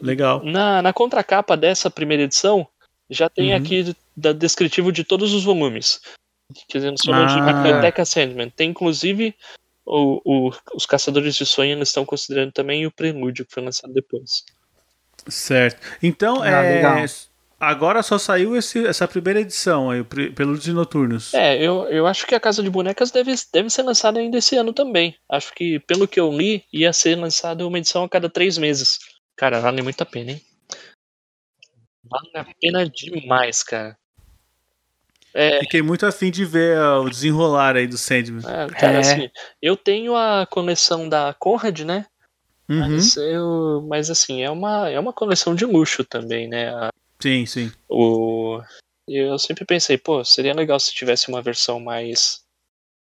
Legal. 0.01 0.43
Na, 0.45 0.83
na 0.83 0.93
contracapa 0.93 1.57
dessa 1.57 1.91
primeira 1.91 2.23
edição, 2.25 2.67
já 3.11 3.29
tem 3.29 3.51
Uhum. 3.51 3.57
aqui 3.57 3.97
da 4.17 4.33
descritivo 4.33 4.91
de 4.93 5.05
todos 5.05 5.33
os 5.35 5.45
volumes. 5.45 6.01
Quer 6.69 6.79
dizer, 6.79 6.95
chamam 7.03 7.27
de 7.27 7.35
Ah. 7.41 7.53
Biblioteca 7.53 8.05
Sandman. 8.05 8.51
Tem 8.51 8.71
inclusive 8.71 9.35
o, 9.87 10.21
o- 10.49 10.53
os 10.75 10.87
Caçadores 10.87 11.35
de 11.35 11.45
Sonho, 11.47 11.73
eles 11.73 11.89
estão 11.89 12.05
considerando 12.05 12.53
também 12.53 12.87
o 12.87 12.91
Prelúdio, 12.91 13.45
que 13.47 13.53
foi 13.53 13.63
lançado 13.65 13.93
depois. 13.93 14.45
Certo. 15.29 15.81
Então, 16.03 16.43
Ah, 16.43 16.49
é, 16.49 16.75
legal. 16.77 17.05
agora 17.59 18.03
só 18.03 18.19
saiu 18.19 18.57
esse- 18.57 18.87
essa 18.87 19.07
primeira 19.09 19.41
edição 19.41 19.91
aí, 19.91 20.03
Prelúdios 20.05 20.67
e 20.67 20.73
Noturnos. 20.73 21.33
É, 21.35 21.57
eu, 21.57 21.85
eu 21.89 22.07
acho 22.07 22.27
que 22.27 22.35
a 22.35 22.41
Casa 22.41 22.63
de 22.63 22.69
Bonecas 22.71 23.11
deve, 23.11 23.33
deve 23.53 23.71
ser 23.71 23.83
lançada 23.83 24.19
ainda 24.21 24.39
esse 24.39 24.57
ano 24.57 24.73
também. 24.73 25.17
Acho 25.31 25.53
que, 25.55 25.79
pelo 25.81 26.07
que 26.09 26.19
eu 26.21 26.31
li, 26.33 26.65
ia 26.73 26.93
ser 26.93 27.17
lançada 27.17 27.67
uma 27.67 27.79
edição 27.79 28.05
a 28.05 28.09
cada 28.09 28.29
três 28.29 28.59
meses. 28.59 28.99
Cara, 29.37 29.61
vale 29.61 29.81
muito 29.83 30.01
a 30.03 30.07
pena, 30.07 30.33
hein? 30.33 30.43
Vale 32.13 32.31
a 32.35 32.55
pena 32.61 32.89
demais, 32.89 33.63
cara. 33.63 33.97
É, 35.35 35.61
Fiquei 35.61 35.81
muito 35.81 36.05
afim 36.05 36.31
de 36.31 36.45
ver 36.45 36.79
ó, 36.79 37.03
o 37.03 37.11
desenrolar 37.11 37.75
aí 37.77 37.87
do 37.87 37.97
Sandman. 37.97 38.43
É, 38.47 38.67
cara, 38.75 38.97
É. 38.97 39.01
assim, 39.01 39.31
eu 39.63 39.77
tenho 39.77 40.15
a 40.15 40.47
coleção 40.47 41.09
da 41.09 41.35
Conrad, 41.35 41.81
né? 41.81 42.07
Uhum. 42.69 42.81
Mas, 42.81 43.17
eu, 43.17 43.85
mas 43.89 44.11
assim, 44.11 44.43
é 44.43 44.51
uma, 44.51 44.89
é 44.91 44.99
uma 45.01 45.13
coleção 45.13 45.55
de 45.55 45.65
luxo 45.65 46.05
também, 46.05 46.49
né? 46.49 46.69
A- 46.75 46.91
Sim, 47.21 47.47
sim. 47.47 47.73
o, 47.89 48.61
eu 49.09 49.39
sempre 49.39 49.65
pensei, 49.65 49.97
pô, 49.97 50.25
seria 50.25 50.53
legal 50.55 50.79
se 50.79 50.93
tivesse 50.93 51.29
uma 51.29 51.41
versão 51.41 51.81
mais, 51.81 52.43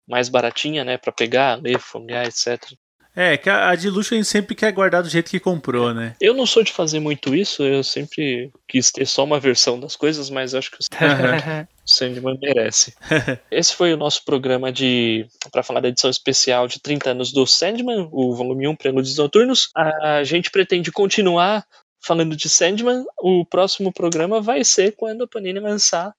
mais 0.08 0.28
baratinha, 0.28 0.84
né? 0.84 0.98
Pra 0.98 1.12
pegar, 1.12 1.62
ler, 1.62 1.80
folhear, 1.80 2.26
etc. 2.26 2.76
É, 3.18 3.36
que 3.36 3.50
a, 3.50 3.70
a 3.70 3.76
de 3.76 3.90
luxo 3.90 4.14
a 4.14 4.18
gente 4.18 4.30
sempre 4.30 4.54
quer 4.54 4.72
guardar 4.72 5.02
do 5.02 5.10
jeito 5.10 5.32
que 5.32 5.40
comprou, 5.40 5.92
né? 5.92 6.16
Eu 6.22 6.36
não 6.36 6.46
sou 6.46 6.62
de 6.62 6.72
fazer 6.72 7.00
muito 7.00 7.34
isso, 7.34 7.64
eu 7.64 7.84
sempre 7.84 8.52
quis 8.68 8.92
ter 8.92 9.08
só 9.08 9.24
uma 9.24 9.40
versão 9.40 9.80
das 9.80 9.96
coisas, 9.96 10.30
mas 10.30 10.54
acho 10.54 10.70
que 10.70 10.78
o 10.78 10.82
Sandman 11.84 12.38
merece. 12.40 12.94
Esse 13.50 13.74
foi 13.74 13.92
o 13.92 13.98
nosso 13.98 14.24
programa 14.24 14.72
de 14.72 15.26
para 15.52 15.64
falar 15.64 15.80
da 15.80 15.88
edição 15.88 16.12
especial 16.12 16.68
de 16.68 16.80
30 16.80 17.10
anos 17.10 17.34
do 17.34 17.48
Sandman, 17.48 18.08
o 18.12 18.36
volume 18.36 18.68
1 18.68 18.76
Prelúdios 18.76 19.18
Noturnos. 19.18 19.72
A 19.76 20.24
gente 20.24 20.52
pretende 20.52 20.92
continuar 20.92 21.66
falando 22.00 22.36
de 22.36 22.48
Sandman. 22.48 23.04
O 23.18 23.44
próximo 23.44 23.92
programa 23.92 24.40
vai 24.40 24.64
ser 24.64 24.96
quando 24.96 25.24
a 25.24 25.28
Panini 25.28 25.60
lançar 25.60 26.14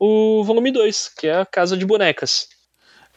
o 0.00 0.42
volume 0.42 0.72
2, 0.72 1.12
que 1.16 1.28
é 1.28 1.36
a 1.36 1.46
Casa 1.46 1.76
de 1.76 1.86
Bonecas. 1.86 2.48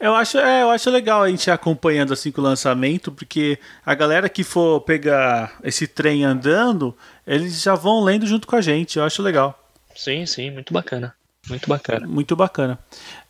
Eu 0.03 0.13
acho, 0.13 0.37
é, 0.37 0.63
eu 0.63 0.69
acho 0.69 0.89
legal 0.89 1.23
a 1.23 1.29
gente 1.29 1.47
ir 1.47 1.51
acompanhando 1.51 2.11
assim 2.11 2.29
com 2.29 2.41
o 2.41 2.43
lançamento, 2.43 3.09
porque 3.09 3.57
a 3.85 3.95
galera 3.95 4.27
que 4.27 4.43
for 4.43 4.81
pegar 4.81 5.57
esse 5.63 5.87
trem 5.87 6.25
andando, 6.25 6.93
eles 7.25 7.61
já 7.61 7.73
vão 7.73 8.03
lendo 8.03 8.27
junto 8.27 8.45
com 8.45 8.57
a 8.57 8.59
gente. 8.59 8.99
Eu 8.99 9.05
acho 9.05 9.21
legal. 9.21 9.57
Sim, 9.95 10.25
sim, 10.25 10.51
muito 10.51 10.73
bacana. 10.73 11.15
Muito 11.47 11.69
bacana. 11.69 12.05
Muito 12.05 12.35
bacana. 12.35 12.77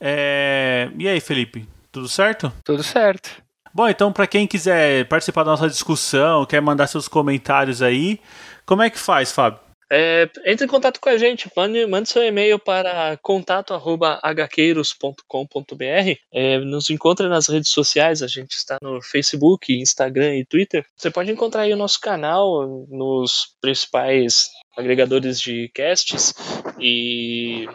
É, 0.02 0.90
E 0.98 1.08
aí, 1.08 1.20
Felipe? 1.20 1.70
Tudo 1.91 2.10
certo? 2.10 2.52
Tudo 2.64 2.82
certo. 2.82 3.30
Bom, 3.72 3.88
então, 3.88 4.12
para 4.12 4.26
quem 4.26 4.48
quiser 4.48 5.08
participar 5.08 5.44
da 5.44 5.52
nossa 5.52 5.70
discussão, 5.70 6.44
quer 6.44 6.60
mandar 6.60 6.88
seus 6.88 7.08
comentários 7.08 7.84
aí, 7.84 8.20
como 8.66 8.82
é 8.82 8.90
que 8.90 8.98
faz, 8.98 9.32
Fábio? 9.32 9.60
É, 9.95 10.28
entre 10.45 10.65
em 10.65 10.68
contato 10.68 10.99
com 10.99 11.07
a 11.07 11.18
gente, 11.18 11.52
mande, 11.56 11.86
mande 11.86 12.10
seu 12.10 12.24
e-mail 12.24 12.57
para 12.57 13.15
contato@hqueiros.com.br. 13.22 16.18
É, 16.32 16.57
nos 16.57 16.90
encontre 16.90 17.28
nas 17.28 17.48
redes 17.48 17.70
sociais, 17.70 18.24
a 18.24 18.28
gente 18.28 18.53
está 18.53 18.78
no 18.82 18.99
Facebook, 19.03 19.72
Instagram 19.72 20.38
e 20.38 20.45
Twitter. 20.45 20.84
Você 20.98 21.11
pode 21.11 21.32
encontrar 21.32 21.61
aí 21.61 21.74
o 21.74 21.78
nosso 21.78 22.02
canal 22.02 22.88
nos 22.90 23.49
principais 23.61 24.49
agregadores 24.76 25.40
de 25.40 25.70
casts 25.76 26.34
e 26.80 27.68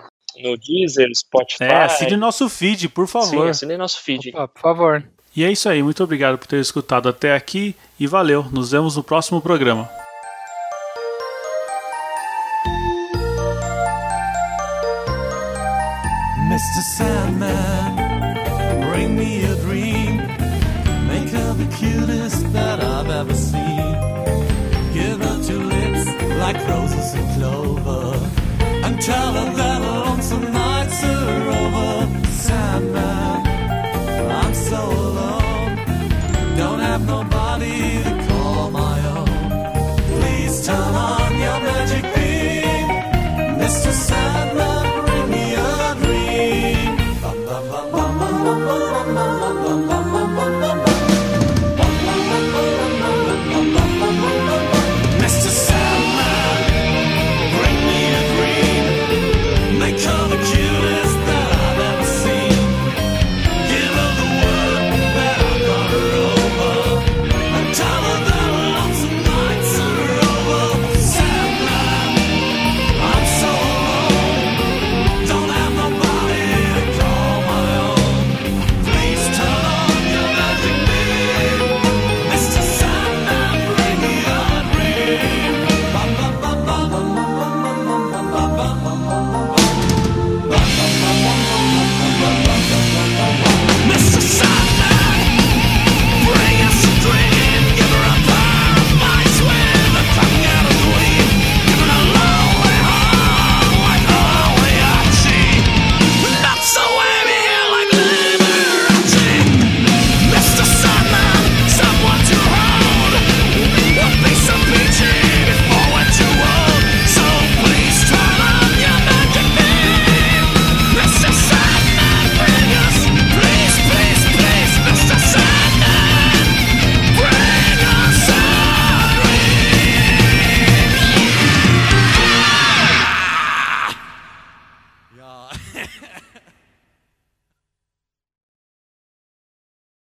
no 0.42 0.56
Deezer, 0.56 1.08
Spotify. 1.14 1.64
É, 1.64 1.84
assine 1.84 2.16
nosso 2.16 2.48
feed, 2.48 2.88
por 2.88 3.06
Sim, 3.06 3.12
favor. 3.12 3.48
assine 3.48 3.76
nosso 3.76 4.02
feed. 4.02 4.30
Opa, 4.30 4.48
por 4.48 4.60
favor. 4.60 5.08
E 5.36 5.44
é 5.44 5.52
isso 5.52 5.68
aí, 5.68 5.84
muito 5.84 6.02
obrigado 6.02 6.36
por 6.36 6.48
ter 6.48 6.58
escutado 6.58 7.08
até 7.08 7.32
aqui 7.32 7.76
e 8.00 8.08
valeu. 8.08 8.42
Nos 8.50 8.72
vemos 8.72 8.96
no 8.96 9.04
próximo 9.04 9.40
programa. 9.40 9.88
Sandman, 16.98 17.94
bring 18.90 19.16
me 19.16 19.44
a 19.44 19.54
dream. 19.62 20.16
Make 21.06 21.28
her 21.28 21.54
the 21.54 21.68
cutest 21.76 22.37